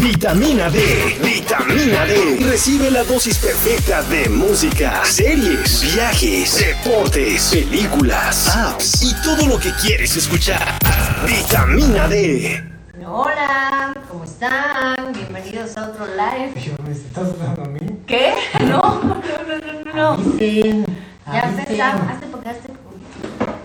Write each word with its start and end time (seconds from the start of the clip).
Vitamina 0.00 0.70
D. 0.70 0.78
Vitamina 1.22 2.04
D. 2.06 2.38
Recibe 2.40 2.90
la 2.90 3.04
dosis 3.04 3.38
perfecta 3.38 4.02
de 4.04 4.28
música, 4.28 5.04
series, 5.04 5.94
viajes, 5.94 6.58
deportes, 6.58 7.50
películas, 7.52 8.48
apps 8.56 9.02
y 9.02 9.14
todo 9.22 9.46
lo 9.46 9.58
que 9.58 9.70
quieres 9.74 10.16
escuchar. 10.16 10.78
Vitamina 11.26 12.08
D. 12.08 12.64
Hola, 13.06 13.92
¿cómo 14.08 14.24
están? 14.24 15.12
Bienvenidos 15.12 15.76
a 15.76 15.88
otro 15.88 16.06
live. 16.06 16.54
¿Me 16.84 16.92
estás 16.92 17.28
hablando 17.28 17.62
a 17.62 17.68
mí? 17.68 17.80
¿Qué? 18.06 18.32
No, 18.60 18.80
no, 19.02 19.14
no, 19.22 19.84
no, 19.84 19.92
no. 19.94 20.08
Avisen, 20.12 20.86
Ya 21.26 21.40
avisen. 21.42 21.58
empezamos. 21.60 22.10
Hazte 22.10 22.26
porque 22.26 22.48
hazte. 22.48 22.72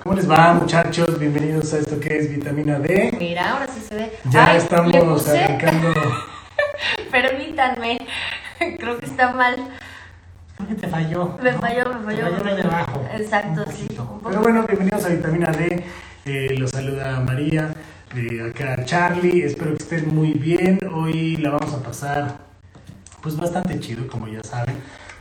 ¿Cómo 0.05 0.17
les 0.17 0.29
va, 0.29 0.53
muchachos? 0.53 1.17
Bienvenidos 1.17 1.73
a 1.73 1.79
esto 1.79 1.99
que 1.99 2.15
es 2.15 2.29
Vitamina 2.29 2.77
D. 2.77 3.15
Mira, 3.17 3.53
ahora 3.53 3.67
sí 3.67 3.81
se 3.81 3.95
ve. 3.95 4.13
Ya 4.29 4.51
Ay, 4.51 4.57
estamos 4.57 5.27
arrancando. 5.27 5.93
Permítanme. 7.11 7.97
Creo 8.77 8.99
que 8.99 9.05
está 9.07 9.33
mal. 9.33 9.55
Creo 10.57 10.70
que 10.70 10.75
te 10.75 10.88
falló. 10.89 11.35
Me 11.41 11.53
falló, 11.53 11.91
me 11.91 12.05
falló. 12.05 12.35
Te 12.35 12.44
falló 12.44 12.55
de 12.55 12.61
abajo. 12.61 13.03
Exacto, 13.16 13.63
Un 13.66 13.73
sí, 13.73 13.88
un. 13.97 14.21
Pero 14.23 14.41
bueno, 14.44 14.63
bienvenidos 14.67 15.05
a 15.05 15.09
Vitamina 15.09 15.52
D. 15.52 15.83
Eh, 16.25 16.55
los 16.55 16.69
saluda 16.69 17.19
María. 17.22 17.73
De 18.13 18.47
acá 18.47 18.85
Charlie. 18.85 19.41
Espero 19.41 19.72
que 19.75 19.81
estén 19.81 20.13
muy 20.13 20.33
bien. 20.33 20.77
Hoy 20.94 21.38
la 21.38 21.49
vamos 21.49 21.73
a 21.73 21.81
pasar 21.81 22.38
pues 23.23 23.35
bastante 23.35 23.80
chido, 23.80 24.05
como 24.05 24.27
ya 24.27 24.44
saben. 24.44 24.75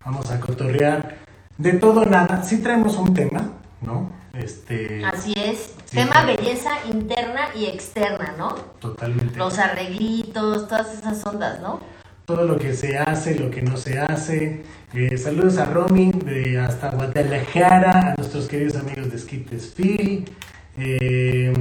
Vamos 0.05 0.31
a 0.31 0.39
cotorrear 0.39 1.15
de 1.57 1.73
todo 1.73 2.05
nada. 2.05 2.43
Sí 2.43 2.59
traemos 2.59 2.99
un 2.99 3.15
tema, 3.15 3.49
¿no? 3.81 4.24
Este. 4.37 5.05
Así 5.05 5.33
es. 5.37 5.75
Sí, 5.85 5.97
Tema 5.97 6.23
claro. 6.23 6.27
belleza 6.37 6.71
interna 6.91 7.49
y 7.55 7.67
externa, 7.67 8.35
¿no? 8.37 8.55
Totalmente. 8.81 9.39
Los 9.39 9.59
arreglitos, 9.59 10.69
todas 10.69 10.93
esas 10.95 11.25
ondas, 11.27 11.61
¿no? 11.61 11.81
todo 12.25 12.45
lo 12.47 12.59
que 12.59 12.73
se 12.73 12.97
hace, 12.97 13.39
lo 13.39 13.51
que 13.51 13.63
no 13.63 13.77
se 13.77 13.99
hace. 13.99 14.63
Eh, 14.95 15.19
saludos 15.19 15.59
a 15.59 15.67
Romy 15.67 16.11
de 16.11 16.59
hasta 16.59 16.91
Guadalajara, 16.91 18.13
a 18.13 18.15
nuestros 18.17 18.49
queridos 18.49 18.77
amigos 18.77 19.11
de 19.11 19.19
Skites 19.19 19.75
Phil. 19.77 20.31
Eh, 20.79 21.53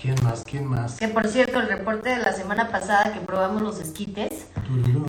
¿Quién 0.00 0.16
más? 0.22 0.44
¿Quién 0.44 0.66
más? 0.66 0.98
Que 0.98 1.08
por 1.08 1.26
cierto, 1.28 1.60
el 1.60 1.68
reporte 1.68 2.10
de 2.10 2.18
la 2.18 2.32
semana 2.34 2.70
pasada 2.70 3.14
que 3.14 3.20
probamos 3.20 3.62
los 3.62 3.80
esquites 3.80 4.48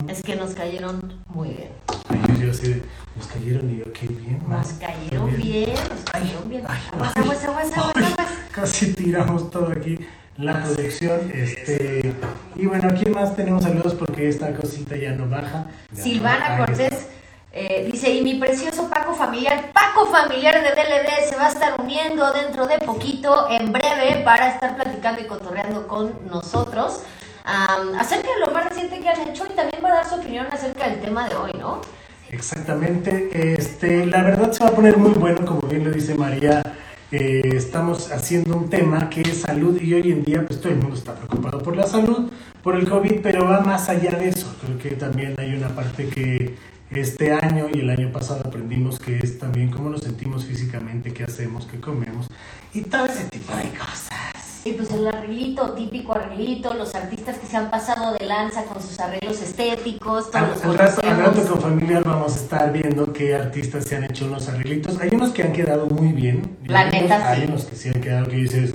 es 0.08 0.24
que 0.24 0.38
nos 0.38 0.54
cayeron 0.54 1.22
muy 1.28 1.50
bien. 1.50 1.72
Ay, 2.08 2.22
yo 2.40 2.48
de, 2.48 2.82
nos 3.16 3.28
cayeron 3.28 3.70
y 3.72 3.78
yo, 3.80 3.94
qué 3.94 4.08
bien. 4.08 4.42
Nos 4.48 4.74
¿no? 4.74 4.80
cayeron 4.80 5.38
bien, 5.38 5.74
nos 5.74 6.04
cayeron 6.12 6.50
bien. 6.50 6.64
ay, 6.68 6.80
Aguas, 6.94 7.16
aguas, 7.18 7.44
aguas, 7.46 7.78
aguas. 7.78 8.14
Casi 8.52 8.94
tiramos 8.94 9.50
todo 9.52 9.72
aquí 9.72 9.98
la 10.38 10.64
producción. 10.64 11.32
Este, 11.34 12.14
y 12.56 12.66
bueno, 12.66 12.90
¿quién 13.00 13.14
más 13.14 13.36
tenemos 13.36 13.64
saludos? 13.64 13.94
Porque 13.96 14.28
esta 14.30 14.54
cosita 14.54 14.96
ya 14.98 15.12
no 15.14 15.30
baja. 15.30 15.66
Ya 15.94 16.04
Silvana 16.04 16.58
no- 16.58 16.66
Cortés 16.66 17.08
eh, 17.58 17.88
dice, 17.90 18.10
y 18.14 18.22
mi 18.22 18.36
precioso 18.36 18.90
Paco 18.90 19.14
familiar, 19.16 19.72
Paco 19.72 20.08
familiar 20.08 20.56
de 20.62 20.72
DLD 20.72 21.30
se 21.30 21.38
va 21.38 21.46
a 21.46 21.50
estar 21.50 21.80
uniendo 21.80 22.34
dentro 22.34 22.68
de 22.68 22.80
poquito, 22.80 23.48
en 23.50 23.72
breve, 23.72 24.24
para 24.26 24.50
estar 24.50 24.76
platicando 24.76 25.22
y 25.22 25.26
cotorreando 25.26 25.88
con 25.88 26.14
nosotros 26.30 27.00
acerca 27.46 28.28
de 28.28 28.40
lo 28.46 28.52
más 28.52 28.66
reciente 28.68 29.00
que 29.00 29.08
han 29.08 29.22
hecho 29.30 29.46
y 29.50 29.54
también 29.56 29.82
va 29.84 29.90
a 29.90 29.96
dar 29.96 30.10
su 30.10 30.16
opinión 30.16 30.48
acerca 30.52 30.90
del 30.90 31.00
tema 31.00 31.30
de 31.30 31.36
hoy, 31.36 31.52
¿no? 31.58 31.80
Exactamente, 32.36 33.30
este, 33.58 34.06
la 34.06 34.22
verdad 34.22 34.52
se 34.52 34.62
va 34.62 34.70
a 34.70 34.74
poner 34.74 34.98
muy 34.98 35.12
bueno, 35.12 35.46
como 35.46 35.62
bien 35.62 35.86
lo 35.86 35.92
dice 35.92 36.16
María, 36.16 36.62
eh, 37.10 37.42
estamos 37.54 38.12
haciendo 38.12 38.58
un 38.58 38.70
tema 38.70 39.10
que 39.10 39.22
es 39.22 39.42
salud 39.42 39.82
y 39.82 39.94
hoy 39.94 40.12
en 40.12 40.26
día 40.26 40.46
pues 40.46 40.60
todo 40.60 40.74
el 40.74 40.80
mundo 40.80 40.98
está 40.98 41.16
preocupado 41.16 41.60
por 41.60 41.78
la 41.78 41.88
salud, 41.88 42.30
por 42.62 42.76
el 42.76 42.90
COVID, 42.90 43.22
pero 43.24 43.46
va 43.46 43.62
más 43.62 43.88
allá 43.88 44.12
de 44.12 44.28
eso, 44.28 44.54
creo 44.62 44.78
que 44.78 44.92
también 44.98 45.36
hay 45.38 45.56
una 45.56 45.70
parte 45.70 46.10
que 46.10 46.56
este 46.92 47.32
año 47.32 47.68
y 47.74 47.80
el 47.80 47.90
año 47.90 48.12
pasado 48.12 48.42
aprendimos 48.46 49.00
que 49.00 49.18
es 49.18 49.40
también 49.40 49.72
cómo 49.72 49.90
nos 49.90 50.02
sentimos 50.02 50.44
físicamente, 50.44 51.14
qué 51.14 51.24
hacemos, 51.24 51.66
qué 51.66 51.80
comemos 51.80 52.28
y 52.74 52.82
todo 52.82 53.06
ese 53.06 53.24
tipo 53.30 53.56
de 53.56 53.70
cosas. 53.80 54.45
Y 54.68 54.72
pues 54.74 54.90
el 54.94 55.08
arreglito, 55.08 55.74
típico 55.74 56.14
arreglito, 56.14 56.74
los 56.74 56.96
artistas 56.96 57.38
que 57.38 57.46
se 57.46 57.56
han 57.56 57.70
pasado 57.70 58.14
de 58.18 58.26
lanza 58.26 58.64
con 58.64 58.82
sus 58.82 59.00
arreglos 59.00 59.40
estéticos, 59.40 60.32
todos 60.32 60.44
Al, 60.44 60.50
los 60.50 60.64
al 60.64 60.78
rato, 60.80 61.02
al 61.08 61.18
rato 61.18 61.32
conocemos. 61.34 61.50
con 61.52 61.62
familiar 61.62 62.04
vamos 62.04 62.34
a 62.34 62.36
estar 62.36 62.74
viendo 62.74 63.14
qué 63.14 63.36
artistas 63.36 63.84
se 63.86 63.96
han 63.98 64.06
hecho 64.06 64.26
unos 64.26 64.48
arreglitos. 64.50 65.00
Hay 65.00 65.10
unos 65.14 65.30
que 65.30 65.44
han 65.44 65.54
quedado 65.54 65.86
muy 65.86 66.14
bien. 66.14 66.58
y 66.64 66.70
La 66.70 66.80
hay 66.80 66.88
unos- 66.90 67.02
neta, 67.04 67.30
Hay 67.30 67.42
sí. 67.42 67.48
unos 67.48 67.66
que 67.66 67.76
sí 67.76 67.90
han 67.90 68.02
quedado 68.02 68.26
que 68.28 68.36
dices, 68.38 68.74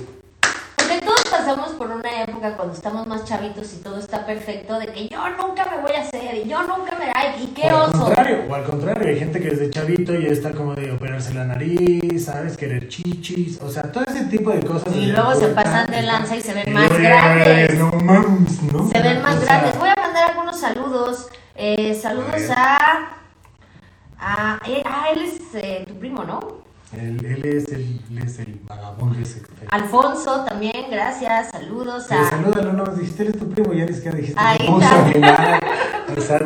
Porque 0.77 1.05
todos 1.05 1.23
pasamos 1.29 1.69
por 1.71 1.87
una 1.91 2.23
época 2.23 2.55
cuando 2.55 2.73
estamos 2.73 3.05
más 3.07 3.25
chavitos 3.25 3.73
y 3.73 3.77
todo 3.83 3.99
está 3.99 4.25
perfecto, 4.25 4.79
de 4.79 4.87
que 4.87 5.09
yo 5.09 5.19
nunca 5.41 5.65
me 5.75 5.81
voy 5.81 5.91
a 5.91 6.01
hacer 6.01 6.35
y 6.45 6.47
yo 6.49 6.61
nunca 6.63 6.97
me... 6.97 7.11
¡Ay, 7.15 7.43
y 7.43 7.47
qué 7.47 7.67
o 7.71 7.77
al 7.77 7.89
oso! 7.89 8.03
contrario, 8.05 8.37
o 8.49 8.55
al 8.55 8.63
contrario, 8.63 9.07
hay 9.09 9.19
gente 9.19 9.41
que 9.41 9.49
desde 9.49 9.69
chavito 9.69 10.13
ya 10.15 10.29
está 10.29 10.51
como 10.53 10.73
de 10.73 10.90
operarse 11.11 11.33
la 11.33 11.45
nariz, 11.45 12.25
¿sabes? 12.25 12.55
Querer 12.55 12.87
chichis, 12.87 13.59
o 13.61 13.69
sea, 13.69 13.83
todo 13.91 14.05
ese 14.05 14.25
tipo 14.25 14.51
de 14.51 14.61
cosas. 14.61 14.95
Y 14.95 15.07
luego 15.07 15.35
se 15.35 15.47
pasan 15.47 15.91
de 15.91 16.01
lanza 16.03 16.37
y 16.37 16.41
se 16.41 16.53
ven 16.53 16.73
más 16.73 16.89
grandes. 16.89 17.77
No 17.77 17.91
mames, 17.91 18.61
¿no? 18.63 18.89
Se 18.89 19.01
ven 19.01 19.21
más 19.21 19.43
grandes. 19.43 19.77
Voy 19.77 19.89
a 19.89 20.01
mandar 20.01 20.29
algunos 20.29 20.59
saludos. 20.59 21.27
Eh, 21.55 21.99
saludos 22.01 22.49
a... 22.55 23.09
a 24.17 24.59
eh, 24.65 24.83
ah, 24.85 25.07
él 25.13 25.21
es 25.23 25.41
eh, 25.55 25.83
tu 25.85 25.95
primo, 25.95 26.23
¿no? 26.23 26.61
Él, 26.93 27.25
él 27.25 27.45
es 27.45 27.71
el, 27.71 28.01
él 28.09 28.17
es 28.17 28.39
el 28.39 28.59
vagabundo 28.67 29.17
ese 29.19 29.41
que 29.41 29.47
Alfonso 29.69 30.43
también, 30.43 30.87
gracias. 30.91 31.51
Saludos 31.51 32.11
a... 32.11 32.29
salúdalo, 32.29 32.73
no, 32.73 32.85
dijiste 32.87 33.23
eres 33.23 33.39
tu 33.39 33.49
primo, 33.49 33.71
ya 33.71 33.87
siquiera 33.87 34.17
dijiste 34.17 34.39
Ahí 34.39 34.57
está. 34.59 35.59
O 36.17 36.19
sea, 36.19 36.41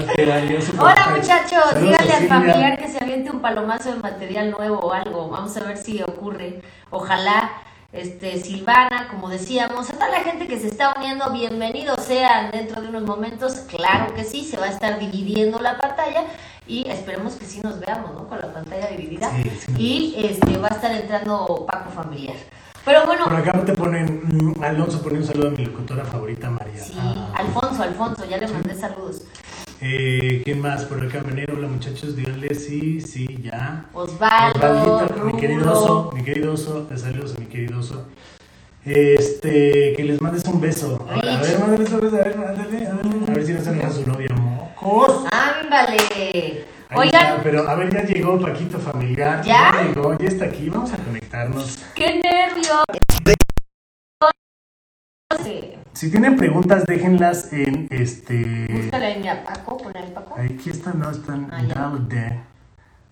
Hola 0.79 1.15
muchachos, 1.15 1.81
díganle 1.81 2.13
al 2.13 2.27
familiar 2.27 2.77
que 2.77 2.87
se 2.87 3.03
aviente 3.03 3.31
un 3.31 3.41
palomazo 3.41 3.91
de 3.91 3.99
material 3.99 4.51
nuevo 4.51 4.77
o 4.77 4.93
algo. 4.93 5.29
Vamos 5.29 5.57
a 5.57 5.63
ver 5.63 5.77
si 5.77 6.03
ocurre. 6.03 6.61
Ojalá, 6.91 7.49
este, 7.91 8.37
Silvana, 8.37 9.07
como 9.09 9.29
decíamos, 9.29 9.89
a 9.89 9.93
toda 9.93 10.09
la 10.09 10.19
gente 10.19 10.45
que 10.47 10.59
se 10.59 10.67
está 10.67 10.93
uniendo, 10.95 11.31
bienvenidos 11.31 12.03
sean 12.03 12.51
dentro 12.51 12.81
de 12.81 12.89
unos 12.89 13.03
momentos. 13.03 13.53
Claro 13.61 14.13
que 14.13 14.23
sí, 14.23 14.43
se 14.43 14.57
va 14.57 14.65
a 14.65 14.69
estar 14.69 14.99
dividiendo 14.99 15.59
la 15.59 15.77
pantalla 15.79 16.25
y 16.67 16.87
esperemos 16.89 17.33
que 17.35 17.45
sí 17.45 17.61
nos 17.61 17.79
veamos, 17.79 18.13
¿no? 18.13 18.27
Con 18.27 18.39
la 18.39 18.53
pantalla 18.53 18.87
dividida. 18.87 19.31
Sí, 19.31 19.51
sí. 19.65 19.73
Y 19.77 20.15
este, 20.25 20.57
va 20.57 20.67
a 20.71 20.75
estar 20.75 20.91
entrando 20.91 21.65
Paco 21.69 21.91
Familiar. 21.91 22.35
Pero 22.83 23.05
bueno, 23.07 23.23
Por 23.25 23.35
acá 23.35 23.65
te 23.65 23.73
ponen, 23.73 24.21
mm, 24.25 24.63
Alonso 24.63 25.01
pone 25.01 25.17
un 25.17 25.25
saludo 25.25 25.47
a 25.47 25.51
mi 25.51 25.65
locutora 25.65 26.05
favorita, 26.05 26.49
María. 26.51 26.83
sí, 26.83 26.93
Ah, 26.97 27.31
Alfonso, 27.35 27.81
Alfonso, 27.81 28.25
ya 28.29 28.37
le 28.37 28.47
mandé 28.47 28.75
saludos. 28.75 29.23
eh, 29.81 30.41
¿Quién 30.45 30.61
más? 30.61 30.83
Por 30.85 31.03
acá, 31.03 31.21
Menero, 31.25 31.55
hola 31.57 31.67
muchachos, 31.67 32.15
díganle 32.15 32.53
sí, 32.53 33.01
sí, 33.01 33.39
ya. 33.43 33.85
Osvaldo, 33.93 35.07
mi 35.25 35.33
querido 35.33 35.71
oso, 35.71 36.11
mi 36.13 36.23
querido 36.23 36.53
oso, 36.53 36.83
te 36.83 36.97
saludos 36.97 37.33
a 37.35 37.39
mi 37.39 37.47
querido 37.47 37.79
oso. 37.79 38.05
Este, 38.85 39.93
que 39.97 40.03
les 40.03 40.21
mandes 40.21 40.43
un 40.45 40.61
beso. 40.61 41.03
Ahora, 41.09 41.39
a 41.39 41.41
ver, 41.41 41.59
mándales 41.59 41.91
un 41.91 42.01
beso, 42.01 42.15
a 42.15 42.19
ver, 42.23 42.37
mándale, 42.37 42.87
a 42.87 42.93
ver, 42.93 43.05
a 43.29 43.33
ver 43.33 43.45
si 43.45 43.53
no 43.53 43.61
se 43.61 43.91
su 43.91 44.07
novia, 44.07 44.27
mocos. 44.85 45.25
Ándale. 45.31 46.65
Ahí 46.87 46.99
Oigan, 46.99 47.23
está, 47.23 47.43
pero 47.43 47.67
a 47.67 47.75
ver, 47.75 47.91
ya 47.91 48.03
llegó 48.03 48.39
Paquito 48.39 48.79
Familiar. 48.79 49.43
¿Ya? 49.43 49.81
llegó, 49.81 50.17
ya 50.17 50.27
está 50.27 50.45
aquí, 50.45 50.69
vamos 50.69 50.93
a 50.93 50.97
conectarnos. 50.97 51.79
¡Qué 51.95 52.21
nervios! 52.23 52.83
Si 55.93 56.11
tienen 56.11 56.35
preguntas, 56.35 56.85
déjenlas 56.85 57.51
en 57.53 57.87
este. 57.89 58.67
Búscale 58.69 59.05
ahí 59.05 59.27
a 59.27 59.43
Paco, 59.43 59.77
Paco. 60.13 60.35
Aquí 60.37 60.69
están, 60.69 60.99
no 60.99 61.09
están. 61.09 61.49
Ah, 61.51 61.63
ya. 61.63 62.45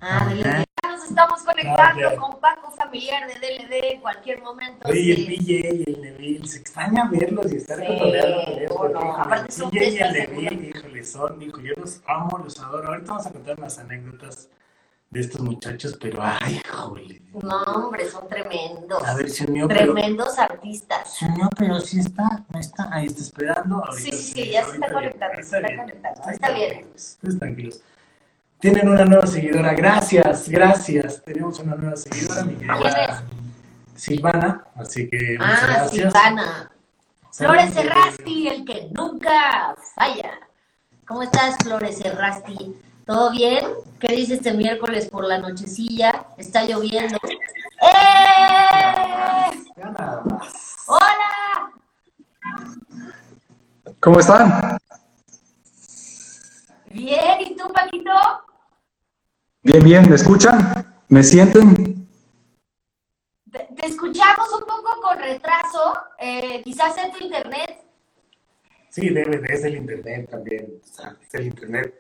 Ah. 0.06 0.25
DLD. 0.30 0.44
Ya 0.44 0.66
Nos 0.90 1.03
estamos 1.06 1.41
conectando 1.44 2.16
con 2.18 2.40
Paco 2.40 2.72
familiar 2.72 3.28
de 3.28 3.36
DLD 3.36 3.94
en 3.94 4.02
cualquier 4.02 4.41
momento. 4.41 4.88
Oye, 4.90 5.14
el. 5.14 5.25
PJ 5.28 5.52
y 5.52 5.84
el 5.88 6.02
Neville, 6.02 6.47
se 6.47 6.58
extraña 6.59 7.09
verlos 7.09 7.52
y 7.52 7.56
estar 7.58 7.80
Sí, 7.80 7.86
cotorreando 7.88 8.44
con 8.44 8.53
ellos. 8.92 8.92
no, 8.94 9.16
aparte 9.18 9.46
el 9.47 9.52
son 9.53 9.72
PJ 9.72 9.86
y 9.86 9.97
el 9.97 10.13
Neville, 10.13 10.69
híjole, 10.75 11.04
son, 11.06 11.42
hijo, 11.42 11.62
yo 11.62 11.74
los 11.77 12.01
amo, 12.07 12.38
los 12.44 12.60
adoro. 12.60 12.88
Ahorita 12.89 13.12
vamos 13.12 13.25
a 13.27 13.31
contar 13.31 13.57
unas 13.57 13.80
anécdotas 13.80 14.50
de 15.10 15.19
estos 15.22 15.42
muchachos, 15.42 15.98
pero 16.01 16.19
ay, 16.22 16.60
jole. 16.69 17.22
No, 17.42 17.62
hombre, 17.63 18.10
son 18.10 18.27
tremendos. 18.27 19.04
A 19.06 19.16
ver, 19.16 19.30
se 19.30 19.45
unió, 19.45 19.68
pero. 19.68 19.94
Tremendos 19.94 20.38
artistas. 20.39 21.16
Se 21.18 21.25
unió, 21.25 21.50
pero 21.57 21.80
sí 21.80 22.00
está, 22.00 22.44
no 22.50 22.60
está, 22.60 22.89
ahí 22.92 23.06
está 23.06 23.22
esperando. 23.22 23.83
Sí, 23.95 24.10
ahorita 24.10 24.18
sí, 24.18 24.33
sí, 24.33 24.50
ya 24.51 24.66
se 24.66 24.74
está 24.74 24.92
conectando, 24.92 25.36
se 25.36 25.42
está 25.57 25.75
conectando, 25.77 26.22
está 26.31 26.51
bien. 26.51 26.69
tranquilos, 26.72 26.95
ustedes 27.13 27.39
tranquilos. 27.39 27.81
Tienen 28.63 28.88
una 28.88 29.04
nueva 29.04 29.27
seguidora, 29.27 29.74
gracias, 29.74 30.48
gracias. 30.48 31.21
Tenemos 31.25 31.60
una 31.60 31.75
nueva 31.75 31.98
seguidora, 31.98 32.45
mi 32.45 32.56
querida 32.56 33.21
Silvana, 33.94 34.63
así 34.75 35.10
que 35.10 35.38
muchas 35.38 35.63
Ah, 35.63 35.68
gracias. 35.68 35.92
Silvana. 35.92 36.71
Flores 37.33 37.74
Serrasti, 37.74 38.48
el 38.48 38.63
que 38.63 38.88
nunca 38.94 39.75
falla. 39.95 40.39
¿Cómo 41.06 41.24
estás, 41.24 41.57
Flores 41.62 41.98
Serrasti? 41.98 42.74
¿Todo 43.06 43.31
bien? 43.31 43.65
¿Qué 44.00 44.15
dice 44.15 44.36
este 44.36 44.54
miércoles 44.54 45.10
por 45.10 45.25
la 45.25 45.39
nochecilla? 45.39 46.27
Está 46.38 46.63
lloviendo. 46.63 47.18
¡Eh! 47.81 47.92
Ya 49.75 49.89
nada 49.89 50.24
más. 50.24 50.77
¡Hola! 50.88 51.69
¿Cómo 54.00 54.21
están? 54.21 54.77
tú, 57.57 57.74
Paquito? 57.74 58.12
Bien, 59.65 59.81
bien, 59.81 60.10
¿me 60.10 60.15
escuchan? 60.15 60.74
¿Me 61.07 61.24
sienten? 61.24 62.06
Te, 63.50 63.65
escuchamos 63.81 64.51
un 64.60 64.65
poco 64.65 65.01
con 65.01 65.18
retraso, 65.18 65.94
eh, 66.19 66.62
quizás 66.65 66.98
en 66.98 67.13
tu 67.13 67.24
internet. 67.24 67.77
Sí, 68.89 69.07
debe, 69.10 69.42
es 69.48 69.63
el 69.63 69.75
internet 69.75 70.30
también, 70.30 70.68
es 70.83 71.33
el 71.33 71.45
internet. 71.45 71.95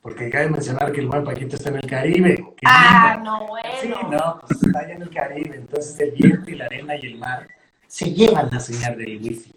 Porque 0.00 0.30
cabe 0.30 0.48
mencionar 0.48 0.92
que 0.92 1.00
el 1.00 1.08
buen 1.08 1.24
Paquito 1.24 1.56
está 1.56 1.70
en 1.70 1.76
el 1.76 1.90
Caribe. 1.90 2.54
Ah, 2.64 3.20
no, 3.20 3.48
bueno. 3.48 3.68
Sí, 3.82 3.88
no, 3.88 4.40
pues 4.46 4.62
está 4.62 4.78
allá 4.78 4.94
en 4.94 5.02
el 5.02 5.10
Caribe, 5.10 5.56
entonces 5.56 5.98
el 5.98 6.12
viento 6.12 6.48
y 6.52 6.54
la 6.54 6.66
arena 6.66 6.94
y 6.94 7.06
el 7.06 7.18
mar 7.18 7.48
se 7.88 8.12
llevan 8.12 8.48
la 8.52 8.60
señal 8.60 8.96
del 8.96 9.20
wifi. 9.20 9.52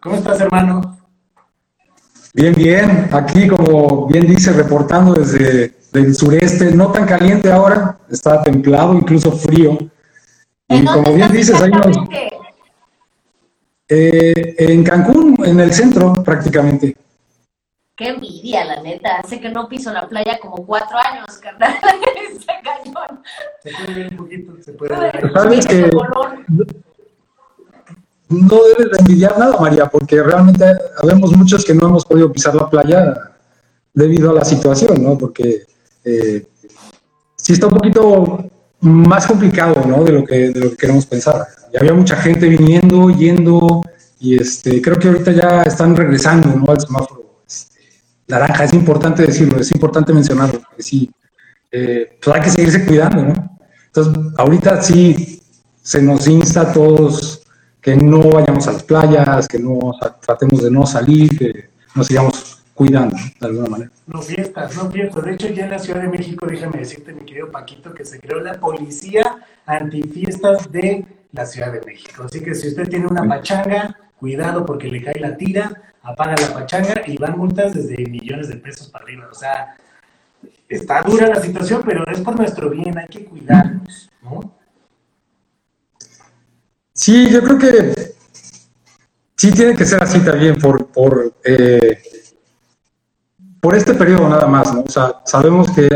¿Cómo 0.00 0.16
estás, 0.16 0.40
hermano? 0.40 0.98
Bien, 2.34 2.52
bien. 2.54 3.08
Aquí, 3.12 3.46
como 3.46 4.08
bien 4.08 4.26
dice, 4.26 4.52
reportando 4.52 5.14
desde 5.14 5.81
el 5.92 6.14
sureste, 6.14 6.74
no 6.74 6.90
tan 6.90 7.06
caliente 7.06 7.50
ahora, 7.52 7.98
está 8.10 8.42
templado, 8.42 8.94
incluso 8.94 9.32
frío. 9.32 9.78
Y 10.68 10.84
como 10.84 11.12
bien 11.12 11.30
dices, 11.32 11.60
hay 11.60 11.70
unos, 11.70 11.96
eh, 13.88 14.54
en 14.58 14.84
Cancún, 14.84 15.36
en 15.44 15.60
el 15.60 15.72
centro, 15.72 16.14
prácticamente. 16.24 16.96
Qué 17.94 18.08
envidia, 18.08 18.64
la 18.64 18.82
neta. 18.82 19.18
Hace 19.18 19.38
que 19.38 19.50
no 19.50 19.68
piso 19.68 19.92
la 19.92 20.08
playa 20.08 20.38
como 20.40 20.64
cuatro 20.64 20.96
años, 20.96 21.26
carnal. 21.38 21.74
Ese 22.30 22.46
cañón. 22.64 23.22
Se 23.62 23.70
puede 23.70 23.94
ver 23.94 24.10
un 24.12 24.16
poquito, 24.16 24.52
se 24.62 24.72
puede 24.72 24.98
ver. 24.98 25.32
¿Sabes 25.34 25.66
que 25.66 25.90
no 28.32 28.56
debes 28.64 28.92
de 28.92 28.98
envidiar 28.98 29.38
nada, 29.38 29.60
María, 29.60 29.86
porque 29.86 30.22
realmente 30.22 30.64
habemos 31.02 31.36
muchos 31.36 31.64
que 31.64 31.74
no 31.74 31.88
hemos 31.88 32.06
podido 32.06 32.32
pisar 32.32 32.54
la 32.54 32.70
playa 32.70 33.14
debido 33.92 34.30
a 34.30 34.34
la 34.34 34.44
situación, 34.44 35.02
¿no? 35.02 35.18
Porque 35.18 35.66
eh, 36.04 36.46
sí 37.36 37.52
está 37.52 37.66
un 37.66 37.74
poquito 37.74 38.50
más 38.80 39.26
complicado, 39.26 39.84
¿no? 39.86 40.04
De 40.04 40.12
lo 40.12 40.24
que, 40.24 40.50
de 40.50 40.60
lo 40.60 40.70
que 40.70 40.76
queremos 40.76 41.06
pensar. 41.06 41.46
Y 41.72 41.76
había 41.76 41.94
mucha 41.94 42.16
gente 42.16 42.48
viniendo, 42.48 43.10
yendo, 43.10 43.82
y 44.18 44.36
este, 44.40 44.80
creo 44.82 44.98
que 44.98 45.08
ahorita 45.08 45.32
ya 45.32 45.62
están 45.62 45.96
regresando, 45.96 46.54
¿no? 46.56 46.72
Al 46.72 46.80
semáforo 46.80 47.42
este, 47.46 47.80
naranja. 48.28 48.64
Es 48.64 48.72
importante 48.72 49.22
decirlo, 49.22 49.58
es 49.60 49.70
importante 49.72 50.12
mencionarlo, 50.12 50.60
porque 50.60 50.82
sí, 50.82 51.10
eh, 51.70 52.18
pues 52.22 52.36
hay 52.36 52.42
que 52.42 52.50
seguirse 52.50 52.84
cuidando, 52.84 53.22
¿no? 53.22 53.58
Entonces, 53.86 54.32
ahorita 54.38 54.82
sí 54.82 55.42
se 55.82 56.00
nos 56.00 56.26
insta 56.26 56.62
a 56.62 56.72
todos 56.72 57.42
que 57.80 57.96
no 57.96 58.20
vayamos 58.20 58.66
a 58.68 58.72
las 58.72 58.84
playas, 58.84 59.48
que 59.48 59.58
no 59.58 59.78
tratemos 60.24 60.62
de 60.62 60.70
no 60.70 60.86
salir, 60.86 61.36
que 61.36 61.70
nos 61.94 62.06
sigamos 62.06 62.61
cuidando 62.82 63.16
de 63.16 63.46
alguna 63.46 63.68
manera. 63.68 63.90
No 64.06 64.20
fiestas, 64.20 64.76
no 64.76 64.90
fiestas. 64.90 65.24
De 65.24 65.34
hecho, 65.34 65.48
ya 65.48 65.64
en 65.64 65.70
la 65.70 65.78
Ciudad 65.78 66.02
de 66.02 66.08
México, 66.08 66.46
déjame 66.46 66.78
decirte, 66.78 67.12
mi 67.12 67.24
querido 67.24 67.50
Paquito, 67.50 67.94
que 67.94 68.04
se 68.04 68.18
creó 68.18 68.40
la 68.40 68.54
policía 68.54 69.36
antifiestas 69.66 70.70
de 70.72 71.06
la 71.30 71.46
Ciudad 71.46 71.72
de 71.72 71.80
México. 71.82 72.24
Así 72.24 72.40
que 72.40 72.54
si 72.56 72.68
usted 72.68 72.88
tiene 72.88 73.06
una 73.06 73.26
pachanga, 73.26 73.96
cuidado 74.18 74.66
porque 74.66 74.88
le 74.88 75.02
cae 75.02 75.20
la 75.20 75.36
tira, 75.36 75.94
apaga 76.02 76.34
la 76.40 76.52
pachanga 76.52 77.02
y 77.06 77.16
van 77.16 77.38
multas 77.38 77.72
desde 77.72 78.04
millones 78.08 78.48
de 78.48 78.56
pesos 78.56 78.88
para 78.88 79.04
arriba. 79.04 79.28
O 79.30 79.34
sea, 79.34 79.76
está 80.68 81.02
dura 81.02 81.28
la 81.28 81.40
situación, 81.40 81.82
pero 81.86 82.04
es 82.10 82.20
por 82.20 82.36
nuestro 82.36 82.68
bien, 82.68 82.98
hay 82.98 83.06
que 83.06 83.24
cuidarnos, 83.24 84.10
¿no? 84.22 84.52
Sí, 86.92 87.30
yo 87.30 87.42
creo 87.42 87.58
que 87.58 88.14
sí 89.36 89.52
tiene 89.52 89.76
que 89.76 89.84
ser 89.84 90.02
así 90.02 90.18
también 90.20 90.56
por, 90.56 90.88
por, 90.88 91.32
eh, 91.44 92.02
por 93.62 93.76
este 93.76 93.94
periodo 93.94 94.28
nada 94.28 94.48
más, 94.48 94.74
¿no? 94.74 94.80
O 94.80 94.90
sea, 94.90 95.22
sabemos 95.24 95.70
que 95.70 95.88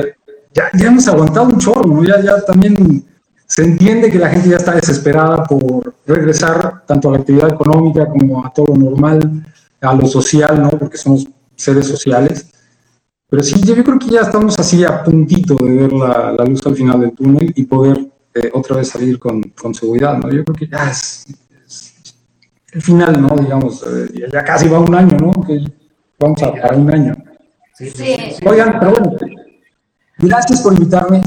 ya, 0.54 0.70
ya 0.72 0.86
hemos 0.86 1.08
aguantado 1.08 1.46
un 1.48 1.58
chorro. 1.58 2.04
Ya, 2.04 2.22
ya 2.22 2.40
también 2.42 3.04
se 3.44 3.64
entiende 3.64 4.08
que 4.08 4.20
la 4.20 4.28
gente 4.28 4.50
ya 4.50 4.56
está 4.56 4.72
desesperada 4.72 5.42
por 5.42 5.92
regresar 6.06 6.84
tanto 6.86 7.08
a 7.08 7.12
la 7.12 7.18
actividad 7.18 7.50
económica 7.50 8.06
como 8.06 8.46
a 8.46 8.52
todo 8.52 8.68
lo 8.68 8.76
normal, 8.76 9.44
a 9.80 9.94
lo 9.94 10.06
social, 10.06 10.62
¿no? 10.62 10.70
Porque 10.70 10.96
somos 10.96 11.26
seres 11.56 11.88
sociales. 11.88 12.48
Pero 13.28 13.42
sí, 13.42 13.60
yo 13.64 13.74
creo 13.82 13.98
que 13.98 14.10
ya 14.10 14.20
estamos 14.20 14.56
así 14.60 14.84
a 14.84 15.02
puntito 15.02 15.56
de 15.56 15.74
ver 15.74 15.92
la, 15.92 16.36
luz 16.46 16.64
al 16.66 16.76
final 16.76 17.00
del 17.00 17.12
túnel 17.16 17.52
y 17.56 17.64
poder 17.64 17.98
otra 18.52 18.76
vez 18.76 18.90
salir 18.90 19.18
con, 19.18 19.42
con, 19.60 19.74
seguridad, 19.74 20.18
¿no? 20.18 20.30
Yo 20.30 20.44
creo 20.44 20.56
que 20.56 20.68
ya 20.68 20.88
es, 20.88 21.24
el 22.70 22.80
final, 22.80 23.20
¿no? 23.20 23.34
Digamos, 23.36 23.82
eh, 23.82 24.28
ya 24.32 24.44
casi 24.44 24.68
va 24.68 24.78
un 24.78 24.94
año, 24.94 25.16
¿no? 25.16 25.32
Vamos 26.20 26.42
a 26.44 26.52
para 26.52 26.76
un 26.76 26.94
año. 26.94 27.25
Sí, 27.76 27.90
sí, 27.90 28.36
Oigan, 28.46 28.78
pero 28.80 28.92
bueno, 28.92 29.18
gracias 30.16 30.62
por 30.62 30.72
invitarme. 30.72 31.22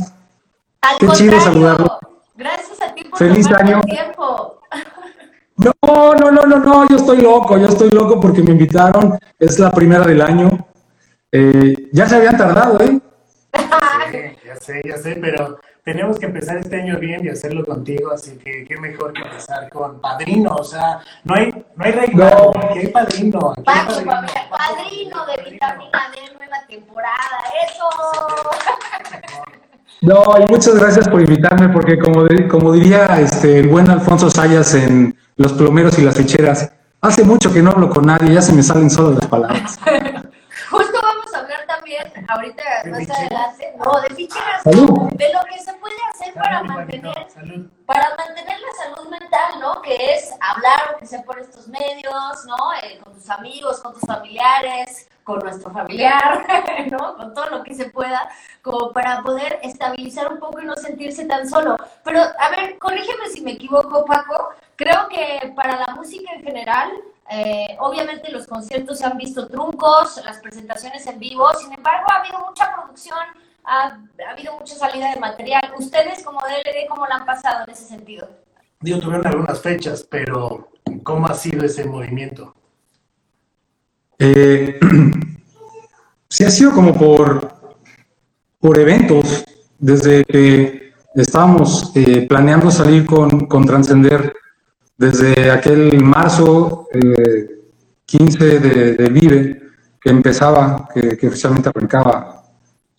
Al 0.82 0.98
Qué 0.98 1.08
chido 1.10 1.40
saludarlo. 1.40 2.00
Gracias 2.36 2.82
a 2.82 2.94
ti 2.96 3.04
por 3.04 3.20
Feliz 3.20 3.48
año. 3.52 3.82
tiempo. 3.84 4.60
No, 5.62 5.74
no, 6.14 6.32
no, 6.32 6.46
no, 6.46 6.58
no, 6.60 6.88
yo 6.88 6.96
estoy 6.96 7.18
loco, 7.20 7.58
yo 7.58 7.66
estoy 7.66 7.90
loco 7.90 8.18
porque 8.18 8.42
me 8.42 8.52
invitaron, 8.52 9.20
es 9.38 9.60
la 9.60 9.70
primera 9.70 10.08
del 10.08 10.22
año. 10.22 10.50
Eh, 11.30 11.90
ya 11.92 12.08
se 12.08 12.16
habían 12.16 12.38
tardado, 12.38 12.80
¿eh? 12.80 12.98
ya 14.46 14.56
sé, 14.56 14.82
ya 14.86 14.98
sé, 14.98 15.18
pero 15.20 15.60
tenemos 15.84 16.20
que 16.20 16.26
empezar 16.26 16.58
este 16.58 16.82
año 16.82 17.00
bien 17.00 17.26
y 17.26 17.30
hacerlo 17.30 17.66
contigo, 17.66 18.12
así 18.12 18.38
que 18.38 18.66
qué 18.66 18.78
mejor 18.78 19.14
que 19.14 19.22
empezar 19.22 19.70
con 19.70 20.00
padrino, 20.00 20.56
o 20.56 20.64
sea, 20.64 21.00
no 21.24 21.36
hay, 21.36 21.52
no 21.76 21.86
hay 21.86 21.92
rey 21.92 22.10
no. 22.14 22.52
hay 22.70 22.88
padrino. 22.88 23.54
padrino. 23.64 24.12
padrino 24.50 25.26
de 25.26 25.52
vitamina 25.52 26.12
D, 26.14 26.38
nueva 26.38 26.58
temporada, 26.68 27.38
eso. 27.68 27.86
No, 30.02 30.24
y 30.40 30.50
muchas 30.50 30.76
gracias 30.76 31.10
por 31.10 31.22
invitarme, 31.22 31.70
porque 31.70 31.98
como, 32.00 32.26
como 32.50 32.72
diría 32.72 33.20
este, 33.20 33.60
el 33.60 33.68
buen 33.68 33.90
Alfonso 33.90 34.30
Sayas 34.30 34.74
en 34.76 35.16
Los 35.36 35.54
plomeros 35.54 35.98
y 36.00 36.04
las 36.04 36.16
ficheras, 36.16 36.72
hace 37.02 37.24
mucho 37.24 37.52
que 37.52 37.62
no 37.62 37.72
hablo 37.72 37.90
con 37.90 38.06
nadie, 38.06 38.34
ya 38.34 38.42
se 38.42 38.54
me 38.54 38.64
salen 38.64 38.90
solo 38.90 39.12
las 39.12 39.28
palabras. 39.28 39.80
ahorita 42.28 42.64
más 42.90 43.10
adelante, 43.10 43.74
no, 43.78 44.02
de 44.02 44.16
ficheras, 44.16 44.64
de 44.64 45.34
lo 45.34 45.46
que 45.46 45.60
se 45.60 45.74
puede 45.74 45.96
hacer 46.12 46.34
para 46.34 46.64
mantener, 46.64 47.28
para 47.86 48.16
mantener 48.16 48.58
la 48.60 48.84
salud 48.84 49.10
mental, 49.10 49.60
¿no? 49.60 49.82
Que 49.82 50.14
es 50.14 50.32
hablar, 50.40 50.98
que 51.00 51.06
sea 51.06 51.22
por 51.24 51.40
estos 51.40 51.68
medios, 51.68 52.46
¿no? 52.46 52.74
Eh, 52.84 53.00
con 53.04 53.14
tus 53.14 53.30
amigos, 53.30 53.80
con 53.82 53.94
tus 53.94 54.02
familiares, 54.02 55.10
con 55.24 55.40
nuestro 55.40 55.72
familiar, 55.72 56.46
¿no? 56.92 57.16
Con 57.16 57.34
todo 57.34 57.50
lo 57.50 57.64
que 57.64 57.76
se 57.76 57.90
pueda, 57.90 58.30
como 58.62 58.92
para 58.92 59.22
poder 59.22 59.60
estabilizar 59.64 60.32
un 60.32 60.40
poco 60.40 60.62
y 60.62 60.66
no 60.66 60.76
sentirse 60.76 61.26
tan 61.26 61.48
solo. 61.48 61.78
Pero, 62.04 62.22
a 62.22 62.50
ver, 62.50 62.78
corrígeme 62.80 63.28
si 63.30 63.42
me 63.42 63.52
equivoco, 63.52 64.06
Paco. 64.06 64.50
Creo 64.76 65.08
que 65.10 65.54
para 65.56 65.76
la 65.76 65.94
música 65.94 66.32
en 66.34 66.42
general, 66.42 66.92
eh, 67.32 67.78
obviamente 67.80 68.32
los 68.32 68.48
conciertos 68.48 68.98
se 68.98 69.06
han 69.06 69.18
visto 69.18 69.48
truncos, 69.48 70.20
las 70.26 70.40
presentaciones 70.40 71.06
en 71.06 71.20
vivo, 71.20 71.48
sin 71.60 71.72
embargo 71.72 72.08
ha 72.12 72.22
habido 72.22 72.40
mucha 72.40 72.74
producción, 72.76 73.20
ha, 73.64 74.00
habido 74.32 74.58
mucha 74.58 74.76
salida 74.76 75.14
de 75.14 75.20
material. 75.20 75.62
¿Ustedes 75.78 76.24
como 76.24 76.40
DLD 76.42 76.88
cómo 76.90 77.06
la 77.06 77.18
han 77.18 77.26
pasado 77.26 77.66
en 77.66 77.74
ese 77.74 77.86
sentido? 77.86 78.28
Digo, 78.80 79.00
tuvieron 79.00 79.28
algunas 79.28 79.62
fechas, 79.62 80.08
pero 80.10 80.72
¿cómo 81.04 81.28
ha 81.28 81.36
sido 81.36 81.66
ese 81.66 81.86
movimiento? 81.86 82.56
Eh, 84.18 84.80
sí 86.30 86.46
ha 86.46 86.50
sido 86.50 86.74
como 86.74 86.98
por, 86.98 87.54
por 88.60 88.80
eventos, 88.80 89.46
desde 89.78 90.26
que 90.26 90.94
estábamos 91.14 91.92
eh, 91.96 92.26
planeando 92.28 92.72
salir 92.72 93.06
con, 93.06 93.46
con 93.46 93.66
Transcender 93.66 94.34
desde 95.00 95.50
aquel 95.50 96.04
marzo 96.04 96.88
15 98.06 98.56
eh, 98.56 98.60
de, 98.98 99.10
Vive, 99.10 99.62
que 100.00 100.10
empezaba, 100.10 100.90
que, 100.94 101.26
oficialmente 101.26 101.70
arrancaba 101.70 102.44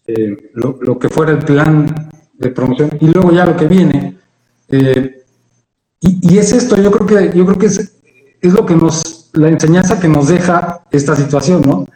eh, 0.07 0.50
lo, 0.54 0.99
que 0.99 1.11
fuera 1.11 1.33
el 1.33 1.40
plan 1.40 2.11
de 2.38 2.49
promoción, 2.49 2.90
y 3.00 3.07
luego 3.09 3.33
ya 3.33 3.45
lo 3.45 3.54
que 3.54 3.66
viene. 3.66 4.16
Eh, 4.69 5.23
y, 6.00 6.38
es 6.38 6.52
esto, 6.54 6.76
yo 6.76 6.90
creo 6.90 7.07
que, 7.07 7.37
yo 7.37 7.45
creo 7.45 7.59
que 7.59 7.66
es, 7.66 7.92
es, 8.40 8.52
lo 8.54 8.64
que 8.64 8.75
nos, 8.75 9.28
la 9.35 9.49
enseñanza 9.49 10.00
que 10.00 10.09
nos 10.09 10.28
deja 10.28 10.80
esta 10.90 11.14
situación, 11.14 11.61
¿no? 11.61 11.87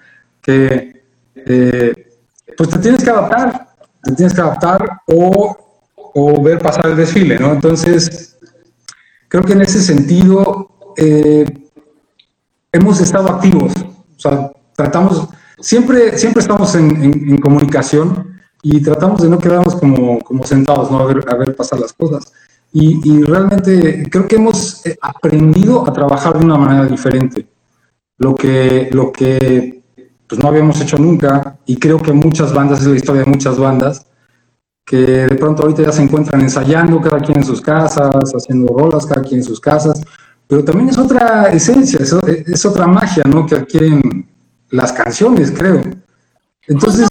Que 0.42 1.02
pues 2.56 2.68
te 2.68 2.78
tienes 2.78 3.02
que 3.02 3.11
adaptar, 3.11 3.68
te 4.02 4.12
tienes 4.12 4.34
que 4.34 4.40
adaptar 4.42 5.00
o, 5.06 5.56
o 5.96 6.42
ver 6.42 6.58
pasar 6.58 6.87
el 6.88 6.96
desfile, 6.96 7.38
¿no? 7.38 7.52
Entonces, 7.52 8.34
Creo 9.35 9.45
que 9.45 9.55
en 9.55 9.62
ese 9.62 9.83
sentido 9.83 10.95
eh, 10.97 11.45
hemos 12.71 13.00
estado 13.00 13.31
activos, 13.31 13.73
o 14.17 14.21
sea, 14.21 14.53
tratamos, 14.76 15.29
siempre, 15.59 16.17
siempre 16.17 16.41
estamos 16.41 16.73
en, 16.76 17.37
comunicación 17.38 18.38
y 18.62 18.81
tratamos 18.81 19.23
de 19.23 19.29
no 19.29 19.41
quedarnos 19.41 19.75
como, 19.75 20.21
como 20.21 20.45
sentados, 20.45 20.88
¿no? 20.88 21.00
A 21.00 21.07
ver, 21.07 21.25
a 21.26 21.35
ver 21.35 21.57
pasar 21.57 21.81
las 21.81 21.93
cosas. 21.93 22.33
Y, 22.73 23.25
realmente 23.25 24.09
creo 24.09 24.29
que 24.29 24.37
hemos 24.37 24.87
eh, 24.87 24.97
aprendido 25.03 25.85
a 25.85 25.93
trabajar 25.93 26.38
de 26.38 26.45
una 26.45 26.57
manera 26.57 26.87
diferente. 26.87 27.45
Lo 28.19 28.37
que, 28.37 28.88
lo 28.93 29.11
que 29.11 29.83
pues 30.29 30.41
no 30.41 30.49
habíamos 30.49 30.81
hecho 30.81 30.97
nunca 30.97 31.59
y 31.67 31.79
creo 31.79 31.99
que 31.99 32.12
muchas 32.12 32.55
bandas, 32.55 32.83
es 32.83 32.87
la 32.87 32.95
historia 32.95 33.25
de 33.25 33.31
muchas 33.33 33.59
bandas, 33.59 34.07
que 34.85 34.97
de 34.97 35.35
pronto 35.37 35.62
ahorita 35.62 35.83
ya 35.83 35.93
se 35.93 36.03
encuentran 36.03 36.41
ensayando 36.41 37.00
cada 37.00 37.21
quien 37.21 37.38
en 37.38 37.45
sus 37.45 37.61
casas, 37.61 38.14
haciendo 38.35 38.76
rolas 38.76 39.07
cada 39.07 39.23
quien 39.23 39.41
en 39.41 39.45
sus 39.45 39.61
casas, 39.61 40.03
pero 40.47 40.62
también 40.62 40.91
es 40.91 40.99
otra 40.99 41.50
esencia, 41.53 41.99
es, 42.00 42.67
otra 42.67 42.87
magia, 42.87 43.25
¿no? 43.25 43.47
Que 43.47 43.55
adquieren 43.55 44.29
las 44.69 44.93
canciones, 44.93 45.50
creo. 45.50 45.83
Entonces, 46.67 47.09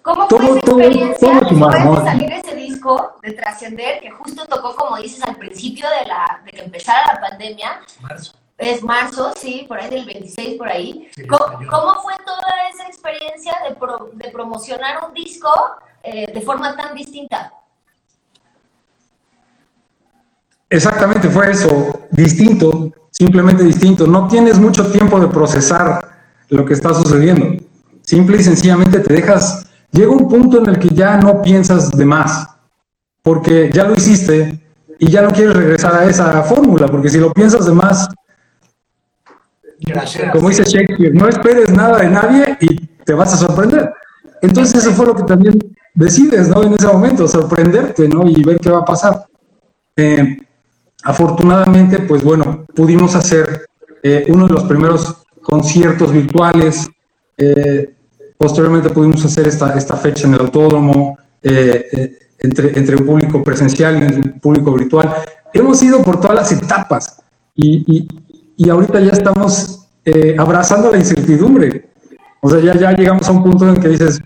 ¿Cómo 0.00 0.28
fue 0.28 0.44
esa 0.46 0.58
experiencia 0.58 1.40
después 1.40 1.60
de 1.60 2.04
salir 2.04 2.32
ese 2.32 2.54
disco, 2.56 3.16
de 3.22 3.32
trascender, 3.32 4.00
que 4.00 4.10
justo 4.10 4.44
tocó, 4.46 4.74
como 4.74 4.96
dices, 4.96 5.22
al 5.22 5.36
principio 5.36 5.86
de, 6.00 6.08
la, 6.08 6.42
de 6.44 6.50
que 6.50 6.62
empezara 6.62 7.14
la 7.14 7.20
pandemia? 7.20 7.80
Marzo. 8.00 8.32
Es 8.58 8.82
marzo, 8.82 9.32
sí, 9.36 9.64
por 9.68 9.78
ahí 9.78 9.90
del 9.90 10.04
26, 10.04 10.56
por 10.56 10.68
ahí. 10.68 11.08
¿Cómo, 11.28 11.94
fue 12.02 12.14
toda 12.24 12.68
esa 12.72 12.86
experiencia 12.86 13.54
de, 13.68 14.24
de 14.24 14.30
promocionar 14.30 15.04
un 15.06 15.14
disco 15.14 15.50
eh, 16.02 16.32
de 16.32 16.40
forma 16.40 16.76
tan 16.76 16.94
distinta? 16.94 17.52
Exactamente, 20.68 21.28
fue 21.28 21.50
eso, 21.50 22.08
distinto, 22.10 22.92
simplemente 23.10 23.62
distinto. 23.62 24.06
No 24.06 24.26
tienes 24.26 24.58
mucho 24.58 24.90
tiempo 24.90 25.20
de 25.20 25.28
procesar 25.28 26.00
lo 26.48 26.64
que 26.64 26.72
está 26.72 26.94
sucediendo. 26.94 27.62
Simple 28.00 28.38
y 28.38 28.42
sencillamente 28.42 29.00
te 29.00 29.12
dejas, 29.12 29.66
llega 29.90 30.10
un 30.10 30.28
punto 30.28 30.58
en 30.58 30.70
el 30.70 30.78
que 30.78 30.88
ya 30.88 31.18
no 31.18 31.42
piensas 31.42 31.90
de 31.90 32.04
más, 32.06 32.48
porque 33.22 33.70
ya 33.72 33.84
lo 33.84 33.94
hiciste 33.94 34.60
y 34.98 35.10
ya 35.10 35.22
no 35.22 35.30
quieres 35.30 35.54
regresar 35.54 35.94
a 35.94 36.06
esa 36.06 36.42
fórmula, 36.42 36.88
porque 36.88 37.10
si 37.10 37.18
lo 37.18 37.32
piensas 37.32 37.66
de 37.66 37.72
más, 37.72 38.08
como 40.32 40.48
dice 40.48 40.64
Shakespeare, 40.64 41.12
no 41.12 41.28
esperes 41.28 41.70
nada 41.72 41.98
de 41.98 42.08
nadie 42.08 42.56
y 42.60 42.76
te 43.04 43.12
vas 43.12 43.34
a 43.34 43.36
sorprender. 43.36 43.92
Entonces 44.40 44.84
eso 44.84 44.92
fue 44.92 45.06
lo 45.06 45.14
que 45.14 45.24
también 45.24 45.58
decides, 45.94 46.48
¿no? 46.48 46.62
En 46.62 46.74
ese 46.74 46.86
momento, 46.86 47.28
sorprenderte, 47.28 48.08
¿no? 48.08 48.28
Y 48.28 48.42
ver 48.42 48.58
qué 48.58 48.70
va 48.70 48.78
a 48.80 48.84
pasar. 48.84 49.26
Eh, 49.96 50.38
afortunadamente, 51.04 52.00
pues 52.00 52.22
bueno, 52.24 52.64
pudimos 52.74 53.14
hacer 53.14 53.66
eh, 54.02 54.26
uno 54.28 54.46
de 54.46 54.54
los 54.54 54.64
primeros 54.64 55.16
conciertos 55.42 56.12
virtuales. 56.12 56.88
Eh, 57.36 57.94
posteriormente 58.38 58.90
pudimos 58.90 59.24
hacer 59.24 59.48
esta, 59.48 59.76
esta 59.76 59.96
fecha 59.96 60.26
en 60.26 60.34
el 60.34 60.40
autódromo, 60.40 61.18
entre, 61.42 62.78
entre 62.78 62.96
un 62.96 63.06
público 63.06 63.42
presencial 63.42 64.00
y 64.00 64.04
un 64.04 64.40
público 64.40 64.72
virtual. 64.72 65.12
Hemos 65.52 65.82
ido 65.82 66.02
por 66.02 66.20
todas 66.20 66.36
las 66.36 66.52
etapas 66.52 67.20
y, 67.54 67.84
y, 67.86 68.08
y 68.56 68.70
ahorita 68.70 69.00
ya 69.00 69.12
estamos 69.12 69.88
abrazando 70.38 70.90
la 70.90 70.98
incertidumbre. 70.98 71.90
O 72.40 72.50
sea, 72.50 72.60
ya, 72.60 72.76
ya 72.76 72.92
llegamos 72.92 73.28
a 73.28 73.32
un 73.32 73.44
punto 73.44 73.68
en 73.68 73.80
que 73.80 73.88
dices, 73.88 74.20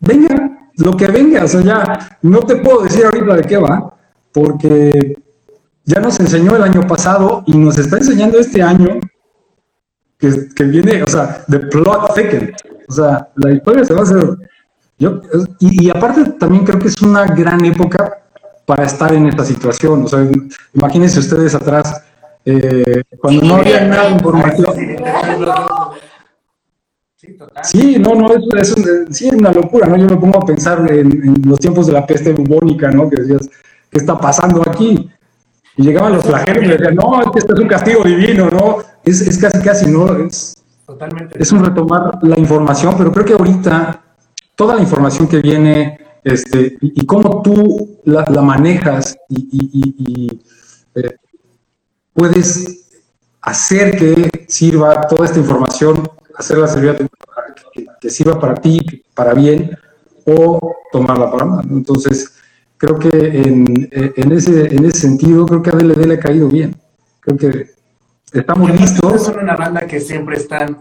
venga, 0.00 0.55
lo 0.76 0.96
que 0.96 1.06
venga, 1.06 1.44
o 1.44 1.48
sea, 1.48 1.60
ya 1.62 2.18
no 2.22 2.40
te 2.40 2.56
puedo 2.56 2.82
decir 2.82 3.04
ahorita 3.04 3.36
de 3.36 3.42
qué 3.42 3.56
va, 3.56 3.94
porque 4.32 5.16
ya 5.84 6.00
nos 6.00 6.18
enseñó 6.20 6.56
el 6.56 6.62
año 6.62 6.86
pasado 6.86 7.42
y 7.46 7.56
nos 7.56 7.78
está 7.78 7.96
enseñando 7.98 8.38
este 8.38 8.62
año 8.62 9.00
que, 10.18 10.48
que 10.54 10.64
viene, 10.64 11.02
o 11.02 11.06
sea, 11.06 11.44
the 11.48 11.58
plot 11.58 12.14
thickens, 12.14 12.52
o 12.88 12.92
sea, 12.92 13.28
la 13.36 13.52
historia 13.52 13.84
se 13.84 13.94
va 13.94 14.00
a 14.00 14.02
hacer, 14.02 14.36
yo, 14.98 15.20
y, 15.60 15.90
aparte 15.90 16.24
también 16.32 16.64
creo 16.64 16.78
que 16.78 16.88
es 16.88 17.00
una 17.02 17.26
gran 17.26 17.64
época 17.64 18.22
para 18.64 18.84
estar 18.84 19.12
en 19.14 19.26
esta 19.28 19.44
situación, 19.44 20.04
o 20.04 20.08
sea, 20.08 20.26
imagínense 20.74 21.20
ustedes 21.20 21.54
atrás, 21.54 22.02
eh, 22.44 23.02
cuando 23.20 23.44
no 23.44 23.56
había 23.56 23.80
nada 23.86 24.16
Sí, 27.62 27.98
no, 27.98 28.14
no, 28.14 28.28
es, 28.32 28.74
sí, 29.10 29.28
es 29.28 29.32
una 29.32 29.52
locura, 29.52 29.86
¿no? 29.86 29.96
Yo 29.96 30.06
me 30.06 30.16
pongo 30.16 30.42
a 30.42 30.46
pensar 30.46 30.90
en, 30.92 31.42
los 31.46 31.58
tiempos 31.58 31.86
de 31.86 31.92
la 31.92 32.06
peste 32.06 32.32
bubónica, 32.32 32.90
¿no? 32.90 33.08
Que 33.08 33.22
decías, 33.22 33.48
¿qué 33.90 33.98
está 33.98 34.18
pasando 34.18 34.62
aquí? 34.62 35.10
Y 35.76 35.82
llegaban 35.82 36.14
los 36.14 36.24
flagelos 36.24 36.64
y 36.64 36.68
decían, 36.68 36.94
no, 36.94 37.20
es 37.20 37.30
que 37.30 37.38
esto 37.38 37.54
es 37.54 37.60
un 37.60 37.68
castigo 37.68 38.04
divino, 38.04 38.48
¿no? 38.50 38.78
Es, 39.04 39.20
es 39.20 39.38
casi, 39.38 39.60
casi, 39.60 39.90
¿no? 39.90 40.16
Es, 40.16 40.54
Totalmente. 40.86 41.42
es 41.42 41.52
un 41.52 41.64
retomar 41.64 42.18
la 42.22 42.38
información, 42.38 42.94
pero 42.96 43.12
creo 43.12 43.24
que 43.24 43.32
ahorita 43.32 44.02
toda 44.54 44.76
la 44.76 44.82
información 44.82 45.28
que 45.28 45.40
viene 45.40 45.98
este, 46.26 46.76
y, 46.80 47.06
cómo 47.06 47.40
tú 47.40 48.00
la, 48.04 48.24
manejas 48.42 49.16
y, 49.28 50.28
eh, 50.96 51.16
puedes 52.12 52.88
hacer 53.42 53.96
que 53.96 54.44
sirva 54.48 55.02
toda 55.02 55.26
esta 55.26 55.38
información 55.38 56.08
hacerla 56.36 56.68
servir 56.68 57.08
que, 57.72 57.86
que, 58.00 58.10
sirva 58.10 58.38
para 58.38 58.54
ti, 58.54 59.04
para 59.14 59.34
bien, 59.34 59.76
o 60.24 60.76
tomarla 60.92 61.30
para 61.30 61.44
mal. 61.44 61.66
Entonces, 61.70 62.34
creo 62.76 62.98
que 62.98 63.08
en, 63.08 63.88
en, 63.90 64.32
ese, 64.32 64.74
en 64.74 64.84
ese 64.84 65.00
sentido, 65.00 65.46
creo 65.46 65.62
que 65.62 65.70
a 65.70 65.74
DLD 65.74 66.06
le 66.06 66.14
ha 66.14 66.20
caído 66.20 66.48
bien. 66.48 66.76
Creo 67.20 67.36
que 67.36 67.70
estamos 68.32 68.70
listos. 68.78 69.24
Son 69.24 69.38
una 69.38 69.56
banda 69.56 69.86
que 69.86 70.00
siempre 70.00 70.36
están 70.36 70.78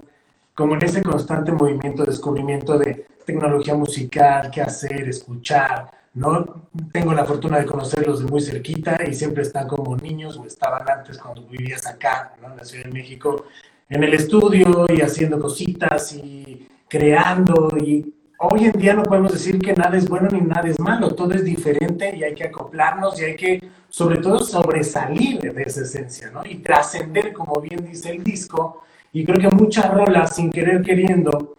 como 0.54 0.76
en 0.76 0.84
ese 0.84 1.02
constante 1.02 1.52
movimiento, 1.52 2.06
descubrimiento 2.06 2.78
de 2.78 3.06
tecnología 3.26 3.76
musical, 3.76 4.50
qué 4.52 4.62
hacer, 4.62 5.10
escuchar, 5.10 5.92
¿no? 6.14 6.70
Tengo 6.94 7.14
la 7.14 7.26
fortuna 7.26 7.60
de 7.60 7.66
conocerlos 7.66 8.20
de 8.20 8.26
muy 8.26 8.42
cerquita 8.42 8.98
y 9.06 9.14
siempre 9.14 9.44
están 9.44 9.68
como 9.68 9.98
niños 9.98 10.38
o 10.38 10.46
estaban 10.46 10.90
antes 10.90 11.18
cuando 11.18 11.46
vivías 11.48 11.86
acá, 11.86 12.34
¿no? 12.42 12.52
En 12.52 12.58
la 12.58 12.64
Ciudad 12.64 12.86
de 12.86 12.92
México 12.92 13.46
en 13.90 14.04
el 14.04 14.14
estudio 14.14 14.86
y 14.90 15.02
haciendo 15.02 15.40
cositas 15.40 16.14
y 16.14 16.68
creando 16.88 17.70
y 17.78 18.14
hoy 18.40 18.66
en 18.66 18.72
día 18.74 18.94
no 18.94 19.04
podemos 19.04 19.34
decir 19.34 19.60
que 19.60 19.74
nada 19.74 19.98
es 19.98 20.10
bueno 20.10 20.28
ni 20.32 20.42
nada 20.42 20.68
es 20.68 20.80
malo, 20.80 21.14
todo 21.14 21.34
es 21.34 21.44
diferente 21.44 22.16
y 22.16 22.24
hay 22.24 22.34
que 22.34 22.46
acoplarnos 22.46 23.20
y 23.20 23.26
hay 23.26 23.36
que 23.36 23.70
sobre 23.90 24.18
todo 24.18 24.40
sobresalir 24.40 25.40
de 25.54 25.64
esa 25.64 25.82
esencia, 25.82 26.30
¿no? 26.32 26.46
Y 26.46 26.56
trascender, 26.56 27.32
como 27.32 27.62
bien 27.62 27.86
dice 27.86 28.10
el 28.10 28.24
disco, 28.24 28.84
y 29.14 29.24
creo 29.24 29.50
que 29.50 29.56
muchas 29.56 29.90
rolas 29.94 30.36
sin 30.36 30.52
querer 30.52 30.82
queriendo 30.82 31.56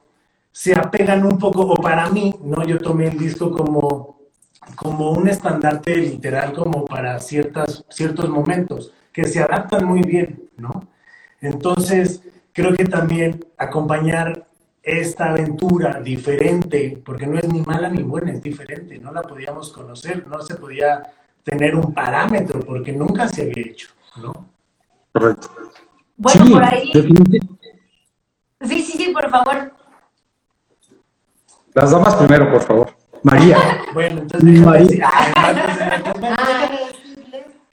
se 0.53 0.75
apegan 0.75 1.25
un 1.25 1.39
poco, 1.39 1.63
o 1.63 1.77
para 1.77 2.11
mí, 2.11 2.35
¿no? 2.43 2.63
Yo 2.67 2.79
tomé 2.79 3.09
el 3.09 3.19
disco 3.19 3.51
como, 3.51 4.19
como 4.75 5.13
un 5.13 5.29
estandarte 5.29 5.97
literal 5.97 6.53
como 6.53 6.85
para 6.85 7.19
ciertas, 7.21 7.85
ciertos 7.89 8.29
momentos 8.29 8.93
que 9.13 9.25
se 9.25 9.41
adaptan 9.41 9.85
muy 9.87 10.03
bien, 10.03 10.51
¿no? 10.59 10.89
Entonces, 11.41 12.23
creo 12.53 12.75
que 12.75 12.85
también 12.85 13.45
acompañar 13.59 14.47
esta 14.83 15.31
aventura 15.31 16.01
diferente, 16.01 17.03
porque 17.05 17.27
no 17.27 17.39
es 17.39 17.49
ni 17.49 17.61
mala 17.61 17.89
ni 17.89 18.03
buena, 18.03 18.33
es 18.33 18.43
diferente, 18.43 18.99
no 18.99 19.13
la 19.13 19.23
podíamos 19.23 19.73
conocer, 19.73 20.27
no 20.29 20.41
se 20.43 20.55
podía 20.55 21.03
tener 21.43 21.75
un 21.75 21.93
parámetro, 21.93 22.61
porque 22.61 22.93
nunca 22.93 23.29
se 23.29 23.43
había 23.43 23.67
hecho, 23.67 23.89
¿no? 24.17 24.33
Correcto. 25.13 25.51
Bueno, 26.17 26.51
por 26.51 26.65
ahí. 26.65 26.93
Sí, 28.63 28.83
sí, 28.83 28.93
sí, 28.97 29.13
por 29.13 29.29
favor. 29.29 29.73
Las 31.75 31.91
damas 31.91 32.15
primero, 32.15 32.51
por 32.51 32.63
favor. 32.63 32.97
María. 33.23 33.59
bueno, 33.93 34.23
entonces 34.23 34.61
María. 34.61 35.11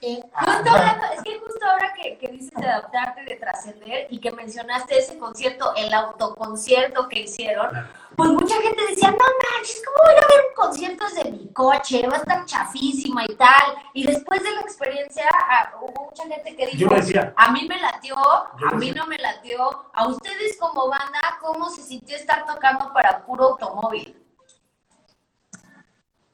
es 0.04 1.22
que 1.22 1.38
justo 1.40 1.66
ahora 1.66 1.92
que, 1.94 2.28
dices 2.28 2.50
de 2.54 2.66
adaptarte, 2.66 3.24
de 3.24 3.36
trascender 3.36 4.06
y 4.10 4.20
que 4.20 4.30
mencionaste 4.32 4.98
ese 4.98 5.18
concierto, 5.18 5.72
el 5.76 5.92
autoconcierto 5.92 7.08
que 7.08 7.20
hicieron, 7.20 7.70
pues 8.16 8.30
mucha 8.30 8.54
gente 8.60 8.82
decía, 8.88 9.10
no 9.10 9.18
manches, 9.18 9.82
¿cómo 9.84 9.96
voy 10.04 10.14
a 10.14 10.26
ver 10.28 10.46
un 10.48 10.54
concierto 10.54 11.04
desde 11.06 11.30
mi 11.30 11.48
coche? 11.52 12.06
Va 12.06 12.16
a 12.16 12.18
estar 12.18 12.44
chafísima 12.44 13.24
y 13.24 13.34
tal. 13.34 13.74
Y 13.92 14.06
después 14.06 14.42
de 14.42 14.50
la 14.52 14.60
experiencia, 14.60 15.24
ah, 15.32 15.72
hubo 15.80 16.10
mucha 16.10 16.22
gente 16.24 16.56
que 16.56 16.66
dijo, 16.66 16.94
a 17.36 17.52
mí 17.52 17.66
me 17.68 17.80
latió, 17.80 18.16
a 18.16 18.74
mí 18.74 18.90
no 18.92 19.06
me 19.06 19.18
latió. 19.18 19.86
A 19.92 20.08
ustedes 20.08 20.56
como 20.58 20.88
banda, 20.88 21.38
¿cómo 21.40 21.70
se 21.70 21.82
sintió 21.82 22.16
estar 22.16 22.46
tocando 22.46 22.92
para 22.92 23.24
puro 23.24 23.44
automóvil? 23.50 24.16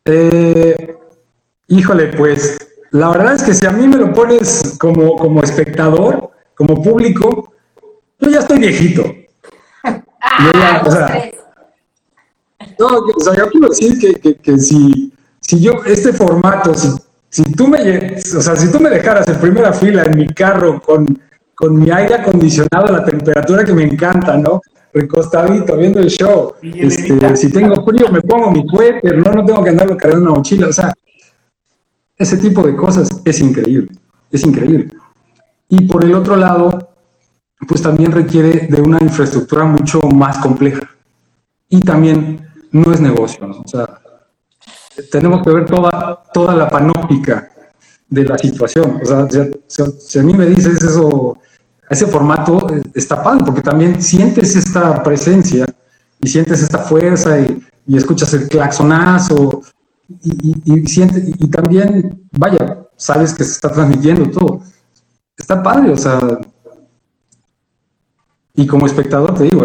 Eh, 0.04 0.98
híjole, 1.68 2.06
pues 2.08 2.69
la 2.92 3.10
verdad 3.10 3.34
es 3.34 3.42
que 3.42 3.54
si 3.54 3.66
a 3.66 3.70
mí 3.70 3.86
me 3.86 3.96
lo 3.96 4.12
pones 4.12 4.76
como, 4.78 5.16
como 5.16 5.42
espectador, 5.42 6.30
como 6.54 6.82
público, 6.82 7.52
yo 8.18 8.30
ya 8.30 8.40
estoy 8.40 8.58
viejito. 8.58 9.04
Ah, 10.22 10.82
o, 10.84 10.90
sea, 10.90 11.30
no, 12.78 12.86
o 12.86 13.20
sea, 13.20 13.34
yo 13.34 13.48
quiero 13.48 13.68
decir 13.70 13.98
que, 13.98 14.34
que, 14.34 14.58
si, 14.58 15.12
si 15.40 15.60
yo, 15.60 15.82
este 15.86 16.12
formato, 16.12 16.74
si, 16.74 16.90
si 17.30 17.42
tú 17.52 17.66
me, 17.66 18.16
o 18.16 18.40
sea, 18.40 18.54
si 18.54 18.70
tú 18.70 18.78
me 18.78 18.90
dejaras 18.90 19.26
en 19.28 19.40
primera 19.40 19.72
fila 19.72 20.04
en 20.04 20.18
mi 20.18 20.28
carro 20.28 20.80
con, 20.82 21.18
con 21.54 21.78
mi 21.78 21.90
aire 21.90 22.16
acondicionado 22.16 22.86
a 22.86 22.92
la 22.92 23.04
temperatura 23.04 23.64
que 23.64 23.72
me 23.72 23.84
encanta, 23.84 24.36
¿no? 24.36 24.60
Recostadito, 24.92 25.76
viendo 25.76 26.00
el 26.00 26.10
show. 26.10 26.54
Este, 26.62 27.36
si 27.36 27.50
tengo 27.50 27.84
frío, 27.84 28.10
me 28.10 28.20
pongo 28.20 28.50
mi 28.50 28.66
suéter, 28.68 29.18
¿no? 29.18 29.32
No 29.32 29.44
tengo 29.44 29.64
que 29.64 29.70
andarlo 29.70 29.96
cargando 29.96 30.30
una 30.30 30.38
mochila. 30.38 30.68
O 30.68 30.72
sea, 30.72 30.92
ese 32.20 32.36
tipo 32.36 32.62
de 32.62 32.76
cosas 32.76 33.08
es 33.24 33.40
increíble, 33.40 33.88
es 34.30 34.44
increíble. 34.44 34.92
Y 35.70 35.86
por 35.86 36.04
el 36.04 36.14
otro 36.14 36.36
lado, 36.36 36.90
pues 37.66 37.80
también 37.80 38.12
requiere 38.12 38.66
de 38.66 38.82
una 38.82 38.98
infraestructura 39.00 39.64
mucho 39.64 40.02
más 40.02 40.36
compleja. 40.38 40.82
Y 41.70 41.80
también 41.80 42.46
no 42.72 42.92
es 42.92 43.00
negocio, 43.00 43.46
¿no? 43.46 43.60
O 43.60 43.66
sea, 43.66 44.00
tenemos 45.10 45.42
que 45.42 45.50
ver 45.50 45.64
toda, 45.64 46.22
toda 46.34 46.54
la 46.54 46.68
panóptica 46.68 47.50
de 48.10 48.24
la 48.24 48.36
situación. 48.36 49.00
O 49.02 49.06
sea, 49.06 49.26
si, 49.98 50.18
a 50.18 50.22
mí 50.22 50.34
me 50.34 50.44
dices 50.44 50.82
eso, 50.82 51.38
ese 51.88 52.06
formato 52.06 52.66
eh, 52.70 52.82
está 52.94 53.22
padre, 53.22 53.44
porque 53.46 53.62
también 53.62 54.02
sientes 54.02 54.56
esta 54.56 55.02
presencia 55.02 55.64
y 56.20 56.28
sientes 56.28 56.62
esta 56.62 56.80
fuerza 56.80 57.40
y, 57.40 57.64
escuchas 57.96 58.32
el 58.34 58.46
claxonazo 58.46 59.62
y, 60.22 60.74
y, 60.74 60.86
sientes, 60.86 61.28
y 61.28 61.48
también, 61.48 62.28
vaya, 62.32 62.86
sabes 62.96 63.34
que 63.34 63.44
se 63.44 63.52
está 63.52 63.70
transmitiendo 63.70 64.30
todo. 64.30 64.62
Está 65.36 65.62
padre, 65.62 65.92
o 65.92 65.96
sea, 65.96 66.38
y 68.54 68.66
como 68.66 68.86
espectador 68.86 69.34
te 69.34 69.44
digo, 69.44 69.64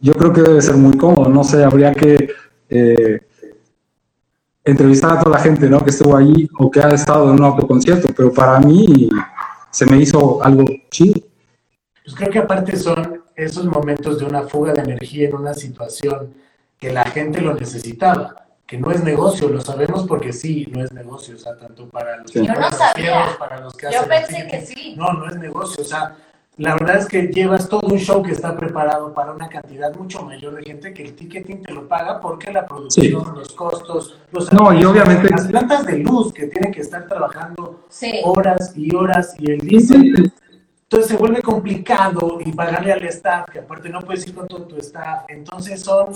yo 0.00 0.14
creo 0.14 0.32
que 0.32 0.42
debe 0.42 0.60
ser 0.60 0.76
muy 0.76 0.96
cómodo, 0.96 1.30
no 1.30 1.44
sé, 1.44 1.64
habría 1.64 1.92
que 1.92 2.28
eh, 2.68 3.20
entrevistar 4.64 5.12
a 5.12 5.20
toda 5.20 5.36
la 5.36 5.42
gente 5.42 5.68
¿no? 5.68 5.82
que 5.82 5.90
estuvo 5.90 6.16
ahí 6.16 6.48
o 6.58 6.70
que 6.70 6.80
ha 6.80 6.88
estado 6.90 7.28
en 7.28 7.38
un 7.38 7.44
autoconcierto, 7.44 8.08
pero 8.14 8.32
para 8.32 8.60
mí 8.60 9.08
se 9.70 9.86
me 9.86 9.98
hizo 9.98 10.42
algo 10.42 10.64
chido. 10.90 11.20
Pues 12.04 12.16
creo 12.16 12.30
que 12.30 12.38
aparte 12.38 12.76
son 12.76 13.22
esos 13.34 13.64
momentos 13.66 14.18
de 14.18 14.26
una 14.26 14.42
fuga 14.42 14.72
de 14.72 14.82
energía 14.82 15.28
en 15.28 15.36
una 15.36 15.54
situación 15.54 16.34
que 16.78 16.92
la 16.92 17.04
gente 17.04 17.40
lo 17.40 17.54
necesitaba, 17.54 18.43
que 18.66 18.78
no 18.78 18.90
es 18.90 19.02
negocio, 19.04 19.48
lo 19.48 19.60
sabemos 19.60 20.06
porque 20.06 20.32
sí, 20.32 20.66
no 20.72 20.82
es 20.82 20.92
negocio, 20.92 21.36
o 21.36 21.38
sea, 21.38 21.56
tanto 21.56 21.88
para 21.88 22.18
los 22.18 22.30
que 22.30 22.44
Yo 22.44 22.54
no 22.54 22.70
sabía. 22.70 23.36
para 23.38 23.60
los 23.60 23.74
que 23.74 23.88
Yo 23.92 24.06
pensé 24.08 24.46
que 24.46 24.60
sí. 24.62 24.94
No, 24.96 25.12
no 25.12 25.28
es 25.28 25.36
negocio, 25.36 25.82
o 25.82 25.86
sea, 25.86 26.16
la 26.56 26.74
verdad 26.74 26.98
es 26.98 27.06
que 27.06 27.22
llevas 27.22 27.68
todo 27.68 27.88
un 27.88 27.98
show 27.98 28.22
que 28.22 28.30
está 28.30 28.56
preparado 28.56 29.12
para 29.12 29.32
una 29.32 29.48
cantidad 29.48 29.92
mucho 29.96 30.22
mayor 30.22 30.54
de 30.54 30.62
gente 30.62 30.94
que 30.94 31.02
el 31.02 31.14
ticketing 31.16 31.62
te 31.62 31.72
lo 31.72 31.88
paga 31.88 32.20
porque 32.20 32.52
la 32.52 32.64
producción, 32.64 33.34
los 33.34 33.52
costos, 33.52 34.20
los 34.30 34.52
no, 34.52 34.72
y 34.72 34.84
obviamente 34.84 35.30
las 35.30 35.48
plantas 35.48 35.84
de 35.84 35.98
luz 35.98 36.32
que 36.32 36.46
tienen 36.46 36.70
que 36.72 36.80
estar 36.80 37.08
trabajando 37.08 37.84
horas 38.22 38.72
y 38.76 38.94
horas 38.94 39.34
y 39.40 39.50
el 39.50 39.58
diésel. 39.58 40.32
Entonces 40.84 41.10
se 41.10 41.16
vuelve 41.16 41.42
complicado 41.42 42.38
y 42.44 42.52
pagarle 42.52 42.92
al 42.92 43.02
staff, 43.06 43.46
que 43.50 43.58
aparte 43.58 43.88
no 43.88 44.00
puedes 44.00 44.24
ir 44.28 44.34
con 44.34 44.46
todo 44.46 44.62
tu 44.62 44.76
staff. 44.76 45.24
Entonces 45.28 45.80
son, 45.80 46.14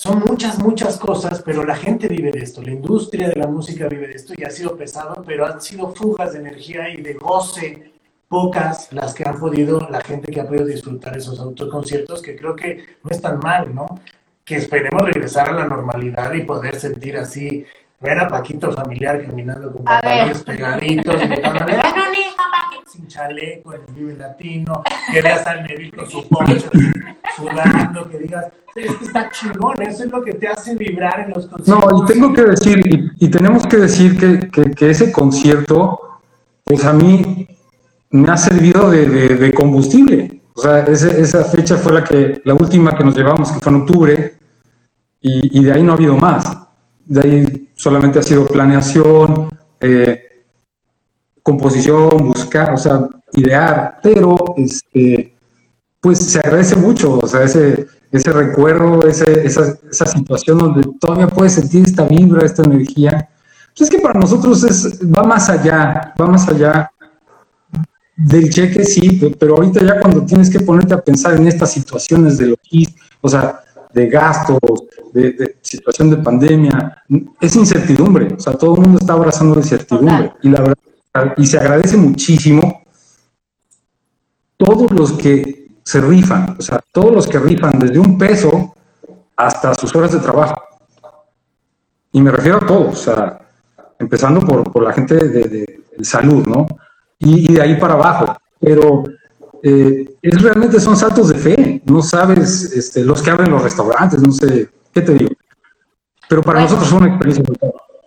son 0.00 0.20
muchas, 0.20 0.58
muchas 0.58 0.96
cosas, 0.96 1.42
pero 1.44 1.62
la 1.62 1.76
gente 1.76 2.08
vive 2.08 2.32
de 2.32 2.38
esto, 2.38 2.62
la 2.62 2.70
industria 2.70 3.28
de 3.28 3.36
la 3.36 3.46
música 3.46 3.86
vive 3.86 4.06
de 4.06 4.14
esto 4.14 4.32
y 4.34 4.44
ha 4.44 4.50
sido 4.50 4.74
pesado, 4.74 5.22
pero 5.26 5.44
han 5.44 5.60
sido 5.60 5.94
fugas 5.94 6.32
de 6.32 6.38
energía 6.38 6.88
y 6.88 7.02
de 7.02 7.12
goce 7.12 7.92
pocas 8.26 8.90
las 8.94 9.12
que 9.12 9.28
han 9.28 9.38
podido, 9.38 9.78
la 9.90 10.00
gente 10.00 10.32
que 10.32 10.40
ha 10.40 10.48
podido 10.48 10.64
disfrutar 10.64 11.18
esos 11.18 11.38
autoconciertos, 11.38 12.22
que 12.22 12.34
creo 12.34 12.56
que 12.56 12.82
no 13.04 13.10
es 13.10 13.20
tan 13.20 13.40
mal, 13.40 13.74
¿no? 13.74 14.00
Que 14.42 14.56
esperemos 14.56 15.02
regresar 15.02 15.50
a 15.50 15.52
la 15.52 15.66
normalidad 15.66 16.32
y 16.32 16.44
poder 16.44 16.76
sentir 16.76 17.18
así, 17.18 17.66
ver 18.00 18.20
a 18.20 18.26
Paquito 18.26 18.72
familiar 18.72 19.22
caminando 19.22 19.70
con 19.70 19.84
pantalones 19.84 20.42
pegaditos, 20.44 21.14
sin 23.00 23.08
chaleco 23.08 23.74
en 23.74 23.80
el 23.88 23.94
Vive 23.94 24.16
Latino, 24.16 24.82
que 25.12 25.22
veas 25.22 25.46
al 25.46 25.62
Neville 25.62 26.06
su 26.08 26.26
poncho 26.28 26.70
sudando, 27.36 28.08
que 28.08 28.18
digas, 28.18 28.46
es 28.74 28.94
que 28.96 29.04
está 29.04 29.30
chingón, 29.30 29.82
eso 29.82 30.04
es 30.04 30.10
lo 30.10 30.22
que 30.22 30.34
te 30.34 30.48
hace 30.48 30.74
vibrar 30.74 31.20
en 31.20 31.30
los 31.30 31.46
conciertos. 31.46 31.92
No, 31.92 32.02
y 32.02 32.06
tengo 32.06 32.32
que 32.32 32.42
decir, 32.42 33.12
y, 33.18 33.28
tenemos 33.28 33.66
que 33.66 33.76
decir 33.78 34.18
que, 34.18 34.72
que, 34.74 34.90
ese 34.90 35.12
concierto, 35.12 35.98
pues 36.64 36.84
a 36.84 36.92
mí 36.92 37.46
me 38.10 38.30
ha 38.30 38.36
servido 38.36 38.90
de, 38.90 39.52
combustible. 39.54 40.42
O 40.54 40.62
sea, 40.62 40.80
esa 40.80 41.44
fecha 41.44 41.76
fue 41.76 41.92
la, 41.92 42.04
que, 42.04 42.42
la 42.44 42.54
última 42.54 42.96
que 42.96 43.04
nos 43.04 43.16
llevamos, 43.16 43.50
que 43.52 43.60
fue 43.60 43.72
en 43.72 43.80
octubre, 43.80 44.34
y, 45.20 45.64
de 45.64 45.72
ahí 45.72 45.82
no 45.82 45.92
ha 45.92 45.96
habido 45.96 46.16
más. 46.16 46.56
De 47.04 47.20
ahí 47.20 47.68
solamente 47.74 48.18
ha 48.18 48.22
sido 48.22 48.46
planeación, 48.46 49.48
eh, 49.80 50.29
composición, 51.42 52.28
buscar, 52.28 52.74
o 52.74 52.76
sea, 52.76 53.08
idear, 53.32 53.98
pero 54.02 54.36
este, 54.56 55.34
pues 56.00 56.18
se 56.18 56.38
agradece 56.38 56.76
mucho, 56.76 57.18
o 57.18 57.26
sea, 57.26 57.42
ese, 57.42 57.86
ese 58.10 58.32
recuerdo, 58.32 59.06
ese, 59.06 59.46
esa, 59.46 59.74
esa, 59.90 60.06
situación 60.06 60.58
donde 60.58 60.88
todavía 61.00 61.28
puedes 61.28 61.54
sentir 61.54 61.84
esta 61.84 62.04
vibra, 62.04 62.44
esta 62.44 62.62
energía. 62.62 63.28
Pues 63.76 63.88
es 63.88 63.90
que 63.90 64.02
para 64.02 64.18
nosotros 64.18 64.64
es, 64.64 65.00
va 65.02 65.22
más 65.22 65.48
allá, 65.48 66.12
va 66.20 66.26
más 66.26 66.48
allá 66.48 66.90
del 68.16 68.50
cheque 68.50 68.84
sí, 68.84 69.34
pero 69.38 69.56
ahorita 69.56 69.80
ya 69.82 70.00
cuando 70.00 70.24
tienes 70.24 70.50
que 70.50 70.60
ponerte 70.60 70.94
a 70.94 71.00
pensar 71.00 71.36
en 71.36 71.46
estas 71.46 71.72
situaciones 71.72 72.36
de 72.38 72.48
logística, 72.48 73.02
o 73.20 73.28
sea, 73.28 73.60
de 73.92 74.08
gastos, 74.08 74.58
de, 75.12 75.56
situación 75.62 76.10
de 76.10 76.16
pandemia, 76.16 77.02
es 77.40 77.56
incertidumbre, 77.56 78.34
o 78.34 78.40
sea, 78.40 78.54
todo 78.54 78.74
el 78.74 78.82
mundo 78.82 78.98
está 78.98 79.14
abrazando 79.14 79.54
la 79.54 79.62
incertidumbre 79.62 80.32
y 80.42 80.48
la 80.48 80.60
verdad, 80.60 80.78
y 81.36 81.46
se 81.46 81.58
agradece 81.58 81.96
muchísimo 81.96 82.82
todos 84.56 84.90
los 84.92 85.12
que 85.12 85.68
se 85.82 86.00
rifan, 86.00 86.56
o 86.58 86.62
sea, 86.62 86.80
todos 86.92 87.12
los 87.12 87.26
que 87.26 87.38
rifan 87.38 87.78
desde 87.78 87.98
un 87.98 88.16
peso 88.18 88.74
hasta 89.36 89.74
sus 89.74 89.94
horas 89.94 90.12
de 90.12 90.20
trabajo. 90.20 90.62
Y 92.12 92.20
me 92.20 92.30
refiero 92.30 92.58
a 92.58 92.66
todos, 92.66 92.92
o 92.92 93.12
sea, 93.12 93.38
empezando 93.98 94.40
por, 94.40 94.82
la 94.82 94.92
gente 94.92 95.14
de 95.16 95.82
salud, 96.02 96.46
¿no? 96.46 96.66
y, 97.20 97.52
de 97.52 97.62
ahí 97.62 97.76
para 97.76 97.94
abajo. 97.94 98.36
Pero 98.58 99.04
eh, 99.62 100.16
es 100.20 100.42
realmente 100.42 100.80
son 100.80 100.96
saltos 100.96 101.28
de 101.28 101.34
fe, 101.34 101.82
no 101.84 102.02
sabes, 102.02 102.72
este, 102.72 103.04
los 103.04 103.22
que 103.22 103.30
abren 103.30 103.50
los 103.50 103.62
restaurantes, 103.62 104.20
no 104.20 104.32
sé, 104.32 104.68
¿qué 104.92 105.02
te 105.02 105.14
digo? 105.14 105.30
Pero 106.28 106.42
para 106.42 106.60
nosotros 106.60 106.88
es 106.88 106.94
una 106.94 107.08
experiencia 107.08 107.44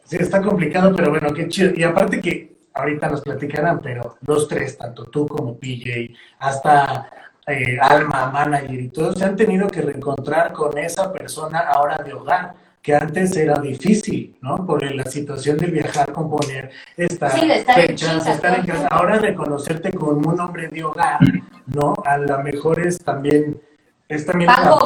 Sí, 0.06 0.18
está 0.20 0.42
complicado, 0.42 0.94
pero 0.96 1.10
bueno, 1.10 1.34
qué 1.34 1.48
chido. 1.48 1.72
Y 1.76 1.84
aparte 1.84 2.20
que 2.20 2.53
ahorita 2.74 3.10
nos 3.10 3.22
platicarán, 3.22 3.80
pero 3.80 4.18
los 4.26 4.48
tres, 4.48 4.78
tanto 4.78 5.06
tú 5.06 5.28
como 5.28 5.58
PJ, 5.58 6.14
hasta 6.40 7.10
eh, 7.48 7.78
Alma, 7.82 8.32
manager 8.32 8.80
y 8.80 8.90
todos, 8.90 9.18
se 9.18 9.26
han 9.26 9.36
tenido 9.36 9.68
que 9.68 9.82
reencontrar 9.82 10.54
con 10.54 10.78
esa 10.78 11.12
persona 11.12 11.60
ahora 11.60 11.98
de 11.98 12.14
hogar 12.14 12.54
que 12.82 12.94
antes 12.94 13.36
era 13.38 13.60
difícil, 13.60 14.38
¿no? 14.42 14.66
Por 14.66 14.84
la 14.94 15.06
situación 15.06 15.58
de 15.58 15.68
viajar, 15.68 16.12
componer, 16.12 16.70
estar, 16.98 17.32
sí, 17.32 17.50
estar 17.50 17.76
fechas, 17.76 18.26
en 18.28 18.34
estar 18.34 18.60
en 18.60 18.66
casa. 18.66 18.88
Ahora 18.92 19.20
reconocerte 19.20 19.92
como 19.94 20.30
un 20.30 20.40
hombre 20.40 20.68
de 20.68 20.84
hogar, 20.84 21.20
¿no? 21.68 21.94
A 22.06 22.18
lo 22.18 22.44
mejor 22.44 22.86
es 22.86 23.00
también 23.00 23.62
es 24.10 24.26
también 24.26 24.52
Paco 24.52 24.86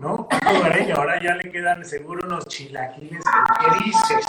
¿no? 0.00 0.28
Paco 0.28 0.60
Gareño, 0.62 0.94
ahora 0.94 1.20
ya 1.20 1.34
le 1.34 1.50
quedan 1.50 1.84
seguro 1.84 2.24
unos 2.24 2.46
chilaquiles, 2.46 3.24
¿qué 3.60 3.84
dices? 3.84 4.26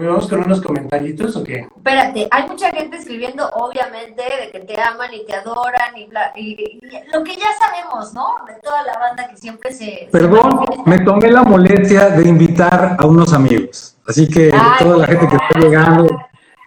¿Vamos 0.00 0.28
con 0.28 0.44
unos 0.44 0.60
comentarios 0.60 1.34
o 1.34 1.42
qué? 1.42 1.66
Espérate, 1.76 2.28
hay 2.30 2.48
mucha 2.48 2.70
gente 2.70 2.98
escribiendo, 2.98 3.48
obviamente, 3.54 4.22
de 4.22 4.50
que 4.52 4.60
te 4.60 4.80
aman 4.80 5.12
y 5.12 5.26
te 5.26 5.34
adoran 5.34 5.96
y, 5.96 6.08
y, 6.36 6.80
lo 7.12 7.24
que 7.24 7.34
ya 7.34 7.48
sabemos, 7.58 8.14
¿no? 8.14 8.36
De 8.46 8.54
toda 8.62 8.84
la 8.84 8.96
banda 8.96 9.26
que 9.28 9.36
siempre 9.36 9.72
se... 9.72 10.08
Perdón, 10.12 10.64
me 10.86 11.00
tomé 11.00 11.32
la 11.32 11.42
molestia 11.42 12.10
de 12.10 12.28
invitar 12.28 12.96
a 12.96 13.06
unos 13.06 13.32
amigos. 13.32 13.96
Así 14.06 14.28
que 14.28 14.54
toda 14.78 14.98
la 14.98 15.06
gente 15.08 15.26
que 15.26 15.34
está 15.34 15.58
llegando... 15.58 16.06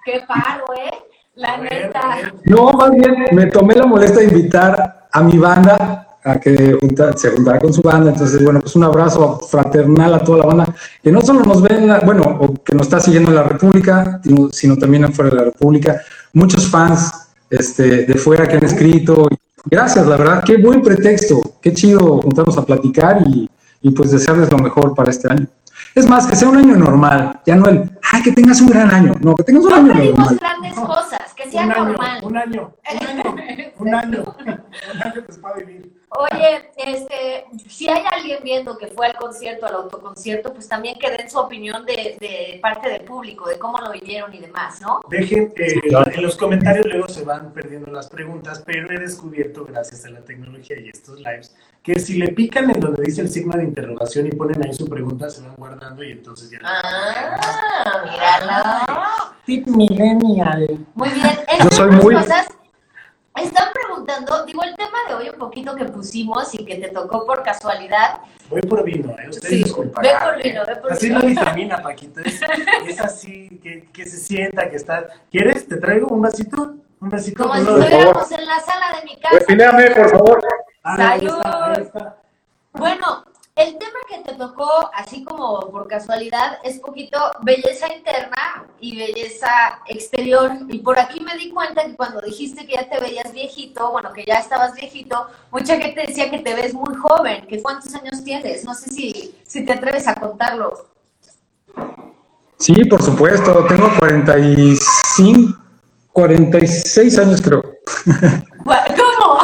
Qué 0.03 0.23
paro, 0.27 0.65
¿eh? 0.75 0.91
La 1.35 1.55
neta. 1.55 2.33
No, 2.43 2.73
más 2.73 2.91
bien, 2.91 3.27
me 3.31 3.45
tomé 3.45 3.75
la 3.75 3.85
molestia 3.85 4.23
de 4.23 4.27
invitar 4.27 5.07
a 5.09 5.21
mi 5.21 5.37
banda 5.37 6.10
a 6.23 6.39
que 6.39 6.77
se 7.15 7.31
juntara 7.31 7.59
con 7.59 7.73
su 7.73 7.81
banda. 7.81 8.11
Entonces, 8.11 8.43
bueno, 8.43 8.59
pues 8.59 8.75
un 8.75 8.83
abrazo 8.83 9.39
fraternal 9.49 10.13
a 10.13 10.19
toda 10.19 10.39
la 10.39 10.45
banda 10.45 10.75
que 11.01 11.11
no 11.11 11.21
solo 11.21 11.41
nos 11.41 11.61
ven, 11.61 11.91
bueno, 12.05 12.37
o 12.39 12.53
que 12.53 12.75
nos 12.75 12.87
está 12.87 12.99
siguiendo 12.99 13.29
en 13.29 13.35
la 13.35 13.43
República, 13.43 14.21
sino 14.51 14.77
también 14.77 15.05
afuera 15.05 15.31
de 15.31 15.35
la 15.37 15.43
República. 15.45 16.01
Muchos 16.33 16.67
fans 16.67 17.11
este, 17.49 18.05
de 18.05 18.13
fuera 18.15 18.47
que 18.47 18.57
han 18.57 18.65
escrito. 18.65 19.27
Gracias, 19.65 20.07
la 20.07 20.17
verdad, 20.17 20.43
qué 20.43 20.57
buen 20.57 20.81
pretexto, 20.81 21.41
qué 21.61 21.73
chido 21.73 22.19
juntarnos 22.21 22.57
a 22.57 22.65
platicar 22.65 23.21
y, 23.27 23.49
y 23.81 23.91
pues 23.91 24.11
desearles 24.11 24.51
lo 24.51 24.57
mejor 24.57 24.95
para 24.95 25.11
este 25.11 25.31
año. 25.31 25.47
Es 25.93 26.07
más, 26.07 26.25
que 26.25 26.35
sea 26.35 26.49
un 26.49 26.57
año 26.57 26.77
normal, 26.77 27.41
ya 27.45 27.55
no 27.55 27.67
el, 27.67 27.91
ay, 28.11 28.23
que 28.23 28.31
tengas 28.31 28.61
un 28.61 28.67
gran 28.67 28.89
año, 28.91 29.15
no, 29.19 29.35
que 29.35 29.43
tengas 29.43 29.65
un 29.65 29.73
año 29.73 29.93
normal. 29.93 30.37
grandes 30.39 30.73
cosas, 30.73 31.33
que 31.35 31.51
sea 31.51 31.65
normal. 31.65 32.21
un 32.23 32.37
año, 32.37 32.73
un 32.89 33.09
año, 33.09 33.23
un 33.77 33.93
año, 33.93 34.35
un 34.39 35.01
año 35.01 35.23
vivir. 35.57 36.00
Oye, 36.21 36.69
este, 36.77 37.45
si 37.67 37.89
hay 37.89 38.03
alguien 38.11 38.39
viendo 38.43 38.77
que 38.77 38.87
fue 38.87 39.07
al 39.07 39.15
concierto, 39.15 39.65
al 39.65 39.73
autoconcierto, 39.73 40.53
pues 40.53 40.67
también 40.67 40.99
que 40.99 41.09
den 41.09 41.27
su 41.31 41.39
opinión 41.39 41.83
de, 41.83 42.15
de 42.19 42.59
parte 42.61 42.89
del 42.89 43.01
público, 43.01 43.49
de 43.49 43.57
cómo 43.57 43.79
lo 43.79 43.91
vivieron 43.91 44.31
y 44.31 44.39
demás, 44.39 44.79
¿no? 44.81 44.99
Dejen, 45.09 45.51
eh, 45.55 45.81
en 45.83 46.21
los 46.21 46.37
comentarios 46.37 46.85
luego 46.85 47.07
se 47.07 47.23
van 47.23 47.51
perdiendo 47.53 47.89
las 47.89 48.07
preguntas, 48.07 48.61
pero 48.63 48.91
he 48.91 48.99
descubierto, 48.99 49.65
gracias 49.65 50.05
a 50.05 50.11
la 50.11 50.21
tecnología 50.21 50.79
y 50.79 50.89
estos 50.89 51.17
lives, 51.17 51.55
que 51.81 51.97
si 51.97 52.19
le 52.19 52.27
pican 52.27 52.69
en 52.69 52.79
donde 52.79 53.01
dice 53.03 53.21
el 53.21 53.29
signo 53.29 53.57
de 53.57 53.63
interrogación 53.63 54.27
y 54.27 54.31
ponen 54.31 54.63
ahí 54.63 54.73
su 54.75 54.87
pregunta, 54.87 55.27
se 55.27 55.41
van 55.41 55.55
guardando 55.55 56.03
y 56.03 56.11
entonces 56.11 56.51
ya... 56.51 56.59
Ah, 56.63 58.03
mírala. 58.05 59.35
Tip 59.43 59.65
millennial. 59.67 60.85
Muy 60.93 61.09
bien. 61.09 61.39
Yo 61.63 61.71
soy 61.71 61.89
muy... 61.89 62.13
Cosas 62.13 62.47
Están 63.35 63.69
preguntando, 63.73 64.45
digo, 64.45 64.61
el 64.63 64.75
tema 64.75 64.97
de 65.07 65.13
hoy 65.15 65.29
un 65.29 65.39
poquito 65.39 65.73
que 65.75 65.85
pusimos 65.85 66.53
y 66.53 66.65
que 66.65 66.75
te 66.75 66.89
tocó 66.89 67.25
por 67.25 67.41
casualidad. 67.43 68.19
Voy 68.49 68.61
por 68.61 68.83
vino, 68.83 69.11
¿eh? 69.11 69.29
Ustedes 69.29 69.49
Sí, 69.57 69.63
disculparán. 69.63 70.11
ve 70.11 70.25
por 70.33 70.43
vino, 70.43 70.61
ve 70.67 70.75
por 70.75 70.91
Así 70.91 71.07
vino. 71.07 71.19
la 71.19 71.25
vitamina, 71.25 71.81
Paquito. 71.81 72.19
Es, 72.21 72.41
es 72.87 72.99
así, 72.99 73.59
que, 73.63 73.85
que 73.93 74.05
se 74.05 74.17
sienta, 74.17 74.69
que 74.69 74.75
está. 74.75 75.07
¿Quieres? 75.31 75.65
¿Te 75.67 75.77
traigo 75.77 76.07
un 76.09 76.21
vasito? 76.21 76.75
Un 76.99 77.09
vasito. 77.09 77.43
Como 77.43 77.55
si 77.55 77.61
estuviéramos 77.61 78.31
en 78.31 78.45
la 78.45 78.59
sala 78.59 78.99
de 78.99 79.05
mi 79.05 79.17
casa. 79.19 79.39
Refilame, 79.39 79.91
por 79.91 80.09
favor. 80.09 80.41
Ah, 80.83 80.95
ahí 81.11 81.19
Salud. 81.21 81.37
está, 81.37 81.71
ahí 81.71 81.81
está. 81.81 82.17
Bueno, 82.73 83.23
el 83.61 83.77
tema 83.77 83.99
que 84.09 84.17
te 84.19 84.33
tocó, 84.37 84.69
así 84.93 85.23
como 85.23 85.59
por 85.71 85.87
casualidad, 85.87 86.57
es 86.63 86.79
poquito 86.79 87.17
belleza 87.41 87.93
interna 87.93 88.65
y 88.79 88.97
belleza 88.97 89.49
exterior. 89.87 90.51
Y 90.69 90.79
por 90.79 90.97
aquí 90.99 91.19
me 91.19 91.35
di 91.37 91.51
cuenta 91.51 91.83
que 91.85 91.95
cuando 91.95 92.21
dijiste 92.21 92.65
que 92.65 92.73
ya 92.73 92.89
te 92.89 92.99
veías 92.99 93.31
viejito, 93.31 93.91
bueno, 93.91 94.11
que 94.13 94.25
ya 94.25 94.39
estabas 94.39 94.73
viejito, 94.73 95.27
mucha 95.51 95.77
gente 95.77 96.05
decía 96.07 96.29
que 96.29 96.39
te 96.39 96.53
ves 96.55 96.73
muy 96.73 96.95
joven. 96.95 97.45
que 97.47 97.61
¿Cuántos 97.61 97.93
años 97.95 98.23
tienes? 98.23 98.63
No 98.65 98.73
sé 98.73 98.89
si, 98.89 99.35
si 99.45 99.65
te 99.65 99.73
atreves 99.73 100.07
a 100.07 100.15
contarlo. 100.15 100.87
Sí, 102.57 102.85
por 102.85 103.01
supuesto, 103.01 103.65
tengo 103.67 103.89
45, 103.99 105.57
46 106.13 107.19
años 107.19 107.41
creo. 107.41 107.63
¿Cómo? 108.63 109.41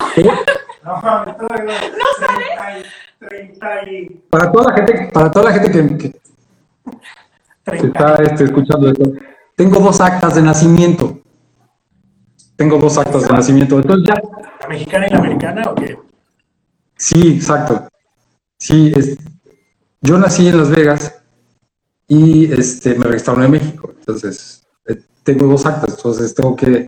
No, 0.84 1.01
no. 1.01 1.36
30 1.36 2.80
y- 2.80 3.06
30 3.19 3.89
y. 3.91 4.06
Para 4.30 4.51
toda 4.51 4.71
la 4.71 4.75
gente, 4.77 5.10
para 5.13 5.32
toda 5.32 5.45
la 5.45 5.53
gente 5.53 5.71
que, 5.71 5.97
que- 5.97 6.12
que 6.12 6.19
30. 7.63 7.88
está 7.88 8.23
este, 8.23 8.43
escuchando 8.45 8.89
esto, 8.89 9.12
tengo 9.56 9.80
dos 9.80 9.99
actas 10.01 10.36
de 10.36 10.41
nacimiento. 10.41 11.19
Tengo 12.56 12.77
dos 12.77 12.97
actas 12.97 13.23
de 13.27 13.34
nacimiento. 13.34 13.77
Entonces 13.77 14.08
ya, 14.08 14.21
¿La 14.62 14.67
mexicana 14.67 15.08
y 15.08 15.12
la 15.12 15.19
americana 15.19 15.62
o 15.69 15.75
qué? 15.75 15.97
sí, 16.95 17.36
exacto. 17.36 17.88
Sí, 18.58 18.91
es- 18.95 19.17
yo 20.01 20.17
nací 20.17 20.47
en 20.47 20.58
Las 20.58 20.69
Vegas 20.69 21.21
y 22.08 22.51
este, 22.51 22.95
me 22.95 23.06
registraron 23.06 23.43
en 23.43 23.51
México. 23.51 23.93
Entonces, 23.99 24.65
eh, 24.88 24.99
tengo 25.23 25.45
dos 25.47 25.65
actas, 25.65 25.95
entonces 25.97 26.34
tengo 26.34 26.56
que, 26.56 26.88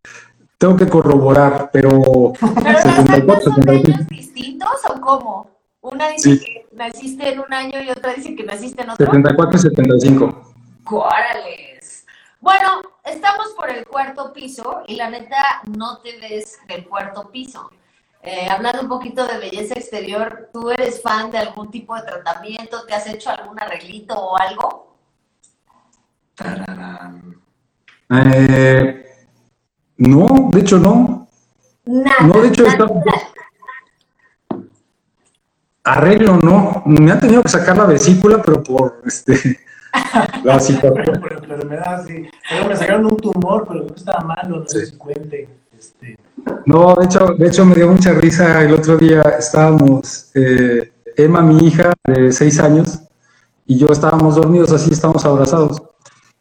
tengo 0.58 0.76
que 0.76 0.88
corroborar, 0.88 1.70
pero 1.74 1.90
¿Pero 2.40 2.64
las 2.64 2.82
74, 2.84 3.34
actas 3.34 3.44
son 3.44 3.54
75. 3.56 3.92
años 3.98 4.08
distintos 4.08 4.70
o 4.90 5.02
cómo? 5.02 5.50
Una 5.82 6.10
dice 6.10 6.36
Sí. 6.38 6.40
que 6.44 6.68
naciste 6.74 7.34
en 7.34 7.40
un 7.40 7.54
año 7.54 7.82
y 7.82 7.90
otra 7.90 8.14
dice 8.14 8.36
que 8.36 8.44
naciste 8.44 8.82
en 8.84 8.90
otro. 8.90 9.06
74 9.06 9.58
y 9.58 9.62
75. 9.62 10.54
¡Órales! 10.92 12.06
Bueno, 12.42 12.82
estamos 13.06 13.50
por 13.56 13.70
el 13.70 13.86
cuarto 13.86 14.34
piso 14.34 14.84
y 14.88 14.96
la 14.96 15.10
neta 15.10 15.38
no 15.68 16.00
te 16.00 16.18
ves 16.20 16.58
del 16.68 16.88
cuarto 16.88 17.30
piso. 17.32 17.70
Eh, 18.22 18.50
hablando 18.50 18.82
un 18.82 18.90
poquito 18.90 19.26
de 19.26 19.38
belleza 19.38 19.76
exterior, 19.76 20.50
¿tú 20.52 20.70
eres 20.72 21.02
fan 21.02 21.32
de 21.32 21.38
algún 21.38 21.72
tipo 21.72 21.96
de 21.96 22.02
tratamiento? 22.02 22.86
¿Te 22.86 22.94
has 22.94 23.08
hecho 23.08 23.30
algún 23.30 23.58
arreglito 23.62 24.16
o 24.20 24.38
algo? 24.38 24.98
Tararán. 26.36 27.36
Eh, 28.10 29.06
no, 29.98 30.50
de 30.52 30.60
hecho 30.60 30.78
no. 30.78 31.28
Nada. 31.86 32.16
No, 32.22 32.42
de 32.42 32.48
hecho 32.50 32.64
nada. 32.64 32.86
está- 32.86 33.28
Arreglo 35.84 36.38
no. 36.38 36.84
Me 36.86 37.12
han 37.12 37.20
tenido 37.20 37.42
que 37.42 37.50
sacar 37.50 37.78
la 37.78 37.86
vesícula, 37.86 38.42
pero 38.42 38.62
por 38.64 39.02
este 39.06 39.60
la 40.44 40.60
situación. 40.60 41.04
Pero 41.06 41.20
por 41.20 41.34
enfermedad, 41.34 42.06
sí. 42.06 42.28
Luego 42.52 42.70
me 42.70 42.76
sacaron 42.76 43.06
un 43.06 43.18
tumor, 43.18 43.66
pero 43.68 43.88
que 43.88 43.94
estaba 43.96 44.20
malo, 44.22 44.60
no 44.60 44.68
Sí. 44.68 44.96
cuente. 44.98 45.50
Este, 45.78 46.18
No, 46.66 46.96
de 46.96 47.06
hecho, 47.06 47.28
de 47.38 47.48
hecho 47.48 47.66
me 47.66 47.76
dio 47.76 47.90
mucha 47.90 48.14
risa. 48.14 48.62
El 48.64 48.74
otro 48.74 48.98
día 48.98 49.22
estábamos, 49.40 50.30
eh, 50.36 50.92
Emma, 51.16 51.42
mi 51.42 51.68
hija 51.68 51.94
de 52.06 52.32
seis 52.32 52.60
años, 52.60 53.00
y 53.66 53.78
yo 53.78 53.88
estábamos 53.92 54.36
dormidos 54.36 54.72
así, 54.72 54.92
estábamos 54.92 55.26
abrazados. 55.26 55.82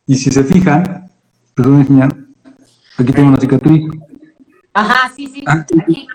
Y 0.06 0.16
si 0.16 0.30
se 0.30 0.42
fijan, 0.44 1.08
perdón, 1.54 1.86
aquí 2.96 3.12
tengo 3.12 3.28
una 3.28 3.38
cicatriz. 3.40 3.90
Ajá, 4.74 5.12
sí, 5.14 5.26
sí. 5.26 5.44
Ah. 5.46 5.64
Aquí. 5.80 6.06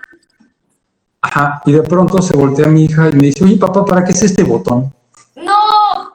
Ajá, 1.24 1.62
y 1.66 1.72
de 1.72 1.82
pronto 1.84 2.22
se 2.22 2.36
voltea 2.36 2.68
mi 2.68 2.84
hija 2.84 3.08
y 3.10 3.14
me 3.14 3.28
dice, 3.28 3.46
oye 3.46 3.56
papá, 3.56 3.86
¿para 3.86 4.04
qué 4.04 4.12
es 4.12 4.24
este 4.24 4.44
botón? 4.44 4.94
¡No! 5.38 6.12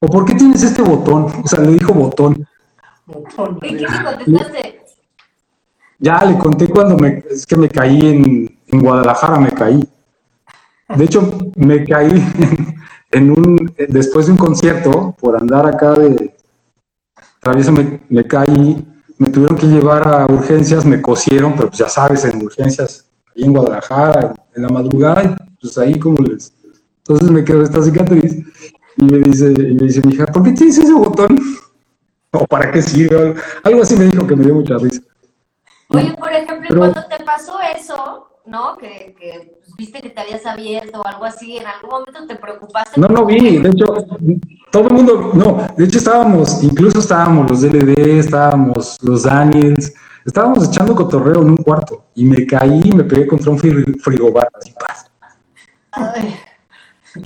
¿O 0.00 0.06
por 0.08 0.24
qué 0.24 0.34
tienes 0.34 0.64
este 0.64 0.82
botón? 0.82 1.26
O 1.44 1.46
sea, 1.46 1.60
le 1.60 1.74
dijo 1.74 1.94
botón. 1.94 2.44
botón, 3.06 3.60
¿Y 3.62 3.76
qué 3.76 3.86
te 3.86 4.04
contestaste? 4.04 4.84
Ya 6.00 6.24
le 6.24 6.36
conté 6.38 6.68
cuando 6.68 6.96
me, 6.96 7.22
es 7.30 7.46
que 7.46 7.54
me 7.54 7.68
caí 7.68 8.00
en, 8.00 8.58
en 8.66 8.80
Guadalajara, 8.80 9.38
me 9.38 9.50
caí. 9.52 9.88
De 10.96 11.04
hecho, 11.04 11.38
me 11.54 11.84
caí 11.84 12.10
en, 12.10 12.74
en 13.12 13.30
un, 13.30 13.74
después 13.88 14.26
de 14.26 14.32
un 14.32 14.38
concierto, 14.38 15.14
por 15.20 15.36
andar 15.36 15.66
acá 15.66 15.92
de 15.92 16.34
travieso, 17.38 17.70
me, 17.70 18.00
me 18.08 18.26
caí, 18.26 18.84
me 19.18 19.30
tuvieron 19.30 19.56
que 19.56 19.68
llevar 19.68 20.08
a 20.08 20.26
urgencias, 20.26 20.84
me 20.84 21.00
cosieron, 21.00 21.54
pero 21.54 21.68
pues 21.68 21.78
ya 21.78 21.88
sabes, 21.88 22.24
en 22.24 22.42
urgencias, 22.42 23.07
ahí 23.36 23.44
en 23.44 23.52
Guadalajara, 23.52 24.34
en 24.54 24.62
la 24.62 24.68
madrugada, 24.68 25.22
y 25.24 25.60
pues 25.60 25.78
ahí 25.78 25.98
como 25.98 26.18
les... 26.22 26.52
Entonces 26.98 27.30
me 27.30 27.44
quedó 27.44 27.62
esta 27.62 27.82
cicatriz 27.82 28.34
y 28.96 29.04
me 29.04 29.18
dice, 29.18 29.52
y 29.52 29.74
me 29.74 29.86
dice 29.86 30.02
mi 30.02 30.14
hija, 30.14 30.26
¿por 30.26 30.42
qué 30.42 30.52
tienes 30.52 30.78
ese 30.78 30.92
botón? 30.92 31.38
¿O 32.32 32.46
para 32.46 32.70
qué 32.70 32.82
sirve? 32.82 33.34
Algo 33.64 33.82
así 33.82 33.96
me 33.96 34.04
dijo 34.04 34.26
que 34.26 34.36
me 34.36 34.44
dio 34.44 34.54
mucha 34.54 34.76
risa. 34.76 35.00
Oye, 35.88 36.14
por 36.18 36.30
ejemplo, 36.30 36.66
Pero- 36.68 36.80
cuando 36.80 37.04
te 37.06 37.24
pasó 37.24 37.54
eso, 37.74 38.28
¿no? 38.44 38.76
Que, 38.76 39.14
que 39.18 39.58
pues, 39.64 39.76
viste 39.76 40.02
que 40.02 40.10
te 40.10 40.20
habías 40.20 40.44
abierto 40.44 41.00
o 41.00 41.06
algo 41.06 41.24
así, 41.24 41.56
¿en 41.56 41.66
algún 41.66 41.90
momento 41.90 42.26
te 42.26 42.36
preocupaste? 42.36 43.00
No, 43.00 43.08
no 43.08 43.24
vi, 43.24 43.58
de 43.58 43.70
hecho, 43.70 43.86
todo 44.70 44.88
el 44.88 44.94
mundo, 44.94 45.32
no, 45.34 45.66
de 45.76 45.84
hecho 45.84 45.98
estábamos, 45.98 46.62
incluso 46.62 46.98
estábamos 46.98 47.50
los 47.50 47.60
DLD, 47.62 48.18
estábamos 48.18 48.98
los 49.02 49.22
Daniels, 49.22 49.94
estábamos 50.28 50.68
echando 50.68 50.94
cotorreo 50.94 51.40
en 51.42 51.50
un 51.50 51.56
cuarto 51.56 52.04
y 52.14 52.24
me 52.24 52.46
caí 52.46 52.82
y 52.84 52.92
me 52.92 53.04
pegué 53.04 53.26
contra 53.26 53.50
un 53.50 53.58
fri- 53.58 53.98
frigobar, 54.00 54.48
así, 54.54 54.74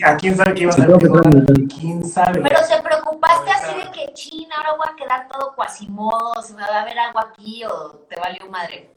¿A 0.04 0.16
quién 0.16 0.36
sabe 0.36 0.54
qué 0.54 0.62
iba 0.62 0.72
a 0.72 0.76
traen- 0.76 1.68
¿Quién 1.68 2.04
sabe? 2.04 2.40
Pero 2.40 2.56
te 2.68 2.80
preocupaste 2.82 3.50
así 3.50 3.74
de 3.76 3.90
que, 3.92 4.12
chin, 4.14 4.48
ahora 4.56 4.70
voy 4.78 4.86
a 4.90 4.96
quedar 4.96 5.28
todo 5.28 5.54
cuasimodo, 5.54 6.40
se 6.42 6.54
me 6.54 6.62
va 6.62 6.80
a 6.80 6.84
ver 6.84 6.98
algo 6.98 7.18
aquí 7.18 7.62
o 7.64 8.04
te 8.08 8.16
valió 8.18 8.48
madre. 8.50 8.94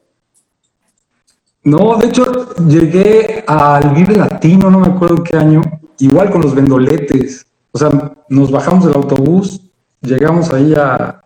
No, 1.64 1.98
de 1.98 2.08
hecho, 2.08 2.54
llegué 2.68 3.44
al 3.48 3.90
Vive 3.90 4.16
Latino, 4.16 4.70
no 4.70 4.80
me 4.80 4.88
acuerdo 4.88 5.24
qué 5.24 5.36
año, 5.36 5.62
igual 5.98 6.30
con 6.30 6.42
los 6.42 6.54
vendoletes. 6.54 7.48
O 7.72 7.78
sea, 7.80 7.90
nos 8.30 8.52
bajamos 8.52 8.86
del 8.86 8.96
autobús, 8.96 9.60
llegamos 10.02 10.54
ahí 10.54 10.74
a, 10.76 11.22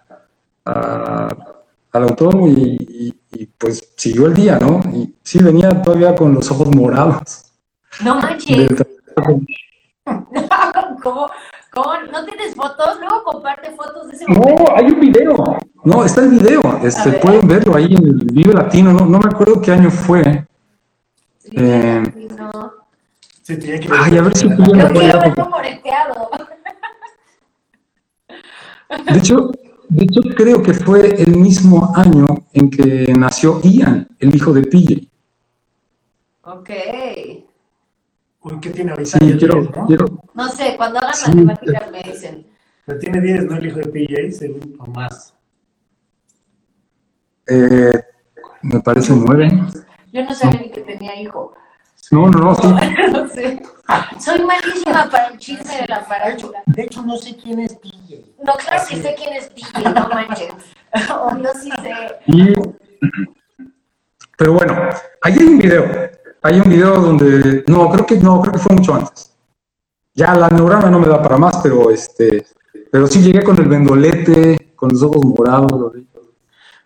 a- 0.65 1.35
al 1.91 2.03
autónomo 2.03 2.47
y, 2.47 2.77
y- 2.89 3.15
y, 3.31 3.45
pues 3.45 3.93
siguió 3.95 4.25
el 4.27 4.33
día, 4.33 4.57
¿no? 4.59 4.79
Y 4.93 5.15
sí, 5.23 5.39
venía 5.39 5.69
todavía 5.81 6.15
con 6.15 6.33
los 6.33 6.49
ojos 6.51 6.73
morados. 6.75 7.43
No 8.03 8.15
manches. 8.15 8.69
¿cómo, 11.03 11.29
cómo 11.71 11.93
no 12.11 12.25
tienes 12.25 12.55
fotos? 12.55 12.97
Luego 12.99 13.23
comparte 13.23 13.71
fotos 13.71 14.07
de 14.09 14.15
ese 14.15 14.25
No, 14.27 14.35
momento. 14.39 14.75
hay 14.75 14.85
un 14.85 14.99
video. 14.99 15.57
No, 15.83 16.03
está 16.03 16.21
el 16.21 16.29
video. 16.29 16.61
Este, 16.83 17.11
ver. 17.11 17.21
pueden 17.21 17.47
verlo 17.47 17.75
ahí 17.75 17.85
en 17.93 18.03
el 18.03 18.13
Vive 18.31 18.53
Latino. 18.53 18.91
No, 18.93 19.05
no 19.05 19.19
me 19.19 19.27
acuerdo 19.31 19.61
qué 19.61 19.71
año 19.71 19.89
fue. 19.91 20.45
Eh, 21.51 22.03
no. 22.37 22.73
Sí, 23.43 23.57
tenía 23.57 23.79
que 23.79 23.89
Ay, 23.91 24.17
a 24.17 24.21
ver 24.23 24.35
si 24.37 24.49
tú 24.55 24.63
ya 24.75 24.89
me. 24.89 24.99
De 29.11 29.17
hecho, 29.19 29.51
de 29.89 30.03
hecho, 30.03 30.21
creo 30.35 30.61
que 30.61 30.73
fue 30.73 31.21
el 31.21 31.35
mismo 31.35 31.91
año 31.95 32.27
en 32.53 32.69
que 32.69 33.13
nació 33.17 33.59
Ian, 33.63 34.07
el 34.19 34.35
hijo 34.35 34.53
de 34.53 34.61
PJ. 34.63 35.07
Ok. 36.43 36.69
Uy, 38.41 38.59
¿qué 38.61 38.69
tiene 38.69 38.91
ahorita? 38.91 39.19
Sí, 39.19 39.35
quiero, 39.37 39.61
¿no? 39.63 39.85
quiero. 39.87 40.05
No 40.33 40.47
sé, 40.49 40.75
cuando 40.77 40.99
hagan 40.99 41.13
Sí. 41.15 41.31
matemáticas 41.35 41.91
me 41.91 42.01
dicen. 42.03 42.45
Pero 42.85 42.99
tiene 42.99 43.21
10, 43.21 43.45
¿no? 43.45 43.57
El 43.57 43.65
hijo 43.67 43.79
de 43.79 43.87
PJ, 43.87 44.31
según 44.31 44.75
o 44.79 44.85
más. 44.87 45.33
eh, 47.47 47.91
me 48.61 48.79
parece 48.81 49.13
nueve. 49.15 49.49
Yo 50.13 50.23
no 50.23 50.33
sabía 50.33 50.61
ni 50.61 50.69
que 50.71 50.81
tenía 50.81 51.19
hijo. 51.19 51.53
No, 52.11 52.27
no, 52.29 52.39
no, 52.39 52.55
sí. 52.55 52.67
no 53.11 53.27
sé. 53.27 53.61
Soy 54.19 54.41
malísima 54.43 55.09
para 55.09 55.27
el 55.27 55.37
chisme 55.37 55.81
de 55.81 55.87
la 55.87 56.01
farándula. 56.01 56.61
De 56.65 56.83
hecho, 56.83 57.01
no 57.01 57.17
sé 57.17 57.35
quién 57.35 57.59
es 57.59 57.75
PJ. 57.75 58.15
No, 58.43 58.53
claro 58.53 58.83
que 58.87 58.95
sé 58.97 59.15
quién 59.17 59.33
es 59.33 59.53
DJ, 59.55 59.93
no 59.93 60.07
manches. 60.09 60.53
Obvio 61.09 61.49
sí 61.61 61.71
sé. 61.71 61.91
Y- 62.27 62.53
pero 64.37 64.53
bueno, 64.53 64.73
ahí 65.21 65.33
hay 65.33 65.45
un 65.45 65.57
video. 65.57 65.85
Hay 66.41 66.59
un 66.59 66.69
video 66.69 66.99
donde. 66.99 67.63
No, 67.67 67.89
creo 67.89 68.05
que 68.05 68.15
no, 68.15 68.39
creo 68.41 68.53
que 68.53 68.59
fue 68.59 68.75
mucho 68.75 68.95
antes. 68.95 69.33
Ya 70.13 70.33
la 70.35 70.49
neurona 70.49 70.89
no 70.89 70.99
me 70.99 71.07
da 71.07 71.21
para 71.21 71.37
más, 71.37 71.57
pero 71.61 71.89
este. 71.89 72.45
Pero 72.91 73.07
sí 73.07 73.21
llegué 73.21 73.43
con 73.43 73.57
el 73.57 73.67
vendolete, 73.67 74.73
con 74.75 74.89
los 74.89 75.03
ojos 75.03 75.23
morados. 75.25 75.93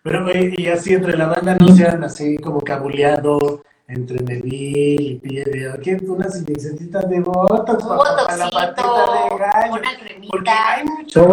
Pero, 0.02 0.26
y 0.36 0.66
así 0.68 0.94
entre 0.94 1.16
la 1.16 1.28
banda 1.28 1.56
no 1.58 1.74
sean 1.74 2.02
así 2.04 2.36
como 2.38 2.60
cabuleado 2.60 3.62
entre 3.88 4.22
Neville 4.22 5.02
y 5.02 5.18
Pierre. 5.18 5.72
Aquí 5.72 5.92
unas 6.06 6.36
inyeccioncitas 6.40 7.08
de 7.08 7.20
botox 7.20 7.82
Un 7.84 7.88
para, 7.98 8.36
la 8.36 8.50
patita 8.50 8.82
de 8.82 9.38
gallo. 9.38 9.72
una 9.72 9.82
Porque 9.82 10.04
cremita. 10.06 10.72
hay 10.74 10.84
muchos 10.84 11.26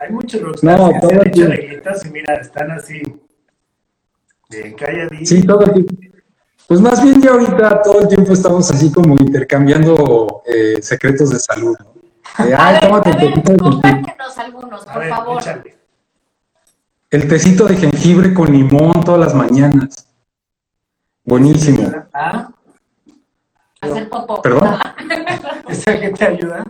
hay 0.00 0.12
muchos 0.12 0.40
rockstars 0.40 0.78
No, 0.80 0.88
que 0.92 0.98
todo 1.00 1.10
se 1.10 1.16
han 1.16 1.26
hecho 1.28 2.06
y 2.06 2.10
mira, 2.10 2.34
están 2.36 2.70
así, 2.70 3.02
bien 4.50 4.74
calladitos. 4.74 5.28
Sí, 5.28 5.42
todo 5.46 5.62
el 5.64 5.72
tiempo. 5.72 5.94
Pues 6.66 6.80
más 6.80 7.02
bien 7.02 7.20
ya 7.20 7.30
ahorita 7.32 7.82
todo 7.82 8.00
el 8.00 8.08
tiempo 8.08 8.32
estamos 8.32 8.70
así 8.70 8.90
como 8.92 9.14
intercambiando 9.14 10.42
eh, 10.46 10.80
secretos 10.80 11.30
de 11.30 11.38
salud. 11.38 11.76
¿no? 11.78 11.90
A 12.38 12.44
Ay, 12.66 12.72
ver, 12.74 12.80
tómate 12.80 13.10
a 13.10 13.16
ver, 13.16 13.42
compártenos 13.60 14.38
algunos, 14.38 14.84
por 14.86 14.98
ver, 15.00 15.08
favor. 15.10 15.42
échale. 15.42 15.76
El 17.10 17.26
tecito 17.28 17.66
de 17.66 17.76
jengibre 17.76 18.32
con 18.32 18.52
limón 18.52 19.02
todas 19.04 19.20
las 19.20 19.34
mañanas. 19.34 20.06
Buenísimo. 21.30 21.88
Ah, 22.12 22.50
Hacer 23.82 24.08
popó. 24.08 24.42
¿Perdón? 24.42 24.74
¿esa 25.68 26.00
que 26.00 26.08
te 26.10 26.24
ayuda? 26.24 26.64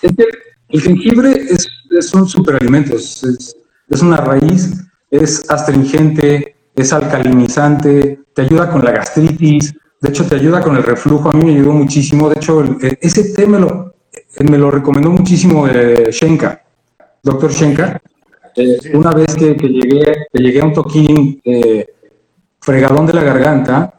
Es 0.00 0.12
que 0.16 0.24
el 0.68 0.80
jengibre 0.80 1.32
es, 1.32 1.68
es 1.90 2.14
un 2.14 2.28
superalimento, 2.28 2.94
es, 2.94 3.24
es- 3.24 3.56
es 3.88 4.00
una 4.00 4.16
raíz, 4.16 4.72
es 5.10 5.50
astringente, 5.50 6.54
es 6.76 6.92
alcalinizante, 6.92 8.20
te 8.32 8.42
ayuda 8.42 8.70
con 8.70 8.84
la 8.84 8.92
gastritis, 8.92 9.74
de 10.00 10.08
hecho 10.08 10.24
te 10.24 10.36
ayuda 10.36 10.60
con 10.62 10.76
el 10.76 10.84
reflujo, 10.84 11.28
a 11.30 11.32
mí 11.32 11.44
me 11.44 11.52
ayudó 11.56 11.72
muchísimo, 11.72 12.28
de 12.30 12.36
hecho 12.36 12.60
el- 12.60 12.76
eh, 12.80 12.98
ese 13.02 13.34
té 13.34 13.44
me 13.46 13.58
lo, 13.58 13.92
eh, 14.38 14.44
me 14.44 14.56
lo 14.56 14.70
recomendó 14.70 15.10
muchísimo 15.10 15.66
eh, 15.66 16.10
Shenka, 16.12 16.62
doctor 17.24 17.50
Shenka, 17.50 18.00
Eh, 18.56 18.78
una 18.94 19.10
vez 19.10 19.34
que, 19.34 19.56
que 19.56 19.66
llegué, 19.68 20.26
que 20.32 20.40
llegué 20.40 20.60
a 20.60 20.64
un 20.64 20.72
toquín 20.72 21.40
eh, 21.44 21.84
fregadón 22.64 23.06
de 23.06 23.12
la 23.12 23.22
garganta, 23.22 23.92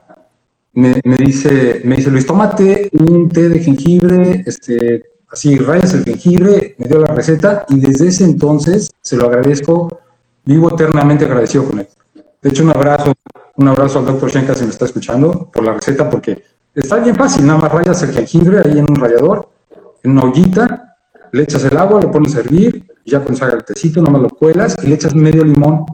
me, 0.73 0.99
dice, 1.17 1.82
me 1.86 1.97
dice, 1.97 2.10
Luis, 2.10 2.25
tómate 2.25 2.89
un 2.93 3.30
té 3.30 3.47
de 3.47 3.60
jengibre, 3.60 4.43
este, 4.45 5.04
así, 5.30 5.56
rayas 5.58 5.93
el 5.93 6.04
jengibre, 6.04 6.75
me 6.80 6.88
dio 6.88 6.99
la 6.99 7.13
receta 7.13 7.65
y 7.69 7.80
desde 7.80 8.08
ese 8.08 8.23
entonces, 8.23 8.89
se 9.01 9.17
lo 9.17 9.28
agradezco, 9.28 9.99
vivo 10.43 10.69
eternamente 10.69 11.25
agradecido 11.25 11.65
con 11.65 11.80
él. 11.80 11.88
De 12.41 12.49
hecho, 12.49 12.63
un 12.63 12.71
abrazo, 12.71 13.13
un 13.56 13.67
abrazo 13.67 13.99
al 13.99 14.08
doctor 14.08 14.32
Shenka 14.32 14.56
si 14.56 14.63
me 14.63 14.71
está 14.71 14.86
escuchando 14.86 15.49
por 15.54 15.63
la 15.63 15.73
receta, 15.73 16.10
porque 16.10 16.43
está 16.73 16.97
bien 16.97 17.15
fácil, 17.15 17.45
nada 17.45 17.60
más 17.60 17.71
rayas 17.71 18.01
el 18.01 18.13
jengibre 18.13 18.62
ahí 18.65 18.80
en 18.80 18.89
un 18.89 18.95
rallador, 18.95 19.47
en 20.01 20.12
una 20.12 20.23
ollita, 20.23 20.97
le 21.32 21.43
echas 21.43 21.63
el 21.65 21.78
agua, 21.78 22.01
lo 22.01 22.12
pones 22.12 22.36
a 22.36 22.39
hervir, 22.39 22.84
ya 23.06 23.19
cuando 23.19 23.38
salga 23.38 23.58
el 23.58 23.63
tecito, 23.63 24.01
nomás 24.01 24.23
lo 24.23 24.30
cuelas 24.30 24.75
y 24.82 24.88
le 24.88 24.95
echas 24.95 25.13
medio 25.13 25.43
limón, 25.43 25.86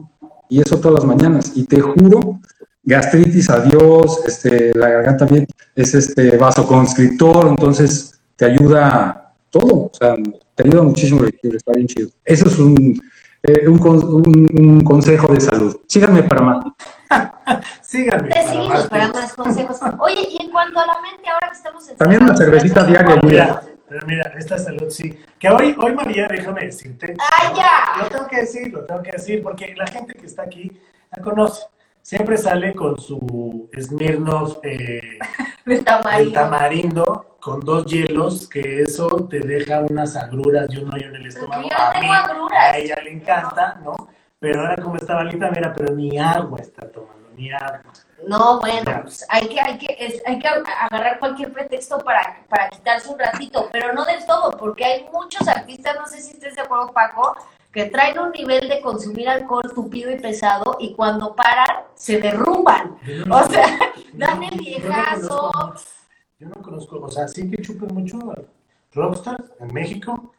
y 0.48 0.60
eso 0.60 0.78
todas 0.78 1.02
las 1.02 1.04
mañanas. 1.04 1.52
Y 1.54 1.64
te 1.64 1.80
juro, 1.80 2.40
gastritis, 2.84 3.48
adiós, 3.50 4.22
este, 4.26 4.72
la 4.74 4.88
garganta 4.88 5.24
bien, 5.26 5.46
es 5.74 5.94
este 5.94 6.36
vasoconstrictor, 6.36 7.46
entonces 7.48 8.20
te 8.36 8.44
ayuda 8.46 9.32
todo, 9.50 9.74
o 9.86 9.90
sea, 9.92 10.16
te 10.54 10.66
ayuda 10.66 10.82
muchísimo 10.82 11.20
el 11.22 11.30
jengibre, 11.30 11.56
está 11.58 11.72
bien 11.72 11.86
chido. 11.86 12.08
Eso 12.24 12.48
es 12.48 12.58
un, 12.58 13.00
eh, 13.42 13.68
un, 13.68 13.80
un- 13.86 14.50
un 14.66 14.80
consejo 14.82 15.32
de 15.32 15.40
salud. 15.40 15.76
Síganme 15.86 16.22
para 16.24 16.40
más. 16.42 16.64
Síganme. 17.82 18.28
Te 18.28 18.34
para 18.34 18.48
seguimos 18.48 18.68
más 18.70 18.86
para 18.88 19.08
más 19.08 19.34
consejos. 19.34 19.78
Oye, 20.00 20.28
y 20.30 20.42
en 20.44 20.50
cuanto 20.50 20.80
a 20.80 20.86
la 20.86 20.94
mente, 21.02 21.28
ahora 21.28 21.48
que 21.50 21.56
estamos 21.56 21.88
en 21.88 21.96
También 21.96 22.22
una 22.22 22.36
cervecita 22.36 22.84
diaria, 22.84 23.16
Mira, 23.22 23.44
mira. 23.44 23.62
pero 23.88 24.06
mira, 24.06 24.32
esta 24.38 24.58
salud 24.58 24.88
sí. 24.90 25.18
Que 25.38 25.48
hoy, 25.50 25.74
hoy 25.78 25.94
María, 25.94 26.26
déjame 26.28 26.66
decirte. 26.66 27.14
¡Ay, 27.38 27.48
ya! 27.56 28.02
Lo 28.02 28.08
tengo 28.08 28.26
que 28.28 28.36
decir, 28.38 28.72
lo 28.72 28.84
tengo 28.84 29.02
que 29.02 29.12
decir, 29.12 29.42
porque 29.42 29.74
la 29.76 29.86
gente 29.86 30.14
que 30.14 30.26
está 30.26 30.42
aquí 30.42 30.72
la 31.14 31.22
conoce. 31.22 31.62
Siempre 32.02 32.36
sale 32.36 32.74
con 32.74 32.98
su 33.00 33.70
Smirnoff 33.80 34.58
eh, 34.64 35.00
De 35.64 35.76
de 35.76 35.82
tamarindo. 36.32 37.36
con 37.40 37.60
dos 37.60 37.86
hielos, 37.86 38.48
que 38.48 38.82
eso 38.82 39.06
te 39.30 39.38
deja 39.40 39.80
unas 39.88 40.16
agruras 40.16 40.66
y 40.72 40.78
un 40.78 40.92
hoyo 40.92 41.06
en 41.06 41.14
el 41.16 41.26
estómago. 41.26 41.62
yo 41.62 41.76
A 41.78 41.92
tengo 41.92 42.06
mí, 42.12 42.12
agruras. 42.12 42.64
a 42.74 42.76
ella 42.78 42.96
le 43.04 43.12
encanta, 43.12 43.80
¿no? 43.84 43.94
Pero 44.40 44.60
ahora 44.60 44.76
como 44.82 44.96
está 44.96 45.14
malita, 45.14 45.50
mira, 45.50 45.72
pero 45.72 45.94
ni 45.94 46.18
agua 46.18 46.58
está 46.60 46.90
tomando, 46.90 47.28
ni 47.36 47.52
agua. 47.52 47.80
No, 48.26 48.58
bueno, 48.60 49.02
pues 49.02 49.24
hay 49.28 49.48
que, 49.48 49.60
hay 49.60 49.78
que, 49.78 49.96
es- 49.98 50.22
hay 50.26 50.38
que 50.40 50.48
agarrar 50.48 51.18
cualquier 51.20 51.52
pretexto 51.52 51.98
para, 51.98 52.44
para 52.48 52.68
quitarse 52.70 53.08
un 53.08 53.18
ratito, 53.18 53.68
pero 53.72 53.92
no 53.92 54.04
del 54.04 54.24
todo, 54.26 54.50
porque 54.56 54.84
hay 54.84 55.06
muchos 55.12 55.46
artistas, 55.46 55.96
no 55.96 56.06
sé 56.06 56.20
si 56.20 56.32
estés 56.32 56.56
de 56.56 56.62
acuerdo, 56.62 56.92
Paco, 56.92 57.36
que 57.72 57.86
traen 57.86 58.18
un 58.18 58.30
nivel 58.32 58.68
de 58.68 58.80
consumir 58.82 59.28
alcohol 59.28 59.72
tupido 59.74 60.10
y 60.10 60.16
pesado 60.18 60.76
y 60.78 60.94
cuando 60.94 61.34
paran 61.34 61.84
se 61.94 62.20
derrumban. 62.20 62.96
No- 63.26 63.38
O 63.40 63.48
sea, 63.48 63.66
no- 64.12 64.26
dan 64.26 64.42
el 64.42 64.50
yo 64.50 64.56
no 64.56 64.60
viejazo. 64.60 65.50
Yo 66.38 66.48
no 66.48 66.62
conozco, 66.62 67.00
o 67.00 67.10
sea, 67.10 67.26
sí 67.28 67.50
que 67.50 67.62
chupen 67.62 67.94
mucho 67.94 68.18
rockstars 68.92 69.44
en 69.60 69.72
México. 69.72 70.34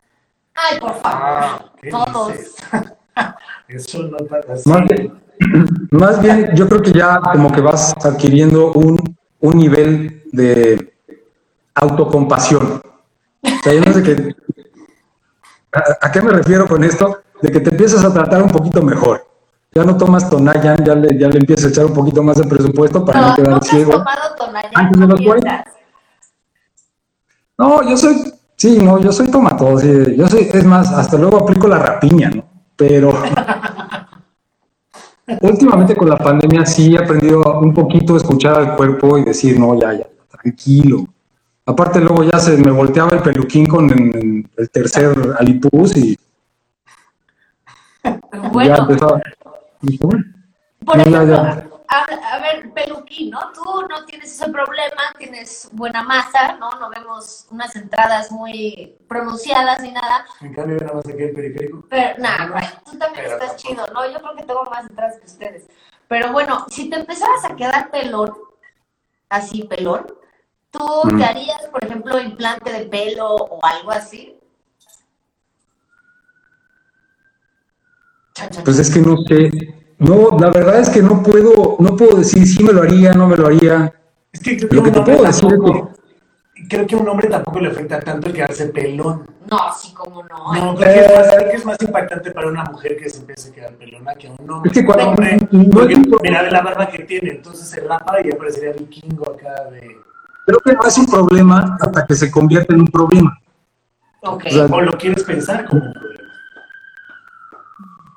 Ay, 0.54 0.80
por 0.80 0.93
favor, 0.96 1.04
Ah, 1.24 1.65
¿qué 1.82 1.89
todos. 1.89 2.34
Eso 3.67 4.04
no 4.04 4.17
pasa 4.17 4.54
así. 4.54 4.69
Más 4.69 4.86
bien, 4.88 5.19
más 5.91 6.22
bien, 6.22 6.50
yo 6.56 6.67
creo 6.69 6.82
que 6.82 6.91
ya 6.91 7.19
como 7.19 7.52
que 7.52 7.62
vas 7.62 7.93
adquiriendo 8.06 8.72
un, 8.74 9.00
un 9.39 9.58
nivel 9.58 10.24
de 10.32 10.93
autocompasión. 11.74 12.82
O 13.43 13.63
sea, 13.63 13.74
yo 13.74 13.82
no 13.82 13.93
sé 13.93 14.04
qué- 14.04 14.36
¿a, 15.73 16.07
a 16.07 16.12
qué 16.12 16.21
me 16.21 16.31
refiero 16.31 16.67
con 16.67 16.83
esto? 16.83 17.19
De 17.41 17.51
que 17.51 17.59
te 17.59 17.71
empiezas 17.71 18.03
a 18.05 18.13
tratar 18.13 18.41
un 18.41 18.49
poquito 18.49 18.81
mejor. 18.81 19.25
Ya 19.75 19.83
no 19.83 19.97
tomas 19.97 20.29
Tonayan, 20.29 20.83
ya 20.86 20.93
le, 20.93 21.17
ya 21.17 21.27
le 21.29 21.39
empiezas 21.39 21.65
a 21.65 21.69
echar 21.69 21.86
un 21.86 21.93
poquito 21.93 22.21
más 22.21 22.38
de 22.38 22.43
presupuesto 22.45 23.03
para 23.03 23.21
no, 23.21 23.27
No, 23.29 23.36
quedar 23.36 23.53
has 23.55 23.67
ciego. 23.67 23.91
tomado 23.91 24.36
Tonayán, 24.38 24.71
Antes 24.75 24.99
de 25.01 25.07
no 25.07 25.15
los. 25.15 25.43
No, 27.57 27.89
yo 27.89 27.97
soy, 27.97 28.33
sí, 28.55 28.77
no, 28.79 28.99
yo 28.99 29.12
soy 29.12 29.29
tomatodo, 29.31 29.79
sí, 29.79 30.15
yo 30.15 30.27
soy, 30.27 30.49
es 30.51 30.65
más, 30.65 30.91
hasta 30.91 31.17
luego 31.17 31.38
aplico 31.38 31.67
la 31.67 31.79
rapiña, 31.79 32.29
¿no? 32.29 32.43
Pero 32.75 33.13
últimamente 35.41 35.95
con 35.95 36.09
la 36.09 36.17
pandemia 36.17 36.65
sí 36.65 36.93
he 36.95 36.99
aprendido 36.99 37.41
un 37.59 37.73
poquito 37.73 38.13
a 38.15 38.17
escuchar 38.17 38.55
al 38.59 38.75
cuerpo 38.75 39.17
y 39.17 39.23
decir, 39.23 39.59
no, 39.59 39.79
ya, 39.79 39.93
ya, 39.93 40.07
tranquilo. 40.29 41.05
Aparte 41.65 41.99
luego 42.02 42.23
ya 42.23 42.39
se 42.39 42.58
me 42.58 42.71
volteaba 42.71 43.12
el 43.12 43.21
peluquín 43.21 43.65
con 43.67 43.89
el, 43.89 44.49
el 44.58 44.69
tercer 44.69 45.15
alipus 45.39 45.95
y 45.95 46.17
ya 48.04 48.19
Bueno, 48.52 48.76
empezaba. 48.78 49.21
dije, 49.82 50.06
bueno, 50.06 50.23
Por 50.86 50.97
No, 50.97 51.04
ya, 51.06 51.10
ejemplo, 51.23 51.36
ya. 51.36 51.69
A, 51.89 52.36
a 52.36 52.39
ver, 52.39 52.73
Peluquín, 52.73 53.30
¿no? 53.30 53.39
Tú 53.54 53.62
no 53.88 54.04
tienes 54.06 54.32
ese 54.32 54.49
problema, 54.52 55.02
tienes 55.19 55.69
buena 55.73 56.02
masa, 56.02 56.56
¿no? 56.58 56.71
No 56.80 56.89
vemos 56.89 57.45
unas 57.52 57.76
entradas 57.76 58.32
muy 58.32 58.95
pronunciadas 59.08 59.80
ni 59.84 59.91
nada. 59.91 60.26
En 60.41 60.54
cambio, 60.56 60.78
nada 60.78 60.93
más 60.95 61.08
aquí 61.08 61.21
el 61.21 61.34
periférico. 61.34 61.86
Pero, 61.89 62.17
nada, 62.17 62.47
güey, 62.47 62.63
tú 62.84 62.97
también 62.97 63.26
Pero 63.26 63.38
estás 63.38 63.56
chido, 63.58 63.86
¿no? 63.93 64.12
Yo 64.12 64.19
creo 64.19 64.36
que 64.36 64.43
tengo 64.43 64.63
más 64.71 64.89
entradas 64.89 65.19
que 65.19 65.26
ustedes. 65.28 65.67
Pero 66.08 66.32
bueno, 66.32 66.65
si 66.69 66.89
te 66.89 66.95
empezaras 66.95 67.45
a 67.45 67.56
quedar 67.56 67.91
pelón, 67.91 68.34
así 69.30 69.63
pelón, 69.63 70.08
¿tú 70.73 70.79
Mm. 71.05 71.17
te 71.17 71.23
harías, 71.23 71.62
por 71.71 71.83
ejemplo, 71.83 72.19
implante 72.19 72.71
de 72.73 72.86
pelo 72.88 73.27
o 73.36 73.59
algo 73.65 73.91
así? 73.91 74.38
Pues 78.65 78.79
es 78.79 78.89
que 78.93 78.99
no 78.99 79.15
sé. 79.27 79.51
No, 79.99 80.38
la 80.39 80.49
verdad 80.49 80.79
es 80.79 80.89
que 80.89 81.01
no 81.01 81.21
puedo, 81.23 81.77
no 81.79 81.95
puedo 81.95 82.17
decir 82.17 82.45
si 82.47 82.63
me 82.63 82.73
lo 82.73 82.81
haría, 82.81 83.13
no 83.13 83.27
me 83.27 83.38
lo 83.38 83.47
haría. 83.47 83.93
Es 84.31 84.41
que 84.41 84.57
creo 84.57 84.69
que, 84.69 84.75
Lo 84.75 84.81
a 84.81 84.83
que 84.83 84.89
un 84.89 84.93
te 84.93 84.99
hombre 84.99 85.15
puedo 85.15 85.27
decir 85.27 85.45
es 85.45 85.51
tampoco, 85.51 85.91
creo 86.69 86.88
que 86.88 86.95
a 86.95 86.97
un 86.97 87.07
hombre 87.09 87.27
tampoco 87.29 87.59
le 87.59 87.69
afecta 87.69 87.99
tanto 87.99 88.27
el 88.27 88.33
quedarse 88.33 88.65
pelón. 88.67 89.27
No, 89.49 89.57
sí, 89.79 89.93
como 89.93 90.23
no. 90.23 90.53
No, 90.53 90.75
creo 90.75 90.93
que, 90.93 90.99
es 91.05 91.15
más, 91.15 91.36
creo 91.36 91.49
que 91.51 91.55
es 91.57 91.65
más 91.65 91.77
impactante 91.81 92.31
para 92.31 92.47
una 92.47 92.63
mujer 92.63 92.97
que 92.97 93.09
se 93.09 93.19
empiece 93.19 93.51
a 93.51 93.53
quedar 93.53 93.73
pelona 93.75 94.15
que 94.15 94.27
a 94.27 94.31
un 94.31 94.49
hombre. 94.51 94.71
Es 94.71 94.77
que 94.77 94.86
cuando- 94.86 95.03
Un 95.03 95.09
hombre, 95.12 95.38
no 95.51 95.69
porque 95.69 95.95
mira 96.23 96.43
de 96.43 96.51
la 96.51 96.62
barba 96.62 96.89
que 96.89 97.03
tiene, 97.03 97.29
entonces 97.29 97.67
se 97.69 97.79
rapa 97.81 98.17
y 98.25 98.31
aparecería 98.31 98.73
vikingo 98.73 99.31
acá 99.31 99.65
de... 99.69 99.95
Creo 100.45 100.60
que 100.60 100.73
no 100.73 100.84
es 100.86 100.97
un 100.97 101.06
problema 101.06 101.77
hasta 101.79 102.06
que 102.06 102.15
se 102.15 102.29
convierte 102.29 102.73
en 102.73 102.82
un 102.82 102.88
problema. 102.88 103.39
Ok. 104.21 104.43
O 104.47 104.49
sea, 104.49 104.65
O 104.65 104.82
lo 104.82 104.97
quieres 104.97 105.23
pensar 105.23 105.65
como 105.65 105.82
un 105.86 105.93
problema. 105.93 106.23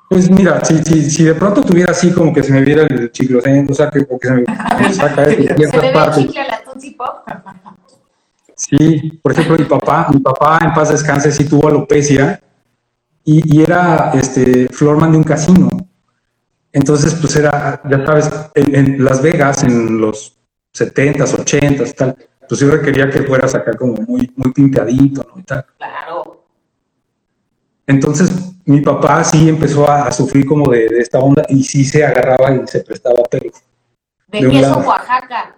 Pues 0.09 0.29
mira, 0.29 0.63
si, 0.63 0.77
si, 0.83 1.09
si 1.11 1.23
de 1.25 1.35
pronto 1.35 1.61
tuviera 1.61 1.91
así 1.91 2.13
como 2.13 2.33
que 2.33 2.41
se 2.41 2.53
me 2.53 2.61
viera 2.61 2.83
el 2.83 3.11
chiclocén, 3.11 3.67
o 3.69 3.73
sea, 3.73 3.89
que, 3.89 4.05
o 4.09 4.17
que 4.17 4.27
se 4.27 4.33
me, 4.35 4.43
me 4.79 4.93
saca 4.93 5.21
de 5.23 5.35
ciertas 5.57 5.81
ve 5.81 5.87
el 5.87 5.93
partes. 5.93 6.25
chicle 6.25 6.39
a 6.41 6.47
la 6.47 6.63
Tootsie 6.63 6.95
Pop. 6.95 7.27
Sí, 8.55 9.19
por 9.21 9.33
ejemplo, 9.33 9.57
mi 9.57 9.65
papá, 9.65 10.07
mi 10.11 10.19
papá 10.19 10.59
en 10.63 10.73
paz 10.73 10.89
descanse 10.89 11.31
sí 11.31 11.45
tuvo 11.47 11.67
alopecia 11.67 12.41
y, 13.23 13.57
y 13.57 13.61
era 13.63 14.11
este 14.13 14.67
floorman 14.69 15.11
de 15.11 15.17
un 15.17 15.23
casino. 15.23 15.69
Entonces, 16.71 17.13
pues 17.15 17.35
era, 17.35 17.81
ya 17.89 18.05
sabes, 18.05 18.29
en, 18.55 18.75
en 18.75 19.03
Las 19.03 19.21
Vegas, 19.21 19.63
en 19.63 19.99
los 19.99 20.36
70s, 20.77 21.35
80s, 21.45 21.95
tal, 21.95 22.15
pues 22.47 22.59
yo 22.59 22.69
requería 22.69 23.09
que 23.09 23.23
fuera 23.23 23.47
acá 23.47 23.73
como 23.73 23.93
muy, 23.93 24.31
muy 24.35 24.51
pimpeadito, 24.53 25.25
¿no? 25.33 25.39
Y 25.39 25.43
tal. 25.43 25.65
Claro. 25.77 26.45
Entonces, 27.85 28.31
mi 28.65 28.81
papá 28.81 29.23
sí 29.23 29.47
empezó 29.47 29.89
a, 29.89 30.11
sufrir 30.11 30.45
como 30.45 30.69
de, 30.71 30.85
esta 30.99 31.19
onda 31.19 31.45
y 31.47 31.63
sí 31.63 31.85
se 31.85 32.05
agarraba 32.05 32.53
y 32.53 32.67
se 32.67 32.81
prestaba 32.81 33.23
pelo. 33.29 33.51
De, 34.27 34.39
queso 34.49 34.77
Oaxaca. 34.79 35.55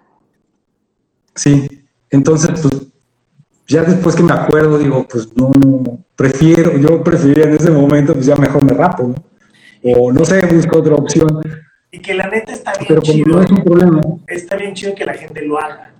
Sí, 1.34 1.68
entonces, 2.08 2.60
pues, 2.60 2.86
ya 3.66 3.82
después 3.82 4.14
que 4.14 4.22
me 4.22 4.32
acuerdo, 4.32 4.78
digo, 4.78 5.06
pues 5.08 5.28
no, 5.36 5.52
prefiero, 6.16 6.76
yo 6.76 7.02
prefería 7.02 7.44
en 7.44 7.54
ese 7.54 7.70
momento, 7.70 8.14
pues 8.14 8.26
ya 8.26 8.36
mejor 8.36 8.64
me 8.64 8.74
rapo, 8.74 9.08
¿no? 9.08 9.14
O 9.82 10.12
no 10.12 10.24
sé, 10.24 10.44
busco 10.46 10.78
otra 10.78 10.94
opción. 10.94 11.40
Y 11.90 11.98
que 12.00 12.14
la 12.14 12.28
neta 12.28 12.52
está 12.52 12.72
bien 12.74 12.86
Pero 12.88 13.02
chido. 13.02 13.36
No 13.36 13.42
es 13.42 13.50
un 13.50 13.64
problema. 13.64 14.00
Está 14.26 14.56
bien 14.56 14.74
chido 14.74 14.94
que 14.94 15.04
la 15.04 15.14
gente 15.14 15.42
lo 15.42 15.58
haga. 15.58 15.92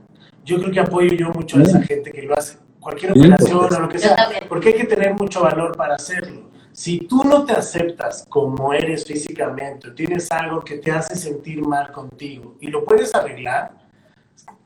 Yo 0.44 0.58
creo 0.58 0.70
que 0.70 0.80
apoyo 0.80 1.12
yo 1.14 1.30
mucho 1.30 1.58
a 1.58 1.62
esa 1.62 1.82
gente 1.82 2.10
que 2.12 2.22
lo 2.22 2.36
hace. 2.36 2.58
Cualquier 2.78 3.12
operación 3.12 3.74
o 3.74 3.80
lo 3.80 3.88
que 3.88 3.98
sea. 3.98 4.16
Porque 4.48 4.68
hay 4.68 4.74
que 4.74 4.84
tener 4.84 5.14
mucho 5.14 5.42
valor 5.42 5.76
para 5.76 5.96
hacerlo. 5.96 6.50
Si 6.72 7.00
tú 7.00 7.24
no 7.24 7.44
te 7.44 7.52
aceptas 7.52 8.24
como 8.28 8.72
eres 8.72 9.04
físicamente, 9.04 9.90
tienes 9.90 10.30
algo 10.30 10.60
que 10.60 10.76
te 10.76 10.92
hace 10.92 11.16
sentir 11.16 11.60
mal 11.62 11.90
contigo 11.90 12.56
y 12.60 12.68
lo 12.68 12.84
puedes 12.84 13.14
arreglar 13.14 13.72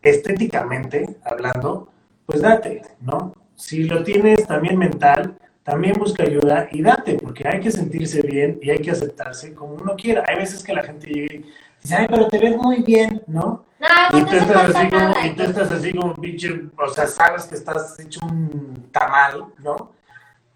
estéticamente 0.03 1.17
hablando, 1.25 1.89
pues 2.27 2.43
date, 2.43 2.83
¿no? 3.01 3.35
Si 3.57 3.85
lo 3.85 4.05
tienes 4.05 4.47
también 4.47 4.79
mental, 4.79 5.39
también 5.65 5.95
busca 5.95 6.23
ayuda 6.23 6.69
y 6.71 6.83
date, 6.83 7.15
porque 7.15 7.49
hay 7.49 7.59
que 7.59 7.71
sentirse 7.71 8.21
bien 8.21 8.59
y 8.63 8.71
hay 8.71 8.79
que 8.79 8.91
aceptarse 8.91 9.55
como 9.55 9.75
uno 9.75 9.97
quiera. 9.97 10.23
Hay 10.29 10.37
veces 10.37 10.63
que 10.63 10.75
la 10.75 10.85
gente 10.85 11.07
llega 11.09 11.35
y 11.35 11.45
dice, 11.83 11.95
ay, 11.97 12.07
pero 12.09 12.29
te 12.29 12.39
ves 12.39 12.57
muy 12.57 12.83
bien, 12.83 13.23
¿no? 13.27 13.65
No, 13.81 14.19
y, 14.19 14.25
tú 14.25 14.37
estás 14.37 14.75
así 14.75 14.91
como, 14.91 15.15
y 15.25 15.31
tú 15.31 15.43
estás 15.43 15.73
así 15.73 15.93
como 15.93 16.15
pinche, 16.15 16.49
o 16.77 16.89
sea, 16.89 17.07
sabes 17.07 17.45
que 17.45 17.55
estás 17.55 17.99
hecho 17.99 18.21
un 18.25 18.89
tamal, 18.93 19.47
¿no? 19.59 19.93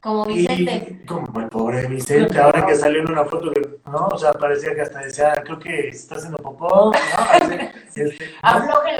Como 0.00 0.26
Vicente. 0.26 1.02
como 1.08 1.40
el 1.40 1.48
pobre 1.48 1.87
Vicente, 1.88 2.38
ahora 2.38 2.64
que 2.64 2.76
salió 2.76 3.00
en 3.00 3.11
una 3.11 3.24
foto, 3.24 3.52
¿no? 3.87 4.06
O 4.06 4.16
sea, 4.16 4.32
parecía 4.32 4.72
que 4.72 4.82
hasta 4.82 5.00
decía, 5.00 5.34
creo 5.44 5.58
que 5.58 5.88
está 5.88 6.14
haciendo 6.14 6.38
popó, 6.38 6.92
¿no? 6.92 6.92
Este, 7.98 8.30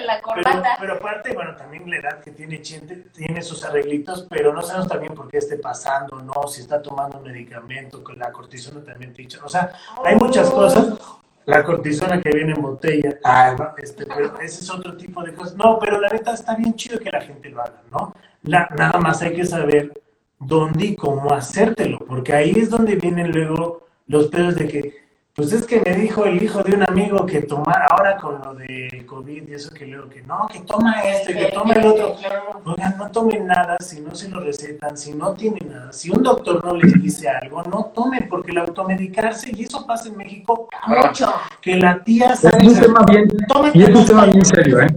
la 0.05 0.21
corbata. 0.21 0.77
Pero, 0.81 0.95
aparte, 0.95 1.33
bueno, 1.33 1.55
también 1.55 1.89
la 1.89 1.99
edad 1.99 2.21
que 2.21 2.33
tiene 2.33 2.61
Chente 2.63 2.97
tiene 3.15 3.43
sus 3.43 3.65
arreglitos, 3.65 4.27
pero 4.29 4.53
no 4.53 4.61
sabemos 4.61 4.89
también 4.89 5.15
por 5.15 5.29
qué 5.29 5.39
esté 5.39 5.57
pasando, 5.57 6.21
¿no? 6.21 6.49
Si 6.49 6.63
está 6.63 6.83
tomando 6.83 7.21
medicamento, 7.21 8.03
con 8.03 8.19
la 8.19 8.33
cortisona 8.33 8.83
también 8.83 9.15
te 9.15 9.29
O 9.45 9.49
sea, 9.49 9.71
hay 10.05 10.17
muchas 10.17 10.51
cosas. 10.51 10.95
La 11.45 11.63
cortisona 11.63 12.21
que 12.21 12.31
viene 12.31 12.55
en 12.55 12.61
botella, 12.61 13.19
ah, 13.25 13.75
este, 13.79 14.05
pero 14.05 14.39
ese 14.41 14.63
es 14.63 14.71
otro 14.71 14.97
tipo 14.97 15.23
de 15.23 15.33
cosas. 15.33 15.55
No, 15.55 15.79
pero 15.79 16.01
la 16.01 16.09
neta 16.09 16.35
está 16.35 16.57
bien 16.57 16.75
chido 16.75 16.99
que 16.99 17.11
la 17.11 17.21
gente 17.21 17.49
lo 17.51 17.63
haga, 17.63 17.83
¿no? 17.93 18.13
La, 18.43 18.69
nada 18.77 18.99
más 18.99 19.23
hay 19.23 19.35
que 19.35 19.47
saber 19.47 19.93
dónde 20.39 20.87
y 20.87 20.97
cómo 20.97 21.33
hacértelo, 21.33 21.99
porque 21.99 22.33
ahí 22.33 22.53
es 22.57 22.71
donde 22.71 22.97
vienen 22.97 23.33
luego 23.33 23.87
los 24.07 24.27
pedos 24.27 24.55
de 24.55 24.69
que, 24.69 24.95
pues 25.35 25.53
es 25.53 25.67
que 25.67 25.81
me 25.81 25.95
dijo 25.95 26.25
el 26.25 26.43
hijo 26.43 26.63
de 26.63 26.75
un 26.75 26.83
amigo 26.83 27.25
que 27.27 27.43
tomara, 27.43 27.87
ahora 27.91 28.17
con 28.17 28.41
lo 28.43 28.55
de 28.55 29.05
COVID 29.07 29.49
y 29.49 29.55
eso 29.55 29.73
que 29.73 29.87
luego 29.87 30.09
que 30.09 30.23
no, 30.23 30.49
que 30.53 30.61
toma 30.61 31.03
esto 31.03 31.31
y 31.31 31.35
que 31.35 31.47
toma 31.53 31.75
el 31.75 31.87
otro. 31.87 32.17
Oigan, 32.65 32.99
no 32.99 33.11
tomen 33.11 33.47
nada 33.47 33.77
si 33.79 34.01
no 34.01 34.15
se 34.15 34.29
lo 34.29 34.41
recetan, 34.41 34.97
si 34.97 35.13
no 35.13 35.35
tienen 35.35 35.71
nada. 35.71 35.93
Si 35.93 36.11
un 36.11 36.23
doctor 36.23 36.65
no 36.65 36.75
les 36.75 37.01
dice 37.01 37.29
algo, 37.29 37.63
no 37.65 37.93
tomen, 37.95 38.29
porque 38.29 38.51
el 38.51 38.59
automedicarse, 38.59 39.53
y 39.55 39.63
eso 39.63 39.87
pasa 39.87 40.09
en 40.09 40.17
México 40.17 40.69
mucho. 40.87 41.33
Que 41.61 41.77
la 41.77 42.03
tía 42.03 42.35
sabe. 42.35 42.67
Es 42.67 42.73
un 42.73 42.81
tema 42.81 43.05
bien, 43.09 43.29
y 43.75 43.83
es 43.83 43.95
un 43.95 44.07
tema 44.07 44.25
bien 44.25 44.45
serio, 44.45 44.81
¿eh? 44.81 44.89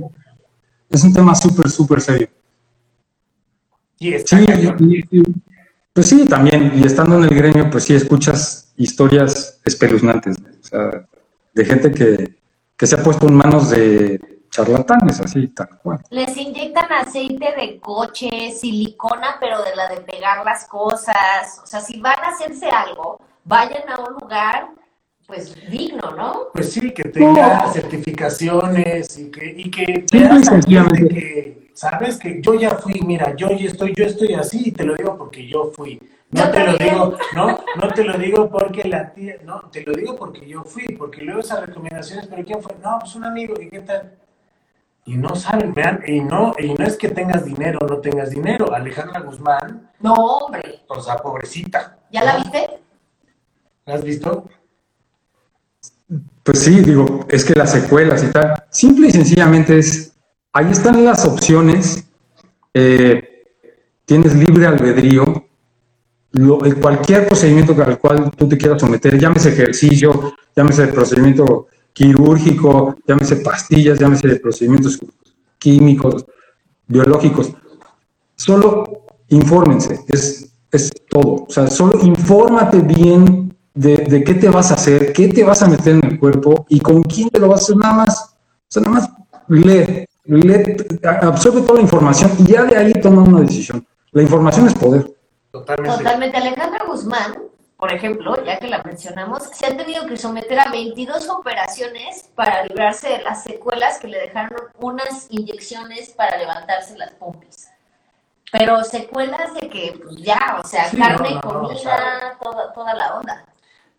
Es 0.90 1.04
un 1.04 1.14
tema 1.14 1.36
súper, 1.36 1.70
súper 1.70 2.02
serio 2.02 2.28
sí, 4.26 5.24
pues 5.94 6.08
sí, 6.08 6.26
también, 6.26 6.72
y 6.76 6.86
estando 6.86 7.18
en 7.18 7.24
el 7.24 7.36
gremio, 7.36 7.70
pues 7.70 7.84
sí 7.84 7.94
escuchas 7.94 8.74
historias 8.78 9.60
espeluznantes, 9.66 10.38
o 10.38 10.64
sea, 10.64 11.08
de 11.54 11.66
gente 11.66 11.92
que, 11.92 12.40
que 12.78 12.88
se 12.88 12.96
ha 12.96 13.04
puesto 13.04 13.28
en 13.28 13.36
manos 13.36 13.70
de 13.70 14.20
charlatanes, 14.52 15.20
así, 15.22 15.48
tal 15.50 15.70
cual. 15.82 16.00
Les 16.10 16.36
inyectan 16.36 16.92
aceite 16.92 17.54
de 17.58 17.80
coche, 17.80 18.52
silicona, 18.52 19.38
pero 19.40 19.64
de 19.64 19.76
la 19.76 19.90
de 19.90 20.02
pegar 20.02 20.46
las 20.46 20.68
cosas. 20.68 21.62
O 21.64 21.66
sea, 21.66 21.80
si 21.80 22.00
van 22.00 22.20
a 22.20 22.30
hacerse 22.30 22.70
algo, 22.70 23.20
vayan 23.46 23.90
a 23.90 24.00
un 24.02 24.14
lugar, 24.20 24.70
pues, 25.32 25.56
digno, 25.70 26.12
¿no? 26.12 26.48
Pues 26.54 26.74
sí, 26.74 26.92
que 26.92 27.04
tenga 27.04 27.72
certificaciones 27.72 29.18
y 29.18 29.32
que, 29.32 29.46
y 29.58 29.72
que 29.72 30.06
que 30.06 31.70
sabes 31.74 32.18
que 32.18 32.42
yo 32.42 32.54
ya 32.56 32.72
fui, 32.72 33.00
mira, 33.06 33.34
yo 33.38 33.50
ya 33.52 33.68
estoy, 33.68 33.94
yo 33.96 34.04
estoy 34.04 34.34
así 34.34 34.64
y 34.66 34.72
te 34.74 34.84
lo 34.84 34.94
digo 34.94 35.18
porque 35.18 35.48
yo 35.48 35.72
fui. 35.74 35.98
No 36.32 36.52
te 36.52 36.66
lo 36.66 36.78
digo, 36.78 37.18
no, 37.34 37.60
no 37.78 37.88
te 37.94 38.04
lo 38.04 38.18
digo 38.18 38.50
porque 38.50 38.90
la 38.90 39.14
tía, 39.14 39.36
no, 39.46 39.62
te 39.72 39.84
lo 39.84 39.94
digo 39.94 40.18
porque 40.18 40.46
yo 40.46 40.66
fui, 40.66 40.84
porque 40.98 41.22
luego 41.22 41.40
esas 41.40 41.66
recomendaciones, 41.66 42.28
pero 42.28 42.44
¿quién 42.44 42.62
fue? 42.62 42.76
No, 42.84 42.98
pues 43.00 43.16
un 43.16 43.24
amigo, 43.24 43.54
¿y 43.58 43.70
qué 43.70 43.80
tal? 43.80 44.14
Y 45.06 45.16
no 45.16 45.34
saben, 45.36 45.74
vean, 45.74 46.02
y 46.06 46.20
no, 46.20 46.54
y 46.60 46.74
no 46.74 46.86
es 46.86 46.98
que 46.98 47.08
tengas 47.08 47.46
dinero 47.46 47.80
o 47.82 47.88
no 47.88 48.00
tengas 48.00 48.32
dinero. 48.32 48.74
Alejandra 48.74 49.22
Guzmán. 49.22 49.90
No, 50.02 50.14
hombre. 50.14 50.82
O 50.90 51.02
sea, 51.02 51.16
pobrecita. 51.16 52.00
¿Ya 52.12 52.22
la 52.26 52.36
viste? 52.36 52.82
¿La 53.86 53.96
has 53.96 54.04
visto? 54.04 54.46
Pues 56.44 56.60
sí, 56.60 56.80
digo, 56.82 57.26
es 57.30 57.46
que 57.46 57.54
las 57.54 57.72
secuelas 57.72 58.24
y 58.24 58.32
tal, 58.32 58.64
simple 58.70 59.08
y 59.08 59.12
sencillamente 59.12 59.78
es 59.78 60.12
Ahí 60.54 60.70
están 60.70 61.06
las 61.06 61.26
opciones. 61.26 62.04
Eh, 62.74 63.46
tienes 64.06 64.36
libre 64.36 64.66
albedrío. 64.66 65.46
cualquier 66.82 67.28
procedimiento 67.28 67.76
al 67.82 67.98
cual 68.00 68.32
tú 68.32 68.48
te 68.50 68.58
quieras 68.58 68.82
someter, 68.82 69.18
llámese 69.18 69.50
ejercicio, 69.50 70.34
llámese 70.56 70.88
procedimiento 70.88 71.68
quirúrgico, 71.94 72.96
llámese 73.08 73.38
pastillas, 73.38 74.00
llámese 74.00 74.36
procedimientos 74.38 75.00
químicos, 75.58 76.26
biológicos. 76.88 77.54
Solo 78.36 79.06
infórmense, 79.30 80.02
es, 80.08 80.54
es 80.72 80.92
todo. 81.10 81.46
O 81.48 81.50
sea, 81.50 81.68
solo 81.68 81.98
infórmate 82.04 82.80
bien 82.82 83.56
de, 83.74 83.98
de, 83.98 84.24
qué 84.24 84.34
te 84.34 84.50
vas 84.50 84.72
a 84.72 84.76
hacer, 84.76 85.14
qué 85.14 85.28
te 85.30 85.44
vas 85.44 85.62
a 85.62 85.68
meter 85.68 85.96
en 85.96 86.06
el 86.06 86.20
cuerpo 86.20 86.66
y 86.70 86.80
con 86.80 87.04
quién 87.04 87.30
te 87.30 87.40
lo 87.40 87.48
vas 87.48 87.62
a 87.62 87.64
hacer 87.64 87.78
nada 87.78 87.94
más. 87.94 88.36
O 88.36 88.68
sea, 88.68 88.84
nada 88.84 88.96
más 88.96 89.10
lee, 89.48 90.06
absorbe 91.22 91.62
toda 91.62 91.76
la 91.76 91.82
información 91.82 92.32
y 92.40 92.52
ya 92.52 92.64
de 92.64 92.78
ahí 92.78 92.94
toma 92.94 93.24
una 93.24 93.42
decisión. 93.42 93.86
La 94.12 94.22
información 94.22 94.68
es 94.68 94.76
poder. 94.76 95.12
Totalmente. 95.52 95.98
Totalmente. 95.98 96.38
Alejandra 96.38 96.86
Guzmán, 96.86 97.38
por 97.78 97.94
ejemplo, 97.94 98.44
ya 98.46 98.60
que 98.60 98.68
la 98.68 98.84
mencionamos, 98.84 99.44
se 99.54 99.66
ha 99.66 99.76
tenido 99.76 100.06
que 100.06 100.18
someter 100.18 100.60
a 100.60 100.72
22 100.72 101.30
operaciones 101.30 102.30
para 102.36 102.66
librarse 102.66 103.10
de 103.10 103.22
las 103.24 103.44
secuelas 103.44 104.00
que 104.00 104.08
le 104.08 104.20
dejaron 104.20 104.60
unas 104.80 105.28
inyecciones 105.30 106.10
para 106.10 106.38
levantarse 106.38 106.98
las 106.98 107.12
pompis. 107.12 107.70
Pero 108.52 108.84
secuelas 108.84 109.54
de 109.54 109.70
que, 109.70 110.00
pues 110.04 110.18
ya, 110.18 110.60
o 110.62 110.68
sea, 110.68 110.92
carne, 110.92 111.40
comida, 111.42 112.38
toda, 112.42 112.74
toda 112.74 112.94
la 112.94 113.18
onda. 113.18 113.46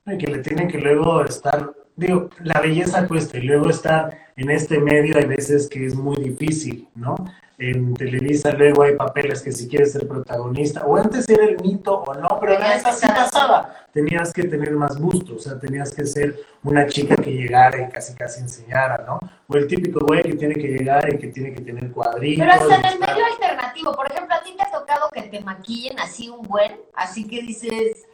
Que 0.04 0.26
le 0.26 0.38
tienen 0.38 0.68
que 0.68 0.78
luego 0.78 1.24
estar 1.24 1.72
digo, 1.96 2.30
la 2.40 2.60
belleza 2.60 3.06
cuesta 3.06 3.38
y 3.38 3.42
luego 3.42 3.70
estar 3.70 4.18
en 4.36 4.50
este 4.50 4.78
medio 4.78 5.16
hay 5.16 5.26
veces 5.26 5.68
que 5.68 5.86
es 5.86 5.94
muy 5.94 6.16
difícil, 6.16 6.88
¿no? 6.94 7.14
En 7.58 7.94
Televisa 7.94 8.50
luego 8.52 8.82
hay 8.82 8.96
papeles 8.96 9.42
que 9.42 9.52
si 9.52 9.68
quieres 9.68 9.92
ser 9.92 10.08
protagonista, 10.08 10.84
o 10.84 10.96
antes 10.96 11.28
era 11.28 11.44
el 11.44 11.60
mito 11.62 11.98
o 11.98 12.14
no, 12.14 12.38
pero 12.40 12.58
la 12.58 12.76
neta 12.76 12.92
sí 12.92 13.06
pasaba. 13.06 13.86
Tenías 13.92 14.32
que 14.32 14.44
tener 14.44 14.72
más 14.72 14.98
gusto, 14.98 15.36
o 15.36 15.38
sea, 15.38 15.60
tenías 15.60 15.94
que 15.94 16.04
ser 16.06 16.40
una 16.64 16.86
chica 16.86 17.14
que 17.14 17.30
llegara 17.30 17.82
y 17.82 17.88
casi 17.90 18.14
casi 18.14 18.40
enseñara, 18.40 19.04
¿no? 19.06 19.20
O 19.46 19.56
el 19.56 19.68
típico 19.68 20.00
güey 20.04 20.22
que 20.22 20.34
tiene 20.34 20.54
que 20.54 20.68
llegar 20.68 21.12
y 21.14 21.18
que 21.18 21.28
tiene 21.28 21.54
que 21.54 21.60
tener 21.60 21.92
cuadritos. 21.92 22.44
Pero 22.44 22.52
hasta 22.52 22.88
en 22.88 22.94
el 22.94 22.98
medio 22.98 23.26
alternativo, 23.26 23.92
por 23.94 24.10
ejemplo, 24.10 24.34
a 24.34 24.42
ti 24.42 24.54
te 24.56 24.62
ha 24.64 24.70
tocado 24.72 25.10
que 25.10 25.22
te 25.22 25.40
maquillen 25.40 26.00
así 26.00 26.30
un 26.30 26.42
buen, 26.42 26.72
así 26.94 27.28
que 27.28 27.42
dices, 27.42 28.06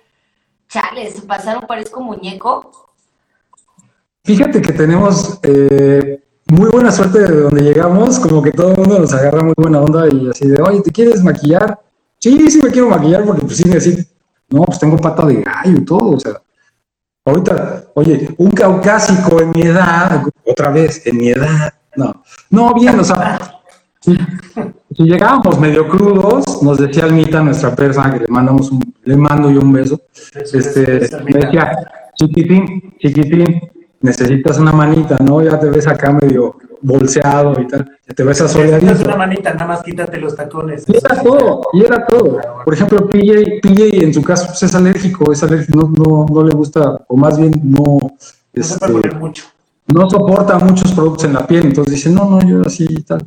chales, 0.68 1.20
pasaron 1.22 1.66
parezco 1.66 2.00
muñeco. 2.00 2.88
Fíjate 4.24 4.60
que 4.60 4.72
tenemos 4.72 5.38
eh, 5.42 6.22
muy 6.46 6.70
buena 6.70 6.90
suerte 6.90 7.20
de 7.20 7.40
donde 7.42 7.62
llegamos, 7.62 8.18
como 8.18 8.42
que 8.42 8.52
todo 8.52 8.72
el 8.72 8.78
mundo 8.78 8.98
nos 8.98 9.12
agarra 9.12 9.42
muy 9.42 9.54
buena 9.56 9.80
onda 9.80 10.06
y 10.08 10.28
así 10.28 10.46
de, 10.46 10.60
oye, 10.62 10.80
¿te 10.82 10.90
quieres 10.90 11.22
maquillar? 11.22 11.78
Sí, 12.18 12.50
sí 12.50 12.60
me 12.62 12.70
quiero 12.70 12.88
maquillar 12.88 13.24
porque 13.24 13.42
pues 13.42 13.56
sí 13.56 13.68
decir, 13.68 14.06
no, 14.50 14.64
pues 14.64 14.78
tengo 14.78 14.96
pata 14.96 15.24
de 15.26 15.42
gallo 15.42 15.78
y 15.78 15.84
todo, 15.84 16.10
o 16.10 16.20
sea, 16.20 16.42
ahorita, 17.24 17.84
oye, 17.94 18.34
un 18.38 18.50
caucásico 18.50 19.40
en 19.40 19.50
mi 19.50 19.62
edad, 19.62 20.22
otra 20.44 20.70
vez, 20.70 21.06
en 21.06 21.16
mi 21.16 21.28
edad, 21.28 21.72
no, 21.96 22.22
no, 22.50 22.74
bien, 22.74 22.98
o 22.98 23.04
sea, 23.04 23.38
si, 24.98 25.04
llegábamos 25.04 25.58
medio 25.58 25.88
crudos, 25.88 26.62
nos 26.62 26.78
decía 26.78 27.04
Almita, 27.04 27.42
nuestra 27.42 27.74
persona, 27.74 28.12
que 28.12 28.20
le 28.20 28.28
mandamos 28.28 28.70
un, 28.70 28.94
le 29.04 29.16
mando 29.16 29.50
yo 29.50 29.60
un 29.60 29.72
beso, 29.72 30.00
este, 30.34 31.08
me 31.24 31.40
decía, 31.40 31.72
chiquitín, 32.14 32.94
chiquitín, 32.98 33.60
necesitas 34.00 34.58
una 34.58 34.72
manita, 34.72 35.16
¿no? 35.24 35.42
Ya 35.42 35.58
te 35.58 35.68
ves 35.70 35.86
acá 35.86 36.12
medio, 36.12 36.56
bolseado 36.80 37.60
y 37.60 37.66
tal, 37.66 37.90
ya 38.06 38.14
te 38.14 38.24
ves 38.24 38.38
Es 38.38 38.44
asoleadito. 38.44 39.04
una 39.04 39.16
manita, 39.16 39.52
nada 39.52 39.66
más 39.66 39.82
quítate 39.82 40.18
los 40.18 40.34
tacones. 40.34 40.84
Y 40.86 40.96
era 40.96 41.22
todo, 41.22 41.62
y 41.72 41.84
era 41.84 42.06
todo. 42.06 42.38
Por 42.64 42.74
ejemplo, 42.74 43.08
PJ, 43.08 43.60
PJ 43.62 44.04
en 44.04 44.14
su 44.14 44.22
caso 44.22 44.46
pues, 44.46 44.62
es 44.62 44.74
alérgico, 44.74 45.32
es 45.32 45.42
alérgico, 45.42 45.78
no, 45.78 45.92
no, 45.96 46.26
no 46.28 46.42
le 46.44 46.54
gusta, 46.54 47.04
o 47.08 47.16
más 47.16 47.38
bien 47.38 47.52
no, 47.64 47.98
No 48.00 48.10
se 48.18 48.60
este, 48.60 48.78
puede 48.78 48.92
poner 49.02 49.16
mucho. 49.16 49.44
no 49.86 50.08
soporta 50.08 50.58
muchos 50.58 50.92
productos 50.92 51.24
en 51.24 51.34
la 51.34 51.46
piel, 51.46 51.66
entonces 51.66 51.94
dice, 51.94 52.10
no, 52.10 52.28
no, 52.28 52.40
yo 52.46 52.62
así 52.62 52.86
y 52.88 53.02
tal. 53.02 53.26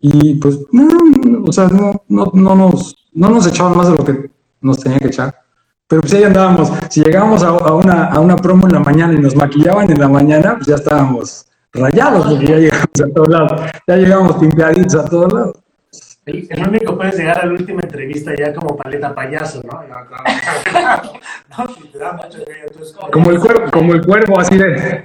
Y 0.00 0.34
pues, 0.36 0.58
no, 0.72 1.44
o 1.46 1.52
sea, 1.52 1.68
no, 1.68 2.02
no, 2.08 2.30
no 2.34 2.54
nos, 2.54 2.96
no 3.12 3.28
nos 3.28 3.46
echaban 3.46 3.76
más 3.76 3.90
de 3.90 3.96
lo 3.96 4.04
que 4.04 4.30
nos 4.60 4.80
tenía 4.80 4.98
que 4.98 5.08
echar. 5.08 5.34
Pero 5.86 6.02
pues 6.02 6.14
ahí 6.14 6.24
andábamos, 6.24 6.70
si 6.88 7.02
llegábamos 7.02 7.42
a, 7.42 7.52
una, 7.74 8.06
a 8.06 8.20
una 8.20 8.36
promo 8.36 8.66
en 8.66 8.74
la 8.74 8.80
mañana 8.80 9.12
y 9.12 9.18
nos 9.18 9.34
maquillaban 9.34 9.90
en 9.90 9.98
la 9.98 10.08
mañana, 10.08 10.54
pues 10.54 10.68
ya 10.68 10.76
estábamos 10.76 11.46
rayados, 11.72 12.26
porque 12.26 12.46
ya 12.46 12.56
llegamos 12.58 13.00
a 13.02 13.12
todos 13.12 13.28
lados, 13.28 13.62
ya 13.86 13.96
llegamos 13.96 14.36
pimpeaditos 14.36 14.94
a 14.94 15.04
todos 15.04 15.32
lados. 15.32 15.56
El, 16.26 16.68
único 16.68 16.96
puede 16.96 17.10
llegar 17.12 17.40
a 17.40 17.46
la 17.46 17.52
última 17.52 17.82
entrevista 17.82 18.32
ya 18.38 18.54
como 18.54 18.76
paleta 18.76 19.12
payaso, 19.12 19.62
¿no? 19.64 19.82
Como 23.10 23.30
el 23.30 23.40
cuervo, 23.40 23.70
como 23.72 23.94
el 23.94 24.06
cuervo, 24.06 24.38
así 24.38 24.56
de. 24.56 25.04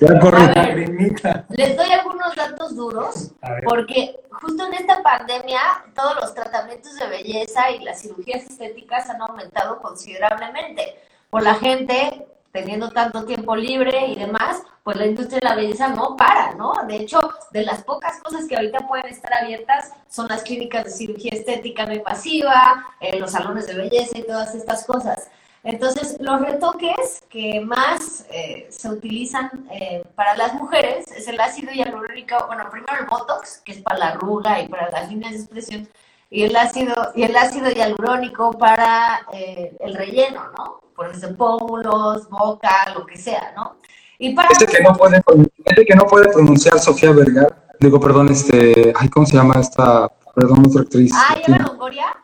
Ya 0.00 0.18
corre. 0.18 0.54
Lagrimita. 0.54 1.44
Les 1.50 1.76
doy 1.76 1.92
algunos 1.92 2.34
datos 2.34 2.74
duros, 2.74 3.32
porque 3.64 4.18
justo 4.30 4.66
en 4.66 4.74
esta 4.74 5.02
pandemia 5.02 5.60
todos 5.94 6.16
los 6.20 6.34
tratamientos 6.34 6.94
de 6.96 7.06
belleza 7.06 7.70
y 7.70 7.84
las 7.84 8.00
cirugías 8.00 8.44
estéticas 8.44 9.10
han 9.10 9.20
aumentado 9.20 9.80
considerablemente. 9.80 10.96
Por 11.28 11.42
la 11.42 11.54
gente 11.54 12.26
teniendo 12.52 12.90
tanto 12.90 13.24
tiempo 13.24 13.54
libre 13.54 14.06
y 14.06 14.16
demás, 14.16 14.62
pues 14.82 14.96
la 14.96 15.06
industria 15.06 15.38
de 15.40 15.48
la 15.48 15.54
belleza 15.54 15.88
no 15.88 16.16
para, 16.16 16.54
¿no? 16.54 16.72
De 16.86 16.96
hecho, 16.96 17.20
de 17.52 17.62
las 17.64 17.84
pocas 17.84 18.20
cosas 18.20 18.46
que 18.48 18.56
ahorita 18.56 18.88
pueden 18.88 19.06
estar 19.06 19.32
abiertas 19.32 19.92
son 20.08 20.26
las 20.28 20.42
clínicas 20.42 20.84
de 20.84 20.90
cirugía 20.90 21.32
estética 21.32 21.86
no 21.86 21.94
invasiva, 21.94 22.86
eh, 23.00 23.18
los 23.18 23.30
salones 23.30 23.66
de 23.66 23.74
belleza 23.74 24.18
y 24.18 24.22
todas 24.22 24.54
estas 24.54 24.84
cosas. 24.84 25.30
Entonces, 25.62 26.16
los 26.20 26.40
retoques 26.40 27.22
que 27.28 27.60
más 27.60 28.24
eh, 28.30 28.66
se 28.70 28.88
utilizan 28.88 29.50
eh, 29.70 30.02
para 30.14 30.34
las 30.36 30.54
mujeres 30.54 31.04
es 31.14 31.28
el 31.28 31.38
ácido 31.38 31.70
hialurónico, 31.72 32.36
bueno, 32.46 32.68
primero 32.70 32.94
el 32.98 33.06
Botox, 33.06 33.60
que 33.64 33.72
es 33.72 33.82
para 33.82 33.98
la 33.98 34.08
arruga 34.08 34.60
y 34.62 34.68
para 34.68 34.90
las 34.90 35.10
líneas 35.10 35.32
de 35.32 35.38
expresión, 35.38 35.88
y 36.30 36.44
el 36.44 36.56
ácido, 36.56 36.94
y 37.14 37.24
el 37.24 37.36
ácido 37.36 37.70
hialurónico 37.70 38.52
para 38.52 39.26
eh, 39.34 39.76
el 39.80 39.94
relleno, 39.94 40.50
¿no? 40.56 40.80
Por 40.96 41.10
ejemplo, 41.10 41.58
pómulos, 41.58 42.28
boca, 42.30 42.94
lo 42.94 43.04
que 43.04 43.18
sea, 43.18 43.52
¿no? 43.54 43.76
Y 44.18 44.34
para 44.34 44.48
Ese 44.48 44.66
que 44.66 44.82
no 44.82 44.94
puede, 44.94 45.22
ese 45.64 45.84
que 45.84 45.94
no 45.94 46.04
puede 46.04 46.28
pronunciar 46.32 46.78
Sofía 46.78 47.12
Vergara, 47.12 47.74
digo, 47.78 48.00
perdón, 48.00 48.30
este, 48.30 48.94
ay, 48.96 49.08
¿cómo 49.10 49.26
se 49.26 49.36
llama 49.36 49.60
esta, 49.60 50.08
perdón, 50.34 50.64
otra 50.66 50.82
actriz? 50.82 51.12
Ah, 51.14 51.36
Eva 51.46 51.58
Longoria, 51.58 52.16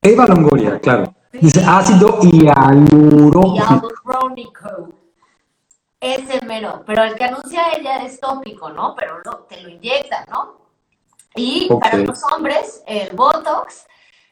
Eva 0.00 0.26
Longoria, 0.26 0.78
claro. 0.78 1.14
Dice 1.32 1.62
ácido 1.66 2.18
hialurónico. 2.22 3.54
hialurónico. 3.54 4.88
Ese 6.00 6.44
mero, 6.46 6.82
pero 6.86 7.02
el 7.02 7.14
que 7.16 7.24
anuncia 7.24 7.72
ella 7.76 8.04
es 8.04 8.20
tópico, 8.20 8.70
¿no? 8.70 8.94
Pero 8.96 9.18
lo- 9.24 9.38
te 9.48 9.60
lo 9.60 9.68
inyecta, 9.68 10.24
¿no? 10.30 10.56
Y 11.34 11.68
para 11.80 11.98
los 11.98 12.20
hombres, 12.32 12.82
el 12.86 13.14
Botox, 13.16 13.84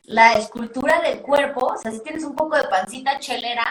la 0.05 0.35
escultura 0.35 1.01
del 1.01 1.21
cuerpo, 1.23 1.67
o 1.67 1.77
sea, 1.77 1.91
si 1.91 2.01
tienes 2.01 2.25
un 2.25 2.35
poco 2.37 2.57
de 2.57 2.65
pancita 2.69 3.19
chelera, 3.19 3.65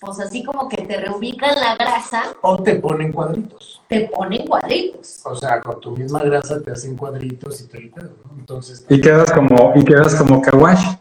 pues 0.00 0.18
así 0.18 0.42
como 0.42 0.68
que 0.68 0.78
te 0.78 0.96
reubican 0.98 1.54
la 1.60 1.76
grasa, 1.76 2.24
O 2.40 2.60
te 2.62 2.76
ponen 2.76 3.12
cuadritos. 3.12 3.82
te 3.86 4.08
ponen 4.08 4.46
cuadritos. 4.46 5.20
O 5.24 5.36
sea, 5.36 5.60
con 5.60 5.78
tu 5.80 5.90
misma 5.92 6.20
grasa 6.20 6.60
te 6.60 6.72
hacen 6.72 6.96
cuadritos 6.96 7.60
y 7.60 7.68
te 7.68 7.80
¿no? 7.94 8.08
Entonces, 8.38 8.84
Y 8.88 9.00
quedas 9.00 9.30
como, 9.30 9.72
y 9.76 9.84
quedas 9.84 10.14
como 10.16 10.40
kawash. 10.42 10.96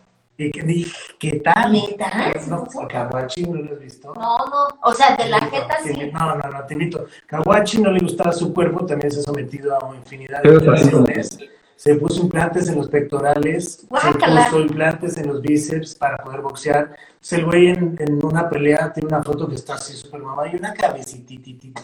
¿Y 0.46 0.52
qué, 0.52 0.62
di- 0.64 0.92
qué 1.20 1.40
tal? 1.40 1.72
¿Neta? 1.72 2.32
No, 2.48 2.66
Kawachi 2.88 3.44
no 3.44 3.62
lo 3.62 3.74
has 3.74 3.80
visto. 3.80 4.14
No, 4.16 4.38
no, 4.38 4.68
o 4.84 4.94
sea, 4.94 5.16
de 5.16 5.30
la 5.30 5.40
jeta 5.40 5.78
sí. 5.84 6.12
No, 6.14 6.36
no, 6.36 6.50
no, 6.50 6.66
te 6.66 6.74
invito. 6.74 7.06
Kawachi 7.28 7.82
no 7.82 7.92
le 7.92 8.00
gustaba 8.00 8.32
su 8.32 8.54
cuerpo, 8.54 8.86
también 8.86 9.12
se 9.12 9.20
ha 9.20 9.24
sometido 9.24 9.76
a 9.76 9.96
infinidad 9.96 10.42
de 10.44 10.50
así 10.50 10.58
operaciones. 10.58 11.40
Se 11.76 11.96
puso 11.96 12.22
implantes 12.22 12.70
en 12.70 12.76
los 12.78 12.88
pectorales, 12.90 13.88
Guácala. 13.90 14.44
se 14.46 14.50
puso 14.52 14.62
implantes 14.62 15.18
en 15.18 15.28
los 15.30 15.42
bíceps 15.42 15.96
para 15.96 16.18
poder 16.18 16.42
boxear. 16.42 16.92
Entonces, 17.10 17.40
el 17.40 17.46
güey 17.46 17.68
en, 17.70 17.96
en 18.00 18.24
una 18.24 18.48
pelea 18.48 18.94
tiene 18.94 19.08
una 19.08 19.24
foto 19.24 19.48
que 19.50 19.56
está 19.56 19.74
así 19.74 19.94
súper 19.94 20.22
mamá 20.22 20.48
y 20.48 20.58
una 20.58 20.74
cabecitititita. 20.76 21.82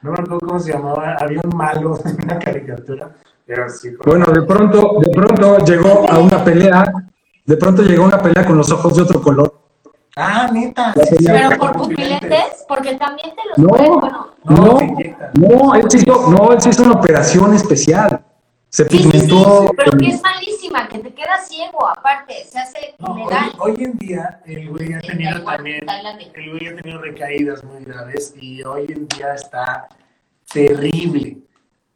No 0.00 0.12
me 0.12 0.18
acuerdo 0.18 0.38
cómo 0.40 0.58
se 0.58 0.72
llamaba, 0.72 1.16
había 1.20 1.40
un 1.44 1.54
malo 1.54 1.98
en 2.06 2.22
una 2.24 2.38
caricatura. 2.38 3.10
Pero 3.44 3.68
sí, 3.68 3.90
Bueno, 4.04 4.24
de 4.32 4.42
pronto, 4.42 4.96
de 5.00 5.08
pronto 5.10 5.58
llegó 5.58 6.10
a 6.10 6.18
una 6.18 6.42
pelea, 6.42 6.90
de 7.44 7.56
pronto 7.56 7.82
llegó 7.82 8.04
una 8.04 8.20
pelea 8.22 8.44
con 8.46 8.56
los 8.56 8.70
ojos 8.70 8.96
de 8.96 9.02
otro 9.02 9.20
color. 9.22 9.58
Ah, 10.16 10.50
neta. 10.52 10.92
Sí, 10.94 11.16
sí, 11.18 11.24
Pero 11.26 11.48
por 11.58 11.72
con 11.72 11.82
pupilentes, 11.88 12.64
porque 12.68 12.94
también 12.96 13.30
te 13.30 13.42
los 13.48 13.58
No. 13.58 13.68
pueden, 13.68 13.92
bueno, 14.00 14.26
No, 14.44 14.56
No, 15.34 15.66
no, 15.66 15.74
él 15.74 15.84
se 15.90 15.98
hizo, 15.98 16.30
no, 16.30 16.52
él 16.52 16.60
se 16.60 16.68
hizo 16.68 16.82
una 16.82 16.92
operación 16.92 17.54
especial. 17.54 18.24
Se 18.68 18.88
Sí, 18.88 18.98
sí, 18.98 19.02
sí, 19.04 19.10
pigmentó. 19.10 19.70
pero 19.76 19.92
que 19.98 20.06
es 20.08 20.22
malísima, 20.22 20.88
que 20.88 20.98
te 20.98 21.12
quedas 21.12 21.46
ciego 21.48 21.86
aparte, 21.88 22.34
se 22.50 22.58
hace 22.58 22.94
No, 22.98 23.14
hoy, 23.14 23.32
hoy 23.58 23.84
en 23.84 23.98
día 23.98 24.40
el 24.46 24.70
güey 24.70 24.92
ha 24.94 24.96
En 24.96 25.02
tenido 25.02 25.32
Taiwán, 25.34 25.56
también, 25.56 25.86
Tailandia. 25.86 26.28
el 26.34 26.50
güey 26.50 26.68
ha 26.68 26.76
tenido 26.76 26.98
recaídas 27.02 27.64
muy 27.64 27.84
graves 27.84 28.34
y 28.40 28.62
hoy 28.64 28.86
en 28.88 29.06
día 29.08 29.34
está 29.34 29.88
terrible, 30.52 31.38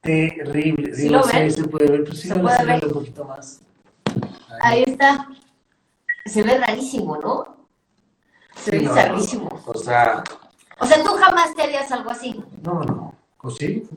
terrible. 0.02 0.94
¿Sí 0.94 1.08
lo 1.08 1.22
sí, 1.22 1.36
ven? 1.36 1.50
se 1.50 1.64
puede 1.64 1.90
ver, 1.90 2.04
pues 2.04 2.20
sí, 2.20 2.28
Se 2.28 2.34
puede 2.34 2.64
ver. 2.64 2.84
un 2.86 2.92
poquito 2.92 3.24
más. 3.24 3.60
Ahí 4.60 4.84
está. 4.86 5.26
Se 6.24 6.42
ve 6.42 6.58
rarísimo, 6.58 7.16
¿no? 7.18 7.56
Se 8.56 8.70
ve 8.72 8.82
no, 8.82 8.90
bizarrísimo. 8.90 9.48
O 9.66 9.74
sea, 9.78 10.22
O 10.80 10.86
sea, 10.86 11.02
tú 11.02 11.10
jamás 11.14 11.54
te 11.54 11.62
harías 11.62 11.90
algo 11.92 12.10
así. 12.10 12.42
no, 12.62 12.82
no, 12.82 13.14
¿o 13.42 13.50
sí? 13.50 13.88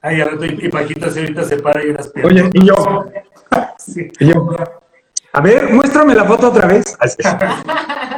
Ay, 0.00 0.22
rato 0.22 0.44
y, 0.44 0.58
y 0.62 0.68
Paquita 0.68 1.10
se 1.10 1.20
ahorita 1.20 1.42
se 1.44 1.56
para 1.58 1.84
y 1.84 1.88
unas 1.90 2.08
piernas. 2.08 2.32
Oye, 2.32 2.50
y 2.54 2.64
yo, 2.66 3.04
Sí. 3.78 4.06
y 4.20 4.26
yo, 4.32 4.48
a 5.32 5.40
ver, 5.40 5.72
muéstrame 5.74 6.14
la 6.14 6.24
foto 6.24 6.48
otra 6.50 6.66
vez. 6.68 6.96
Así. 7.00 7.16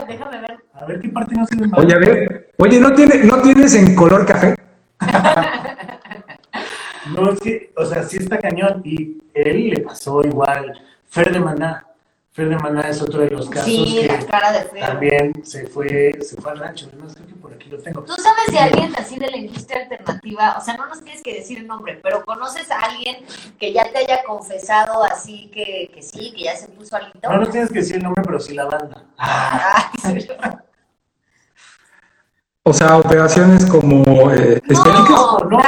Déjame 0.07 0.41
ver. 0.41 0.59
A 0.74 0.85
ver 0.85 1.01
qué 1.01 1.09
parte 1.09 1.35
no 1.35 1.47
se 1.47 1.57
ve 1.57 1.66
mal. 1.66 1.81
Oye, 1.81 1.95
a 1.95 1.99
ver, 1.99 2.53
oye, 2.59 2.78
¿no, 2.81 2.93
tiene, 2.95 3.24
¿no 3.24 3.41
tienes 3.43 3.74
en 3.74 3.95
color 3.95 4.26
café? 4.26 4.55
No, 7.14 7.33
es 7.33 7.41
que, 7.41 7.72
o 7.76 7.85
sea, 7.87 8.03
sí 8.05 8.18
está 8.18 8.39
cañón. 8.39 8.83
Y 8.85 9.18
él 9.35 9.70
le 9.70 9.81
pasó 9.81 10.22
igual. 10.22 10.78
Fer 11.11 11.33
de 11.33 11.41
Maná. 11.41 11.87
Fer 12.33 12.49
de 12.49 12.57
Maná 12.57 12.83
es 12.89 13.03
otro 13.03 13.21
de 13.21 13.31
los 13.31 13.51
casos 13.51 13.65
Sí, 13.65 13.99
que 14.01 14.07
la 14.07 14.25
cara 14.27 14.53
de 14.53 14.65
feo. 14.67 14.87
también 14.87 15.45
se 15.45 15.67
fue, 15.67 16.13
se 16.23 16.41
fue 16.41 16.53
al 16.53 16.59
rancho. 16.61 16.87
Además, 16.93 17.15
creo 17.15 17.27
que 17.27 17.35
por 17.35 17.53
aquí 17.53 17.69
lo 17.69 17.79
tengo. 17.79 18.03
¿Tú 18.05 18.15
sabes 18.15 18.47
de 18.53 18.59
alguien 18.59 18.93
así 18.97 19.19
de 19.19 19.29
la 19.29 19.37
industria 19.37 19.83
alternativa? 19.83 20.57
O 20.57 20.61
sea, 20.61 20.77
no 20.77 20.87
nos 20.87 21.03
tienes 21.03 21.23
que 21.23 21.35
decir 21.35 21.59
el 21.59 21.67
nombre, 21.67 21.99
pero 22.03 22.25
¿conoces 22.25 22.71
a 22.71 22.79
alguien 22.79 23.17
que 23.59 23.73
ya 23.73 23.91
te 23.91 23.99
haya 23.99 24.23
confesado 24.23 25.03
así 25.03 25.51
que, 25.53 25.91
que 25.93 26.03
sí, 26.03 26.33
que 26.37 26.45
ya 26.45 26.57
se 26.57 26.69
puso 26.69 26.95
alito? 26.97 27.29
No 27.29 27.39
nos 27.39 27.51
tienes 27.51 27.71
que 27.71 27.81
decir 27.81 27.97
el 27.97 28.05
nombre, 28.05 28.23
pero 28.25 28.39
sí 28.39 28.55
la 28.55 28.67
banda. 28.67 29.05
Ah, 29.19 29.91
O 32.63 32.75
sea, 32.75 32.99
operaciones 32.99 33.65
como 33.65 34.31
eh, 34.33 34.61
estéticas. 34.69 35.09
No, 35.09 35.39
no, 35.49 35.59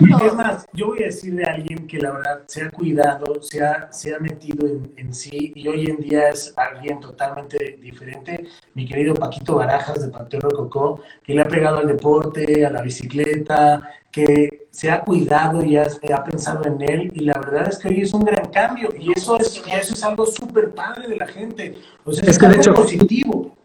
no. 0.00 0.18
Es 0.24 0.34
más, 0.34 0.66
yo 0.72 0.86
voy 0.86 1.02
a 1.02 1.06
decir 1.06 1.34
de 1.34 1.44
alguien 1.44 1.88
que 1.88 1.98
la 1.98 2.12
verdad 2.12 2.42
se 2.46 2.62
ha 2.62 2.70
cuidado, 2.70 3.42
se 3.42 3.60
ha, 3.64 3.92
se 3.92 4.14
ha 4.14 4.20
metido 4.20 4.64
en, 4.68 4.92
en 4.96 5.12
sí 5.12 5.52
y 5.56 5.66
hoy 5.66 5.86
en 5.86 5.96
día 5.96 6.28
es 6.28 6.54
alguien 6.56 7.00
totalmente 7.00 7.76
diferente. 7.82 8.46
Mi 8.74 8.86
querido 8.86 9.14
Paquito 9.14 9.56
Barajas 9.56 10.00
de 10.00 10.12
Panteón 10.12 10.42
Rococó, 10.42 11.00
que 11.24 11.34
le 11.34 11.42
ha 11.42 11.44
pegado 11.48 11.78
al 11.78 11.88
deporte, 11.88 12.64
a 12.64 12.70
la 12.70 12.82
bicicleta, 12.82 13.90
que 14.12 14.68
se 14.70 14.92
ha 14.92 15.00
cuidado 15.00 15.64
y 15.64 15.76
ha, 15.76 15.88
ha 16.14 16.24
pensado 16.24 16.64
en 16.66 16.80
él 16.82 17.10
y 17.16 17.24
la 17.24 17.34
verdad 17.34 17.68
es 17.68 17.78
que 17.78 17.88
hoy 17.88 18.02
es 18.02 18.14
un 18.14 18.22
gran 18.24 18.48
cambio 18.52 18.90
y 18.96 19.10
eso 19.10 19.36
es, 19.40 19.60
eso 19.72 19.92
es 19.94 20.04
algo 20.04 20.24
súper 20.24 20.72
padre 20.72 21.08
de 21.08 21.16
la 21.16 21.26
gente. 21.26 21.74
O 22.04 22.12
sea, 22.12 22.22
es, 22.22 22.28
Es 22.30 22.38
que 22.38 22.46
de 22.46 22.50
algo 22.52 22.60
hecho- 22.62 22.74
positivo. 22.74 23.56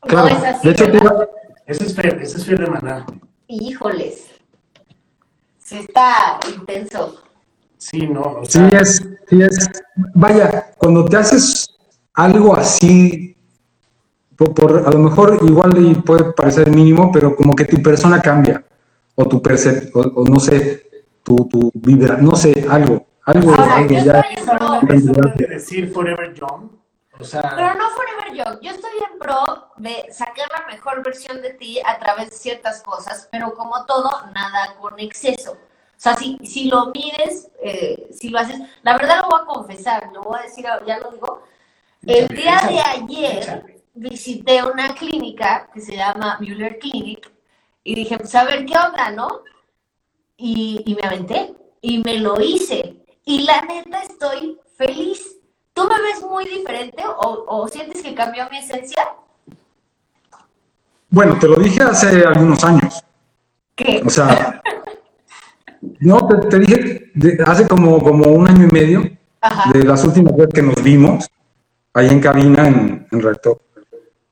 Claro, 0.00 0.28
no 0.30 0.36
es 0.36 0.44
así, 0.44 0.66
de 0.66 0.72
hecho, 0.72 0.84
te 0.86 0.90
¿verdad? 0.90 1.12
iba- 1.14 1.28
Ese 1.70 1.84
es 1.86 1.94
Fer, 1.94 2.18
ese 2.22 2.36
es 2.38 2.44
Fer 2.46 2.58
de 2.58 2.66
Maná. 2.66 3.06
Híjoles. 3.46 4.26
Sí 5.58 5.78
está 5.78 6.38
intenso. 6.54 7.22
Sí, 7.78 8.06
no, 8.06 8.20
o 8.40 8.44
Sí 8.44 8.58
sea, 8.58 8.68
es, 8.80 8.96
sí 9.28 9.42
es. 9.42 9.70
Vaya, 10.14 10.72
cuando 10.76 11.04
te 11.04 11.16
haces 11.16 11.68
algo 12.14 12.56
así, 12.56 13.36
por, 14.36 14.52
por- 14.54 14.86
a 14.86 14.90
lo 14.90 14.98
mejor 14.98 15.38
igual 15.42 15.72
y 15.84 15.94
puede 15.94 16.32
parecer 16.32 16.70
mínimo, 16.70 17.10
pero 17.12 17.34
como 17.36 17.54
que 17.54 17.64
tu 17.64 17.80
persona 17.82 18.20
cambia, 18.20 18.64
o 19.14 19.24
tu 19.26 19.40
percepción, 19.40 20.12
o, 20.14 20.20
o 20.22 20.24
no 20.26 20.38
sé, 20.40 20.82
tu, 21.22 21.36
tu 21.48 21.70
vibra, 21.74 22.16
no 22.16 22.34
sé, 22.34 22.66
algo, 22.68 23.06
algo, 23.24 23.50
Ahora, 23.52 23.76
algo 23.76 23.94
yo 23.94 24.04
ya. 24.04 24.20
estoy 24.20 24.34
en 24.36 24.58
pro, 24.58 24.94
eso 24.94 25.32
de 25.36 25.46
decir 25.46 25.90
Forever 25.92 26.34
Young, 26.34 26.68
o 27.20 27.24
sea, 27.24 27.52
pero 27.56 27.74
no 27.74 27.90
Forever 27.90 28.34
Young. 28.34 28.60
Yo 28.60 28.70
estoy 28.70 28.90
en 29.10 29.18
pro 29.18 29.72
de 29.76 30.12
sacar 30.12 30.48
la 30.50 30.66
mejor 30.66 31.02
versión 31.04 31.40
de 31.42 31.54
ti 31.54 31.78
a 31.84 31.98
través 31.98 32.30
de 32.30 32.36
ciertas 32.36 32.82
cosas, 32.82 33.28
pero 33.30 33.54
como 33.54 33.84
todo, 33.86 34.10
nada 34.34 34.74
con 34.80 34.98
exceso. 34.98 35.52
O 35.52 35.54
O 35.54 35.58
sea, 35.96 36.16
si, 36.16 36.38
si 36.44 36.70
lo 36.70 36.86
mides, 36.86 37.50
eh, 37.62 38.08
si 38.12 38.30
lo 38.30 38.38
haces, 38.38 38.60
la 38.82 38.96
verdad 38.96 39.22
lo 39.22 39.28
voy 39.28 39.40
a 39.42 39.44
confesar, 39.44 40.10
lo 40.12 40.22
voy 40.22 40.38
a 40.38 40.42
decir, 40.42 40.64
ya 40.86 40.98
lo 40.98 41.10
digo. 41.10 41.42
El 42.06 42.28
día 42.28 42.60
de 42.68 42.80
ayer 42.80 43.82
visité 43.94 44.62
una 44.62 44.94
clínica 44.94 45.68
que 45.74 45.80
se 45.80 45.96
llama 45.96 46.38
Mueller 46.40 46.78
Clinic 46.78 47.30
y 47.84 47.94
dije, 47.94 48.16
pues 48.18 48.34
a 48.34 48.44
ver 48.44 48.64
qué 48.64 48.74
onda, 48.78 49.10
¿no? 49.10 49.42
Y, 50.36 50.82
y 50.86 50.94
me 50.94 51.02
aventé 51.06 51.54
y 51.82 51.98
me 51.98 52.18
lo 52.18 52.40
hice. 52.40 52.96
Y 53.24 53.42
la 53.42 53.60
neta 53.62 54.02
estoy 54.02 54.58
feliz. 54.76 55.39
¿Tú 55.80 55.88
me 55.88 55.94
ves 56.02 56.20
muy 56.28 56.44
diferente 56.44 57.02
o, 57.06 57.44
o 57.48 57.66
sientes 57.66 58.02
que 58.02 58.14
cambió 58.14 58.46
mi 58.50 58.58
esencia? 58.58 59.02
Bueno, 61.08 61.38
te 61.38 61.48
lo 61.48 61.56
dije 61.56 61.82
hace 61.82 62.22
algunos 62.22 62.62
años. 62.64 63.02
¿Qué? 63.74 64.02
O 64.04 64.10
sea, 64.10 64.60
no, 66.00 66.28
te, 66.50 66.58
dije 66.58 67.12
hace 67.46 67.66
como, 67.66 67.98
como 68.02 68.28
un 68.28 68.46
año 68.46 68.68
y 68.68 68.70
medio, 68.70 69.02
de 69.72 69.84
las 69.84 70.04
últimas 70.04 70.36
veces 70.36 70.52
que 70.52 70.62
nos 70.62 70.82
vimos, 70.82 71.26
ahí 71.94 72.08
en 72.08 72.20
cabina, 72.20 72.68
en, 72.68 73.06
en 73.10 73.22
Rector, 73.22 73.62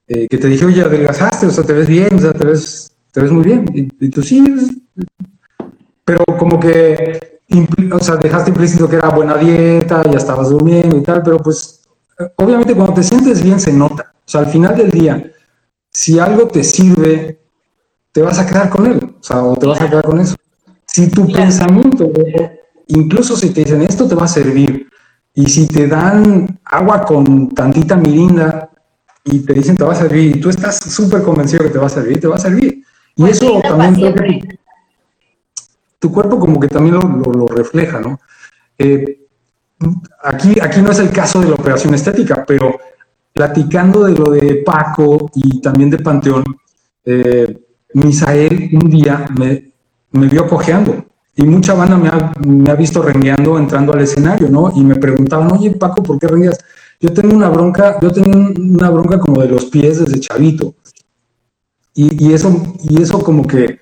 eh, 0.06 0.28
que 0.28 0.36
te 0.36 0.48
dije, 0.48 0.66
oye, 0.66 0.82
adelgazaste, 0.82 1.46
o 1.46 1.50
sea, 1.50 1.64
te 1.64 1.72
ves 1.72 1.88
bien, 1.88 2.14
o 2.14 2.18
sea, 2.18 2.34
te 2.34 2.44
ves, 2.44 2.92
te 3.10 3.22
ves 3.22 3.30
muy 3.32 3.44
bien. 3.44 3.64
Y, 3.72 4.04
y 4.04 4.10
tú 4.10 4.22
sí, 4.22 4.86
pero 6.04 6.26
como 6.38 6.60
que, 6.60 7.37
o 7.92 7.98
sea, 7.98 8.16
dejaste 8.16 8.50
implícito 8.50 8.88
que 8.88 8.96
era 8.96 9.08
buena 9.08 9.36
dieta, 9.36 10.02
ya 10.04 10.18
estabas 10.18 10.50
durmiendo 10.50 10.96
y 10.96 11.02
tal, 11.02 11.22
pero 11.22 11.38
pues, 11.38 11.82
obviamente 12.36 12.74
cuando 12.74 12.94
te 12.94 13.02
sientes 13.02 13.42
bien 13.42 13.58
se 13.58 13.72
nota. 13.72 14.12
O 14.14 14.30
sea, 14.30 14.40
al 14.42 14.48
final 14.48 14.76
del 14.76 14.90
día, 14.90 15.32
si 15.90 16.18
algo 16.18 16.48
te 16.48 16.62
sirve, 16.62 17.40
te 18.12 18.22
vas 18.22 18.38
a 18.38 18.46
quedar 18.46 18.68
con 18.68 18.86
él, 18.86 19.14
o 19.18 19.22
sea, 19.22 19.42
o 19.42 19.56
te 19.56 19.66
vas 19.66 19.80
a 19.80 19.88
quedar 19.88 20.04
con 20.04 20.20
eso. 20.20 20.36
Si 20.86 21.10
tu 21.10 21.30
pensamiento, 21.30 22.10
incluso 22.88 23.36
si 23.36 23.50
te 23.50 23.64
dicen 23.64 23.82
esto 23.82 24.06
te 24.06 24.14
va 24.14 24.24
a 24.24 24.28
servir, 24.28 24.88
y 25.34 25.46
si 25.46 25.66
te 25.66 25.86
dan 25.86 26.58
agua 26.64 27.04
con 27.04 27.50
tantita 27.50 27.94
mirinda 27.96 28.70
y 29.24 29.40
te 29.40 29.54
dicen 29.54 29.76
te 29.76 29.84
va 29.84 29.92
a 29.92 29.96
servir, 29.96 30.36
y 30.36 30.40
tú 30.40 30.50
estás 30.50 30.78
súper 30.78 31.22
convencido 31.22 31.62
que 31.62 31.70
te 31.70 31.78
va 31.78 31.86
a 31.86 31.90
servir, 31.90 32.20
te 32.20 32.26
va 32.26 32.36
a 32.36 32.40
servir. 32.40 32.82
Y 33.16 33.22
Pues 33.22 33.36
eso 33.36 33.60
también 33.62 33.94
creo 33.94 34.14
que. 34.14 34.57
Tu 35.98 36.12
cuerpo 36.12 36.38
como 36.38 36.60
que 36.60 36.68
también 36.68 36.94
lo, 36.94 37.46
refleja, 37.48 38.00
¿no? 38.00 38.20
Eh, 38.78 39.26
aquí, 40.22 40.58
aquí 40.60 40.80
no 40.80 40.90
es 40.90 40.98
el 40.98 41.10
caso 41.10 41.40
de 41.40 41.48
la 41.48 41.54
operación 41.54 41.94
estética, 41.94 42.44
pero 42.46 42.78
platicando 43.32 44.04
de 44.04 44.14
lo 44.14 44.30
de 44.30 44.62
Paco 44.64 45.30
y 45.34 45.60
también 45.60 45.90
de 45.90 45.98
Panteón, 45.98 46.44
eh, 47.04 47.58
Misael 47.94 48.70
un 48.72 48.90
día 48.90 49.26
me, 49.38 49.72
vio 50.26 50.46
cojeando 50.46 51.04
y 51.36 51.44
mucha 51.44 51.74
banda 51.74 51.96
me 51.96 52.70
ha, 52.70 52.74
visto 52.74 53.00
rengueando 53.00 53.58
entrando 53.58 53.92
al 53.92 54.00
escenario, 54.00 54.48
¿no? 54.48 54.72
Y 54.74 54.82
me 54.82 54.96
preguntaban, 54.96 55.52
oye 55.52 55.70
Paco, 55.70 56.02
¿por 56.02 56.18
qué 56.18 56.26
rengueas? 56.26 56.58
Yo 57.00 57.12
tengo 57.12 57.34
una 57.34 57.48
bronca, 57.48 57.98
yo 58.00 58.10
tenía 58.10 58.34
una 58.58 58.90
bronca 58.90 59.20
como 59.20 59.40
de 59.40 59.48
los 59.48 59.66
pies 59.66 60.00
desde 60.00 60.18
chavito. 60.18 60.74
Y, 61.94 62.28
y 62.28 62.32
eso, 62.32 62.74
y 62.82 63.00
eso 63.00 63.22
como 63.22 63.46
que 63.46 63.80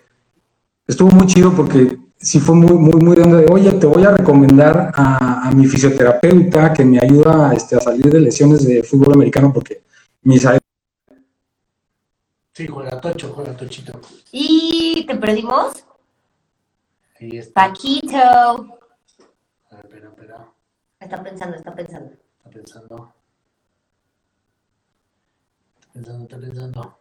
estuvo 0.87 1.11
muy 1.11 1.27
chido 1.27 1.53
porque 1.55 1.97
sí 2.19 2.41
fue 2.41 2.55
muy, 2.55 2.73
muy, 2.73 3.01
muy 3.01 3.17
de 3.17 3.23
onda 3.23 3.39
de, 3.39 3.53
oye, 3.53 3.73
te 3.73 3.87
voy 3.87 4.05
a 4.05 4.11
recomendar 4.11 4.91
a, 4.95 5.49
a 5.49 5.53
mi 5.53 5.67
fisioterapeuta 5.67 6.73
que 6.73 6.85
me 6.85 6.99
ayuda 6.99 7.53
este, 7.55 7.77
a 7.77 7.81
salir 7.81 8.07
de 8.07 8.21
lesiones 8.21 8.67
de 8.67 8.83
fútbol 8.83 9.15
americano 9.15 9.53
porque 9.53 9.83
Misael 10.23 10.61
Sí, 12.57 12.67
juega 12.67 12.99
Tocho, 12.99 13.35
juega 13.35 13.55
Tochito. 13.55 14.01
Y 14.33 15.05
te 15.07 15.15
perdimos. 15.17 15.85
Ahí 17.21 17.37
está. 17.37 17.67
Paquito. 17.67 18.17
A 18.17 19.77
ver, 19.77 19.85
espera, 19.85 20.09
espera. 20.09 20.53
Está 20.99 21.23
pensando, 21.23 21.57
está 21.57 21.75
pensando. 21.75 22.13
Está 22.13 22.51
pensando. 22.51 23.15
Está 25.79 25.93
pensando, 25.93 26.23
está 26.23 26.39
pensando. 26.39 26.99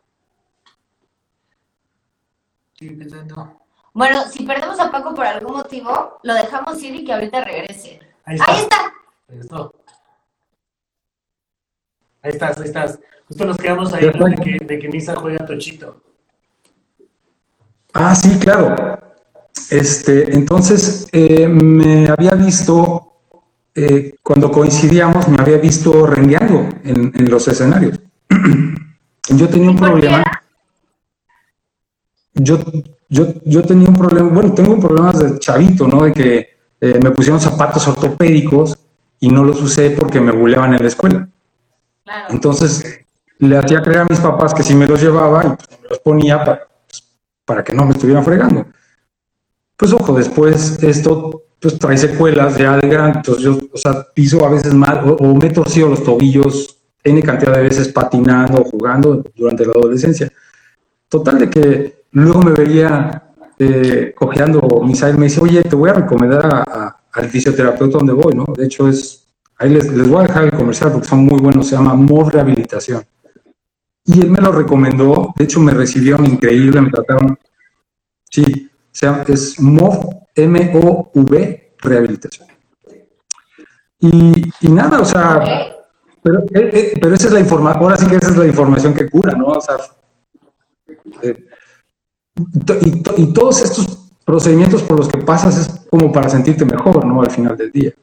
Sigue 2.74 2.97
pensando. 2.97 3.64
Bueno, 3.96 4.26
si 4.30 4.43
perdemos 4.43 4.78
a 4.82 4.91
Paco 4.91 5.16
por 5.16 5.26
algún 5.26 5.56
motivo, 5.56 6.20
lo 6.22 6.34
dejamos 6.34 6.84
ir 6.84 6.96
y 6.96 7.06
que 7.06 7.14
ahorita 7.14 7.46
regrese. 7.46 8.02
Ahí 8.26 8.36
está. 8.36 8.52
Ahí 8.52 8.60
está. 8.60 8.93
Ahí 9.30 9.39
está. 9.39 9.70
Ahí 12.22 12.32
estás, 12.32 12.58
ahí 12.58 12.66
estás. 12.66 13.00
Justo 13.30 13.46
nos 13.46 13.56
quedamos 13.56 13.93
ahí 13.93 14.08
de 14.08 14.36
que, 14.43 14.66
de 14.66 14.80
que 14.80 14.89
Misa 14.89 15.16
juega 15.16 15.46
Tochito. 15.46 16.04
Ah, 17.93 18.14
sí, 18.14 18.38
claro. 18.38 19.00
Este, 19.70 20.36
entonces, 20.36 21.08
eh, 21.14 21.48
me 21.48 22.10
había 22.10 22.32
visto, 22.32 23.14
eh, 23.76 24.14
cuando 24.22 24.52
coincidíamos, 24.52 25.30
me 25.30 25.38
había 25.39 25.58
visto 25.58 26.06
rengueando 26.06 26.68
en, 26.84 27.14
en 27.16 27.32
los 27.32 27.48
escenarios. 27.48 27.98
Yo 29.30 29.48
tenía 29.48 29.70
un 29.70 29.78
¿Y 29.78 29.80
por 29.80 29.88
qué 29.88 30.02
problema. 30.02 30.41
Yo, 32.34 32.60
yo, 33.16 33.34
yo 33.45 33.61
tenía 33.61 33.88
un 33.88 33.95
problema, 33.95 34.30
bueno, 34.30 34.53
tengo 34.53 34.74
un 34.74 34.82
problema 34.82 35.13
de 35.13 35.39
chavito, 35.39 35.88
¿no? 35.88 36.03
De 36.03 36.11
que 36.11 36.49
eh, 36.82 36.99
me 37.01 37.11
pusieron 37.11 37.39
zapatos 37.39 37.88
ortopédicos 37.88 38.78
y 39.22 39.30
no 39.30 39.43
los 39.43 39.61
usé 39.61 39.91
porque 39.91 40.20
me 40.20 40.34
buleaban 40.34 40.74
en 40.74 40.82
la 40.82 40.88
escuela. 40.88 41.30
Claro. 42.03 42.26
Entonces, 42.30 43.05
le 43.39 43.57
hacía 43.57 43.82
creer 43.82 44.01
a 44.01 44.05
mis 44.05 44.20
papás 44.20 44.53
que 44.53 44.63
sí 44.63 44.76
me 44.76 44.86
los 44.86 45.01
llevaba 45.01 45.45
y 45.45 45.47
pues, 45.47 45.80
me 45.82 45.89
los 45.89 45.99
ponía 45.99 46.43
para, 46.43 46.68
pues, 46.88 47.03
para 47.45 47.63
que 47.63 47.74
no 47.74 47.86
me 47.86 47.91
estuvieran 47.91 48.26
fregando. 48.26 48.66
Pues 49.78 49.93
ojo, 49.93 50.13
después 50.13 50.82
esto 50.84 51.43
pues 51.61 51.80
trae 51.80 51.97
secuelas 51.97 52.57
ya 52.57 52.78
de 52.78 52.88
grande, 52.88 53.20
entonces 53.20 53.43
yo, 53.43 53.57
o 53.74 53.78
sea, 53.78 54.05
piso 54.13 54.45
a 54.45 54.49
veces 54.49 54.74
mal 54.74 55.09
o, 55.09 55.13
o 55.13 55.36
me 55.36 55.47
he 55.47 55.49
torcido 55.51 55.89
los 55.89 56.03
tobillos 56.03 56.78
N 57.03 57.22
cantidad 57.24 57.55
de 57.55 57.61
veces 57.61 57.88
patinando 57.89 58.61
o 58.61 58.66
jugando 58.66 59.24
durante 59.36 59.66
la 59.66 59.72
adolescencia. 59.72 60.30
Total 61.07 61.39
de 61.39 61.49
que 61.49 62.05
luego 62.16 62.41
me 62.41 62.51
veía 62.51 63.22
eh, 63.59 64.13
cojeando, 64.16 64.61
Misael 64.84 65.18
me 65.18 65.26
dice, 65.26 65.39
oye, 65.41 65.61
te 65.63 65.76
voy 65.76 65.89
a 65.89 65.93
recomendar 65.93 66.45
a- 66.45 66.63
a- 66.68 66.97
al 67.13 67.30
fisioterapeuta 67.30 67.97
donde 67.97 68.11
voy, 68.13 68.34
¿no? 68.34 68.45
De 68.57 68.66
hecho 68.66 68.88
es, 68.89 69.28
ahí 69.57 69.70
les, 69.70 69.89
les 69.91 70.09
voy 70.09 70.20
a 70.24 70.28
dejar 70.28 70.43
el 70.45 70.51
comercial 70.51 70.91
porque 70.91 71.07
son 71.07 71.20
muy 71.26 71.39
buenos, 71.39 71.68
se 71.68 71.76
llama 71.76 71.93
MOV 71.93 72.32
Rehabilitación. 72.32 73.03
Y 74.05 74.22
él 74.22 74.30
me 74.30 74.39
lo 74.41 74.51
recomendó, 74.51 75.34
de 75.38 75.45
hecho 75.45 75.59
me 75.61 75.74
recibieron 75.74 76.26
increíble, 76.26 76.82
me 76.82 76.89
trataron, 76.89 77.38
sí, 78.30 78.70
se 78.91 79.05
llama- 79.05 79.24
es 79.28 79.57
MOV, 79.59 80.09
M-O-V, 80.36 81.76
Rehabilitación. 81.80 82.47
Y, 83.99 84.51
y 84.61 84.70
nada, 84.70 84.99
o 84.99 85.05
sea, 85.05 85.41
pero, 86.22 86.39
eh, 86.53 86.70
eh, 86.74 86.93
pero 87.01 87.16
esa 87.16 87.28
es 87.28 87.34
la 87.34 87.39
información, 87.39 87.84
ahora 87.84 87.97
sí 87.97 88.05
que 88.07 88.18
esa 88.18 88.32
es 88.32 88.38
la 88.38 88.45
información 88.47 88.93
que 88.93 89.09
cura, 89.09 89.34
¿no? 89.34 89.45
O 89.47 89.61
sea, 89.61 89.76
eh, 91.22 91.45
y, 92.36 93.02
to- 93.02 93.14
y 93.18 93.34
todos 93.34 93.62
estos 93.62 94.10
procedimientos 94.26 94.84
por 94.84 94.98
los 94.98 95.08
que 95.08 95.20
pasas 95.20 95.58
es 95.58 95.86
como 95.90 96.12
para 96.12 96.30
sentirte 96.30 96.66
mejor, 96.66 97.06
¿no? 97.06 97.22
Al 97.22 97.32
final 97.32 97.56
del 97.58 97.72
día. 97.72 97.94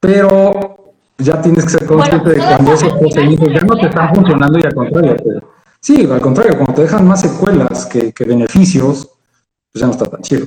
Pero 0.00 0.94
ya 1.18 1.40
tienes 1.40 1.64
que 1.64 1.70
ser 1.70 1.86
consciente 1.86 2.24
Bueno, 2.30 2.42
de 2.42 2.48
cuando 2.48 2.72
esos 2.72 2.92
procedimientos 2.94 3.48
ya 3.52 3.60
no 3.60 3.76
te 3.76 3.86
están 3.86 4.14
funcionando 4.14 4.58
y 4.58 4.62
al 4.66 4.74
contrario. 4.74 5.16
te- 5.16 5.42
sí, 5.80 6.08
al 6.10 6.20
contrario, 6.20 6.54
cuando 6.56 6.74
te 6.74 6.82
dejan 6.82 7.06
más 7.06 7.20
secuelas 7.20 7.86
que, 7.86 8.12
que 8.12 8.24
beneficios, 8.24 9.08
pues 9.72 9.80
ya 9.80 9.86
no 9.86 9.92
está 9.92 10.06
tan 10.06 10.22
chido. 10.22 10.46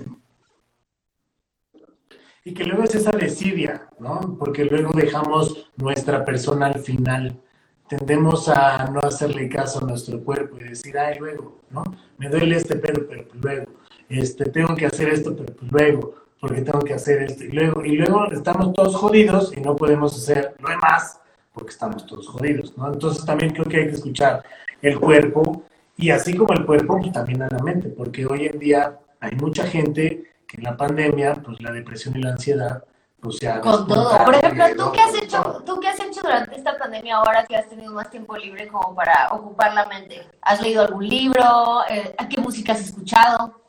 Y 2.44 2.54
que 2.54 2.64
luego 2.64 2.84
es 2.84 2.94
esa 2.94 3.12
desidia, 3.12 3.88
¿no? 4.00 4.36
Porque 4.38 4.66
luego 4.66 4.92
dejamos 4.94 5.68
nuestra 5.78 6.24
persona 6.24 6.68
al 6.68 6.80
final. 6.80 7.42
Tendemos 7.88 8.50
a 8.50 8.90
no 8.90 9.00
hacerle 9.00 9.48
caso 9.48 9.80
a 9.80 9.88
nuestro 9.88 10.24
cuerpo 10.24 10.58
y 10.60 10.70
decir, 10.70 10.98
ay, 10.98 11.20
luego, 11.20 11.60
¿no? 11.70 11.84
Me 12.18 12.30
duele 12.30 12.56
este 12.58 12.76
pedo, 12.76 13.06
pero 13.08 13.28
pues 13.28 13.44
luego. 13.44 13.66
Este, 14.10 14.46
tengo 14.46 14.76
que 14.76 14.86
hacer 14.86 15.10
esto, 15.10 15.36
pero 15.36 15.54
pues 15.54 15.72
luego. 15.72 16.16
Porque 16.40 16.62
tengo 16.62 16.80
que 16.80 16.94
hacer 16.94 17.24
esto. 17.24 17.44
Y 17.44 17.50
luego, 17.50 17.86
y 17.86 17.96
luego 17.96 18.26
estamos 18.32 18.74
todos 18.74 18.96
jodidos 18.96 19.56
y 19.56 19.62
no 19.62 19.76
podemos 19.76 20.16
hacer 20.16 20.56
lo 20.60 20.70
demás 20.70 21.20
porque 21.56 21.72
estamos 21.72 22.06
todos 22.06 22.28
jodidos, 22.28 22.78
¿no? 22.78 22.92
Entonces 22.92 23.26
también 23.26 23.54
creo 23.54 23.66
que 23.66 23.78
hay 23.78 23.88
que 23.88 23.96
escuchar 23.96 24.44
el 24.82 25.00
cuerpo 25.00 25.64
y 25.98 26.10
así 26.10 26.36
como 26.36 26.54
el 26.54 26.66
cuerpo, 26.66 27.00
pues 27.00 27.14
también 27.14 27.42
a 27.42 27.48
la 27.50 27.60
mente, 27.60 27.88
porque 27.90 28.26
hoy 28.26 28.48
en 28.48 28.60
día 28.60 29.00
hay 29.22 29.32
mucha 29.38 29.66
gente 29.66 30.34
que 30.46 30.58
en 30.58 30.64
la 30.64 30.76
pandemia, 30.76 31.36
pues 31.36 31.62
la 31.62 31.72
depresión 31.72 32.18
y 32.18 32.22
la 32.22 32.32
ansiedad, 32.32 32.84
pues. 33.26 33.40
Con 33.62 33.88
todo. 33.88 34.24
Por 34.24 34.36
ejemplo, 34.36 34.66
¿tú 34.78 34.92
qué 34.92 35.02
has 35.02 35.16
hecho? 35.16 35.64
¿Tú 35.66 35.80
qué 35.80 35.88
has 35.90 36.00
hecho 36.00 36.22
durante 36.22 36.56
esta 36.56 36.78
pandemia 36.78 37.18
ahora 37.18 37.46
que 37.46 37.56
has 37.56 37.68
tenido 37.68 37.92
más 37.94 38.10
tiempo 38.10 38.38
libre 38.38 38.68
como 38.68 38.96
para 38.96 39.30
ocupar 39.32 39.74
la 39.74 39.86
mente? 39.86 40.28
¿Has 40.42 40.62
leído 40.62 40.84
algún 40.84 41.08
libro? 41.08 41.82
Eh, 41.90 42.16
¿A 42.18 42.28
qué 42.30 42.40
música 42.40 42.74
has 42.74 42.82
escuchado? 42.82 43.60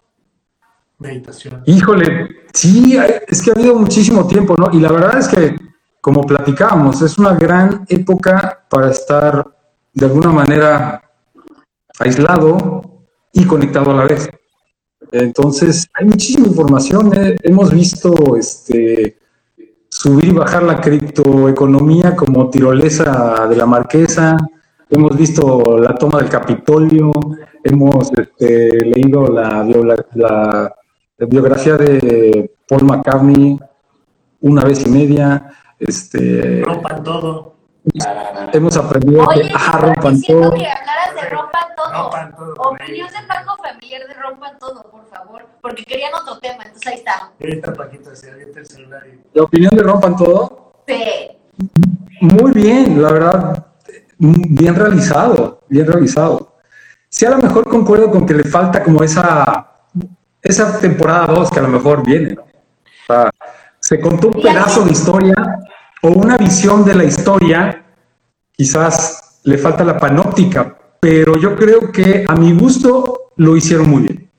Meditación. 0.99 1.63
Híjole, 1.67 2.29
sí, 2.55 2.97
es 3.27 3.43
que 3.43 3.51
ha 3.51 3.55
habido 3.55 3.75
muchísimo 3.75 4.27
tiempo, 4.27 4.55
¿no? 4.57 4.71
Y 4.73 4.81
la 4.81 4.93
verdad 4.93 5.19
es 5.19 5.29
que, 5.29 5.57
como 6.01 6.23
platicábamos, 6.23 7.03
es 7.03 7.19
una 7.19 7.35
gran 7.35 7.85
época 7.89 8.65
para 8.69 8.91
estar 8.91 9.47
de 9.93 10.07
alguna 10.07 10.31
manera 10.31 11.03
aislado 11.99 12.83
y 13.33 13.47
conectado 13.47 13.91
a 13.91 13.95
la 13.95 14.05
vez. 14.05 14.29
Entonces, 15.13 15.87
hay 15.95 16.07
muchísima 16.07 16.47
información. 16.47 17.13
eh. 17.15 17.37
Hemos 17.43 17.71
visto 17.73 18.37
este, 18.37 19.19
subir 19.99 20.27
y 20.27 20.33
bajar 20.33 20.63
la 20.63 20.79
criptoeconomía 20.79 22.15
como 22.15 22.51
tirolesa 22.51 23.47
de 23.49 23.57
la 23.57 23.65
marquesa. 23.65 24.37
Hemos 24.91 25.17
visto 25.17 25.79
la 25.79 25.95
toma 25.95 26.19
del 26.19 26.29
Capitolio. 26.29 27.13
Hemos 27.65 28.13
este, 28.13 28.85
leído 28.85 29.27
la, 29.29 30.75
biografía 31.19 31.77
de 31.79 32.55
Paul 32.69 32.85
McCartney 32.85 33.59
una 34.43 34.65
vez 34.65 34.87
y 34.87 34.91
media. 34.91 35.51
Este, 35.79 36.63
Rompan 36.63 37.03
todo. 37.03 37.56
Hemos 38.53 38.77
aprendido 38.77 39.25
Oye, 39.27 39.43
que 39.43 39.79
rompan 39.79 40.15
diciendo 40.15 40.49
todo. 40.49 40.59
que 40.59 40.67
hablaras 40.67 41.15
de 41.15 41.29
rompan 41.29 41.69
todo. 41.77 42.03
Rompan 42.03 42.37
todo. 42.37 42.55
Opinión 42.55 43.09
de 43.09 43.27
Paco 43.27 43.57
Familiar 43.63 44.07
de 44.07 44.15
rompan 44.15 44.59
todo, 44.59 44.91
por 44.91 45.07
favor. 45.09 45.47
Porque 45.61 45.85
querían 45.85 46.13
otro 46.15 46.39
tema, 46.39 46.65
entonces 46.65 46.87
ahí 46.87 46.99
está. 46.99 47.31
Y 47.39 47.45
ahorita 47.45 47.73
Paquito 47.75 48.15
se 48.15 48.31
avienta 48.31 48.61
el 48.61 48.67
celular 48.67 49.03
y... 49.07 49.21
La 49.33 49.43
opinión 49.45 49.77
de 49.77 49.83
rompan 49.83 50.17
todo. 50.17 50.73
Sí. 50.87 51.31
Muy 52.21 52.53
bien, 52.53 53.01
la 53.03 53.13
verdad, 53.13 53.67
bien 54.19 54.75
realizado, 54.75 55.61
bien 55.69 55.87
realizado. 55.87 56.57
Sí, 57.09 57.25
a 57.25 57.31
lo 57.31 57.39
mejor 57.39 57.69
concuerdo 57.69 58.11
con 58.11 58.27
que 58.27 58.35
le 58.35 58.45
falta 58.45 58.83
como 58.83 59.03
esa, 59.03 59.71
esa 60.43 60.81
temporada 60.81 61.27
2 61.27 61.51
que 61.51 61.59
a 61.61 61.63
lo 61.63 61.69
mejor 61.69 62.05
viene, 62.05 62.35
¿no? 62.35 62.43
O 62.43 63.07
sea, 63.07 63.31
se 63.79 64.01
contó 64.01 64.29
un 64.29 64.43
pedazo 64.43 64.85
de 64.85 64.93
historia 64.93 65.35
o 66.07 66.11
una 66.13 66.37
visión 66.37 66.85
de 66.85 66.95
la 66.95 67.05
historia, 67.05 67.85
quizás 68.53 69.41
le 69.45 69.59
falta 69.59 69.83
la 69.85 69.99
panóptica, 69.99 70.77
pero 71.01 71.37
yo 71.37 71.57
creo 71.57 71.91
que 71.91 72.25
a 72.27 72.35
mi 72.35 72.53
gusto 72.53 73.33
lo 73.37 73.57
hicieron 73.57 73.91
muy 73.91 74.03
bien. 74.03 74.31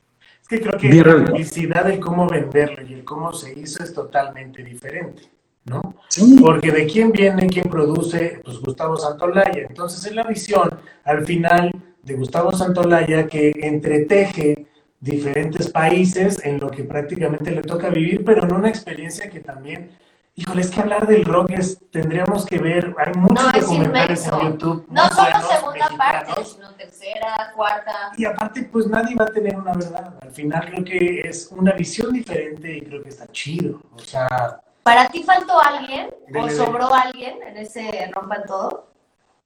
Es 0.41 0.47
que 0.47 0.61
creo 0.61 0.77
que 0.79 0.87
Bien 0.87 0.97
la 0.99 1.03
realizado. 1.03 1.33
publicidad 1.33 1.85
del 1.85 1.99
cómo 1.99 2.27
venderlo 2.27 2.81
y 2.87 2.93
el 2.93 3.03
cómo 3.03 3.33
se 3.33 3.57
hizo 3.59 3.83
es 3.83 3.93
totalmente 3.93 4.63
diferente, 4.63 5.23
¿no? 5.65 5.95
Sí, 6.07 6.37
Porque 6.41 6.71
de 6.71 6.85
quién 6.87 7.11
viene, 7.11 7.47
quién 7.47 7.69
produce, 7.69 8.39
pues 8.45 8.59
Gustavo 8.61 8.95
Santolaya. 8.97 9.65
Entonces 9.67 10.05
es 10.05 10.15
la 10.15 10.23
visión 10.23 10.69
al 11.03 11.25
final 11.25 11.71
de 12.01 12.13
Gustavo 12.15 12.53
Santolaya 12.53 13.27
que 13.27 13.51
entreteje 13.61 14.67
diferentes 15.01 15.69
países 15.69 16.39
en 16.45 16.59
lo 16.59 16.69
que 16.71 16.83
prácticamente 16.85 17.51
le 17.51 17.61
toca 17.61 17.89
vivir, 17.89 18.23
pero 18.23 18.45
en 18.45 18.53
una 18.53 18.69
experiencia 18.69 19.29
que 19.29 19.41
también, 19.41 19.91
híjole, 20.37 20.61
es 20.61 20.69
que 20.69 20.79
hablar 20.81 21.05
del 21.07 21.25
rock 21.25 21.49
es, 21.51 21.79
tendríamos 21.91 22.45
que 22.45 22.59
ver, 22.59 22.95
hay 22.97 23.13
muchos 23.15 23.43
No, 23.43 23.49
es 23.51 23.61
documentales 23.65 24.25
en 24.27 24.39
YouTube. 24.39 24.85
No 24.89 25.09
solo 25.09 25.31
segunda 25.49 25.89
parte, 25.97 26.45
sino 26.45 26.69
tercera, 26.75 27.51
cuarta. 27.55 28.11
Y 28.15 28.23
aparte, 28.25 28.63
pues 28.71 28.87
nadie 28.87 29.15
va 29.15 29.25
a 29.25 29.29
tener 29.29 29.57
una 29.57 29.73
verdad. 29.73 30.13
Al 30.21 30.31
final 30.31 30.65
creo 30.69 30.83
que 30.85 31.21
es 31.27 31.49
una 31.51 31.73
visión 31.73 32.13
diferente 32.13 32.77
y 32.77 32.81
creo 32.81 33.01
que 33.03 33.09
está 33.09 33.27
chido. 33.27 33.81
O 33.93 33.99
sea, 33.99 34.61
¿Para 34.83 35.09
ti 35.09 35.23
faltó 35.23 35.59
alguien 35.61 36.07
o 36.29 36.31
Dele, 36.31 36.55
sobró 36.55 36.93
alguien 36.93 37.39
en 37.45 37.57
ese 37.57 38.09
rompan 38.13 38.43
todo? 38.47 38.87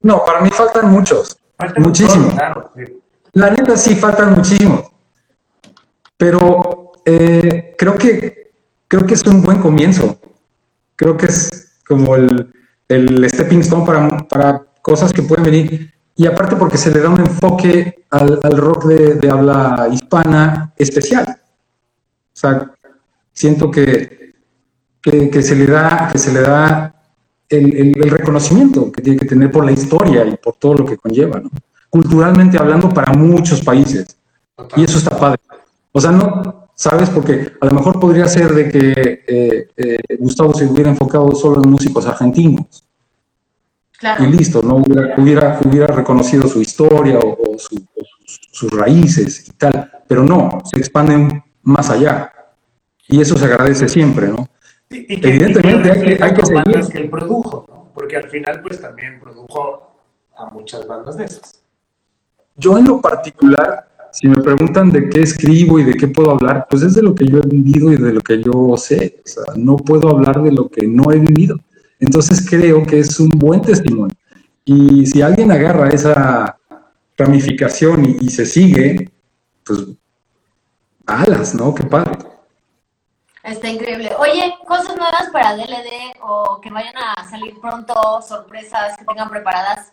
no, 0.01 0.23
para 0.25 0.41
mí 0.41 0.49
faltan 0.51 0.91
muchos. 0.91 1.37
falta 1.57 1.75
un 1.79 1.87
Muchísimo. 1.87 2.25
montón, 2.25 2.37
claro. 2.37 2.71
sí. 2.75 3.01
La 3.33 3.49
neta 3.49 3.77
sí 3.77 3.95
faltan 3.95 4.33
muchísimos. 4.35 4.91
Pero 6.17 6.91
eh, 7.05 7.75
creo 7.77 7.95
que 7.95 8.51
creo 8.87 9.05
que 9.05 9.13
es 9.13 9.23
un 9.25 9.41
buen 9.41 9.59
comienzo. 9.61 10.19
Creo 11.01 11.17
que 11.17 11.25
es 11.25 11.79
como 11.87 12.15
el, 12.15 12.53
el 12.87 13.27
stepping 13.27 13.61
stone 13.61 13.85
para, 13.87 14.19
para 14.27 14.63
cosas 14.83 15.11
que 15.11 15.23
pueden 15.23 15.45
venir. 15.45 15.91
Y 16.15 16.27
aparte 16.27 16.55
porque 16.55 16.77
se 16.77 16.91
le 16.91 16.99
da 16.99 17.09
un 17.09 17.19
enfoque 17.19 18.05
al, 18.11 18.39
al 18.43 18.57
rock 18.57 18.85
de, 18.85 19.15
de 19.15 19.29
habla 19.31 19.87
hispana 19.91 20.71
especial. 20.77 21.25
O 21.27 22.37
sea, 22.41 22.71
siento 23.33 23.71
que, 23.71 24.35
que, 25.01 25.31
que 25.31 25.41
se 25.41 25.55
le 25.55 25.65
da, 25.65 26.09
que 26.11 26.19
se 26.19 26.31
le 26.31 26.41
da 26.41 26.93
el, 27.49 27.75
el- 27.75 27.97
el 28.03 28.09
reconocimiento 28.11 28.91
que 28.91 29.01
tiene 29.01 29.17
que 29.17 29.25
tener 29.25 29.49
por 29.49 29.65
la 29.65 29.71
historia 29.71 30.23
y 30.23 30.37
por 30.37 30.53
todo 30.57 30.75
lo 30.75 30.85
que 30.85 30.97
conlleva, 30.97 31.39
¿no? 31.39 31.49
culturalmente 31.89 32.59
hablando 32.59 32.89
para 32.89 33.11
muchos 33.13 33.61
países. 33.61 34.05
Y 34.77 34.83
eso 34.83 34.99
está 34.99 35.17
padre. 35.17 35.39
O 35.91 35.99
sea, 35.99 36.11
no, 36.11 36.60
¿sabes? 36.81 37.09
Porque 37.11 37.51
a 37.61 37.65
lo 37.67 37.73
mejor 37.73 37.99
podría 37.99 38.27
ser 38.27 38.53
de 38.55 38.69
que 38.69 39.23
eh, 39.27 39.67
eh, 39.77 39.97
Gustavo 40.17 40.51
se 40.55 40.65
hubiera 40.65 40.89
enfocado 40.89 41.31
solo 41.35 41.61
en 41.63 41.69
músicos 41.69 42.07
argentinos 42.07 42.83
Claro. 43.99 44.23
y 44.25 44.31
listo, 44.31 44.63
no 44.63 44.77
hubiera, 44.77 45.13
hubiera, 45.15 45.59
hubiera 45.63 45.87
reconocido 45.87 46.47
su 46.47 46.59
historia 46.59 47.19
o, 47.19 47.37
o 47.53 47.59
su- 47.59 47.75
o 47.75 48.01
sus, 48.51 48.71
raíces 48.71 49.47
y 49.47 49.51
tal. 49.51 49.91
Pero 50.07 50.23
no, 50.23 50.57
se 50.73 50.79
expanden 50.79 51.43
más 51.61 51.91
allá. 51.91 52.31
Y 53.07 53.21
eso 53.21 53.37
se 53.37 53.45
agradece 53.45 53.87
siempre, 53.87 54.27
¿no? 54.29 54.47
Sí, 54.89 55.05
y 55.07 55.21
que- 55.21 55.29
Evidentemente 55.29 55.87
y 55.87 55.91
hay 55.91 56.01
que- 56.17 56.23
hay 56.23 56.33
que 56.33 56.45
seguir. 56.47 56.87
que 56.91 56.97
él 56.97 57.09
produjo, 57.11 57.65
¿no? 57.69 57.91
Porque 57.93 58.17
al 58.17 58.27
final, 58.29 58.59
pues 58.63 58.81
también 58.81 59.19
produjo 59.19 59.93
a 60.35 60.45
muchas 60.49 60.87
bandas 60.87 61.17
de 61.17 61.25
esas. 61.25 61.61
Yo 62.55 62.79
en 62.79 62.85
lo 62.87 62.99
particular, 62.99 63.87
si 64.11 64.27
me 64.27 64.41
preguntan 64.41 64.91
de 64.91 65.09
qué 65.09 65.21
escribo 65.21 65.79
y 65.79 65.83
de 65.83 65.93
qué 65.93 66.07
puedo 66.07 66.31
hablar, 66.31 66.67
pues 66.69 66.83
es 66.83 66.95
de 66.95 67.01
lo 67.01 67.15
que 67.15 67.25
yo 67.25 67.39
he 67.39 67.47
vivido 67.47 67.91
y 67.91 67.97
de 67.97 68.13
lo 68.13 68.21
que 68.21 68.41
yo 68.41 68.75
sé. 68.77 69.21
O 69.23 69.27
sea, 69.27 69.43
no 69.55 69.77
puedo 69.77 70.09
hablar 70.09 70.41
de 70.41 70.51
lo 70.51 70.69
que 70.69 70.87
no 70.87 71.11
he 71.11 71.19
vivido. 71.19 71.57
Entonces 71.99 72.47
creo 72.49 72.83
que 72.85 72.99
es 72.99 73.19
un 73.19 73.29
buen 73.29 73.61
testimonio. 73.61 74.15
Y 74.65 75.05
si 75.05 75.21
alguien 75.21 75.51
agarra 75.51 75.89
esa 75.89 76.57
ramificación 77.17 78.05
y, 78.05 78.25
y 78.25 78.29
se 78.29 78.45
sigue, 78.45 79.09
pues 79.63 79.85
alas, 81.05 81.53
¿no? 81.55 81.73
Qué 81.73 81.83
padre. 81.83 82.17
Está 83.43 83.69
increíble. 83.69 84.11
Oye, 84.19 84.55
cosas 84.67 84.95
nuevas 84.95 85.29
para 85.31 85.55
DLD 85.55 86.15
o 86.21 86.59
que 86.61 86.69
vayan 86.69 86.95
a 86.95 87.27
salir 87.27 87.59
pronto, 87.59 88.21
sorpresas 88.21 88.97
que 88.97 89.05
tengan 89.05 89.29
preparadas. 89.29 89.91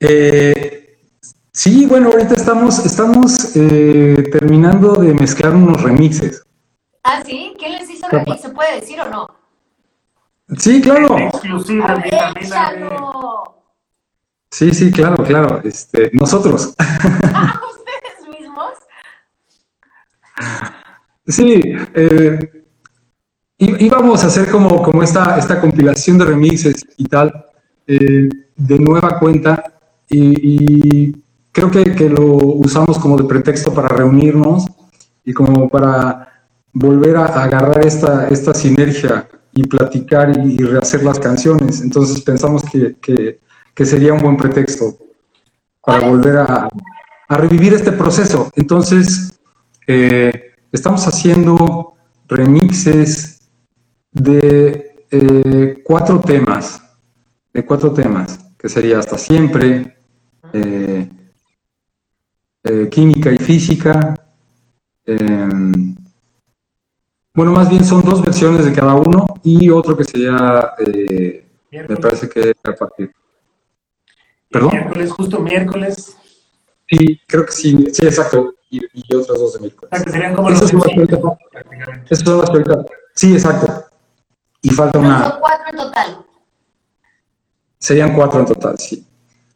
Eh, 0.00 0.89
sí, 1.52 1.86
bueno, 1.86 2.10
ahorita 2.10 2.34
estamos, 2.34 2.84
estamos 2.84 3.56
eh, 3.56 4.28
terminando 4.32 4.94
de 4.94 5.14
mezclar 5.14 5.54
unos 5.54 5.82
remixes. 5.82 6.44
Ah, 7.02 7.22
sí, 7.24 7.54
¿quién 7.58 7.72
les 7.72 7.90
hizo 7.90 8.08
remix? 8.08 8.42
¿Se 8.42 8.50
puede 8.50 8.80
decir 8.80 9.00
o 9.00 9.08
no? 9.08 9.26
Sí, 10.58 10.80
claro. 10.80 11.18
Exclusiva. 11.18 12.02
Sí, 14.50 14.74
sí, 14.74 14.90
claro, 14.90 15.22
claro. 15.24 15.60
Este, 15.64 16.10
nosotros. 16.12 16.74
Ah, 17.32 17.60
ustedes 17.70 18.40
mismos. 18.40 18.72
Sí, 21.26 21.62
eh, 21.94 22.64
íbamos 23.58 24.24
a 24.24 24.26
hacer 24.26 24.50
como, 24.50 24.82
como 24.82 25.02
esta, 25.02 25.38
esta 25.38 25.60
compilación 25.60 26.18
de 26.18 26.24
remixes 26.24 26.84
y 26.96 27.04
tal, 27.04 27.46
eh, 27.86 28.28
de 28.56 28.78
nueva 28.78 29.18
cuenta, 29.18 29.62
y, 30.08 31.08
y 31.08 31.24
creo 31.52 31.70
que, 31.70 31.94
que 31.94 32.08
lo 32.08 32.22
usamos 32.36 32.98
como 32.98 33.16
de 33.16 33.24
pretexto 33.24 33.72
para 33.74 33.88
reunirnos 33.88 34.66
y 35.24 35.32
como 35.32 35.68
para 35.68 36.44
volver 36.72 37.16
a, 37.16 37.26
a 37.26 37.44
agarrar 37.44 37.84
esta, 37.84 38.28
esta 38.28 38.54
sinergia 38.54 39.28
y 39.52 39.64
platicar 39.66 40.36
y, 40.38 40.54
y 40.54 40.58
rehacer 40.58 41.02
las 41.02 41.18
canciones. 41.18 41.80
Entonces 41.80 42.20
pensamos 42.22 42.62
que, 42.70 42.96
que- 43.00 43.40
que 43.74 43.86
sería 43.86 44.12
un 44.12 44.20
buen 44.20 44.36
pretexto 44.36 44.98
para 45.82 46.06
volver 46.06 46.36
a, 46.38 46.68
a 47.28 47.36
revivir 47.36 47.72
este 47.72 47.92
proceso. 47.92 48.50
Entonces, 48.56 49.40
eh, 49.86 50.52
estamos 50.72 51.06
haciendo 51.06 51.94
remixes 52.28 53.40
de 54.12 55.04
eh, 55.10 55.82
cuatro 55.84 56.20
temas, 56.20 56.82
de 57.54 57.64
cuatro 57.64 57.92
temas, 57.92 58.38
que 58.58 58.68
sería 58.68 58.98
Hasta 58.98 59.16
Siempre, 59.16 59.96
eh, 60.52 61.08
eh, 62.64 62.88
Química 62.90 63.32
y 63.32 63.38
Física. 63.38 64.14
em, 65.06 65.94
bueno, 67.34 67.52
más 67.52 67.68
bien 67.70 67.84
son 67.84 68.02
dos 68.02 68.22
versiones 68.22 68.64
de 68.64 68.72
cada 68.72 68.94
uno 68.94 69.26
y 69.42 69.70
otro 69.70 69.96
que 69.96 70.04
sería, 70.04 70.72
eh, 70.78 71.46
me 71.70 71.78
Miércoles. 71.78 72.00
parece 72.00 72.28
que 72.28 72.52
a 72.64 72.72
partir. 72.74 73.12
¿Perdón? 74.50 74.70
Miércoles, 74.72 75.10
justo 75.12 75.40
miércoles. 75.40 76.16
Sí, 76.88 77.20
creo 77.26 77.46
que 77.46 77.52
sí, 77.52 77.86
sí, 77.92 78.04
exacto. 78.04 78.54
Y, 78.68 78.80
y 78.92 79.14
otras 79.14 79.38
dos 79.38 79.54
de 79.54 79.60
miércoles. 79.60 80.02
que 80.04 80.10
serían 80.10 80.34
como 80.34 80.50
Eso 80.50 80.60
los 80.62 80.70
sí 80.70 80.76
son 80.76 80.80
las 80.80 80.88
que 80.94 81.00
ahorita- 81.00 81.16
exacto. 83.34 83.84
Y 84.62 84.70
falta 84.70 84.98
No, 85.00 85.06
una. 85.06 85.30
son 85.30 85.40
cuatro 85.40 85.66
en 85.70 85.76
total. 85.76 86.26
Serían 87.78 88.14
cuatro 88.14 88.40
en 88.40 88.46
total, 88.46 88.78
sí. 88.78 89.06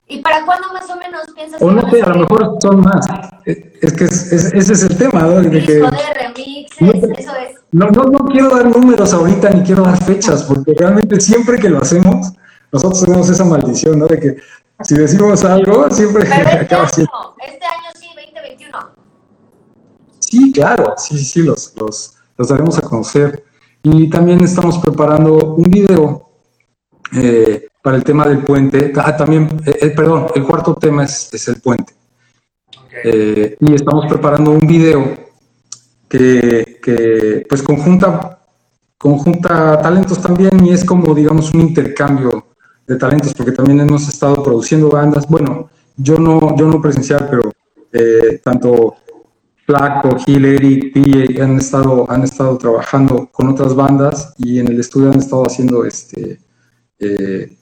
¿Y 0.06 0.20
para 0.20 0.44
cuándo 0.44 0.68
más 0.72 0.88
o 0.90 0.96
menos 0.96 1.22
piensas 1.34 1.60
O 1.62 1.68
que 1.68 1.74
no 1.74 1.82
van 1.82 2.02
a 2.02 2.08
lo 2.08 2.18
mejor 2.20 2.56
son 2.60 2.80
más. 2.80 3.06
Es 3.46 3.92
que 3.94 4.04
es- 4.04 4.32
es- 4.32 4.52
ese 4.52 4.72
es 4.74 4.82
el 4.82 4.96
tema, 4.98 5.22
¿no? 5.22 5.40
De 5.40 5.50
que 5.64 5.72
de 5.74 5.80
remixes, 5.80 7.18
eso 7.18 7.32
es. 7.36 7.56
no, 7.72 7.86
no, 7.88 8.04
no 8.04 8.18
quiero 8.26 8.50
dar 8.54 8.66
números 8.68 9.12
ahorita 9.14 9.50
ni 9.50 9.62
quiero 9.62 9.82
dar 9.82 9.96
fechas, 10.04 10.42
porque 10.44 10.74
realmente 10.76 11.18
siempre 11.20 11.58
que 11.58 11.70
lo 11.70 11.78
hacemos, 11.78 12.32
nosotros 12.70 13.02
tenemos 13.04 13.30
esa 13.30 13.44
maldición, 13.44 13.98
¿no? 13.98 14.06
De 14.06 14.20
que 14.20 14.36
si 14.82 14.94
decimos 14.94 15.42
algo, 15.44 15.90
siempre 15.90 16.24
Pero 16.24 16.34
este 16.50 16.56
acaba 16.64 16.88
siendo. 16.88 17.12
este 17.46 17.64
año 17.64 17.90
sí, 17.98 18.06
2021. 18.14 18.78
Sí, 20.18 20.52
claro, 20.52 20.94
sí, 20.98 21.18
sí, 21.24 21.42
los, 21.42 21.72
los, 21.76 22.14
los 22.36 22.48
daremos 22.48 22.76
a 22.78 22.82
conocer. 22.82 23.44
Y 23.82 24.08
también 24.10 24.40
estamos 24.42 24.78
preparando 24.78 25.54
un 25.54 25.64
video 25.64 26.28
eh, 27.14 27.68
para 27.84 27.98
el 27.98 28.02
tema 28.02 28.26
del 28.26 28.38
puente. 28.38 28.94
Ah, 28.96 29.14
también, 29.14 29.46
eh, 29.66 29.76
eh, 29.82 29.90
perdón, 29.90 30.28
el 30.34 30.44
cuarto 30.44 30.74
tema 30.74 31.04
es, 31.04 31.28
es 31.34 31.48
el 31.48 31.60
puente. 31.60 31.92
y 33.60 33.74
estamos 33.74 34.06
preparando 34.06 34.52
un 34.52 34.66
video 34.66 35.04
que, 36.08 36.78
que, 36.82 37.44
pues 37.46 37.62
conjunta, 37.62 38.38
conjunta 38.96 39.78
talentos 39.82 40.18
también 40.22 40.64
y 40.64 40.70
es 40.70 40.82
como, 40.82 41.14
digamos, 41.14 41.52
un 41.52 41.60
intercambio 41.60 42.46
de 42.86 42.96
talentos, 42.96 43.34
porque 43.34 43.52
también 43.52 43.80
hemos 43.80 44.08
estado 44.08 44.42
produciendo 44.42 44.88
bandas. 44.88 45.28
Bueno, 45.28 45.68
yo 45.98 46.18
no, 46.18 46.56
yo 46.56 46.66
no 46.66 46.80
presencial, 46.80 47.28
pero 47.30 47.52
tanto 48.42 48.96
Flaco, 49.66 50.16
Gil, 50.24 50.46
Eric, 50.46 50.94
P, 50.94 51.42
han 51.42 51.58
estado, 51.58 52.10
han 52.10 52.22
estado 52.22 52.56
trabajando 52.56 53.28
con 53.30 53.48
otras 53.48 53.74
bandas 53.74 54.32
y 54.38 54.58
en 54.58 54.68
el 54.68 54.80
estudio 54.80 55.10
han 55.10 55.18
estado 55.18 55.44
haciendo 55.46 55.84
este, 55.84 56.38
eh, 56.98 57.58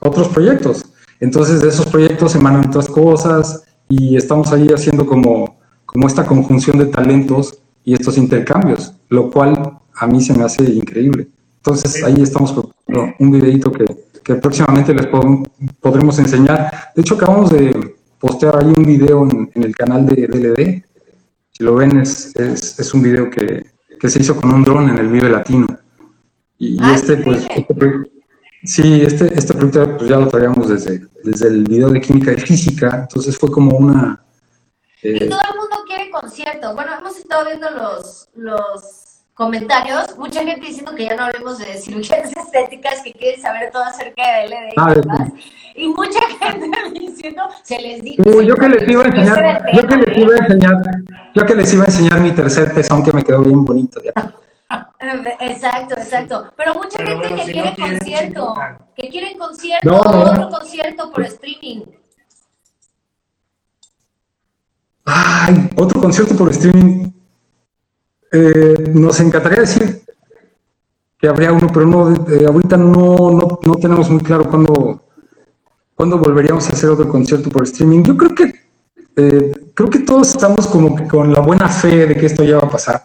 otros 0.00 0.28
proyectos. 0.28 0.84
Entonces 1.20 1.60
de 1.60 1.68
esos 1.68 1.86
proyectos 1.86 2.34
emanan 2.34 2.68
otras 2.68 2.88
cosas 2.88 3.64
y 3.88 4.16
estamos 4.16 4.52
ahí 4.52 4.68
haciendo 4.68 5.06
como, 5.06 5.58
como 5.84 6.06
esta 6.06 6.24
conjunción 6.24 6.78
de 6.78 6.86
talentos 6.86 7.58
y 7.84 7.94
estos 7.94 8.18
intercambios, 8.18 8.94
lo 9.08 9.30
cual 9.30 9.78
a 9.94 10.06
mí 10.06 10.20
se 10.20 10.34
me 10.34 10.44
hace 10.44 10.62
increíble. 10.64 11.28
Entonces 11.56 12.02
ahí 12.04 12.22
estamos 12.22 12.52
con 12.52 12.70
un 13.18 13.30
videito 13.30 13.72
que, 13.72 13.84
que 14.22 14.34
próximamente 14.36 14.94
les 14.94 15.08
podremos 15.80 16.18
enseñar. 16.18 16.70
De 16.94 17.02
hecho 17.02 17.14
acabamos 17.14 17.50
de 17.50 17.96
postear 18.18 18.56
ahí 18.56 18.72
un 18.76 18.84
video 18.84 19.24
en, 19.24 19.50
en 19.54 19.62
el 19.64 19.74
canal 19.74 20.06
de 20.06 20.26
DLD 20.26 20.88
si 21.58 21.64
lo 21.64 21.74
ven, 21.74 21.98
es, 21.98 22.36
es, 22.36 22.94
un 22.94 23.02
video 23.02 23.28
que, 23.28 23.66
que, 23.98 24.08
se 24.08 24.20
hizo 24.20 24.36
con 24.36 24.52
un 24.52 24.62
dron 24.62 24.90
en 24.90 24.98
el 24.98 25.08
Vive 25.08 25.28
Latino. 25.28 25.66
Y, 26.56 26.78
ah, 26.80 26.94
este, 26.94 27.16
pues, 27.16 27.44
este 27.50 27.74
sí, 28.64 29.02
este, 29.02 29.32
este 29.34 29.54
proyecto 29.54 29.96
pues, 29.98 30.10
ya 30.10 30.16
lo 30.16 30.28
traíamos 30.28 30.68
desde, 30.68 31.02
desde 31.24 31.48
el 31.48 31.64
video 31.64 31.90
de 31.90 32.00
química 32.00 32.32
y 32.32 32.36
física, 32.36 33.00
entonces 33.02 33.36
fue 33.36 33.50
como 33.50 33.76
una... 33.76 34.22
Eh, 35.02 35.18
y 35.24 35.28
todo 35.28 35.40
el 35.50 35.58
mundo 35.58 35.76
quiere 35.86 36.10
concierto. 36.10 36.74
Bueno, 36.74 36.92
hemos 36.98 37.16
estado 37.16 37.46
viendo 37.46 37.70
los, 37.70 38.28
los 38.34 39.08
comentarios, 39.38 40.18
mucha 40.18 40.42
gente 40.42 40.66
diciendo 40.66 40.92
que 40.96 41.04
ya 41.04 41.14
no 41.14 41.22
hablemos 41.22 41.58
de 41.58 41.66
cirugías 41.76 42.32
estéticas, 42.36 43.00
que 43.02 43.12
quieren 43.12 43.40
saber 43.40 43.70
todo 43.70 43.84
acerca 43.84 44.22
de 44.40 44.48
LD 44.48 44.52
y 44.52 44.74
ah, 44.76 44.94
demás. 44.94 45.30
Y 45.76 45.88
mucha 45.88 46.20
gente 46.40 46.68
diciendo, 46.98 47.42
se 47.62 47.80
les 47.80 48.02
dijo. 48.02 48.42
yo 48.42 48.56
que 48.56 48.68
les 48.68 48.88
iba 48.88 49.04
a 49.04 49.06
enseñar, 49.06 49.64
yo 49.72 49.86
que 49.86 49.96
les 49.96 50.18
iba 50.18 50.34
a 50.34 50.38
enseñar, 50.38 50.76
yo 51.34 51.46
que 51.46 51.54
les 51.54 51.72
iba 51.72 51.84
a 51.84 51.86
enseñar 51.86 52.20
mi 52.20 52.32
tercer 52.32 52.74
pezón 52.74 53.04
que 53.04 53.12
me 53.12 53.22
quedó 53.22 53.42
bien 53.42 53.64
bonito 53.64 54.02
ya. 54.02 54.34
Exacto, 55.00 55.94
exacto. 55.94 56.52
Pero 56.56 56.74
mucha 56.74 56.98
gente 57.04 57.28
que 57.28 57.52
quiere 57.52 57.76
concierto, 57.76 58.54
que 58.96 59.08
quieren 59.08 59.38
concierto, 59.38 59.96
otro 59.96 60.48
concierto 60.50 61.12
por 61.12 61.22
streaming. 61.24 61.82
Ay, 65.04 65.70
otro 65.76 66.00
concierto 66.00 66.36
por 66.36 66.50
streaming. 66.50 67.12
Eh, 68.30 68.90
nos 68.92 69.20
encantaría 69.20 69.60
decir 69.60 70.02
que 71.16 71.28
habría 71.28 71.52
uno, 71.52 71.68
pero 71.72 71.86
no, 71.86 72.12
eh, 72.30 72.46
ahorita 72.46 72.76
no, 72.76 73.16
no, 73.30 73.58
no, 73.62 73.74
tenemos 73.76 74.10
muy 74.10 74.20
claro 74.20 74.48
cuándo, 74.48 75.02
cuándo 75.94 76.18
volveríamos 76.18 76.68
a 76.68 76.72
hacer 76.72 76.90
otro 76.90 77.08
concierto 77.08 77.48
por 77.48 77.62
streaming. 77.64 78.02
Yo 78.02 78.16
creo 78.16 78.34
que 78.34 78.52
eh, 79.16 79.52
creo 79.74 79.90
que 79.90 80.00
todos 80.00 80.28
estamos 80.30 80.66
como 80.66 80.94
que 80.94 81.08
con 81.08 81.32
la 81.32 81.40
buena 81.40 81.68
fe 81.68 82.06
de 82.06 82.16
que 82.16 82.26
esto 82.26 82.44
ya 82.44 82.58
va 82.58 82.68
a 82.68 82.70
pasar. 82.70 83.02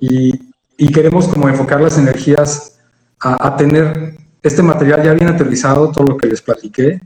Y, 0.00 0.32
y, 0.78 0.90
queremos 0.90 1.28
como 1.28 1.48
enfocar 1.48 1.80
las 1.80 1.98
energías 1.98 2.78
a, 3.20 3.48
a, 3.48 3.56
tener 3.56 4.16
este 4.42 4.62
material 4.62 5.02
ya 5.02 5.12
bien 5.12 5.28
aterrizado, 5.28 5.90
todo 5.90 6.04
lo 6.04 6.16
que 6.16 6.28
les 6.28 6.40
platiqué, 6.40 7.00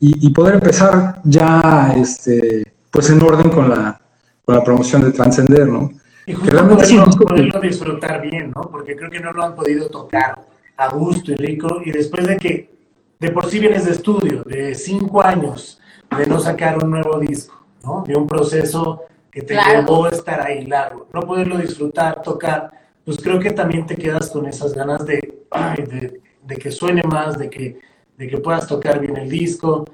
y, 0.00 0.26
y 0.26 0.30
poder 0.30 0.54
empezar 0.54 1.20
ya 1.22 1.94
este, 1.96 2.64
pues 2.90 3.08
en 3.10 3.22
orden 3.22 3.50
con 3.50 3.68
la, 3.68 4.00
con 4.44 4.56
la 4.56 4.64
promoción 4.64 5.02
de 5.02 5.12
Transcender, 5.12 5.68
¿no? 5.68 5.90
Y 6.26 6.34
justo 6.34 7.24
poderlo, 7.26 7.60
disfrutar 7.60 8.22
bien, 8.22 8.52
¿no? 8.54 8.62
Porque 8.62 8.94
creo 8.94 9.10
que 9.10 9.18
no 9.18 9.32
lo 9.32 9.42
han 9.42 9.54
podido 9.54 9.88
tocar 9.88 10.40
a 10.76 10.88
gusto 10.88 11.32
y 11.32 11.34
rico. 11.34 11.80
Y 11.84 11.90
después 11.90 12.26
de 12.26 12.36
que 12.36 12.70
de 13.18 13.30
por 13.30 13.50
sí 13.50 13.58
vienes 13.58 13.86
de 13.86 13.92
estudio, 13.92 14.42
de 14.44 14.74
cinco 14.74 15.22
años, 15.22 15.80
de 16.16 16.26
no 16.26 16.38
sacar 16.38 16.82
un 16.82 16.90
nuevo 16.90 17.18
disco, 17.18 17.64
¿no? 17.82 18.04
De 18.06 18.14
un 18.14 18.26
proceso 18.26 19.02
que 19.30 19.42
te 19.42 19.54
llevó 19.54 20.04
a 20.04 20.10
estar 20.10 20.40
ahí 20.46 20.66
largo. 20.66 21.08
No 21.12 21.20
poderlo 21.22 21.56
disfrutar, 21.58 22.22
tocar, 22.22 22.70
pues 23.04 23.18
creo 23.18 23.38
que 23.40 23.50
también 23.50 23.86
te 23.86 23.96
quedas 23.96 24.30
con 24.30 24.46
esas 24.46 24.74
ganas 24.74 25.04
de, 25.06 25.44
de, 25.76 26.20
de 26.42 26.56
que 26.56 26.70
suene 26.70 27.02
más, 27.02 27.38
de 27.38 27.50
que, 27.50 27.80
de 28.16 28.28
que 28.28 28.38
puedas 28.38 28.66
tocar 28.66 29.00
bien 29.00 29.16
el 29.16 29.28
disco 29.28 29.84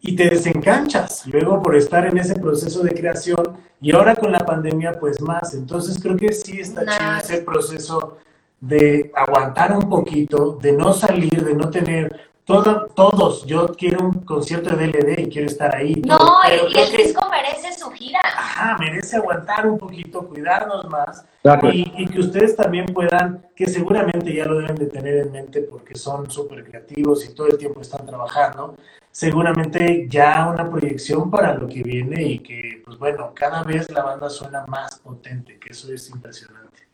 y 0.00 0.14
te 0.14 0.28
desencanchas 0.28 1.26
luego 1.26 1.62
por 1.62 1.76
estar 1.76 2.06
en 2.06 2.18
ese 2.18 2.34
proceso 2.34 2.82
de 2.82 2.94
creación 2.94 3.58
y 3.80 3.92
ahora 3.92 4.14
con 4.14 4.32
la 4.32 4.40
pandemia 4.40 4.98
pues 4.98 5.20
más. 5.20 5.54
Entonces 5.54 5.98
creo 6.00 6.16
que 6.16 6.32
sí 6.32 6.60
está 6.60 6.82
chido 6.82 7.16
ese 7.20 7.42
proceso 7.42 8.18
de 8.60 9.10
aguantar 9.14 9.76
un 9.76 9.88
poquito, 9.88 10.58
de 10.60 10.72
no 10.72 10.92
salir, 10.92 11.44
de 11.44 11.54
no 11.54 11.70
tener 11.70 12.30
todo, 12.44 12.86
todos, 12.94 13.46
yo 13.46 13.68
quiero 13.68 14.04
un 14.04 14.12
concierto 14.20 14.76
de 14.76 14.88
DLD 14.88 15.20
y 15.20 15.28
quiero 15.28 15.46
estar 15.46 15.74
ahí. 15.74 15.94
No, 16.06 16.18
y 16.48 16.78
el 16.78 16.96
disco 16.96 17.28
merece 17.30 17.72
su 17.72 17.90
gira. 17.90 18.20
Ajá, 18.22 18.76
merece 18.78 19.16
aguantar 19.16 19.66
un 19.66 19.78
poquito, 19.78 20.26
cuidarnos 20.28 20.84
más 20.88 21.24
y, 21.72 21.92
y, 21.98 22.06
que 22.06 22.20
ustedes 22.20 22.56
también 22.56 22.86
puedan, 22.86 23.44
que 23.54 23.66
seguramente 23.66 24.34
ya 24.34 24.46
lo 24.46 24.58
deben 24.58 24.76
de 24.76 24.86
tener 24.86 25.16
en 25.18 25.32
mente 25.32 25.60
porque 25.60 25.94
son 25.94 26.30
súper 26.30 26.64
creativos 26.64 27.24
y 27.28 27.34
todo 27.34 27.48
el 27.48 27.58
tiempo 27.58 27.82
están 27.82 28.06
trabajando, 28.06 28.76
seguramente 29.10 30.06
ya 30.08 30.48
una 30.48 30.68
proyección 30.70 31.30
para 31.30 31.54
lo 31.54 31.66
que 31.66 31.82
viene 31.82 32.22
y 32.22 32.38
que, 32.38 32.82
pues 32.84 32.98
bueno, 32.98 33.32
cada 33.34 33.62
vez 33.62 33.90
la 33.90 34.02
banda 34.02 34.30
suena 34.30 34.64
más 34.66 34.98
potente, 35.00 35.58
que 35.58 35.72
eso 35.72 35.92
es 35.92 36.08
impresionante. 36.08 36.88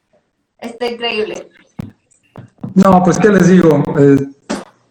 Está 0.58 0.86
increíble. 0.86 1.48
No, 2.74 3.02
pues 3.04 3.18
qué 3.18 3.28
les 3.28 3.48
digo, 3.48 3.84
eh, 3.98 4.18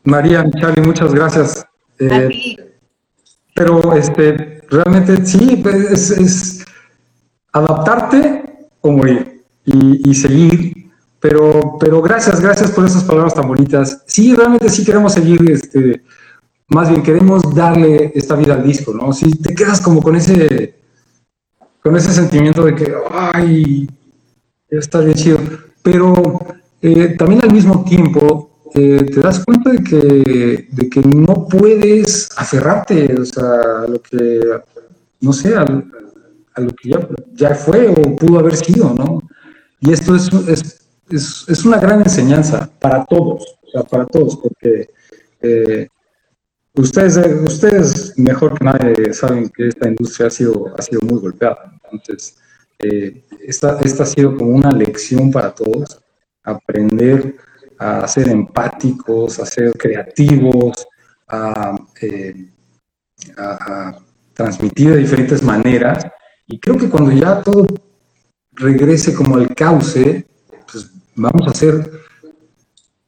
María, 0.03 0.49
Charlie, 0.59 0.85
muchas 0.85 1.13
gracias. 1.13 1.65
Eh, 1.99 2.55
pero 3.55 3.93
este, 3.93 4.61
realmente 4.69 5.25
sí, 5.25 5.59
pues, 5.61 6.11
es, 6.11 6.65
adaptarte 7.51 8.69
o 8.81 8.91
morir 8.91 9.43
y, 9.65 10.09
y, 10.09 10.15
seguir. 10.15 10.91
Pero, 11.19 11.77
pero 11.79 12.01
gracias, 12.01 12.39
gracias 12.39 12.71
por 12.71 12.85
esas 12.85 13.03
palabras 13.03 13.33
tan 13.33 13.47
bonitas. 13.47 14.03
Sí, 14.07 14.33
realmente 14.33 14.69
sí 14.69 14.85
queremos 14.85 15.13
seguir, 15.13 15.51
este, 15.51 16.01
más 16.69 16.89
bien 16.89 17.03
queremos 17.03 17.53
darle 17.53 18.11
esta 18.15 18.35
vida 18.35 18.53
al 18.53 18.63
disco, 18.63 18.93
¿no? 18.93 19.11
Si 19.11 19.31
te 19.31 19.53
quedas 19.53 19.81
como 19.81 20.01
con 20.01 20.15
ese, 20.15 20.75
con 21.83 21.97
ese 21.97 22.13
sentimiento 22.13 22.63
de 22.63 22.75
que, 22.75 22.93
ay, 23.11 23.89
está 24.69 25.01
bien 25.01 25.15
chido. 25.15 25.39
Pero 25.81 26.39
eh, 26.81 27.15
también 27.17 27.43
al 27.43 27.53
mismo 27.53 27.83
tiempo 27.83 28.48
eh, 28.73 29.03
te 29.13 29.19
das 29.21 29.43
cuenta 29.43 29.71
de 29.71 29.83
que, 29.83 30.67
de 30.71 30.89
que 30.89 31.01
no 31.01 31.47
puedes 31.47 32.29
aferrarte 32.37 33.15
o 33.19 33.25
sea, 33.25 33.83
a 33.83 33.87
lo 33.87 34.01
que, 34.01 34.39
no 35.21 35.33
sé, 35.33 35.55
a, 35.55 35.65
lo 35.65 36.71
que 36.75 36.89
ya, 36.89 37.07
ya, 37.33 37.55
fue 37.55 37.87
o 37.87 38.15
pudo 38.15 38.39
haber 38.39 38.55
sido, 38.55 38.93
¿no? 38.93 39.21
Y 39.79 39.91
esto 39.91 40.15
es, 40.15 40.29
es, 40.47 40.81
es, 41.09 41.45
es 41.47 41.65
una 41.65 41.79
gran 41.79 42.01
enseñanza 42.01 42.69
para 42.79 43.05
todos, 43.05 43.57
o 43.63 43.71
sea, 43.71 43.83
para 43.83 44.05
todos, 44.05 44.37
porque 44.37 44.89
eh, 45.41 45.87
ustedes, 46.73 47.17
ustedes 47.43 48.13
mejor 48.17 48.57
que 48.57 48.65
nadie 48.65 49.13
saben 49.13 49.49
que 49.49 49.67
esta 49.67 49.87
industria 49.87 50.27
ha 50.27 50.31
sido, 50.31 50.73
ha 50.77 50.81
sido 50.81 51.01
muy 51.01 51.19
golpeada. 51.19 51.79
Entonces, 51.91 52.37
eh, 52.79 53.23
esta, 53.45 53.79
esta 53.79 54.03
ha 54.03 54.05
sido 54.05 54.37
como 54.37 54.51
una 54.51 54.71
lección 54.71 55.31
para 55.31 55.53
todos, 55.53 56.01
aprender 56.43 57.35
a 57.79 58.05
ser 58.07 58.27
empáticos, 58.27 59.39
a 59.39 59.45
ser 59.45 59.71
creativos, 59.77 60.85
eh, 62.01 62.49
a, 63.37 63.97
transmitir 64.33 64.91
de 64.91 64.97
diferentes 64.97 65.41
maneras. 65.43 66.05
Y 66.47 66.59
creo 66.59 66.77
que 66.77 66.89
cuando 66.89 67.11
ya 67.11 67.41
todo 67.41 67.67
regrese 68.51 69.13
como 69.13 69.35
al 69.35 69.53
cauce, 69.53 70.25
pues 70.71 70.91
vamos 71.15 71.47
a 71.47 71.51
hacer 71.51 71.91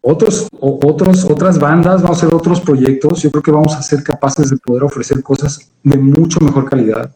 otros, 0.02 0.48
otros, 0.60 1.24
otras 1.26 1.60
bandas, 1.60 2.02
vamos 2.02 2.18
a 2.18 2.26
hacer 2.26 2.36
otros 2.36 2.60
proyectos. 2.62 3.22
Yo 3.22 3.32
creo 3.32 3.44
que 3.44 3.52
vamos 3.52 3.76
a 3.76 3.82
ser 3.82 4.04
capaces 4.04 4.50
de 4.50 4.58
poder 4.58 4.84
ofrecer 4.84 5.22
cosas 5.24 5.72
de 5.84 5.98
mucho 5.98 6.40
mejor 6.42 6.70
calidad, 6.70 7.16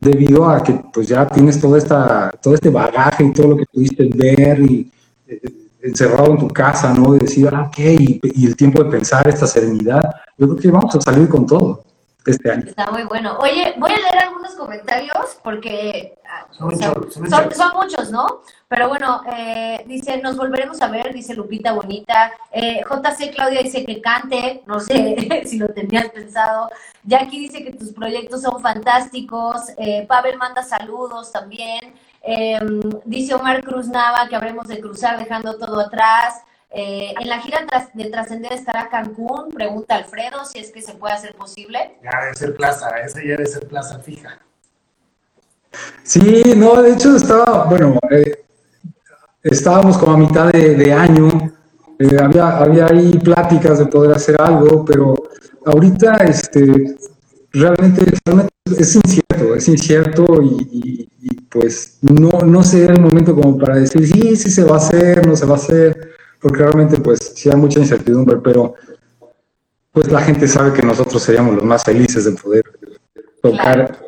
debido 0.00 0.48
a 0.48 0.62
que 0.62 0.80
pues 0.92 1.08
ya 1.08 1.26
tienes 1.26 1.60
toda 1.60 1.78
esta, 1.78 2.30
todo 2.42 2.54
este 2.54 2.70
bagaje 2.70 3.24
y 3.24 3.32
todo 3.32 3.48
lo 3.48 3.56
que 3.56 3.66
pudiste 3.72 4.08
ver 4.14 4.60
y 4.60 4.90
eh, 5.26 5.67
encerrado 5.82 6.32
en 6.32 6.38
tu 6.38 6.48
casa, 6.48 6.92
¿no? 6.92 7.12
De 7.12 7.20
decir, 7.20 7.48
ah, 7.52 7.62
ok, 7.68 7.78
y, 7.78 8.46
el 8.46 8.56
tiempo 8.56 8.82
de 8.82 8.90
pensar, 8.90 9.26
esta 9.28 9.46
serenidad, 9.46 10.02
yo 10.36 10.48
creo 10.48 10.58
que 10.58 10.70
vamos 10.70 10.94
a 10.94 11.00
salir 11.00 11.28
con 11.28 11.46
todo. 11.46 11.82
este 12.26 12.50
año. 12.50 12.64
Está 12.66 12.90
muy 12.90 13.04
bueno. 13.04 13.38
Oye, 13.38 13.74
voy 13.78 13.90
a 13.90 13.96
leer 13.96 14.24
algunos 14.24 14.54
comentarios 14.54 15.38
porque 15.42 16.18
ah, 16.28 16.46
Son 16.50 16.74
o 16.74 16.76
sea, 16.76 16.92
muchos, 16.92 17.14
son 17.14 17.30
son, 17.30 17.44
muchos. 17.44 17.58
son 17.58 17.72
muchos, 17.74 18.10
¿no? 18.10 18.26
Pero 18.68 18.88
bueno, 18.88 19.22
eh, 19.34 19.82
dice, 19.86 20.20
nos 20.20 20.36
volveremos 20.36 20.82
a 20.82 20.88
ver, 20.88 21.14
dice 21.14 21.34
Lupita 21.34 21.72
Bonita. 21.72 22.32
Eh, 22.52 22.82
JC 22.82 23.34
Claudia 23.34 23.62
dice 23.62 23.82
que 23.86 24.02
cante, 24.02 24.62
no 24.66 24.78
sé 24.78 25.42
si 25.46 25.56
lo 25.56 25.68
tenías 25.68 26.10
pensado. 26.10 26.68
Jackie 27.02 27.40
dice 27.40 27.64
que 27.64 27.72
tus 27.72 27.92
proyectos 27.94 28.42
son 28.42 28.60
fantásticos. 28.60 29.70
Eh, 29.78 30.04
Pavel 30.06 30.36
manda 30.36 30.62
saludos 30.62 31.32
también. 31.32 31.94
Eh, 32.30 32.58
dice 33.06 33.34
Omar 33.34 33.64
Cruz 33.64 33.88
Nava 33.88 34.28
que 34.28 34.36
habremos 34.36 34.68
de 34.68 34.80
cruzar 34.80 35.18
dejando 35.18 35.56
todo 35.56 35.80
atrás. 35.80 36.42
Eh, 36.70 37.14
en 37.18 37.26
la 37.26 37.40
gira 37.40 37.60
de 37.94 38.10
Trascender 38.10 38.52
estará 38.52 38.90
Cancún, 38.90 39.50
pregunta 39.50 39.94
Alfredo 39.94 40.44
si 40.44 40.58
es 40.58 40.70
que 40.70 40.82
se 40.82 40.92
puede 40.92 41.14
hacer 41.14 41.34
posible. 41.34 41.98
Ya 42.04 42.20
debe 42.20 42.34
ser 42.34 42.54
plaza, 42.54 42.90
esa 42.98 43.20
ya 43.20 43.28
debe 43.28 43.46
ser 43.46 43.66
plaza 43.66 43.98
fija. 44.00 44.38
Sí, 46.02 46.52
no, 46.54 46.82
de 46.82 46.92
hecho 46.92 47.16
estaba, 47.16 47.64
bueno, 47.64 47.98
eh, 48.10 48.44
estábamos 49.42 49.96
como 49.96 50.12
a 50.12 50.18
mitad 50.18 50.50
de, 50.50 50.74
de 50.74 50.92
año, 50.92 51.28
eh, 51.98 52.16
había, 52.22 52.58
había 52.58 52.86
ahí 52.88 53.18
pláticas 53.20 53.78
de 53.78 53.86
poder 53.86 54.14
hacer 54.14 54.38
algo, 54.38 54.84
pero 54.84 55.14
ahorita 55.64 56.16
este, 56.24 56.94
realmente, 57.52 58.04
realmente 58.24 58.52
es 58.78 58.94
incierto, 58.96 59.54
es 59.54 59.68
incierto 59.68 60.42
y, 60.42 60.68
y- 60.70 61.08
y, 61.20 61.34
pues 61.50 61.98
no, 62.02 62.40
no 62.40 62.62
sé 62.62 62.84
el 62.86 63.00
momento 63.00 63.34
como 63.34 63.58
para 63.58 63.76
decir, 63.76 64.06
sí, 64.06 64.36
sí 64.36 64.50
se 64.50 64.64
va 64.64 64.74
a 64.74 64.78
hacer, 64.78 65.26
no 65.26 65.34
se 65.36 65.46
va 65.46 65.54
a 65.54 65.58
hacer, 65.58 66.12
porque 66.40 66.58
realmente 66.62 66.98
pues 67.00 67.18
sí 67.34 67.48
hay 67.50 67.56
mucha 67.56 67.80
incertidumbre, 67.80 68.36
pero 68.42 68.74
pues 69.92 70.10
la 70.12 70.20
gente 70.20 70.46
sabe 70.46 70.72
que 70.72 70.82
nosotros 70.82 71.22
seríamos 71.22 71.54
los 71.56 71.64
más 71.64 71.82
felices 71.84 72.24
de 72.24 72.32
poder 72.32 72.62
tocar 73.42 73.98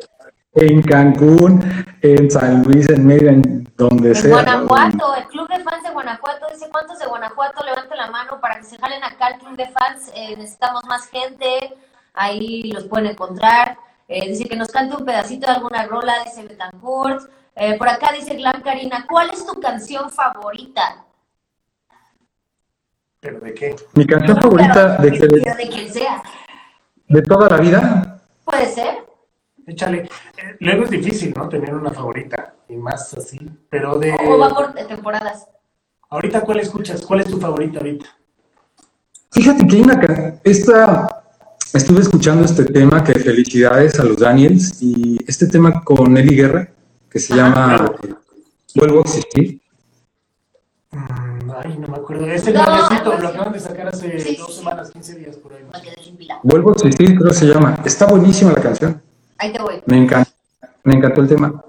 en 0.53 0.81
Cancún, 0.81 1.61
en 2.01 2.29
San 2.29 2.63
Luis, 2.63 2.87
en 2.89 3.05
Mérida, 3.05 3.31
en 3.31 3.67
donde 3.77 4.09
En 4.09 4.15
sea. 4.15 4.31
Guanajuato, 4.31 5.15
el 5.15 5.27
club 5.27 5.47
de 5.49 5.63
fans 5.63 5.83
de 5.83 5.89
Guanajuato 5.91 6.45
dice 6.53 6.67
cuántos 6.71 6.99
de 6.99 7.05
Guanajuato 7.07 7.63
levanten 7.65 7.97
la 7.97 8.11
mano 8.11 8.39
para 8.41 8.57
que 8.57 8.63
se 8.65 8.77
jalen 8.77 9.03
acá 9.03 9.27
al 9.27 9.39
club 9.39 9.55
de 9.57 9.65
fans. 9.69 10.11
Eh, 10.15 10.35
necesitamos 10.37 10.83
más 10.85 11.07
gente, 11.07 11.73
ahí 12.13 12.63
los 12.71 12.85
pueden 12.85 13.07
encontrar. 13.07 13.77
Eh, 14.07 14.27
dice 14.29 14.45
que 14.45 14.55
nos 14.55 14.69
cante 14.69 14.95
un 14.95 15.05
pedacito 15.05 15.47
de 15.47 15.53
alguna 15.53 15.85
rola, 15.85 16.15
dice 16.23 16.43
Betancourt. 16.43 17.29
Eh, 17.55 17.77
por 17.77 17.87
acá 17.89 18.11
dice 18.13 18.35
Glam 18.35 18.61
Karina, 18.61 19.05
¿cuál 19.09 19.29
es 19.29 19.45
tu 19.45 19.59
canción 19.59 20.09
favorita? 20.09 21.05
¿Pero 23.19 23.39
de 23.39 23.53
qué? 23.53 23.75
Mi 23.93 24.05
canción 24.05 24.37
favorita 24.41 24.97
de, 24.97 25.11
que- 25.11 25.27
de 25.27 25.69
quien 25.69 25.93
sea. 25.93 26.23
de 27.07 27.21
toda 27.21 27.49
la 27.49 27.57
vida, 27.57 28.17
Puede 28.43 28.65
ser. 28.65 29.05
Échale. 29.67 29.99
Eh, 30.37 30.57
Luego 30.59 30.85
es 30.85 30.89
difícil, 30.89 31.33
¿no? 31.37 31.47
Tener 31.47 31.73
una 31.75 31.91
favorita 31.91 32.55
y 32.67 32.75
más 32.75 33.13
así. 33.13 33.37
Pero 33.69 33.97
de. 33.99 34.15
O 34.27 34.37
va 34.39 34.49
por 34.49 34.73
temporadas. 34.73 35.47
Ahorita, 36.09 36.41
¿cuál 36.41 36.59
escuchas? 36.59 37.05
¿Cuál 37.05 37.21
es 37.21 37.27
tu 37.27 37.39
favorita 37.39 37.79
ahorita? 37.79 38.05
fíjate 39.31 39.65
que 39.65 39.75
hay 39.77 39.81
una 39.83 40.39
esta 40.43 41.20
estuve 41.73 42.01
escuchando 42.01 42.45
este 42.45 42.65
tema 42.65 43.03
que 43.03 43.13
felicidades 43.13 43.99
a 43.99 44.03
los 44.03 44.17
Daniels 44.17 44.81
y 44.81 45.17
este 45.27 45.47
tema 45.47 45.83
con 45.83 46.15
Eli 46.17 46.35
Guerra 46.35 46.69
que 47.09 47.19
se 47.19 47.35
llama 47.35 47.91
Vuelvo 48.75 48.99
a 48.99 49.01
existir. 49.01 49.59
Mm, 50.91 51.51
ay, 51.63 51.77
no 51.77 51.87
me 51.87 51.97
acuerdo. 51.97 52.25
Es 52.27 52.47
el 52.47 52.53
No, 52.53 52.65
nuevecito, 52.65 53.11
algo 53.11 53.17
lo 53.23 53.27
acaban 53.29 53.53
de 53.53 53.59
sacar 53.59 53.87
hace 53.87 54.19
Sí, 54.19 54.35
dos 54.37 54.53
sí. 54.53 54.59
semanas, 54.59 54.91
15 54.91 55.15
días 55.19 55.35
por 55.37 55.53
ahí. 55.53 55.63
Vuelvo 56.43 56.69
a 56.69 56.73
existir, 56.73 57.15
creo 57.17 57.29
que 57.29 57.35
se 57.35 57.45
llama. 57.47 57.77
Está 57.85 58.05
buenísima 58.07 58.51
la 58.53 58.61
canción. 58.61 59.01
Ahí 59.37 59.51
te 59.51 59.61
voy. 59.61 59.81
Me 59.85 59.97
encanta. 59.97 60.31
Me 60.83 60.95
encantó 60.95 61.21
el 61.21 61.27
tema. 61.27 61.63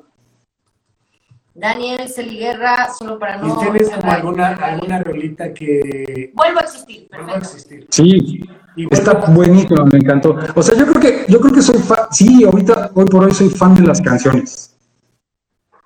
Daniel 1.54 2.08
Celiguerra, 2.08 2.88
solo 2.96 3.18
para 3.18 3.36
¿Y 3.44 3.46
no... 3.48 3.58
tienes 3.58 3.90
como 3.90 4.10
alguna, 4.10 4.48
alguna 4.54 5.02
rolita 5.02 5.52
que 5.52 6.32
Vuelvo 6.34 6.60
a 6.60 6.62
existir. 6.62 7.08
vuelva 7.10 7.32
a 7.32 7.34
Perfecto. 7.40 7.56
existir? 7.56 7.86
Sí, 7.90 8.48
Está 8.90 9.12
a- 9.12 9.30
buenísimo, 9.30 9.84
me 9.86 9.98
encantó. 9.98 10.36
O 10.54 10.62
sea, 10.62 10.76
yo 10.76 10.86
creo 10.86 11.00
que, 11.00 11.24
yo 11.32 11.40
creo 11.40 11.52
que 11.54 11.62
soy 11.62 11.78
fan, 11.78 11.98
sí, 12.10 12.44
ahorita, 12.44 12.90
hoy 12.94 13.04
por 13.06 13.24
hoy 13.24 13.32
soy 13.34 13.48
fan 13.50 13.74
de 13.74 13.82
las 13.82 14.00
canciones. 14.00 14.74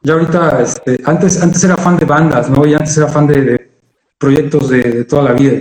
Ya 0.03 0.13
ahorita, 0.15 0.61
este, 0.63 1.01
antes, 1.05 1.43
antes 1.43 1.65
era 1.65 1.77
fan 1.77 1.97
de 1.97 2.05
bandas, 2.07 2.49
¿no? 2.49 2.65
Y 2.67 2.75
antes 2.75 2.97
era 2.97 3.09
fan 3.09 3.27
de, 3.27 3.43
de 3.43 3.71
proyectos 4.19 4.69
de, 4.69 4.83
de 4.83 5.05
toda 5.05 5.23
la 5.25 5.33
vida. 5.33 5.61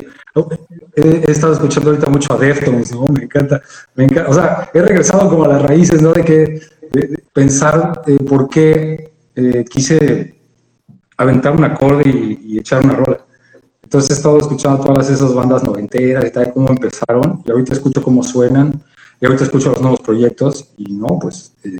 He, 0.95 1.01
he 1.27 1.31
estado 1.31 1.53
escuchando 1.53 1.89
ahorita 1.91 2.09
mucho 2.09 2.33
a 2.33 2.37
Deftones, 2.37 2.91
¿no? 2.91 3.05
Me 3.07 3.23
encanta, 3.23 3.61
me 3.95 4.03
encanta. 4.03 4.29
O 4.29 4.33
sea, 4.33 4.69
he 4.73 4.81
regresado 4.81 5.29
como 5.29 5.45
a 5.45 5.47
las 5.47 5.61
raíces, 5.61 6.01
¿no? 6.01 6.11
De 6.13 6.23
que 6.23 6.61
de- 6.91 7.07
de 7.07 7.23
pensar 7.33 8.01
eh, 8.07 8.17
por 8.23 8.47
qué 8.49 9.11
eh, 9.35 9.65
quise 9.69 10.35
aventar 11.17 11.53
un 11.53 11.63
acorde 11.63 12.09
y, 12.09 12.39
y 12.53 12.59
echar 12.59 12.83
una 12.85 12.93
rola. 12.95 13.25
Entonces 13.85 14.09
he 14.09 14.13
estado 14.15 14.39
escuchando 14.39 14.83
todas 14.83 15.09
esas 15.09 15.33
bandas 15.33 15.63
noventeras 15.63 16.25
y 16.25 16.31
tal, 16.31 16.51
cómo 16.53 16.69
empezaron, 16.69 17.41
y 17.45 17.51
ahorita 17.51 17.73
escucho 17.73 18.01
cómo 18.03 18.23
suenan, 18.23 18.81
y 19.21 19.25
ahorita 19.25 19.43
escucho 19.45 19.69
los 19.69 19.79
nuevos 19.81 20.01
proyectos, 20.01 20.69
y 20.77 20.91
no, 20.93 21.19
pues, 21.21 21.53
eh, 21.63 21.77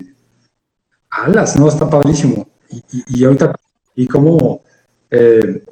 alas, 1.10 1.58
¿no? 1.60 1.68
Está 1.68 1.90
padrísimo. 1.90 2.48
Y, 2.70 2.78
y- 2.92 3.04
y 3.08 3.26
ahorita, 3.26 3.54
y 3.96 4.08
cómo, 4.08 4.62
eh, 5.10 5.64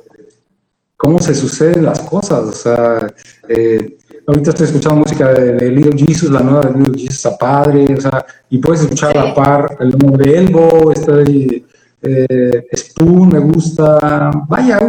cómo 0.97 1.19
se 1.19 1.35
suceden 1.35 1.85
las 1.85 1.99
cosas, 2.01 2.41
o 2.45 2.51
sea, 2.51 3.13
eh, 3.47 3.97
ahorita 4.25 4.49
estoy 4.49 4.65
escuchando 4.67 5.01
música 5.01 5.33
de, 5.33 5.53
de 5.53 5.69
Little 5.69 5.97
Jesus, 6.05 6.31
la 6.31 6.39
nueva 6.41 6.61
de 6.61 6.79
Little 6.79 6.93
Jesus 6.99 7.15
está 7.15 7.37
padre, 7.37 7.93
o 7.95 8.01
sea, 8.01 8.25
y 8.49 8.57
puedes 8.57 8.81
escuchar 8.81 9.15
a 9.17 9.25
la 9.25 9.33
par 9.35 9.77
el 9.79 9.89
nombre 9.91 10.31
de 10.31 10.37
Elbow, 10.39 10.91
estoy, 10.91 11.65
eh, 12.03 12.67
Spoon, 12.75 13.29
me 13.29 13.39
gusta, 13.39 14.31
vaya, 14.47 14.79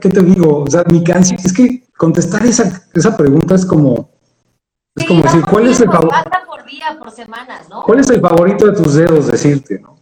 ¿qué 0.00 0.08
te 0.08 0.22
digo? 0.22 0.62
O 0.62 0.66
sea, 0.70 0.84
mi 0.90 1.04
canción, 1.04 1.38
es 1.44 1.52
que 1.52 1.84
contestar 1.96 2.44
esa, 2.46 2.82
esa 2.94 3.16
pregunta 3.16 3.54
es 3.54 3.66
como, 3.66 4.10
es 4.94 5.02
Sí, 5.02 5.08
como 5.08 5.22
decir, 5.22 5.42
¿cuál 5.50 5.66
es 5.66 5.80
el 5.80 5.90
tiempos, 5.90 6.10
favor? 6.10 6.12
banda 6.12 6.42
por 6.46 6.64
día, 6.64 6.96
por 6.98 7.10
semanas, 7.10 7.68
¿no? 7.68 7.82
¿Cuál 7.82 8.00
es 8.00 8.10
el 8.10 8.20
favorito 8.20 8.66
de 8.66 8.72
tus 8.72 8.94
dedos 8.94 9.26
decirte, 9.26 9.80
no? 9.80 9.96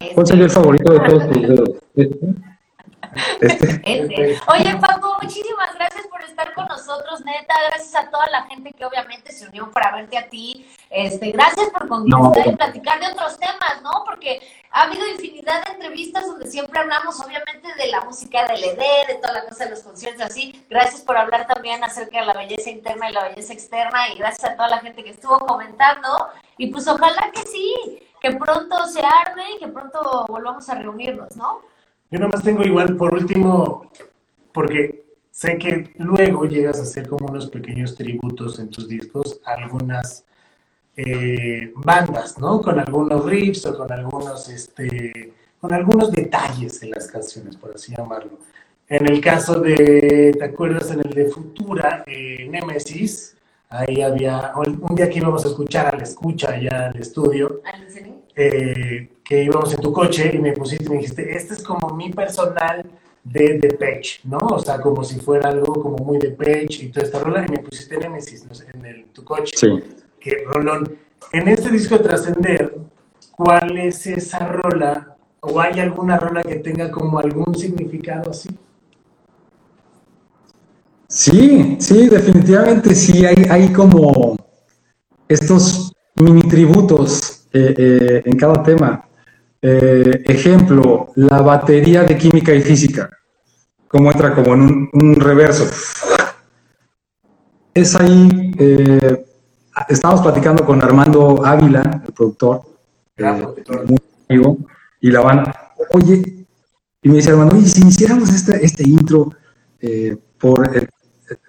Este, 0.00 0.14
¿Cuál 0.14 0.26
sería 0.26 0.44
el 0.44 0.50
favorito 0.50 0.92
de 0.92 1.00
todos 1.00 1.30
tus 1.30 1.42
dedos? 1.42 1.70
Este. 1.96 2.18
Este. 3.40 3.80
este. 3.84 4.40
Oye, 4.48 4.76
Paco, 4.76 5.16
muchísimas 5.22 5.74
gracias 5.74 6.06
por 6.08 6.22
estar 6.22 6.52
con 6.54 6.66
nosotros, 6.68 7.24
neta. 7.24 7.54
Gracias 7.68 7.94
a 7.94 8.10
toda 8.10 8.28
la 8.30 8.42
gente 8.44 8.72
que 8.72 8.84
obviamente 8.84 9.32
se 9.32 9.48
unió 9.48 9.70
para 9.70 9.94
verte 9.96 10.18
a 10.18 10.28
ti. 10.28 10.66
Este, 10.90 11.30
gracias 11.32 11.68
por 11.70 11.88
contestar 11.88 12.46
No. 12.46 12.52
y 12.52 12.56
platicar 12.56 13.00
de 13.00 13.06
otros 13.08 13.38
temas, 13.38 13.82
¿no? 13.82 14.04
Porque 14.04 14.40
ha 14.70 14.82
habido 14.82 15.06
infinidad 15.08 15.64
de 15.64 15.72
entrevistas 15.72 16.26
donde 16.26 16.46
siempre 16.46 16.78
hablamos, 16.80 17.18
obviamente, 17.20 17.72
de 17.76 17.86
la 17.88 18.00
música 18.02 18.46
del 18.46 18.62
ED, 18.62 19.06
de 19.08 19.14
toda 19.20 19.34
la 19.34 19.44
cosa 19.46 19.64
de 19.64 19.70
los 19.70 19.80
conciertos, 19.80 20.26
así. 20.26 20.64
Gracias 20.68 21.00
por 21.02 21.16
hablar 21.16 21.46
también 21.46 21.82
acerca 21.82 22.20
de 22.20 22.26
la 22.26 22.34
belleza 22.34 22.70
interna 22.70 23.10
y 23.10 23.12
la 23.12 23.28
belleza 23.28 23.52
externa. 23.52 24.08
Y 24.08 24.18
gracias 24.18 24.50
a 24.52 24.56
toda 24.56 24.68
la 24.68 24.78
gente 24.78 25.02
que 25.02 25.10
estuvo 25.10 25.38
comentando. 25.40 26.28
Y 26.58 26.68
pues 26.68 26.86
ojalá 26.88 27.30
que 27.32 27.42
sí, 27.42 28.02
que 28.20 28.32
pronto 28.32 28.86
se 28.86 29.00
arme 29.00 29.52
y 29.52 29.58
que 29.58 29.68
pronto 29.68 30.26
volvamos 30.28 30.68
a 30.68 30.74
reunirnos, 30.74 31.34
¿no? 31.36 31.62
Yo 32.10 32.18
nomás 32.18 32.42
tengo 32.42 32.64
igual, 32.64 32.96
por 32.96 33.14
último, 33.14 33.90
porque 34.52 35.04
sé 35.30 35.58
que 35.58 35.92
luego 35.98 36.44
llegas 36.44 36.80
a 36.80 36.82
hacer 36.82 37.08
como 37.08 37.26
unos 37.26 37.48
pequeños 37.48 37.94
tributos 37.94 38.58
en 38.58 38.68
tus 38.68 38.88
discos 38.88 39.40
a 39.44 39.52
algunas 39.52 40.24
eh, 40.96 41.72
bandas, 41.76 42.36
¿no? 42.38 42.60
Con 42.60 42.80
algunos 42.80 43.24
riffs 43.24 43.64
o 43.66 43.76
con 43.76 43.92
algunos, 43.92 44.48
este, 44.48 45.32
con 45.60 45.72
algunos 45.72 46.10
detalles 46.10 46.82
en 46.82 46.90
las 46.90 47.06
canciones, 47.06 47.56
por 47.56 47.74
así 47.74 47.94
llamarlo. 47.96 48.38
En 48.88 49.06
el 49.08 49.20
caso 49.20 49.60
de, 49.60 50.34
¿te 50.36 50.44
acuerdas? 50.44 50.90
En 50.90 50.98
el 51.00 51.10
de 51.10 51.26
Futura, 51.26 52.02
eh, 52.08 52.48
Nemesis, 52.50 53.36
ahí 53.68 54.02
había, 54.02 54.52
un 54.56 54.96
día 54.96 55.08
que 55.08 55.18
íbamos 55.18 55.44
a 55.44 55.48
escuchar 55.48 55.94
al 55.94 56.02
escucha 56.02 56.50
allá 56.50 56.88
al 56.88 56.96
estudio, 56.96 57.62
¿Al 57.64 57.84
listening? 57.84 58.19
Eh, 58.42 59.08
que 59.22 59.44
íbamos 59.44 59.72
en 59.74 59.80
tu 59.80 59.92
coche 59.92 60.30
y 60.34 60.38
me 60.38 60.52
pusiste 60.52 60.86
y 60.86 60.88
me 60.88 60.96
dijiste, 60.96 61.36
este 61.36 61.54
es 61.54 61.62
como 61.62 61.94
mi 61.94 62.10
personal 62.10 62.84
de 63.22 63.58
Depeche, 63.58 64.20
¿no? 64.24 64.38
O 64.38 64.58
sea, 64.58 64.80
como 64.80 65.04
si 65.04 65.20
fuera 65.20 65.50
algo 65.50 65.74
como 65.74 65.98
muy 65.98 66.18
Depeche 66.18 66.86
y 66.86 66.88
toda 66.88 67.04
esta 67.04 67.18
rola, 67.18 67.44
y 67.46 67.50
me 67.50 67.58
pusiste 67.58 67.98
Nemesis 67.98 68.46
no 68.46 68.54
sé, 68.54 68.66
en 68.72 68.86
el, 68.86 69.04
tu 69.12 69.24
coche. 69.24 69.52
Sí. 69.56 69.68
Que 70.18 70.44
rolón. 70.46 70.96
En 71.32 71.48
este 71.48 71.70
disco 71.70 71.98
de 71.98 72.04
Trascender, 72.04 72.78
¿cuál 73.32 73.76
es 73.76 74.06
esa 74.06 74.38
rola? 74.38 75.16
¿O 75.40 75.60
hay 75.60 75.80
alguna 75.80 76.18
rola 76.18 76.42
que 76.42 76.56
tenga 76.56 76.90
como 76.90 77.18
algún 77.18 77.54
significado 77.54 78.30
así? 78.30 78.48
Sí, 81.08 81.76
sí, 81.78 82.08
definitivamente 82.08 82.94
sí, 82.94 83.26
hay, 83.26 83.44
hay 83.50 83.72
como 83.72 84.36
estos 85.28 85.92
mini 86.14 86.42
tributos 86.42 87.39
eh, 87.52 87.74
eh, 87.76 88.22
en 88.24 88.36
cada 88.36 88.62
tema. 88.62 89.04
Eh, 89.62 90.22
ejemplo, 90.26 91.12
la 91.16 91.42
batería 91.42 92.02
de 92.04 92.16
química 92.16 92.54
y 92.54 92.60
física, 92.62 93.10
como 93.88 94.10
entra 94.10 94.34
como 94.34 94.54
en 94.54 94.60
un, 94.62 94.90
un 94.92 95.14
reverso. 95.16 95.64
Es 97.74 97.94
ahí, 97.94 98.52
eh, 98.58 99.24
estábamos 99.88 100.22
platicando 100.22 100.64
con 100.64 100.82
Armando 100.82 101.44
Ávila, 101.44 102.02
el 102.04 102.12
productor, 102.12 102.62
Gran 103.16 103.38
productor. 103.38 103.86
muy 103.86 103.98
amigo, 104.28 104.58
y 105.00 105.10
la 105.10 105.20
van, 105.20 105.44
oye, 105.92 106.46
y 107.02 107.08
me 107.08 107.16
dice 107.16 107.30
Armando, 107.30 107.56
oye, 107.56 107.66
si 107.66 107.86
hiciéramos 107.86 108.30
este, 108.30 108.64
este 108.64 108.82
intro 108.88 109.30
por 110.38 110.76
el- 110.76 110.88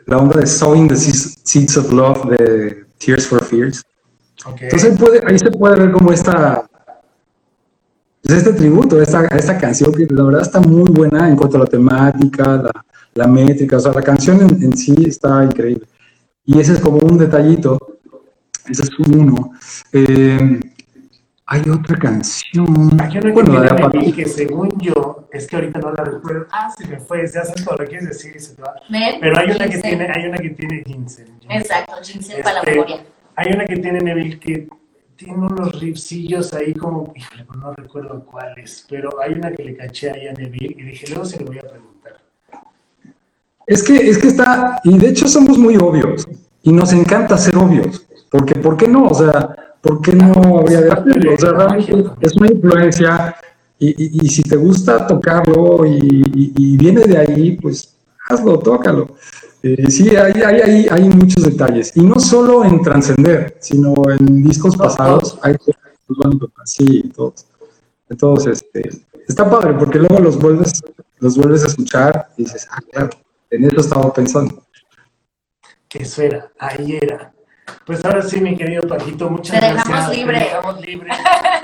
la 0.05 0.17
onda 0.17 0.39
de 0.39 0.45
Sowing 0.47 0.87
the 0.87 0.95
Seeds 0.95 1.39
Seeds 1.43 1.77
of 1.77 1.91
Love 1.91 2.29
de 2.29 2.85
Tears 2.99 3.25
for 3.27 3.43
Fears, 3.43 3.83
Entonces 4.45 4.91
ahí, 4.91 4.97
puede- 4.97 5.21
ahí 5.25 5.37
se 5.39 5.51
puede 5.51 5.79
ver 5.79 5.91
como 5.91 6.11
esta, 6.11 6.63
pues, 8.23 8.37
este 8.37 8.53
tributo 8.53 9.01
esta, 9.01 9.25
esta 9.27 9.57
canción 9.57 9.93
que 9.93 10.07
la 10.09 10.23
verdad 10.23 10.41
está 10.41 10.59
muy 10.59 10.89
buena 10.91 11.27
en 11.29 11.35
cuanto 11.35 11.57
a 11.57 11.61
la 11.61 11.65
temática, 11.65 12.43
la, 12.57 12.71
la 13.13 13.27
métrica, 13.27 13.77
o 13.77 13.79
sea, 13.79 13.91
la 13.91 14.01
canción 14.01 14.41
en, 14.41 14.63
en 14.63 14.77
sí 14.77 14.95
está 15.07 15.43
increíble. 15.43 15.85
Y 16.45 16.59
ese 16.59 16.73
es 16.73 16.79
como 16.79 16.97
un 16.97 17.17
detallito, 17.17 17.77
ese 18.67 18.83
es 18.83 18.89
uno. 18.99 19.51
Eh, 19.93 20.59
hay 21.45 21.61
otra 21.69 21.97
canción, 21.97 22.65
Hay 22.99 23.11
una 23.17 23.21
que 23.21 23.31
bueno, 23.31 23.59
la 23.59 23.89
de 23.89 24.13
que 24.13 24.25
según 24.25 24.69
yo, 24.79 25.27
es 25.33 25.47
que 25.47 25.55
ahorita 25.57 25.79
no 25.79 25.91
la 25.91 26.03
recuerdo. 26.05 26.45
Ah, 26.51 26.69
se 26.75 26.87
me 26.87 26.97
fue, 26.99 27.25
ya 27.27 27.43
sabes 27.43 27.63
todo 27.65 27.75
lo 27.75 27.83
que 27.83 27.89
quieres 27.89 28.07
decir 28.07 28.33
y 28.35 28.39
se 28.39 28.55
te 28.55 28.61
va. 28.61 28.73
Pero 29.19 29.37
hay 29.37 29.51
una 29.51 29.67
que 29.67 29.77
tiene, 29.77 30.07
hay 30.15 30.25
una 30.27 30.37
que 30.37 30.49
tiene 30.51 30.83
ginseng. 30.85 31.25
ginseng. 31.41 31.51
Exacto, 31.51 31.93
ginseng 32.03 32.41
para 32.41 32.53
la 32.55 32.59
Este, 32.61 32.71
memoria. 32.71 33.03
Hay 33.43 33.53
una 33.53 33.65
que 33.65 33.77
tiene 33.77 33.99
Neville 33.99 34.39
que 34.39 34.69
tiene 35.15 35.33
unos 35.33 35.79
riffsillos 35.79 36.53
ahí 36.53 36.73
como, 36.75 37.11
híjole, 37.15 37.43
no 37.59 37.73
recuerdo 37.73 38.23
cuáles, 38.23 38.85
pero 38.87 39.09
hay 39.19 39.33
una 39.33 39.51
que 39.51 39.63
le 39.63 39.75
caché 39.75 40.11
ahí 40.11 40.27
a 40.27 40.33
Neville 40.33 40.75
y 40.77 40.83
dije, 40.83 41.07
luego 41.09 41.25
se 41.25 41.39
lo 41.39 41.47
voy 41.47 41.57
a 41.57 41.61
preguntar. 41.61 42.17
Es 43.65 43.81
que, 43.83 43.95
es 44.09 44.17
que 44.19 44.27
está, 44.27 44.79
y 44.83 44.95
de 44.95 45.09
hecho 45.09 45.27
somos 45.27 45.57
muy 45.57 45.75
obvios, 45.77 46.27
y 46.61 46.71
nos 46.71 46.93
encanta 46.93 47.35
ser 47.35 47.57
obvios, 47.57 48.05
porque 48.29 48.53
¿por 48.55 48.77
qué 48.77 48.87
no? 48.87 49.05
O 49.07 49.13
sea, 49.15 49.55
¿por 49.81 50.01
qué 50.03 50.13
no 50.13 50.59
habría 50.59 50.81
de 50.81 50.91
hacerlo? 50.91 51.33
O 51.33 51.37
sea, 51.39 51.51
realmente 51.53 52.11
es 52.21 52.35
una 52.35 52.47
influencia, 52.51 53.35
y, 53.79 53.87
y- 53.89 54.25
y 54.25 54.29
si 54.29 54.43
te 54.43 54.55
gusta 54.55 55.07
tocarlo 55.07 55.83
y- 55.87 56.53
y 56.55 56.77
viene 56.77 57.01
de 57.07 57.17
ahí, 57.17 57.57
pues 57.59 57.95
hazlo, 58.29 58.59
tócalo. 58.59 59.15
Eh, 59.63 59.91
sí, 59.91 60.09
hay, 60.15 60.33
hay, 60.41 60.61
hay, 60.61 60.87
hay 60.89 61.03
muchos 61.09 61.43
detalles, 61.43 61.95
y 61.95 62.01
no 62.01 62.19
solo 62.19 62.63
en 62.65 62.81
Trascender, 62.81 63.57
sino 63.59 63.93
en 64.09 64.43
discos 64.43 64.75
pasados, 64.75 65.37
hay 65.43 65.55
sí, 66.65 67.03
todos. 67.15 67.45
Entonces, 68.09 68.63
este, 68.73 68.89
está 69.27 69.49
padre, 69.49 69.73
porque 69.73 69.99
luego 69.99 70.19
los 70.19 70.37
vuelves, 70.39 70.81
los 71.19 71.37
vuelves 71.37 71.63
a 71.63 71.67
escuchar 71.67 72.29
y 72.37 72.43
dices, 72.43 72.67
ah, 72.71 72.79
claro, 72.91 73.09
en 73.51 73.63
eso 73.65 73.81
estaba 73.81 74.11
pensando. 74.13 74.63
Que 75.87 75.99
eso 76.03 76.21
era, 76.23 76.51
ahí 76.57 76.97
era. 77.01 77.31
Pues 77.85 78.03
ahora 78.03 78.21
sí, 78.21 78.41
mi 78.41 78.55
querido 78.57 78.81
Paquito, 78.87 79.29
muchas 79.29 79.59
Te 79.59 79.65
gracias. 79.67 79.87
dejamos 79.87 80.15
libre. 80.15 80.37
Te 80.39 80.43
dejamos 80.45 80.81
libre. 80.81 81.09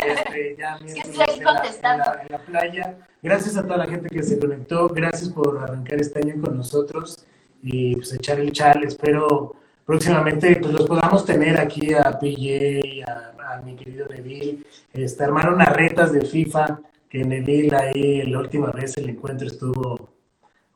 Este, 0.08 0.56
ya 0.58 0.78
que 0.78 0.84
mientras 0.86 1.08
estoy 1.10 1.24
aquí 1.24 1.39
en 1.39 1.43
la- 1.43 1.54
contestando. 1.54 2.04
En 2.04 2.12
la, 2.12 2.22
en 2.22 2.28
la 2.32 2.38
playa. 2.39 2.98
Gracias 3.22 3.58
a 3.58 3.64
toda 3.64 3.78
la 3.78 3.88
gente 3.88 4.10
que 4.10 4.24
se 4.24 4.39
conectó. 4.39 4.88
Gracias 4.89 5.30
por 5.30 5.58
arrancar 5.58 6.00
este 6.00 6.20
año 6.20 6.41
con 6.41 6.56
nosotros 6.58 7.26
y 7.68 7.95
pues 7.95 8.13
echar 8.13 8.39
el 8.39 8.51
chal. 8.51 8.84
Espero 8.84 9.55
próximamente 9.86 10.55
pues 10.57 10.74
los 10.74 10.88
podamos 10.88 11.26
tener 11.26 11.59
aquí 11.59 11.93
a 11.93 12.18
PJ, 12.18 13.03
a, 13.05 13.55
a 13.55 13.61
mi 13.61 13.76
querido 13.76 14.07
Neville. 14.07 14.59
Este, 14.93 15.24
armar 15.24 15.53
unas 15.53 15.70
retas 15.74 16.11
de 16.11 16.22
FIFA 16.22 16.80
que 17.09 17.24
Neville 17.24 17.76
ahí 17.76 18.24
la 18.24 18.39
última 18.39 18.72
vez 18.72 18.97
el 18.97 19.09
encuentro 19.09 19.47
estuvo 19.47 20.09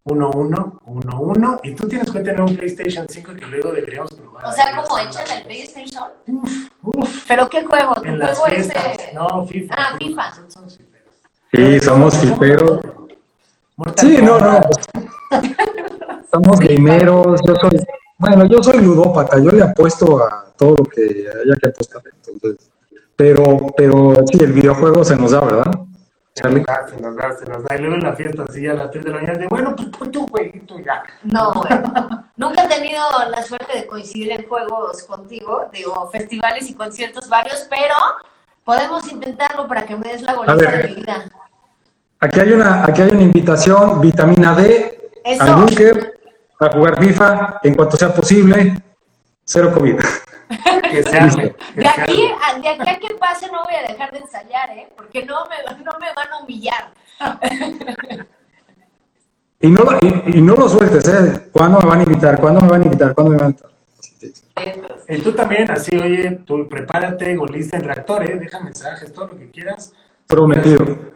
1-1, 0.06 0.80
1-1. 0.86 1.60
Y 1.64 1.76
tú 1.76 1.88
tienes 1.88 2.12
cuenta 2.12 2.32
en 2.32 2.42
un 2.42 2.56
PlayStation 2.56 3.06
5 3.08 3.34
que 3.36 3.46
luego 3.48 3.72
deberíamos 3.72 4.14
probar. 4.14 4.46
O 4.46 4.52
sea, 4.52 4.76
como 4.82 5.00
echan 5.00 5.26
el 5.38 5.44
PlayStation. 5.44 6.04
Uf, 6.82 7.26
¿Pero 7.28 7.50
qué 7.50 7.64
juego? 7.64 7.94
¿Tu 7.96 8.06
en 8.06 8.20
las 8.20 8.38
juego 8.38 8.56
fiestas. 8.56 8.86
ese? 8.98 9.14
No, 9.14 9.46
FIFA. 9.46 9.76
Ah, 9.78 9.98
FIFA. 10.00 10.34
Somos 10.50 10.78
fiferos. 10.78 11.16
Sí, 11.54 11.80
somos 11.80 12.18
fiferos. 12.18 12.80
Sí, 13.98 14.18
no, 14.22 14.40
no. 14.40 14.60
Somos 16.32 16.60
gameros. 16.60 17.42
Yo 17.46 17.56
soy, 17.56 17.84
bueno, 18.18 18.46
yo 18.46 18.64
soy 18.64 18.80
ludópata. 18.80 19.38
Yo 19.40 19.52
le 19.52 19.64
apuesto 19.64 20.24
a 20.24 20.46
todo 20.56 20.78
lo 20.78 20.84
que 20.86 21.02
haya 21.02 21.56
que 21.62 21.68
apostar. 21.68 22.02
Entonces, 22.26 22.72
pero, 23.16 23.68
pero 23.76 24.16
sí, 24.32 24.44
el 24.44 24.54
videojuego 24.54 25.04
se 25.04 25.16
nos 25.16 25.32
da, 25.32 25.42
¿verdad? 25.42 25.72
Se 26.34 26.50
nos 26.50 26.66
da, 26.66 26.88
se 26.88 27.02
nos 27.02 27.16
da, 27.16 27.38
se 27.38 27.46
nos 27.46 27.64
da. 27.64 27.76
Y 27.76 27.80
luego 27.80 27.96
en 27.96 28.04
la 28.04 28.16
fiesta, 28.16 28.46
así 28.48 28.66
a 28.66 28.74
las 28.74 28.90
3 28.90 29.04
de 29.04 29.12
la 29.12 29.18
mañana, 29.18 29.38
de 29.38 29.48
bueno, 29.48 29.76
pues 29.76 29.90
ponte 29.90 30.18
un 30.18 30.28
jueguito 30.28 30.80
ya. 30.80 31.04
No, 31.24 31.52
güey. 31.54 31.70
Nunca 32.38 32.64
he 32.64 32.68
tenido 32.70 33.02
la 33.30 33.44
suerte 33.44 33.80
de 33.80 33.86
coincidir 33.86 34.32
en 34.32 34.48
juegos 34.48 35.04
contigo, 35.04 35.66
digo, 35.74 36.10
festivales 36.10 36.70
y 36.70 36.74
conciertos 36.74 37.28
varios, 37.28 37.68
pero 37.70 37.96
podemos 38.64 39.12
intentarlo 39.12 39.68
para 39.68 39.86
que 39.86 39.96
me 39.98 40.10
des 40.10 40.22
la 40.22 40.40
ver. 40.56 40.84
de 40.84 40.88
mi 40.88 40.96
vida. 40.96 41.26
Aquí 42.22 42.40
hay 42.40 42.54
una, 42.54 42.86
aquí 42.86 43.02
hay 43.02 43.10
una 43.12 43.24
invitación, 43.24 44.00
vitamina 44.00 44.56
D, 44.56 45.12
Eso. 45.26 45.44
al 45.44 45.56
búnker, 45.56 46.21
a 46.68 46.72
jugar 46.72 47.04
FIFA 47.04 47.60
en 47.64 47.74
cuanto 47.76 47.98
sea 47.98 48.14
posible. 48.14 48.74
Cero 49.44 49.72
COVID. 49.74 49.96
Que 49.98 51.04
que 51.04 51.56
De 51.76 51.88
aquí, 51.88 52.30
a, 52.42 52.60
de 52.60 52.68
aquí 52.70 52.90
a 52.90 53.00
que 53.00 53.16
pase 53.16 53.48
no 53.48 53.64
voy 53.64 53.76
a 53.76 53.88
dejar 53.92 54.12
de 54.12 54.20
ensayar, 54.20 54.70
¿eh? 54.72 54.90
Porque 54.96 55.26
no 55.26 55.46
me, 55.46 55.84
no 55.84 55.92
me 56.00 56.08
van 56.14 56.28
a 56.34 56.44
humillar. 56.44 56.92
Y 59.60 59.70
no, 59.70 59.84
lo- 59.84 59.98
y, 60.02 60.38
y 60.38 60.42
no 60.42 60.56
lo 60.56 60.68
sueltes, 60.68 61.08
¿eh? 61.08 61.50
¿Cuándo 61.52 61.80
me 61.80 61.86
van 61.88 62.00
a 62.00 62.04
invitar? 62.04 62.40
¿Cuándo 62.40 62.62
me 62.62 62.68
van 62.70 62.82
a 62.82 62.86
invitar? 62.86 63.14
¿Cuándo 63.14 63.32
me 63.32 63.38
van 63.38 63.46
a 63.46 63.50
invitar? 63.50 63.72
Y 65.08 65.22
tú 65.22 65.34
también, 65.34 65.70
así, 65.70 65.96
oye, 65.96 66.32
tú 66.46 66.68
prepárate, 66.68 67.36
golista 67.36 67.78
en 67.78 67.84
reactor, 67.84 68.24
¿eh? 68.30 68.38
Deja 68.38 68.60
mensajes, 68.60 69.12
todo 69.14 69.28
lo 69.28 69.38
que 69.38 69.50
quieras. 69.52 69.94
Prometido. 70.28 71.11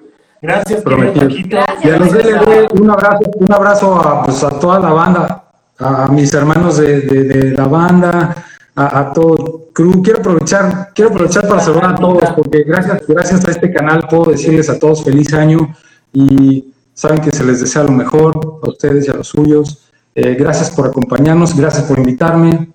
Gracias, 0.45 0.81
Prometido. 0.83 1.27
Gracias. 1.49 1.85
Y 1.85 1.89
a 1.89 1.97
los 1.97 2.11
DLD, 2.11 2.79
un 2.81 2.89
abrazo, 2.91 3.19
un 3.35 3.51
abrazo 3.53 3.95
a, 3.95 4.23
pues, 4.23 4.43
a 4.43 4.49
toda 4.59 4.79
la 4.79 4.91
banda, 4.91 5.43
a, 5.79 6.07
mis 6.07 6.33
hermanos 6.33 6.77
de, 6.77 7.01
de- 7.01 7.23
de 7.23 7.51
la 7.51 7.67
banda, 7.67 8.35
a, 8.75 8.99
a 8.99 9.13
todo 9.13 9.35
el 9.35 9.73
crew. 9.73 10.01
Quiero 10.03 10.19
aprovechar, 10.19 10.89
quiero 10.93 11.11
aprovechar 11.11 11.47
para 11.47 11.61
saludar 11.61 11.93
a 11.93 11.95
todos, 11.95 12.23
porque 12.35 12.63
gracias, 12.63 13.01
gracias 13.07 13.45
a 13.45 13.51
este 13.51 13.71
canal 13.73 14.05
puedo 14.09 14.31
decirles 14.31 14.69
a 14.69 14.77
todos 14.79 15.03
feliz 15.03 15.33
año 15.33 15.75
y 16.13 16.73
saben 16.93 17.19
que 17.21 17.31
se 17.31 17.43
les 17.43 17.59
desea 17.61 17.83
lo 17.83 17.91
mejor 17.91 18.59
a 18.63 18.69
ustedes 18.69 19.07
y 19.07 19.11
a 19.11 19.15
los 19.15 19.27
suyos. 19.27 19.89
Eh, 20.13 20.35
gracias 20.39 20.71
por 20.71 20.87
acompañarnos, 20.87 21.55
gracias 21.55 21.83
por 21.85 21.97
invitarme. 21.99 22.69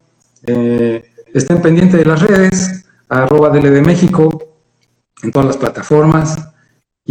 Eh, 0.47 1.05
estén 1.33 1.63
pendientes 1.63 1.99
de 1.99 2.05
las 2.05 2.21
redes, 2.21 2.85
arroba 3.09 3.49
DLD 3.51 3.81
México, 3.83 4.29
en 5.23 5.31
todas 5.31 5.47
las 5.47 5.57
plataformas. 5.57 6.37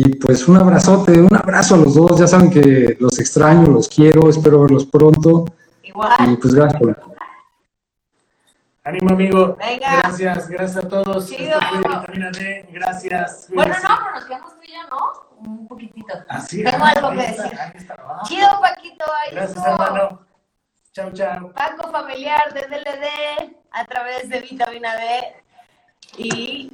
Y 0.01 0.15
pues 0.15 0.47
un 0.47 0.55
abrazote, 0.55 1.19
un 1.19 1.35
abrazo 1.35 1.75
a 1.75 1.79
los 1.79 1.93
dos. 1.93 2.17
Ya 2.17 2.25
saben 2.25 2.49
que 2.49 2.95
los 3.01 3.19
extraño, 3.19 3.67
los 3.67 3.89
quiero, 3.89 4.29
espero 4.29 4.61
verlos 4.61 4.85
pronto. 4.85 5.43
Y 5.83 5.89
Igual. 5.89 6.37
pues 6.41 6.53
gracias 6.53 6.81
por 6.81 6.97
Ánimo, 8.85 9.09
amigo. 9.11 9.57
Venga. 9.59 9.97
Gracias, 9.97 10.47
gracias 10.47 10.85
a 10.85 10.87
todos. 10.87 11.27
Chido. 11.27 11.59
Vitamina 11.59 12.31
D. 12.31 12.69
Gracias. 12.71 13.49
Bueno, 13.53 13.75
no, 13.75 13.89
pero 13.97 14.15
nos 14.15 14.23
quedamos 14.23 14.53
tú 14.55 14.61
y 14.63 14.71
yo, 14.71 14.89
¿no? 14.89 15.51
Un 15.51 15.67
poquitito. 15.67 16.13
Así, 16.29 16.63
Tengo 16.63 16.85
ah, 16.85 16.93
algo 16.95 17.11
que 17.11 17.25
está, 17.25 17.43
decir. 17.43 17.59
ahí 17.59 17.71
está. 17.75 17.95
Ah, 17.99 18.21
Chido, 18.23 18.47
Paquito, 18.61 19.05
ahí 19.05 19.35
Gracias, 19.35 19.57
estuvo. 19.57 19.73
hermano. 19.83 20.21
Chao, 20.93 21.11
chao. 21.11 21.51
Paco 21.51 21.91
familiar 21.91 22.53
de 22.53 22.61
DLD 22.61 23.55
a 23.71 23.85
través 23.85 24.29
de 24.29 24.39
vitamina 24.39 24.95
D 24.95 25.43
y 26.17 26.71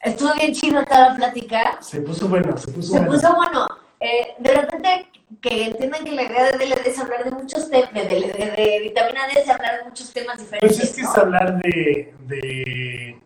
estuvo 0.00 0.34
bien 0.34 0.52
chido 0.52 0.84
toda 0.84 1.10
la 1.10 1.16
plática. 1.16 1.78
Se 1.80 2.00
puso 2.00 2.28
bueno, 2.28 2.56
se 2.56 2.70
puso 2.70 2.92
Se 2.92 2.98
bueno. 2.98 3.12
puso 3.12 3.34
bueno. 3.34 3.66
Eh, 4.00 4.34
de 4.38 4.54
repente 4.54 5.08
que 5.40 5.66
entiendan 5.66 6.04
que 6.04 6.12
la 6.12 6.22
idea 6.22 6.52
de 6.52 6.58
DLD 6.58 6.86
es 6.86 6.98
hablar 6.98 7.24
de 7.24 7.30
muchos 7.32 7.68
temas, 7.68 7.92
de, 7.92 8.02
DLD, 8.02 8.56
de 8.56 8.80
vitamina 8.82 9.26
D 9.26 9.40
es 9.40 9.48
hablar 9.48 9.78
de 9.78 9.84
muchos 9.88 10.12
temas 10.12 10.38
diferentes. 10.38 10.76
Pues 10.76 10.90
es 10.90 10.96
que 10.96 11.02
¿no? 11.02 11.10
es 11.10 11.18
hablar 11.18 11.62
de, 11.62 12.14
de, 12.26 13.20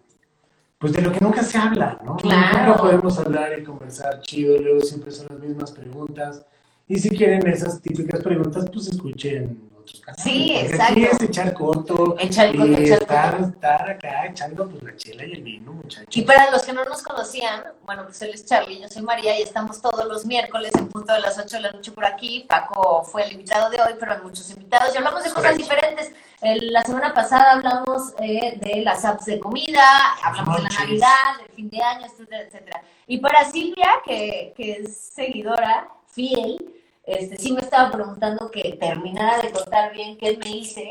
pues 0.79 0.93
de 0.95 1.03
lo 1.03 1.12
que 1.12 1.20
nunca 1.20 1.43
se 1.43 1.59
habla, 1.59 2.01
¿no? 2.05 2.16
Claro. 2.16 2.68
Nunca 2.68 2.77
podemos 2.81 3.18
hablar 3.18 3.59
y 3.59 3.64
conversar 3.64 4.20
chido, 4.23 4.59
luego 4.59 4.81
siempre 4.81 5.11
son 5.12 5.27
las 5.31 5.39
mismas 5.39 5.73
preguntas. 5.73 6.45
Y 6.89 6.99
si 6.99 7.11
quieren 7.11 7.47
esas 7.47 7.81
típicas 7.81 8.23
preguntas, 8.23 8.64
pues 8.73 8.89
escuchen 8.89 9.72
otros 9.83 10.01
canales. 10.01 10.22
Sí, 10.24 10.57
exacto. 10.57 10.93
Aquí 10.93 11.05
es 11.05 11.20
echar 11.22 11.53
corto 11.53 12.16
Echar 12.18 12.57
corto, 12.57 12.72
echar 12.72 13.03
estar, 13.03 13.30
corto. 13.37 13.49
estar 13.51 13.91
acá 13.91 14.26
echando 14.26 14.68
pues 14.68 14.83
la 14.83 14.97
chela 14.97 15.24
y 15.26 15.33
el 15.33 15.43
vino, 15.43 15.72
muchachos. 15.72 16.16
Y 16.16 16.22
para 16.22 16.51
los 16.51 16.62
que 16.62 16.72
no 16.72 16.85
nos 16.85 17.03
conocían, 17.03 17.64
bueno, 17.85 18.05
pues 18.05 18.20
él 18.22 18.30
es 18.35 18.47
Charlie, 18.47 18.80
yo 18.80 18.89
soy 18.89 19.03
María 19.03 19.39
y 19.39 19.43
estamos 19.43 19.80
todos 19.83 20.07
los 20.07 20.24
miércoles 20.26 20.72
en 20.78 20.89
punto 20.89 21.12
de 21.12 21.20
las 21.20 21.39
8 21.39 21.57
de 21.57 21.61
la 21.62 21.72
noche 21.72 21.93
por 21.93 22.05
aquí. 22.05 22.47
Paco 22.49 23.03
fue 23.05 23.24
el 23.24 23.33
invitado 23.33 23.70
de 23.70 23.80
hoy, 23.83 23.95
pero 24.01 24.12
hay 24.12 24.20
muchos 24.22 24.49
invitados 24.51 24.95
y 24.95 24.99
hablamos 24.99 25.22
de 25.22 25.30
cosas 25.30 25.53
Correcto. 25.53 25.62
diferentes. 25.62 26.12
La 26.43 26.83
semana 26.83 27.14
pasada 27.14 27.53
hablamos 27.53 28.14
eh, 28.18 28.59
de 28.61 28.83
las 28.83 29.05
apps 29.05 29.26
de 29.26 29.39
comida, 29.39 29.83
hablamos 30.24 30.57
de 30.57 30.62
la. 30.64 30.68
Navidad, 30.70 31.39
del 31.39 31.51
fin 31.55 31.70
de 31.70 31.80
año, 31.83 32.07
etcétera, 32.07 32.43
etcétera. 32.43 32.83
Y 33.07 33.18
para 33.18 33.45
Silvia, 33.45 33.89
que, 34.05 34.53
que 34.57 34.72
es 34.72 34.97
seguidora 35.14 35.89
fiel, 36.07 36.62
este, 37.05 37.37
sí 37.37 37.53
me 37.53 37.61
estaba 37.61 37.91
preguntando 37.91 38.51
que 38.51 38.77
terminara 38.81 39.41
de 39.43 39.51
contar 39.51 39.93
bien 39.93 40.17
qué 40.19 40.39
me 40.43 40.51
hice. 40.51 40.89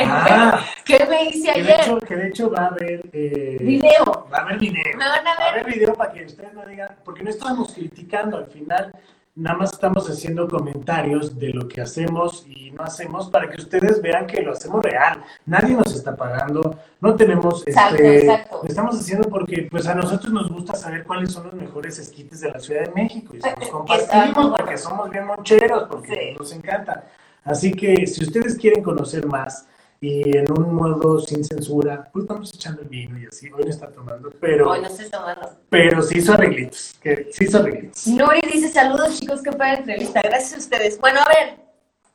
Ah, 0.00 0.64
¿Qué 0.84 1.04
me 1.06 1.24
hice 1.24 1.52
que 1.52 1.62
de, 1.62 1.72
ayer? 1.74 1.80
hecho, 1.84 1.98
que 2.00 2.16
de 2.16 2.28
hecho 2.28 2.50
va 2.50 2.64
a 2.64 2.66
haber... 2.68 3.02
eh, 3.12 3.56
Video. 3.60 4.26
Va 4.32 4.38
a 4.38 4.40
haber 4.42 4.58
video. 4.58 4.96
Me 4.96 5.04
van 5.08 5.26
a 5.26 5.30
Va 5.34 5.36
a 5.48 5.52
ver. 5.52 5.60
haber 5.60 5.74
video 5.74 5.94
para 5.94 6.12
que 6.12 6.24
ustedes 6.24 6.52
no 6.54 6.64
digan, 6.66 6.96
porque 7.04 7.22
no 7.22 7.30
estamos 7.30 7.72
criticando 7.74 8.38
al 8.38 8.46
final, 8.46 8.92
nada 9.34 9.56
más 9.58 9.72
estamos 9.72 10.08
haciendo 10.10 10.46
comentarios 10.48 11.38
de 11.38 11.48
lo 11.54 11.66
que 11.66 11.80
hacemos 11.80 12.44
y 12.46 12.70
no 12.72 12.82
hacemos 12.82 13.30
para 13.30 13.48
que 13.48 13.60
ustedes 13.62 14.02
vean 14.02 14.26
que 14.26 14.42
lo 14.42 14.52
hacemos 14.52 14.82
real. 14.84 15.22
Nadie 15.46 15.74
nos 15.74 15.94
está 15.94 16.14
pagando, 16.14 16.76
no 17.00 17.14
tenemos, 17.16 17.66
Exacto, 17.66 17.94
este, 17.96 18.26
exacto. 18.26 18.60
lo 18.62 18.68
estamos 18.68 19.00
haciendo 19.00 19.28
porque 19.28 19.68
pues 19.70 19.86
a 19.86 19.94
nosotros 19.94 20.32
nos 20.32 20.50
gusta 20.52 20.74
saber 20.74 21.04
cuáles 21.04 21.32
son 21.32 21.44
los 21.44 21.54
mejores 21.54 21.98
esquites 21.98 22.40
de 22.40 22.50
la 22.50 22.60
Ciudad 22.60 22.82
de 22.84 22.92
México 22.92 23.34
y 23.34 23.40
se 23.40 23.54
los 23.58 23.68
compartimos 23.70 24.54
porque 24.58 24.76
somos 24.76 25.08
bien 25.10 25.26
moncheros, 25.26 25.84
porque 25.88 26.14
Sí. 26.14 26.36
nos 26.38 26.52
encanta. 26.52 27.04
Así 27.44 27.72
que 27.72 28.06
si 28.06 28.22
ustedes 28.24 28.56
quieren 28.56 28.82
conocer 28.84 29.26
más 29.26 29.66
y 30.02 30.36
en 30.36 30.50
un 30.50 30.74
modo 30.74 31.20
sin 31.20 31.44
censura, 31.44 32.10
pues 32.12 32.26
vamos 32.26 32.52
echando 32.52 32.82
el 32.82 32.88
vino 32.88 33.16
y 33.20 33.26
así. 33.26 33.48
Hoy 33.52 33.62
no 33.62 33.70
está 33.70 33.88
tomando, 33.88 34.30
pero 34.40 34.68
Hoy 34.68 34.80
no 34.80 34.88
estoy 34.88 35.08
tomando. 35.08 35.48
pero 35.70 36.02
sí 36.02 36.18
hizo 36.18 36.32
arreglitos, 36.32 36.96
que 37.00 37.28
sí 37.30 37.44
hizo 37.44 37.58
arreglitos. 37.58 38.08
Nuri 38.08 38.40
dice, 38.52 38.68
saludos 38.68 39.20
chicos, 39.20 39.40
qué 39.42 39.52
padre 39.52 39.78
entrevista. 39.78 40.20
Gracias 40.20 40.54
a 40.54 40.58
ustedes. 40.58 40.98
Bueno, 40.98 41.20
a 41.20 41.28
ver, 41.28 41.56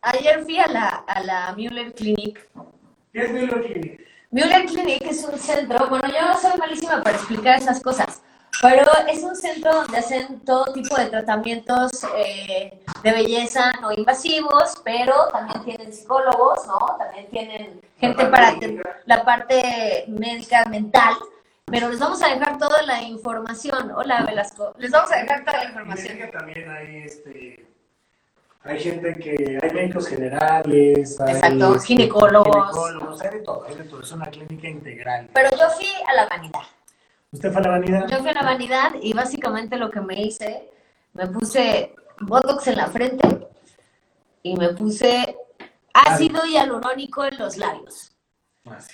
ayer 0.02 0.44
fui 0.44 0.60
a 0.60 0.68
la, 0.68 0.88
a 1.08 1.24
la 1.24 1.54
Mueller 1.58 1.94
Clinic. 1.94 2.46
¿Qué 3.14 3.22
es 3.22 3.32
Milo 3.32 3.62
Clinic? 3.64 4.02
Mueller 4.32 4.66
Clinic 4.66 5.02
es 5.04 5.24
un 5.24 5.40
centro, 5.40 5.88
bueno, 5.88 6.10
yo 6.10 6.38
soy 6.42 6.60
malísima 6.60 7.02
para 7.02 7.16
explicar 7.16 7.58
esas 7.58 7.82
cosas, 7.82 8.22
pero 8.62 8.84
es 9.08 9.24
un 9.24 9.36
centro 9.36 9.74
donde 9.74 9.98
hacen 9.98 10.40
todo 10.42 10.74
tipo 10.74 10.96
de 10.96 11.08
tratamientos 11.08 11.92
eh, 12.18 12.80
de 13.04 13.12
belleza 13.12 13.72
no 13.82 13.92
invasivos, 13.92 14.82
pero 14.84 15.28
también 15.28 15.64
tienen 15.64 15.94
psicólogos, 15.94 16.66
¿no? 16.68 16.80
También 16.98 17.28
tienen 17.30 17.82
gente 18.00 18.26
para 18.26 18.56
la 19.06 19.24
parte 19.24 20.06
médica 20.08 20.66
mental. 20.66 21.16
Pero 21.66 21.90
les 21.90 22.00
vamos 22.00 22.22
a 22.24 22.30
dejar 22.30 22.58
toda 22.58 22.82
la 22.84 23.02
información. 23.02 23.92
Hola, 23.94 24.24
Velasco. 24.26 24.74
Les 24.78 24.90
vamos 24.90 25.12
a 25.12 25.18
dejar 25.18 25.44
toda 25.44 25.58
la 25.58 25.66
información. 25.66 26.18
que 26.18 26.28
también 26.28 26.70
hay 26.70 27.04
este 27.04 27.68
hay 28.64 28.80
gente 28.80 29.14
que 29.14 29.60
hay 29.62 29.70
médicos 29.72 30.08
generales, 30.08 31.22
hay 31.22 31.36
Exacto, 31.36 31.76
este, 31.76 31.88
ginecólogos. 31.88 32.56
ginecólogos, 32.56 33.22
hay 33.22 33.30
de 33.30 33.40
todo, 33.40 33.66
hay 33.66 33.76
de 33.76 33.84
todo, 33.86 34.02
es 34.02 34.12
una 34.12 34.26
clínica 34.26 34.68
integral. 34.68 35.30
Pero 35.34 35.50
yo 35.52 35.70
fui 35.70 35.88
a 36.06 36.14
la 36.14 36.28
vanidad. 36.28 36.64
¿Usted 37.32 37.52
fue 37.52 37.62
a 37.62 37.64
la 37.64 37.70
vanidad? 37.72 38.08
Yo 38.08 38.20
fui 38.20 38.30
a 38.30 38.34
la 38.34 38.44
vanidad 38.44 38.94
y 39.02 39.14
básicamente 39.14 39.78
lo 39.78 39.90
que 39.90 40.00
me 40.00 40.22
hice, 40.22 40.72
me 41.14 41.28
puse 41.28 41.94
botox 42.22 42.68
en 42.68 42.78
la 42.78 42.88
frente 42.88 43.48
y 44.44 44.56
me 44.56 44.70
puse 44.70 45.38
ácido 45.94 46.46
hialurónico 46.46 47.26
en 47.26 47.38
los 47.38 47.58
labios, 47.58 48.16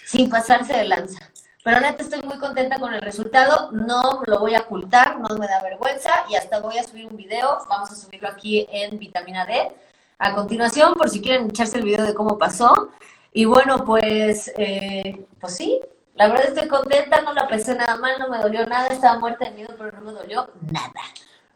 sin 0.05 0.29
pasarse 0.29 0.73
de 0.73 0.85
lanza. 0.85 1.29
Pero 1.63 1.79
neta 1.79 2.03
estoy 2.03 2.21
muy 2.23 2.37
contenta 2.39 2.79
con 2.79 2.93
el 2.93 3.01
resultado, 3.01 3.71
no 3.71 4.23
lo 4.25 4.39
voy 4.39 4.55
a 4.55 4.61
ocultar, 4.61 5.19
no 5.19 5.37
me 5.37 5.47
da 5.47 5.61
vergüenza 5.61 6.11
y 6.29 6.35
hasta 6.35 6.59
voy 6.59 6.77
a 6.77 6.83
subir 6.83 7.05
un 7.05 7.15
video, 7.15 7.59
vamos 7.69 7.91
a 7.91 7.95
subirlo 7.95 8.27
aquí 8.27 8.67
en 8.69 8.97
Vitamina 8.99 9.45
D 9.45 9.71
a 10.17 10.33
continuación 10.33 10.95
por 10.95 11.09
si 11.09 11.21
quieren 11.21 11.49
echarse 11.49 11.77
el 11.77 11.85
video 11.85 12.05
de 12.05 12.13
cómo 12.13 12.37
pasó. 12.37 12.89
Y 13.31 13.45
bueno, 13.45 13.83
pues, 13.85 14.51
eh, 14.57 15.25
pues 15.39 15.55
sí, 15.55 15.79
la 16.15 16.27
verdad 16.27 16.47
estoy 16.47 16.67
contenta, 16.67 17.21
no 17.21 17.33
la 17.33 17.47
pensé 17.47 17.75
nada 17.75 17.97
mal, 17.97 18.13
no 18.19 18.29
me 18.29 18.37
dolió 18.37 18.65
nada, 18.65 18.87
estaba 18.87 19.19
muerta 19.19 19.45
de 19.45 19.51
miedo, 19.55 19.73
pero 19.77 19.91
no 19.93 20.01
me 20.01 20.11
dolió 20.11 20.49
nada. 20.71 20.91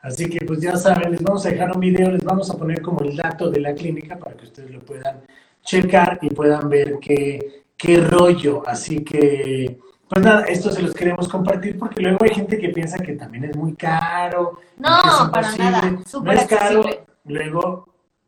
Así 0.01 0.29
que 0.29 0.45
pues 0.45 0.61
ya 0.61 0.75
saben, 0.77 1.11
les 1.11 1.21
vamos 1.21 1.45
a 1.45 1.49
dejar 1.49 1.71
un 1.73 1.79
video, 1.79 2.09
les 2.11 2.23
vamos 2.23 2.49
a 2.49 2.57
poner 2.57 2.81
como 2.81 3.01
el 3.01 3.15
dato 3.17 3.49
de 3.49 3.59
la 3.59 3.73
clínica 3.73 4.17
para 4.17 4.35
que 4.35 4.45
ustedes 4.45 4.71
lo 4.71 4.79
puedan 4.79 5.21
checar 5.63 6.19
y 6.21 6.29
puedan 6.29 6.69
ver 6.69 6.97
qué, 7.01 7.65
qué 7.75 7.97
rollo. 7.99 8.63
Así 8.65 9.03
que, 9.03 9.79
pues 10.07 10.23
nada, 10.23 10.43
esto 10.45 10.71
se 10.71 10.81
los 10.81 10.93
queremos 10.93 11.27
compartir 11.27 11.77
porque 11.77 12.01
luego 12.01 12.19
hay 12.23 12.29
gente 12.33 12.57
que 12.57 12.69
piensa 12.69 12.97
que 12.99 13.13
también 13.13 13.45
es 13.45 13.55
muy 13.57 13.73
caro. 13.75 14.59
No, 14.77 14.97
es 15.25 15.29
para 15.29 15.55
nada, 15.55 15.91
No 15.91 16.03
súper 16.05 16.37
es 16.37 16.45
caro. 16.45 16.79
accesible. 16.79 17.05
Luego 17.25 17.87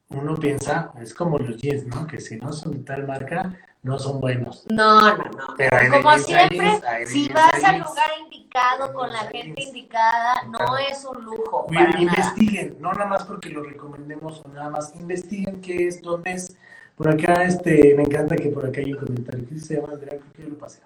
uno 0.09 0.35
piensa, 0.35 0.91
es 0.99 1.13
como 1.13 1.37
los 1.37 1.55
jeans, 1.57 1.85
¿no? 1.85 2.05
Que 2.07 2.19
si 2.19 2.35
no 2.37 2.51
son 2.51 2.73
de 2.73 2.79
tal 2.79 3.07
marca, 3.07 3.53
no 3.81 3.97
son 3.97 4.19
buenos. 4.19 4.65
No, 4.69 4.99
no, 5.15 5.23
no. 5.23 5.55
Pero 5.57 5.77
Como 6.01 6.17
siempre, 6.17 6.81
si 7.05 7.29
vas 7.29 7.63
al 7.63 7.79
lugar 7.79 8.09
indicado, 8.23 8.93
con 8.93 9.11
la 9.11 9.19
gente 9.19 9.63
indicada, 9.63 10.43
no 10.49 10.77
es 10.77 11.05
un 11.05 11.23
lujo, 11.23 11.65
para 11.67 11.87
nada. 11.87 12.01
investiguen, 12.01 12.77
no 12.79 12.91
nada 12.91 13.05
más 13.05 13.23
porque 13.23 13.49
lo 13.49 13.63
recomendemos 13.63 14.41
o 14.43 14.49
nada 14.49 14.69
más, 14.69 14.93
investiguen 14.95 15.61
qué 15.61 15.87
es, 15.87 16.01
dónde 16.01 16.31
es. 16.33 16.57
Por 16.95 17.07
acá, 17.09 17.43
este, 17.43 17.93
me 17.95 18.03
encanta 18.03 18.35
que 18.35 18.49
por 18.49 18.65
acá 18.65 18.81
hay 18.81 18.91
un 18.93 18.99
comentario 18.99 19.47
que 19.47 19.57
se 19.59 19.75
llama 19.75 19.93
Andrea, 19.93 20.19
creo 20.19 20.33
que 20.33 20.43
yo 20.43 20.49
lo 20.49 20.57
pasé. 20.57 20.81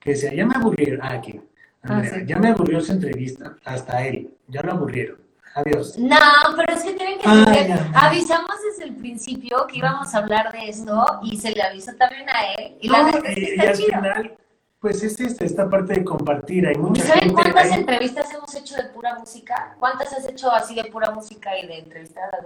Que 0.00 0.10
decía, 0.10 0.34
ya 0.34 0.44
me 0.46 0.56
aburrieron, 0.56 1.00
ah, 1.02 1.12
aquí, 1.12 1.40
Andrea, 1.82 2.10
Ah, 2.12 2.18
sí. 2.18 2.26
ya 2.26 2.38
me 2.38 2.48
aburrió 2.48 2.80
su 2.80 2.92
entrevista, 2.92 3.56
hasta 3.64 4.04
él, 4.04 4.34
ya 4.48 4.62
lo 4.62 4.72
aburrieron, 4.72 5.18
adiós. 5.58 5.98
No, 5.98 6.16
pero 6.56 6.72
es 6.74 6.82
que 6.82 6.92
tienen 6.92 7.18
que 7.18 7.28
Ay, 7.28 7.38
entender. 7.38 7.68
ya. 7.68 8.00
Avisamos 8.06 8.50
desde 8.68 8.84
el 8.84 8.96
principio 8.96 9.66
que 9.66 9.78
íbamos 9.78 10.14
a 10.14 10.18
hablar 10.18 10.52
de 10.52 10.68
esto 10.68 11.04
y 11.22 11.36
se 11.38 11.50
le 11.52 11.62
avisó 11.62 11.92
también 11.96 12.28
a 12.28 12.52
él. 12.54 12.76
Y 12.80 12.88
la 12.88 12.98
No, 13.02 13.06
neta 13.12 13.28
es 13.28 13.34
que 13.34 13.40
y, 13.40 13.44
y 13.44 13.50
está 13.54 13.62
al 13.70 13.76
chido. 13.76 13.86
final, 13.88 14.36
pues 14.80 15.02
es 15.02 15.20
esta, 15.20 15.44
esta 15.44 15.68
parte 15.68 15.94
de 15.94 16.04
compartir, 16.04 16.66
hay 16.66 16.76
mucha 16.76 17.02
¿Saben 17.02 17.20
gente... 17.20 17.34
cuántas 17.34 17.70
entrevistas 17.72 18.32
hemos 18.32 18.54
hecho 18.54 18.76
de 18.76 18.84
pura 18.84 19.18
música? 19.18 19.76
¿Cuántas 19.80 20.12
has 20.12 20.26
hecho 20.28 20.52
así 20.52 20.74
de 20.76 20.84
pura 20.84 21.10
música 21.10 21.58
y 21.58 21.66
de 21.66 21.84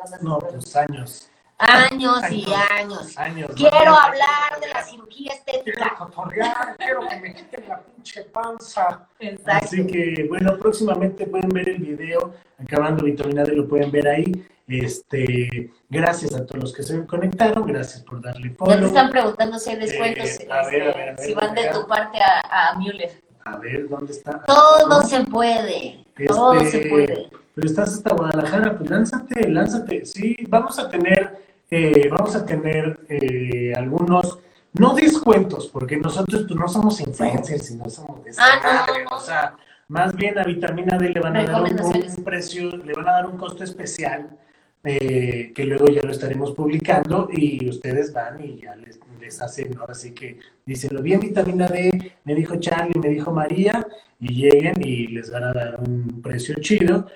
cosas? 0.01 0.23
No, 0.23 0.39
pues 0.39 0.75
años, 0.77 1.29
Años 1.67 2.21
y 2.31 2.45
años. 2.71 3.15
Quiero 3.55 3.95
hablar 3.95 4.61
de 4.61 4.69
la 4.69 4.83
cirugía 4.83 5.33
Quiero 5.45 5.61
estética. 5.63 5.95
cotorrear, 5.97 6.77
quiero 6.77 7.01
que 7.09 7.21
me 7.21 7.35
quiten 7.35 7.69
la 7.69 7.79
pinche 7.81 8.23
panza. 8.25 9.07
Exacto. 9.21 9.67
Así 9.67 9.87
que, 9.87 10.27
bueno, 10.29 10.59
próximamente 10.59 11.25
pueden 11.27 11.49
ver 11.51 11.69
el 11.69 11.79
video, 11.79 12.35
acabando 12.63 13.05
Vitamina 13.05 13.45
D 13.45 13.53
lo 13.53 13.69
pueden 13.69 13.91
ver 13.93 14.09
ahí. 14.09 14.47
Este, 14.67 15.71
gracias 15.89 16.35
a 16.35 16.47
todos 16.47 16.61
los 16.63 16.73
que 16.73 16.83
se 16.83 17.07
conectaron, 17.07 17.67
gracias 17.67 18.03
por 18.03 18.21
darle 18.23 18.49
Ya 18.49 18.51
te 18.51 18.57
follow. 18.57 18.87
están 18.87 19.11
preguntando 19.11 19.59
si 19.59 19.71
hay 19.71 19.77
descuentos, 19.77 20.41
Eh, 20.41 20.49
a 20.51 20.65
ver, 20.67 20.75
este, 20.75 20.83
a 20.83 20.87
ver, 20.87 20.89
a 20.89 20.95
ver, 21.15 21.19
si 21.21 21.35
van 21.35 21.55
de 21.55 21.69
tu 21.69 21.87
parte 21.87 22.19
a, 22.21 22.71
a 22.71 22.79
Müller. 22.79 23.23
A 23.45 23.57
ver, 23.59 23.89
¿dónde 23.89 24.13
está? 24.13 24.41
Todo 24.45 25.03
se 25.03 25.25
puede, 25.25 26.05
todo 26.27 26.55
Este, 26.55 26.83
se 26.83 26.89
puede. 26.89 27.29
Pero 27.55 27.67
estás 27.67 27.93
hasta 27.95 28.15
Guadalajara, 28.15 28.79
pues 28.79 28.89
lánzate, 28.91 29.49
lánzate. 29.49 30.07
Sí, 30.07 30.37
vamos 30.49 30.79
a 30.79 30.89
tener, 30.89 31.52
eh, 31.75 32.07
vamos 32.11 32.37
a 32.37 32.45
tener 32.45 33.01
eh, 33.09 33.73
algunos, 33.75 34.41
no 34.75 34.95
descuentos, 34.95 35.69
porque 35.69 35.97
nosotros 35.97 36.45
pues, 36.47 36.61
no 36.61 36.69
somos 36.69 37.01
influencers 37.01 37.71
y 37.71 37.77
no 37.77 37.89
somos 37.89 38.23
de 38.23 38.33
Ah, 38.37 38.61
no, 38.63 38.73
madre, 38.75 39.05
no. 39.05 39.17
O 39.17 39.21
sea, 39.21 39.57
más 39.89 40.15
bien 40.15 40.39
a 40.39 40.45
Vitamina 40.45 40.99
D 40.99 41.09
le 41.09 41.21
van 41.21 41.35
a 41.35 41.45
dar 41.45 41.63
un, 41.63 42.25
precio, 42.25 42.77
le 42.77 42.93
van 42.93 43.09
a 43.09 43.13
dar 43.13 43.27
un 43.27 43.39
costo 43.39 43.65
especial, 43.65 44.39
eh, 44.85 45.51
que 45.55 45.65
luego 45.65 45.87
ya 45.87 46.03
lo 46.03 46.13
estaremos 46.13 46.53
publicando 46.53 47.31
y 47.33 47.67
ustedes 47.67 48.13
van 48.13 48.45
y 48.45 48.61
ya 48.61 48.77
les, 48.77 49.01
les 49.19 49.41
hacen, 49.41 49.75
ahora 49.79 49.95
sí 49.95 50.13
que 50.13 50.41
dicen, 50.67 50.95
lo 50.95 51.01
vi 51.01 51.15
en 51.15 51.21
Vitamina 51.21 51.69
D, 51.69 52.13
me 52.25 52.35
dijo 52.35 52.57
Charlie, 52.57 53.01
me 53.01 53.09
dijo 53.09 53.33
María, 53.33 53.87
y 54.21 54.35
lleguen 54.35 54.75
y 54.83 55.07
les 55.07 55.31
van 55.31 55.45
a 55.45 55.53
dar 55.55 55.81
un 55.81 56.21
precio 56.21 56.55
chido, 56.61 57.07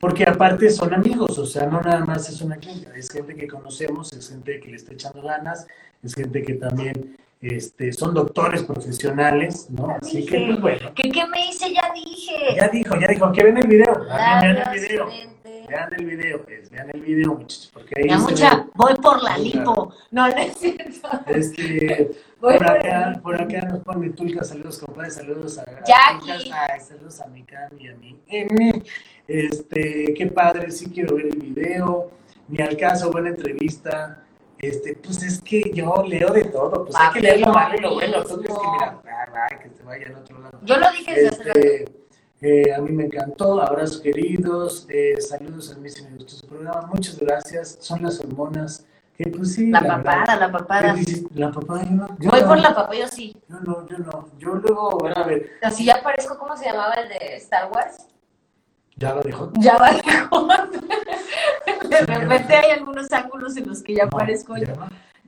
porque 0.00 0.24
aparte 0.24 0.70
son 0.70 0.92
amigos, 0.92 1.38
o 1.38 1.46
sea, 1.46 1.66
no 1.66 1.80
nada 1.80 2.04
más 2.04 2.28
es 2.28 2.40
una 2.42 2.56
clínica, 2.56 2.94
es 2.94 3.10
gente 3.10 3.34
que 3.34 3.48
conocemos, 3.48 4.12
es 4.12 4.28
gente 4.28 4.60
que 4.60 4.68
le 4.68 4.76
está 4.76 4.92
echando 4.92 5.22
ganas, 5.22 5.66
es 6.02 6.14
gente 6.14 6.42
que 6.42 6.54
también 6.54 7.16
este, 7.40 7.92
son 7.92 8.14
doctores 8.14 8.62
profesionales, 8.62 9.68
¿no? 9.70 9.96
Así 10.00 10.24
que, 10.24 10.38
pues 10.46 10.60
bueno, 10.60 10.92
¿Qué, 10.94 11.10
¿Qué 11.10 11.26
me 11.26 11.46
hice? 11.46 11.72
Ya 11.72 11.92
dije. 11.94 12.56
ya 12.56 12.68
dijo, 12.68 12.96
ya 12.98 13.06
dijo, 13.08 13.32
que 13.32 13.44
ven 13.44 13.58
el 13.58 13.66
video, 13.68 14.06
Ah, 14.10 14.40
vean 14.42 14.56
el 14.56 14.80
video, 14.80 15.06
frente. 15.06 15.66
vean 15.68 15.88
el 15.98 16.06
video, 16.06 16.42
pues, 16.44 16.70
vean 16.70 16.90
el 16.94 17.00
video, 17.02 17.34
muchachos, 17.34 17.70
porque 17.72 17.94
ahí 18.00 18.08
Ya 18.08 18.18
mucha, 18.18 18.56
ve, 18.56 18.62
voy 18.74 18.94
por 18.94 19.22
la 19.22 19.36
lipo. 19.38 19.92
No, 20.10 20.28
no 20.28 20.36
es 20.36 20.56
cierto. 20.56 21.08
este, 21.26 22.10
Voy 22.40 22.58
por 22.58 22.66
por 22.66 22.76
acá, 22.76 23.10
la 23.10 23.20
por 23.22 23.40
acá 23.40 23.60
nos 23.62 23.78
pone 23.82 24.10
Tulca, 24.10 24.44
saludos 24.44 24.78
compadre, 24.78 25.10
saludos 25.10 25.58
a, 25.58 25.64
Jackie. 25.86 26.50
Saludos 26.86 27.20
a 27.20 27.26
mi 27.28 27.42
Cami 27.44 27.82
y 27.84 27.88
a 27.88 27.94
mí. 27.96 28.18
Emi. 28.28 28.82
Este, 29.26 30.12
qué 30.16 30.26
padre, 30.26 30.70
sí 30.70 30.90
quiero 30.90 31.16
ver 31.16 31.26
el 31.26 31.38
video, 31.38 32.10
ni 32.48 32.62
al 32.62 32.76
caso, 32.76 33.10
buena 33.10 33.30
entrevista. 33.30 34.25
Este, 34.58 34.94
pues 34.96 35.22
es 35.22 35.40
que 35.42 35.70
yo 35.74 36.02
leo 36.06 36.32
de 36.32 36.44
todo, 36.44 36.84
pues 36.84 36.96
hay 36.96 37.12
que 37.12 37.20
leer 37.20 37.40
lo 37.40 37.52
malo 37.52 37.76
y 37.76 37.80
lo 37.80 37.94
bueno, 37.94 38.24
tú 38.24 38.40
crees 38.40 38.58
que 38.58 38.70
mira, 38.72 39.00
ah, 39.06 39.26
ah, 39.34 39.58
que 39.58 39.70
vaya 39.84 40.06
en 40.06 40.14
otro 40.14 40.38
lado. 40.38 40.58
Yo 40.62 40.76
lo 40.78 40.90
dije 40.92 41.14
desde 41.14 41.28
hace 41.28 41.44
rato. 41.44 41.58
Este, 41.60 42.06
eh, 42.40 42.74
a 42.74 42.80
mí 42.80 42.90
me 42.92 43.04
encantó, 43.04 43.60
abrazos 43.60 44.00
queridos, 44.00 44.86
eh, 44.88 45.20
saludos 45.20 45.74
a 45.74 45.78
mí 45.78 45.88
si 45.90 46.02
me 46.04 46.10
gustó 46.16 46.36
su 46.36 46.46
programa, 46.46 46.88
muchas 46.92 47.18
gracias, 47.18 47.78
son 47.80 48.02
las 48.02 48.18
hormonas, 48.20 48.86
que 49.16 49.30
pues 49.30 49.54
sí, 49.54 49.70
La 49.70 49.80
papada, 49.80 50.36
la 50.36 50.52
papada. 50.52 50.94
La 51.34 51.50
papada, 51.50 51.84
yo 51.84 51.90
no, 51.90 52.08
yo 52.18 52.30
Voy 52.30 52.40
no, 52.40 52.48
por 52.48 52.58
la 52.58 52.74
papá, 52.74 52.94
yo 52.94 53.08
sí. 53.08 53.36
yo 53.48 53.60
no, 53.60 53.86
yo 53.86 53.98
no, 53.98 54.28
yo 54.38 54.54
luego, 54.54 54.98
bueno, 54.98 55.16
a 55.16 55.24
ver, 55.24 55.52
Así 55.62 55.84
ya 55.84 56.02
parezco, 56.02 56.38
¿cómo 56.38 56.56
se 56.56 56.66
llamaba 56.66 56.94
el 56.94 57.08
de 57.08 57.36
Star 57.36 57.70
Wars? 57.70 58.06
ya 58.96 59.14
lo 59.14 59.22
dejó. 59.22 59.52
Ya 59.58 59.76
va 59.76 59.90
lejos. 59.92 60.46
De 61.66 62.00
repente 62.00 62.54
hay 62.54 62.70
algunos 62.70 63.12
ángulos 63.12 63.56
en 63.56 63.68
los 63.68 63.82
que 63.82 63.94
ya 63.94 64.04
aparezco 64.04 64.56
yo. 64.56 64.66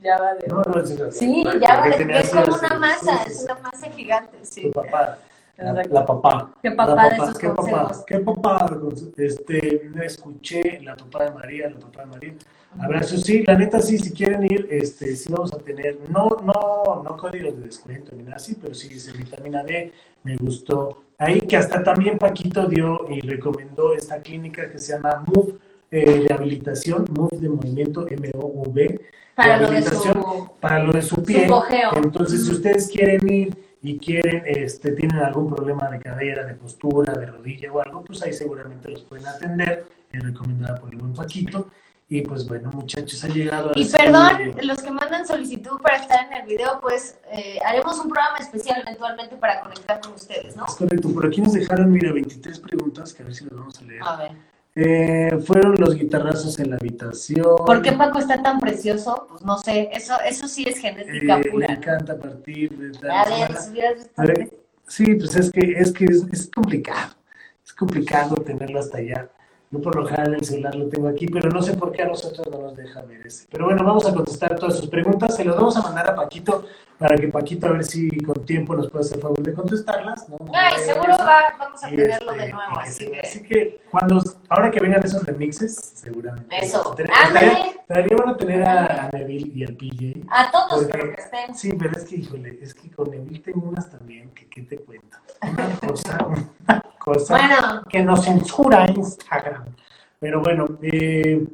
Ya 0.01 0.17
va 0.17 0.33
de... 0.35 0.47
No, 0.47 0.61
no, 0.61 0.81
es 0.81 1.17
Sí, 1.17 1.43
ya 1.61 1.81
va 1.81 1.89
de... 1.89 2.19
Es 2.19 2.29
como 2.29 2.55
una 2.55 2.79
masa, 2.79 3.23
es 3.23 3.43
una 3.43 3.55
masa 3.55 3.91
gigante, 3.91 4.37
sí. 4.43 4.63
Tu 4.63 4.71
papá. 4.71 5.17
La, 5.57 5.73
la, 5.83 6.05
papá. 6.05 6.53
¿Qué 6.61 6.71
papá 6.71 6.95
la 6.95 7.09
de 7.09 7.15
esos 7.15 7.37
¿qué 7.37 7.49
consejos? 7.49 7.81
Papá, 7.81 8.05
¿Qué 8.07 8.19
papá? 8.19 8.79
Este, 9.17 9.89
no 9.93 10.01
escuché 10.01 10.79
la 10.81 10.95
papá 10.95 11.25
de 11.25 11.31
María, 11.31 11.69
la 11.69 11.79
papá 11.79 12.01
de 12.01 12.07
María. 12.07 12.33
Abrazo, 12.79 13.17
sí, 13.17 13.43
la 13.45 13.55
neta 13.55 13.81
sí, 13.81 13.97
si 13.97 14.13
quieren 14.13 14.45
ir, 14.45 14.67
este, 14.69 15.15
sí 15.15 15.29
vamos 15.33 15.51
a 15.51 15.57
tener, 15.57 15.97
no, 16.07 16.29
no, 16.43 17.03
no 17.03 17.17
códigos 17.17 17.57
de 17.57 17.63
descuento 17.63 18.15
ni 18.15 18.23
nada 18.23 18.35
así, 18.37 18.55
pero 18.55 18.73
sí 18.73 18.87
dice 18.87 19.11
vitamina 19.11 19.63
D, 19.63 19.91
me 20.23 20.37
gustó. 20.37 21.03
Ahí 21.17 21.41
que 21.41 21.57
hasta 21.57 21.83
también 21.83 22.17
Paquito 22.17 22.67
dio 22.67 23.09
y 23.09 23.19
recomendó 23.21 23.93
esta 23.93 24.21
clínica 24.21 24.69
que 24.71 24.77
se 24.79 24.93
llama 24.93 25.23
Move 25.25 25.55
eh, 25.91 26.25
Rehabilitación, 26.27 27.05
Move 27.11 27.37
de 27.37 27.49
Movimiento, 27.49 28.07
M-O-V, 28.07 29.01
Para 29.35 29.57
lo 29.57 29.63
de 29.63 29.67
rehabilitación 29.67 30.13
su... 30.13 30.51
para 30.59 30.83
lo 30.83 30.93
de 30.93 31.01
su 31.01 31.23
pie. 31.23 31.47
cojeo. 31.47 31.91
Entonces, 31.95 32.45
si 32.45 32.51
ustedes 32.51 32.89
quieren 32.89 33.27
ir 33.29 33.57
y 33.81 33.97
quieren, 33.97 34.43
este, 34.45 34.91
tienen 34.91 35.17
algún 35.17 35.53
problema 35.53 35.89
de 35.89 35.99
cadera, 35.99 36.45
de 36.45 36.53
postura, 36.55 37.13
de 37.13 37.25
rodilla 37.25 37.71
o 37.71 37.81
algo, 37.81 38.03
pues 38.03 38.21
ahí 38.23 38.33
seguramente 38.33 38.89
los 38.89 39.03
pueden 39.03 39.27
atender, 39.27 39.85
es 40.11 40.23
recomendada 40.23 40.79
por 40.79 40.91
el 40.91 40.97
buen 40.97 41.13
Paquito. 41.13 41.67
Y 42.11 42.23
pues 42.23 42.47
bueno, 42.47 42.71
muchachos, 42.73 43.23
ha 43.23 43.27
llegado 43.27 43.69
a 43.69 43.73
Y 43.79 43.85
perdón, 43.85 44.55
los 44.63 44.81
que 44.81 44.89
mandan 44.89 45.27
solicitud 45.27 45.79
para 45.79 45.97
estar 45.97 46.25
en 46.25 46.41
el 46.41 46.47
video, 46.47 46.79
pues 46.81 47.19
eh, 47.31 47.59
haremos 47.63 47.99
un 47.99 48.09
programa 48.09 48.39
especial 48.39 48.81
eventualmente 48.81 49.35
para 49.35 49.61
conectar 49.61 50.01
con 50.01 50.13
ustedes, 50.13 50.55
¿no? 50.57 50.65
Es 50.65 50.73
correcto, 50.73 51.13
por 51.13 51.27
aquí 51.27 51.39
nos 51.39 51.53
dejaron, 51.53 51.91
mira, 51.91 52.11
23 52.11 52.59
preguntas, 52.61 53.13
que 53.13 53.21
a 53.21 53.25
ver 53.27 53.35
si 53.35 53.45
las 53.45 53.53
vamos 53.53 53.79
a 53.79 53.83
leer. 53.83 54.01
A 54.03 54.15
ver. 54.17 54.31
Eh, 54.81 55.37
fueron 55.45 55.75
los 55.77 55.95
guitarrazos 55.95 56.57
en 56.59 56.69
la 56.69 56.77
habitación. 56.77 57.57
¿Por 57.65 57.81
qué 57.81 57.91
Paco 57.91 58.19
está 58.19 58.41
tan 58.41 58.59
precioso? 58.59 59.27
Pues 59.29 59.41
no 59.43 59.57
sé, 59.57 59.89
eso, 59.91 60.13
eso 60.25 60.47
sí 60.47 60.63
es 60.67 60.77
genética 60.77 61.35
Eh, 61.37 61.41
me 61.43 61.51
pura. 61.51 61.73
encanta 61.73 62.17
partir 62.17 62.69
de 62.77 62.97
tal 62.97 63.11
A 63.11 63.25
ver, 63.25 63.57
si 63.57 63.71
hubieras 63.71 63.95
visto 63.95 64.21
A 64.21 64.25
ver, 64.25 64.53
sí, 64.87 65.15
pues 65.15 65.35
es 65.35 65.51
que 65.51 65.73
es 65.77 65.91
que 65.91 66.05
es, 66.05 66.25
es 66.31 66.49
complicado. 66.53 67.13
Es 67.65 67.73
complicado 67.73 68.35
tenerlo 68.37 68.79
hasta 68.79 68.99
allá. 68.99 69.29
Yo 69.71 69.81
por 69.81 69.95
lo 69.97 70.05
general 70.05 70.35
el 70.35 70.45
celular 70.45 70.75
lo 70.75 70.87
tengo 70.87 71.09
aquí, 71.09 71.27
pero 71.27 71.49
no 71.49 71.61
sé 71.61 71.73
por 71.73 71.91
qué 71.91 72.03
a 72.03 72.07
nosotros 72.07 72.47
no 72.49 72.59
nos 72.61 72.75
deja 72.77 73.01
ver 73.01 73.27
ese. 73.27 73.47
Pero 73.51 73.65
bueno, 73.65 73.83
vamos 73.83 74.07
a 74.07 74.13
contestar 74.13 74.55
todas 74.57 74.77
sus 74.77 74.87
preguntas. 74.87 75.35
Se 75.35 75.43
las 75.43 75.55
vamos 75.57 75.75
a 75.75 75.81
mandar 75.81 76.09
a 76.09 76.15
Paquito 76.15 76.65
para 76.99 77.15
que 77.15 77.29
Paquito 77.29 77.67
a 77.67 77.71
ver 77.71 77.85
si 77.85 78.09
con 78.21 78.45
tiempo 78.45 78.75
nos 78.75 78.89
puede 78.91 79.05
hacer 79.05 79.19
favor 79.19 79.41
de 79.41 79.53
contestarlas. 79.53 80.27
¿no? 80.27 80.37
Ay, 80.53 80.73
seguro 80.85 81.15
va, 81.17 81.43
vamos 81.57 81.81
a 81.83 81.87
tenerlo 81.89 82.31
este, 82.33 82.45
de 82.45 82.51
nuevo, 82.51 82.71
y 82.71 82.83
que 82.83 82.89
así 82.89 83.07
que... 83.11 83.19
así 83.21 83.43
que 83.43 83.81
cuando, 83.89 84.21
ahora 84.49 84.69
que 84.69 84.79
vengan 84.81 85.01
esos 85.03 85.25
remixes, 85.25 85.75
seguramente. 85.95 86.57
Eso. 86.63 86.91
Estaría- 86.91 87.15
Ándale. 87.25 87.47
Estaría 87.47 87.71
estaría 87.89 88.17
bueno 88.17 88.35
tener 88.35 88.63
a, 88.63 89.05
a 89.05 89.09
Neville 89.13 89.51
y 89.55 89.63
al 89.63 89.75
PJ. 89.75 90.27
A 90.29 90.51
todos, 90.51 90.83
Porque- 90.83 90.91
pero 90.91 91.15
que 91.15 91.21
estén. 91.21 91.55
Sí, 91.55 91.73
pero 91.79 91.91
es 91.97 92.03
que, 92.03 92.15
híjole, 92.17 92.59
es 92.61 92.73
que 92.73 92.91
con 92.91 93.09
Neville 93.09 93.39
tengo 93.39 93.69
unas 93.69 93.89
también, 93.89 94.29
que 94.31 94.47
qué 94.49 94.61
te 94.63 94.77
cuento. 94.79 95.17
Una 95.41 95.79
cosa, 95.87 96.27
una 96.27 96.83
cosa 96.99 97.33
Bueno, 97.37 97.83
que 97.89 98.03
nos 98.03 98.25
censura 98.25 98.85
Instagram. 98.93 99.65
Pero 100.19 100.41
bueno, 100.41 100.65
eh, 100.81 101.47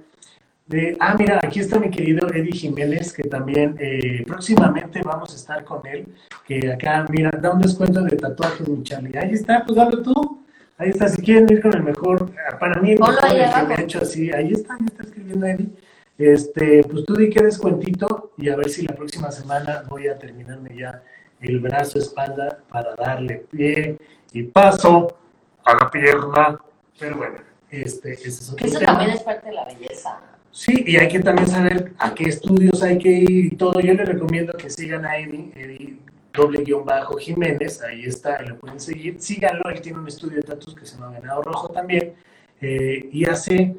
de- 0.67 0.97
ah, 0.99 1.15
mira, 1.17 1.39
aquí 1.43 1.59
está 1.59 1.79
mi 1.79 1.89
querido 1.89 2.27
Eddie 2.33 2.51
Jiménez, 2.51 3.13
que 3.13 3.23
también 3.23 3.75
eh, 3.79 4.23
próximamente 4.25 5.01
vamos 5.03 5.31
a 5.33 5.35
estar 5.35 5.63
con 5.63 5.85
él. 5.87 6.07
Que 6.47 6.71
acá, 6.71 7.05
mira, 7.09 7.31
da 7.31 7.51
un 7.51 7.61
descuento 7.61 8.01
de 8.01 8.15
tatuajes, 8.17 8.67
mi 8.67 8.83
Charlie. 8.83 9.17
Ahí 9.17 9.31
está, 9.33 9.63
pues 9.65 9.75
dalo 9.77 10.01
tú. 10.01 10.43
Ahí 10.77 10.89
está, 10.89 11.07
si 11.07 11.21
quieren 11.21 11.47
ir 11.49 11.61
con 11.61 11.73
el 11.73 11.83
mejor, 11.83 12.29
para 12.59 12.81
mí 12.81 12.91
el 12.91 12.99
mejor 12.99 13.15
ahí 13.23 13.39
el 13.39 13.49
que 13.53 13.63
me 13.67 13.73
ha 13.75 13.81
hecho 13.81 13.99
así. 14.01 14.31
Ahí 14.31 14.51
está, 14.51 14.73
ahí 14.73 14.85
está 14.85 15.03
escribiendo 15.03 15.45
Eddie. 15.45 15.69
Este, 16.17 16.83
pues 16.83 17.05
tú 17.05 17.13
di 17.15 17.29
que 17.29 17.43
descuentito 17.43 18.31
y 18.37 18.49
a 18.49 18.55
ver 18.55 18.69
si 18.69 18.85
la 18.85 18.95
próxima 18.95 19.31
semana 19.31 19.83
voy 19.89 20.07
a 20.07 20.17
terminarme 20.17 20.75
ya 20.77 21.01
el 21.41 21.59
brazo, 21.59 21.99
espalda, 21.99 22.59
para 22.69 22.95
darle 22.95 23.45
pie 23.51 23.97
y 24.33 24.43
paso 24.43 25.17
a 25.63 25.75
la 25.75 25.91
pierna. 25.91 26.59
Pero 26.99 27.17
bueno, 27.17 27.35
este, 27.69 28.13
ese 28.13 28.27
es 28.29 28.49
otro 28.49 28.57
que 28.63 28.67
eso 28.69 28.79
tema. 28.79 28.93
también 28.93 29.11
es 29.11 29.23
parte 29.23 29.47
de 29.47 29.53
la 29.53 29.65
belleza. 29.65 30.19
Sí, 30.57 30.85
y 30.87 30.95
hay 30.95 31.09
que 31.09 31.19
también 31.19 31.47
saber 31.49 31.91
a 31.99 32.13
qué 32.15 32.29
estudios 32.29 32.81
hay 32.81 32.97
que 32.97 33.09
ir 33.09 33.45
y 33.47 33.49
todo. 33.57 33.77
Yo 33.81 33.93
les 33.93 34.07
recomiendo 34.07 34.53
que 34.53 34.69
sigan 34.69 35.03
a 35.05 35.17
Eddie, 35.17 35.51
Eddie 35.53 35.97
doble 36.33 36.63
guion 36.63 36.85
bajo 36.85 37.17
Jiménez, 37.17 37.81
ahí 37.81 38.05
está, 38.05 38.41
lo 38.41 38.57
pueden 38.57 38.79
seguir. 38.79 39.15
Síganlo, 39.19 39.69
él 39.69 39.81
tiene 39.81 39.99
un 39.99 40.07
estudio 40.07 40.37
de 40.37 40.43
tatuos 40.43 40.73
que 40.73 40.85
se 40.85 40.95
llama 40.95 41.09
Venado 41.19 41.41
Rojo 41.43 41.67
también. 41.69 42.13
eh, 42.61 43.09
y 43.11 43.25
hace, 43.25 43.75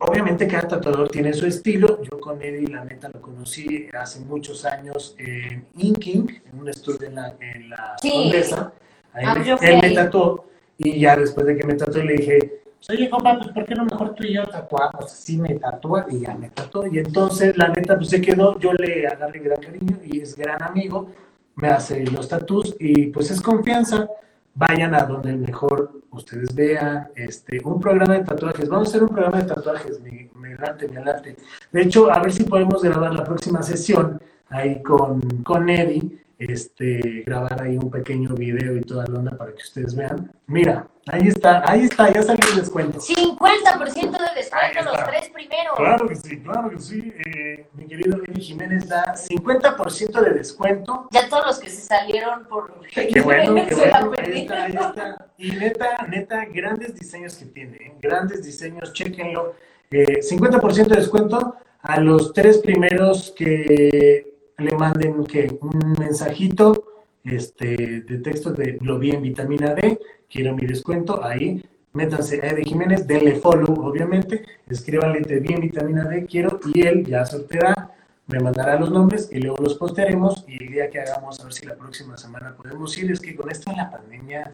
obviamente 0.00 0.48
cada 0.48 0.66
tatuador 0.66 1.08
tiene 1.08 1.32
su 1.32 1.46
estilo. 1.46 2.02
Yo 2.02 2.18
con 2.18 2.42
Eddie, 2.42 2.66
la 2.66 2.84
neta, 2.84 3.08
lo 3.08 3.20
conocí 3.20 3.86
hace 3.96 4.18
muchos 4.20 4.64
años 4.64 5.14
en 5.16 5.64
Inking, 5.78 6.26
en 6.52 6.58
un 6.58 6.68
estudio 6.68 7.06
en 7.06 7.14
la, 7.14 7.36
en 7.40 7.70
la 7.70 7.94
Sí. 8.02 8.10
Condesa. 8.10 8.72
Ahí 9.12 9.24
Ah, 9.28 9.56
fui 9.56 9.68
él 9.68 9.78
me 9.80 9.90
tatuó 9.92 10.50
y 10.76 10.98
ya 10.98 11.14
después 11.16 11.46
de 11.46 11.56
que 11.56 11.64
me 11.68 11.74
tatuó 11.74 12.02
le 12.02 12.14
dije, 12.14 12.62
pues, 12.86 12.98
oye, 12.98 13.10
compa, 13.10 13.38
pues 13.38 13.50
¿por 13.50 13.66
qué 13.66 13.74
no 13.74 13.84
mejor 13.84 14.14
tú 14.14 14.24
y 14.24 14.34
yo 14.34 14.46
tatuamos? 14.46 15.10
Sí 15.10 15.36
me 15.36 15.54
tatuó 15.54 16.04
y 16.08 16.20
ya 16.20 16.34
me 16.34 16.48
tatuó. 16.48 16.86
Y 16.86 16.98
entonces, 16.98 17.56
la 17.56 17.68
neta, 17.68 17.96
pues 17.96 18.08
se 18.08 18.20
quedó, 18.20 18.58
yo 18.58 18.72
le 18.72 19.06
agarré 19.06 19.40
gran 19.40 19.60
cariño 19.60 19.98
y 20.04 20.20
es 20.20 20.34
gran 20.34 20.62
amigo, 20.62 21.08
me 21.56 21.68
hace 21.68 22.04
los 22.06 22.28
tatuos 22.28 22.74
y 22.78 23.08
pues 23.08 23.30
es 23.30 23.40
confianza. 23.40 24.08
Vayan 24.54 24.94
a 24.94 25.04
donde 25.04 25.36
mejor 25.36 26.02
ustedes 26.10 26.54
vean 26.54 27.08
este, 27.14 27.60
un 27.64 27.80
programa 27.80 28.14
de 28.14 28.24
tatuajes. 28.24 28.68
Vamos 28.68 28.88
a 28.88 28.90
hacer 28.90 29.02
un 29.02 29.10
programa 29.10 29.38
de 29.38 29.44
tatuajes, 29.44 30.00
me, 30.00 30.30
me 30.34 30.56
me. 30.56 31.36
De 31.72 31.82
hecho, 31.82 32.10
a 32.10 32.18
ver 32.20 32.32
si 32.32 32.44
podemos 32.44 32.82
grabar 32.82 33.14
la 33.14 33.24
próxima 33.24 33.62
sesión 33.62 34.20
ahí 34.48 34.82
con, 34.82 35.20
con 35.42 35.68
Eddie, 35.68 36.19
este, 36.40 37.22
grabar 37.26 37.62
ahí 37.62 37.76
un 37.76 37.90
pequeño 37.90 38.34
video 38.34 38.76
y 38.76 38.80
toda 38.80 39.06
la 39.06 39.18
onda 39.18 39.36
para 39.36 39.52
que 39.52 39.62
ustedes 39.62 39.94
vean. 39.94 40.32
Mira, 40.46 40.88
ahí 41.06 41.28
está, 41.28 41.62
ahí 41.70 41.82
está, 41.82 42.10
ya 42.10 42.22
salió 42.22 42.48
el 42.50 42.60
descuento. 42.60 42.98
50% 42.98 43.94
de 43.94 44.34
descuento 44.34 44.82
los 44.84 45.04
tres 45.06 45.28
primeros. 45.28 45.74
Claro 45.76 46.08
que 46.08 46.16
sí, 46.16 46.40
claro 46.40 46.70
que 46.70 46.78
sí. 46.78 47.12
Eh, 47.26 47.66
mi 47.74 47.86
querido 47.86 48.22
Eddie 48.24 48.42
Jiménez 48.42 48.88
da 48.88 49.14
50% 49.14 50.20
de 50.20 50.30
descuento. 50.30 51.08
Ya 51.10 51.28
todos 51.28 51.46
los 51.46 51.58
que 51.58 51.68
se 51.68 51.82
salieron 51.82 52.46
por... 52.46 52.80
Qué 52.90 53.20
bueno, 53.24 53.54
qué 53.68 53.74
bueno. 53.74 54.12
Ahí 54.18 54.40
está, 54.40 54.64
ahí 54.64 54.72
está. 54.72 55.30
Y 55.36 55.50
neta, 55.52 56.06
neta, 56.08 56.44
grandes 56.46 56.94
diseños 56.94 57.36
que 57.36 57.46
tiene. 57.46 57.76
¿eh? 57.76 57.94
Grandes 58.00 58.42
diseños, 58.42 58.94
chéquenlo. 58.94 59.54
Eh, 59.90 60.20
50% 60.22 60.86
de 60.86 60.96
descuento 60.96 61.56
a 61.82 62.00
los 62.00 62.32
tres 62.32 62.58
primeros 62.58 63.34
que 63.36 64.29
le 64.60 64.76
manden 64.76 65.24
que 65.24 65.58
un 65.60 65.96
mensajito 65.98 66.84
este, 67.24 68.02
de 68.02 68.18
texto 68.18 68.52
de 68.52 68.78
lo 68.80 68.98
vi 68.98 69.10
en 69.10 69.22
vitamina 69.22 69.74
D, 69.74 69.98
quiero 70.28 70.54
mi 70.54 70.66
descuento, 70.66 71.22
ahí 71.24 71.62
métanse 71.92 72.40
a 72.42 72.50
Eddie 72.50 72.64
Jiménez, 72.64 73.06
denle 73.06 73.36
follow, 73.36 73.86
obviamente, 73.86 74.44
escríbanle 74.68 75.22
te 75.22 75.40
vi 75.40 75.54
en 75.54 75.60
vitamina 75.60 76.04
D, 76.04 76.26
quiero, 76.26 76.60
y 76.72 76.82
él 76.82 77.04
ya 77.04 77.26
sorteará, 77.26 77.92
me 78.26 78.38
mandará 78.38 78.78
los 78.78 78.90
nombres 78.90 79.28
y 79.32 79.40
luego 79.40 79.56
los 79.60 79.74
postearemos 79.74 80.44
y 80.46 80.62
el 80.62 80.70
día 80.70 80.88
que 80.88 81.00
hagamos, 81.00 81.40
a 81.40 81.44
ver 81.44 81.52
si 81.52 81.66
la 81.66 81.74
próxima 81.74 82.16
semana 82.16 82.54
podemos 82.56 82.96
ir, 82.96 83.10
es 83.10 83.20
que 83.20 83.34
con 83.34 83.50
esto 83.50 83.70
de 83.70 83.76
la 83.76 83.90
pandemia 83.90 84.52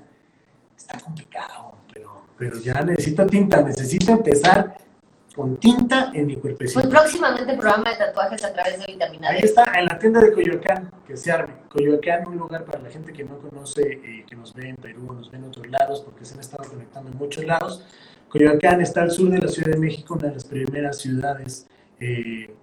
está 0.77 0.99
complicado, 0.99 1.77
pero, 1.93 2.23
pero 2.39 2.59
ya 2.59 2.81
necesito 2.83 3.27
tinta, 3.27 3.63
necesito 3.63 4.13
empezar 4.13 4.79
con 5.37 5.57
tinta 5.59 6.11
en 6.15 6.27
mi 6.27 6.37
cuerpecito. 6.37 6.81
Pues 6.81 6.91
próximamente 6.93 7.55
programa 7.55 7.91
de 7.91 7.97
tatuajes 7.97 8.43
a 8.43 8.53
través 8.55 8.79
de 8.81 8.87
vitamina 8.87 9.29
Ahí 9.29 9.41
D. 9.43 9.47
está, 9.47 9.65
en 9.79 9.85
la 9.85 9.99
tienda 9.99 10.21
de 10.21 10.33
Coyoacán, 10.33 10.91
que 11.07 11.17
se 11.17 11.31
arme. 11.31 11.55
Coyoacán, 11.69 12.27
un 12.27 12.39
lugar 12.39 12.65
para 12.65 12.79
la 12.81 12.89
gente 12.89 13.13
que 13.13 13.23
no 13.23 13.39
conoce 13.39 13.83
y 14.03 14.23
que 14.25 14.35
nos 14.35 14.55
ve 14.55 14.71
en 14.71 14.77
Perú, 14.77 15.13
nos 15.13 15.31
ve 15.31 15.37
en 15.37 15.45
otros 15.45 15.67
lados, 15.69 16.01
porque 16.01 16.25
se 16.25 16.35
han 16.35 16.41
estado 16.41 16.69
conectando 16.69 17.11
en 17.13 17.19
muchos 17.19 17.45
lados. 17.45 17.85
Coyoacán 18.31 18.81
está 18.81 19.03
al 19.03 19.11
sur 19.11 19.29
de 19.31 19.39
la 19.39 19.49
Ciudad 19.49 19.73
de 19.73 19.79
México, 19.79 20.15
una 20.15 20.29
de 20.29 20.35
las 20.35 20.45
primeras 20.45 20.99
ciudades 20.99 21.67
eh, 22.01 22.55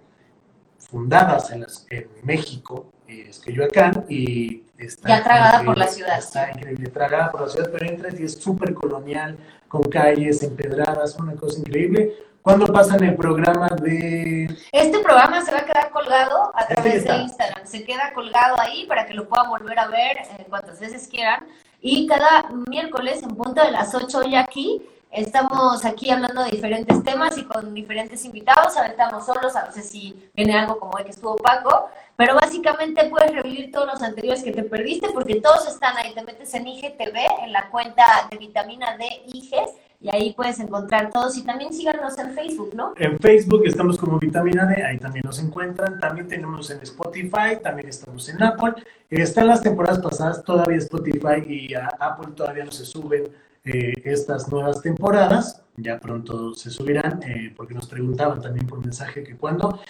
fundadas 0.78 1.50
en, 1.52 1.60
las- 1.60 1.86
en 1.90 2.08
México, 2.22 2.90
eh, 3.08 3.26
es 3.30 3.38
Coyoacán, 3.40 4.04
y 4.08 4.64
está... 4.78 5.08
Ya 5.08 5.22
tragada 5.24 5.64
por 5.64 5.78
la 5.78 5.86
ciudad. 5.88 6.18
Está 6.18 6.50
increíble, 6.50 6.88
tragada 6.90 7.30
por 7.30 7.42
la 7.42 7.48
ciudad, 7.48 7.70
pero 7.72 7.86
entras 7.86 8.18
y 8.18 8.24
es 8.24 8.34
súper 8.34 8.74
colonial, 8.74 9.36
con 9.68 9.82
calles 9.84 10.42
empedradas, 10.42 11.16
una 11.18 11.34
cosa 11.34 11.58
increíble. 11.60 12.12
¿Cuándo 12.44 12.66
pasan 12.66 13.02
el 13.02 13.16
programa 13.16 13.68
de 13.80 14.54
Este 14.70 14.98
programa 14.98 15.42
se 15.42 15.50
va 15.50 15.60
a 15.60 15.64
quedar 15.64 15.90
colgado 15.90 16.52
a 16.54 16.60
Este 16.60 16.74
través 16.74 17.04
de 17.04 17.16
Instagram. 17.16 17.66
Se 17.66 17.84
queda 17.84 18.12
colgado 18.12 18.60
ahí 18.60 18.84
para 18.84 19.06
que 19.06 19.14
lo 19.14 19.26
puedan 19.26 19.48
volver 19.48 19.78
a 19.78 19.86
ver 19.86 20.18
eh, 20.18 20.44
cuantas 20.50 20.78
veces 20.78 21.08
quieran. 21.08 21.46
Y 21.80 22.06
cada 22.06 22.50
miércoles 22.68 23.22
en 23.22 23.30
punto 23.30 23.64
de 23.64 23.70
las 23.70 23.94
8 23.94 24.18
hoy 24.18 24.34
aquí, 24.36 24.82
estamos 25.10 25.86
aquí 25.86 26.10
hablando 26.10 26.44
de 26.44 26.50
diferentes 26.50 27.02
temas 27.02 27.38
y 27.38 27.44
con 27.44 27.72
diferentes 27.72 28.22
invitados. 28.26 28.76
A 28.76 28.82
veces 28.82 28.98
estamos 28.98 29.24
solos, 29.24 29.56
a 29.56 29.64
veces 29.64 29.88
si 29.88 30.28
viene 30.34 30.52
algo 30.52 30.78
como 30.78 30.98
el 30.98 31.06
que 31.06 31.12
estuvo 31.12 31.36
Paco. 31.36 31.88
Pero 32.16 32.34
básicamente 32.34 33.08
puedes 33.08 33.32
revivir 33.34 33.72
todos 33.72 33.86
los 33.86 34.02
anteriores 34.02 34.44
que 34.44 34.52
te 34.52 34.64
perdiste 34.64 35.08
porque 35.14 35.40
todos 35.40 35.66
están 35.66 35.96
ahí. 35.96 36.12
Te 36.12 36.22
metes 36.22 36.52
en 36.52 36.68
IGTV, 36.68 37.16
en 37.44 37.52
la 37.54 37.70
cuenta 37.70 38.28
de 38.30 38.36
vitamina 38.36 38.98
D 38.98 39.06
IGES 39.28 39.70
y 40.04 40.14
ahí 40.14 40.34
puedes 40.34 40.60
encontrar 40.60 41.10
todos 41.10 41.34
y 41.38 41.42
también 41.44 41.72
síganos 41.72 42.18
en 42.18 42.34
Facebook, 42.34 42.74
¿no? 42.74 42.92
En 42.98 43.18
Facebook 43.18 43.62
estamos 43.64 43.96
como 43.96 44.18
Vitamina 44.18 44.66
D, 44.66 44.84
ahí 44.84 44.98
también 44.98 45.22
nos 45.24 45.38
encuentran. 45.38 45.98
También 45.98 46.28
tenemos 46.28 46.68
en 46.68 46.82
Spotify, 46.82 47.56
también 47.62 47.88
estamos 47.88 48.28
en 48.28 48.42
Apple. 48.42 48.74
Están 49.08 49.46
las 49.46 49.62
temporadas 49.62 50.00
pasadas, 50.00 50.44
todavía 50.44 50.76
Spotify 50.76 51.42
y 51.46 51.72
a 51.72 51.86
Apple 51.98 52.34
todavía 52.36 52.66
no 52.66 52.70
se 52.70 52.84
suben 52.84 53.30
eh, 53.64 53.94
estas 54.04 54.46
nuevas 54.52 54.82
temporadas. 54.82 55.62
Ya 55.78 55.98
pronto 55.98 56.54
se 56.54 56.68
subirán, 56.68 57.22
eh, 57.22 57.54
porque 57.56 57.72
nos 57.72 57.86
preguntaban 57.86 58.42
también 58.42 58.66
por 58.66 58.80
mensaje 58.80 59.24
que 59.24 59.38
cuando 59.38 59.80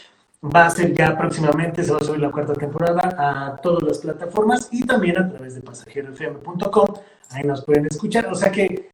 va 0.45 0.67
a 0.67 0.71
ser 0.71 0.95
ya 0.95 1.19
próximamente, 1.19 1.83
se 1.83 1.91
va 1.91 1.99
a 1.99 2.05
subir 2.05 2.21
la 2.21 2.31
cuarta 2.31 2.53
temporada 2.53 3.17
a 3.19 3.57
todas 3.57 3.83
las 3.83 3.99
plataformas 3.99 4.69
y 4.71 4.87
también 4.87 5.19
a 5.19 5.29
través 5.29 5.57
de 5.57 5.61
pasajerofm.com. 5.63 6.87
Ahí 7.31 7.43
nos 7.43 7.65
pueden 7.65 7.87
escuchar. 7.87 8.27
O 8.27 8.35
sea 8.37 8.53
que 8.53 8.94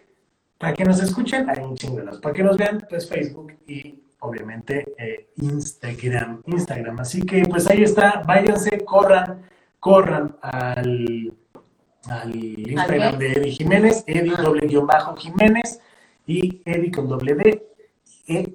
para 0.60 0.74
que 0.74 0.84
nos 0.84 1.02
escuchen, 1.02 1.48
hay 1.48 1.64
un 1.64 1.74
chingo 1.74 2.02
de 2.02 2.18
Para 2.18 2.34
que 2.34 2.42
nos 2.42 2.58
vean, 2.58 2.86
pues 2.86 3.08
Facebook 3.08 3.56
y 3.66 3.98
obviamente 4.18 4.92
eh, 4.98 5.30
Instagram. 5.36 6.42
Instagram. 6.44 7.00
Así 7.00 7.22
que 7.22 7.44
pues 7.48 7.66
ahí 7.70 7.82
está, 7.82 8.22
váyanse, 8.26 8.84
corran, 8.84 9.42
corran 9.78 10.36
al, 10.42 11.32
al 12.10 12.36
Instagram 12.36 13.16
de 13.16 13.32
Eddie 13.32 13.52
Jiménez, 13.52 14.04
Eddie 14.06 14.36
doble 14.36 14.66
guion 14.66 14.86
bajo 14.86 15.16
Jiménez 15.16 15.80
y 16.26 16.60
Eddie 16.66 16.90
con 16.90 17.08
doble 17.08 17.36
D. 17.36 17.66
E, 18.28 18.54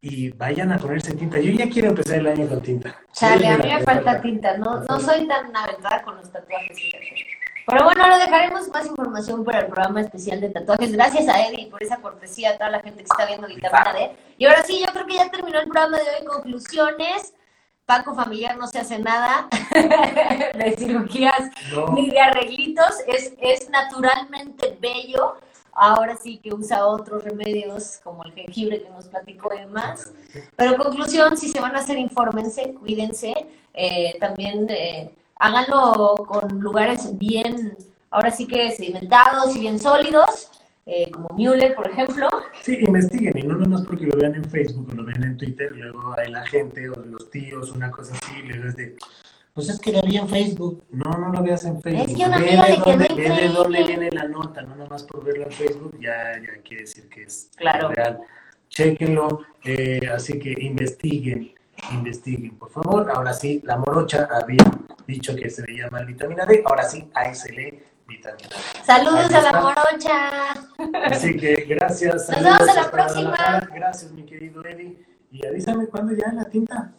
y 0.00 0.30
vayan 0.30 0.72
a 0.72 0.78
ponerse 0.78 1.14
tinta. 1.14 1.38
Yo 1.38 1.52
ya 1.52 1.68
quiero 1.68 1.90
empezar 1.90 2.20
el 2.20 2.26
año 2.26 2.48
con 2.48 2.62
tinta. 2.62 2.96
Chale, 3.12 3.48
a 3.48 3.58
mí 3.58 3.68
me 3.68 3.82
falta 3.82 4.18
tinta, 4.22 4.56
no, 4.56 4.82
no 4.82 4.98
soy 4.98 5.28
tan 5.28 5.54
aventada 5.54 6.02
con 6.04 6.16
los 6.16 6.32
tatuajes. 6.32 6.78
Pero 7.66 7.84
bueno, 7.84 8.08
lo 8.08 8.18
dejaremos 8.18 8.68
más 8.68 8.86
información 8.86 9.44
para 9.44 9.60
el 9.60 9.66
programa 9.66 10.00
especial 10.00 10.40
de 10.40 10.50
tatuajes. 10.50 10.92
Gracias 10.92 11.28
a 11.28 11.46
Eddie 11.46 11.68
por 11.70 11.82
esa 11.82 11.96
cortesía, 11.98 12.50
a 12.50 12.58
toda 12.58 12.70
la 12.70 12.80
gente 12.80 12.98
que 12.98 13.08
está 13.10 13.26
viendo 13.26 13.46
Vitamina 13.46 13.92
D. 13.92 14.16
Y 14.38 14.46
ahora 14.46 14.64
sí, 14.64 14.80
yo 14.84 14.92
creo 14.92 15.06
que 15.06 15.14
ya 15.14 15.30
terminó 15.30 15.60
el 15.60 15.68
programa 15.68 15.98
de 15.98 16.02
hoy. 16.02 16.26
Conclusiones. 16.26 17.34
Paco 17.84 18.14
Familiar 18.14 18.56
no 18.56 18.68
se 18.68 18.78
hace 18.78 18.98
nada 19.00 19.48
de 20.54 20.76
cirugías 20.78 21.50
ni 21.94 22.10
de 22.10 22.20
arreglitos. 22.20 23.00
Es, 23.06 23.34
es 23.38 23.68
naturalmente 23.70 24.78
bello. 24.80 25.34
Ahora 25.74 26.16
sí 26.16 26.38
que 26.38 26.52
usa 26.54 26.86
otros 26.86 27.24
remedios 27.24 28.00
como 28.04 28.24
el 28.24 28.32
jengibre 28.32 28.82
que 28.82 28.90
nos 28.90 29.08
platicó 29.08 29.54
y 29.54 29.60
demás. 29.60 30.12
Pero 30.56 30.76
conclusión, 30.76 31.36
si 31.36 31.48
se 31.48 31.60
van 31.60 31.74
a 31.74 31.80
hacer, 31.80 31.98
infórmense, 31.98 32.74
cuídense. 32.74 33.34
Eh, 33.72 34.16
también... 34.18 34.66
Eh, 34.68 35.14
háganlo 35.42 36.14
con 36.26 36.60
lugares 36.60 37.18
bien, 37.18 37.76
ahora 38.10 38.30
sí 38.30 38.46
que 38.46 38.70
sedimentados 38.70 39.56
y 39.56 39.60
bien 39.60 39.78
sólidos, 39.78 40.50
eh, 40.86 41.10
como 41.10 41.28
Mueller, 41.30 41.74
por 41.74 41.90
ejemplo. 41.90 42.28
Sí, 42.62 42.78
investiguen, 42.80 43.36
y 43.36 43.42
no 43.42 43.56
nomás 43.56 43.82
porque 43.82 44.06
lo 44.06 44.16
vean 44.16 44.36
en 44.36 44.44
Facebook 44.44 44.90
o 44.92 44.94
lo 44.94 45.04
vean 45.04 45.24
en 45.24 45.36
Twitter, 45.36 45.72
luego 45.72 46.14
hay 46.16 46.30
la 46.30 46.46
gente 46.46 46.88
o 46.88 46.94
los 46.94 47.28
tíos, 47.30 47.72
una 47.72 47.90
cosa 47.90 48.14
así, 48.14 48.42
luego 48.42 48.68
es 48.68 48.76
de, 48.76 48.96
pues 49.52 49.68
es 49.68 49.80
que 49.80 49.92
lo 49.92 50.00
vi 50.02 50.16
en 50.16 50.28
Facebook. 50.28 50.84
No, 50.92 51.10
no 51.10 51.32
lo 51.32 51.42
veas 51.42 51.64
en 51.64 51.82
Facebook. 51.82 52.08
Es 52.08 52.16
que 52.16 52.24
una 52.24 52.36
amiga 52.36 52.66
de 52.66 52.76
dónde, 52.76 53.08
ve 53.14 53.28
de 53.28 53.48
dónde 53.48 53.84
viene 53.84 54.10
la 54.12 54.28
nota, 54.28 54.62
no 54.62 54.76
nomás 54.76 55.02
por 55.02 55.24
verlo 55.24 55.44
en 55.44 55.52
Facebook, 55.52 55.98
ya, 56.00 56.40
ya 56.40 56.62
quiere 56.62 56.84
decir 56.84 57.08
que 57.08 57.24
es 57.24 57.50
claro. 57.56 57.88
real. 57.88 58.20
Chequenlo, 58.68 59.40
eh, 59.64 60.00
así 60.14 60.38
que 60.38 60.54
investiguen 60.58 61.52
investiguen, 61.92 62.56
por 62.56 62.70
favor. 62.70 63.10
Ahora 63.10 63.32
sí, 63.32 63.60
la 63.64 63.76
morocha 63.76 64.28
había 64.30 64.64
dicho 65.06 65.34
que 65.34 65.50
se 65.50 65.62
veía 65.62 65.88
mal 65.90 66.06
vitamina 66.06 66.44
D, 66.46 66.62
ahora 66.64 66.84
sí, 66.84 67.10
ahí 67.14 67.34
se 67.34 67.52
lee 67.52 67.82
vitamina 68.06 68.48
D. 68.48 68.84
Saludos 68.84 69.32
a 69.32 69.42
la 69.42 69.60
morocha. 69.60 70.52
Así 71.06 71.36
que 71.36 71.54
gracias. 71.68 72.28
Nos 72.30 72.42
vemos 72.42 72.68
en 72.68 72.76
la 72.76 72.90
próxima. 72.90 73.68
Gracias, 73.74 74.12
mi 74.12 74.24
querido 74.24 74.64
Eddie. 74.64 74.98
Y 75.30 75.46
avísame 75.46 75.86
cuándo 75.86 76.14
ya 76.14 76.30
la 76.32 76.44
tinta. 76.44 76.92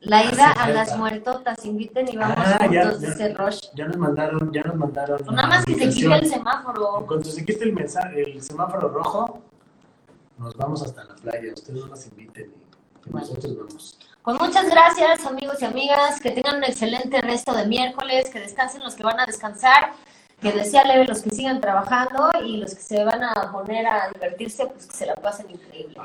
La 0.00 0.24
ida 0.24 0.52
a 0.52 0.70
las 0.70 0.96
muertotas, 0.96 1.64
inviten 1.64 2.08
y 2.08 2.16
vamos 2.16 2.36
ah, 2.38 2.58
juntos, 2.60 3.00
ya, 3.00 3.08
dice 3.08 3.34
Roche. 3.34 3.68
Ya 3.74 3.86
nos 3.86 3.96
mandaron, 3.96 4.52
ya 4.52 4.62
nos 4.62 4.76
mandaron. 4.76 5.18
Pues 5.18 5.32
nada 5.32 5.48
más 5.48 5.64
que 5.64 5.74
se 5.74 5.88
quite 5.88 6.14
el 6.14 6.26
semáforo. 6.28 7.04
Cuando 7.06 7.28
se 7.28 7.44
quite 7.44 7.64
el, 7.64 7.72
mensaje, 7.72 8.22
el 8.22 8.40
semáforo 8.40 8.88
rojo, 8.88 9.42
nos 10.38 10.56
vamos 10.56 10.82
hasta 10.84 11.02
la 11.02 11.16
playa. 11.16 11.52
Ustedes 11.52 11.80
no 11.80 11.88
nos 11.88 12.06
inviten. 12.06 12.52
Nosotros 13.10 13.56
vamos. 13.56 13.98
Pues 14.22 14.40
muchas 14.40 14.68
gracias, 14.68 15.24
amigos 15.26 15.56
y 15.60 15.64
amigas. 15.64 16.20
Que 16.20 16.30
tengan 16.30 16.56
un 16.56 16.64
excelente 16.64 17.20
resto 17.20 17.54
de 17.54 17.66
miércoles. 17.66 18.30
Que 18.30 18.40
descansen 18.40 18.82
los 18.82 18.94
que 18.94 19.02
van 19.02 19.20
a 19.20 19.26
descansar. 19.26 19.92
Que 20.40 20.52
les 20.52 20.70
sea 20.70 20.84
leve 20.84 21.06
los 21.06 21.22
que 21.22 21.30
sigan 21.30 21.60
trabajando. 21.60 22.30
Y 22.44 22.58
los 22.58 22.74
que 22.74 22.82
se 22.82 23.04
van 23.04 23.24
a 23.24 23.50
poner 23.52 23.86
a 23.86 24.10
divertirse, 24.12 24.66
pues 24.66 24.86
que 24.86 24.96
se 24.96 25.06
la 25.06 25.14
pasen 25.14 25.50
increíble. 25.50 25.96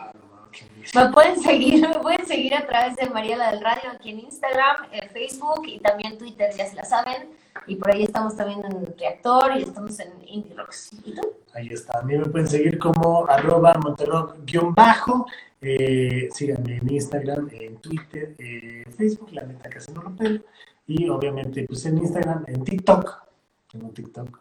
Me 0.94 1.10
pueden 1.10 1.42
seguir, 1.42 1.88
me 1.88 2.00
pueden 2.00 2.26
seguir 2.26 2.54
a 2.56 2.68
través 2.68 2.96
de 2.96 3.10
Mariela 3.10 3.52
del 3.52 3.62
Radio 3.62 3.92
aquí 3.92 4.12
en 4.12 4.20
Instagram, 4.20 4.88
en 4.92 5.10
Facebook 5.10 5.64
y 5.66 5.80
también 5.80 6.18
Twitter, 6.18 6.54
ya 6.56 6.68
se 6.68 6.76
la 6.76 6.86
saben. 6.86 7.30
Y 7.68 7.76
por 7.76 7.92
ahí 7.92 8.04
estamos 8.04 8.36
también 8.36 8.64
en 8.66 8.86
Reactor 8.98 9.58
y 9.58 9.64
estamos 9.64 10.00
en 10.00 10.12
Indie 10.28 10.54
Rocks. 10.56 10.92
¿Y 11.06 11.16
tú? 11.16 11.22
Ahí 11.54 11.68
está. 11.68 12.00
A 12.00 12.02
mí 12.02 12.18
me 12.18 12.26
pueden 12.26 12.48
seguir 12.48 12.78
como 12.78 13.26
arroba 13.28 13.74
monterrock-bajo 13.76 15.26
eh, 15.64 16.30
síganme 16.32 16.78
en 16.78 16.92
Instagram, 16.92 17.50
en 17.52 17.78
Twitter, 17.78 18.36
en 18.38 18.92
Facebook, 18.92 19.30
la 19.32 19.46
neta 19.46 19.70
casi 19.70 19.92
no 19.92 20.02
lo 20.04 20.16
pelo. 20.16 20.42
Y 20.86 21.08
obviamente, 21.10 21.66
pues 21.68 21.86
en 21.86 21.98
Instagram, 21.98 22.44
en 22.48 22.64
TikTok. 22.64 23.24
Tengo 23.72 23.90
TikTok. 23.90 24.40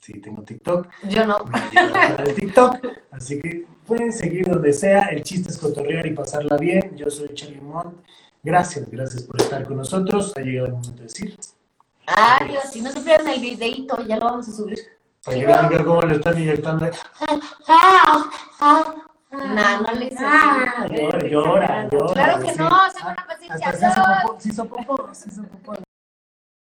Sí, 0.00 0.20
tengo 0.20 0.42
TikTok. 0.42 0.88
Yo 1.08 1.26
no. 1.26 1.38
De 2.24 2.32
TikTok. 2.32 2.76
Así 3.10 3.40
que 3.40 3.66
pueden 3.84 4.12
seguir 4.12 4.46
donde 4.46 4.72
sea. 4.72 5.06
El 5.06 5.22
chiste 5.22 5.50
es 5.50 5.58
cotorrear 5.58 6.06
y 6.06 6.12
pasarla 6.12 6.56
bien. 6.56 6.96
Yo 6.96 7.10
soy 7.10 7.34
Charlie 7.34 7.60
Mont. 7.60 7.98
Gracias, 8.42 8.88
gracias 8.88 9.24
por 9.24 9.40
estar 9.40 9.64
con 9.64 9.78
nosotros. 9.78 10.32
Ha 10.36 10.40
llegado 10.40 10.68
el 10.68 10.72
momento 10.74 10.98
de 10.98 11.02
decir. 11.02 11.36
Adiós. 12.06 12.70
Si 12.70 12.80
no 12.80 12.92
se 12.92 13.00
pierdan 13.00 13.28
el 13.28 13.40
videito, 13.40 14.00
ya 14.06 14.16
lo 14.16 14.26
vamos 14.26 14.48
a 14.48 14.52
subir. 14.52 14.78
Para 15.24 15.38
que 15.40 15.46
vean 15.46 15.84
cómo 15.84 16.02
le 16.02 16.14
están 16.14 16.40
inyectando. 16.40 16.88
No, 19.36 19.80
no 19.80 19.92
le 19.92 20.06
hice 20.06 20.24
llora, 21.30 21.88
llora. 21.90 22.12
Claro 22.12 22.42
que 22.42 22.54
no, 22.54 22.90
se 22.90 23.06
una 23.06 23.26
paciencia. 23.26 23.68
Hasta 23.68 23.94
se 24.38 24.42
se 24.42 24.48
hizo 24.48 25.44
popó. 25.44 25.85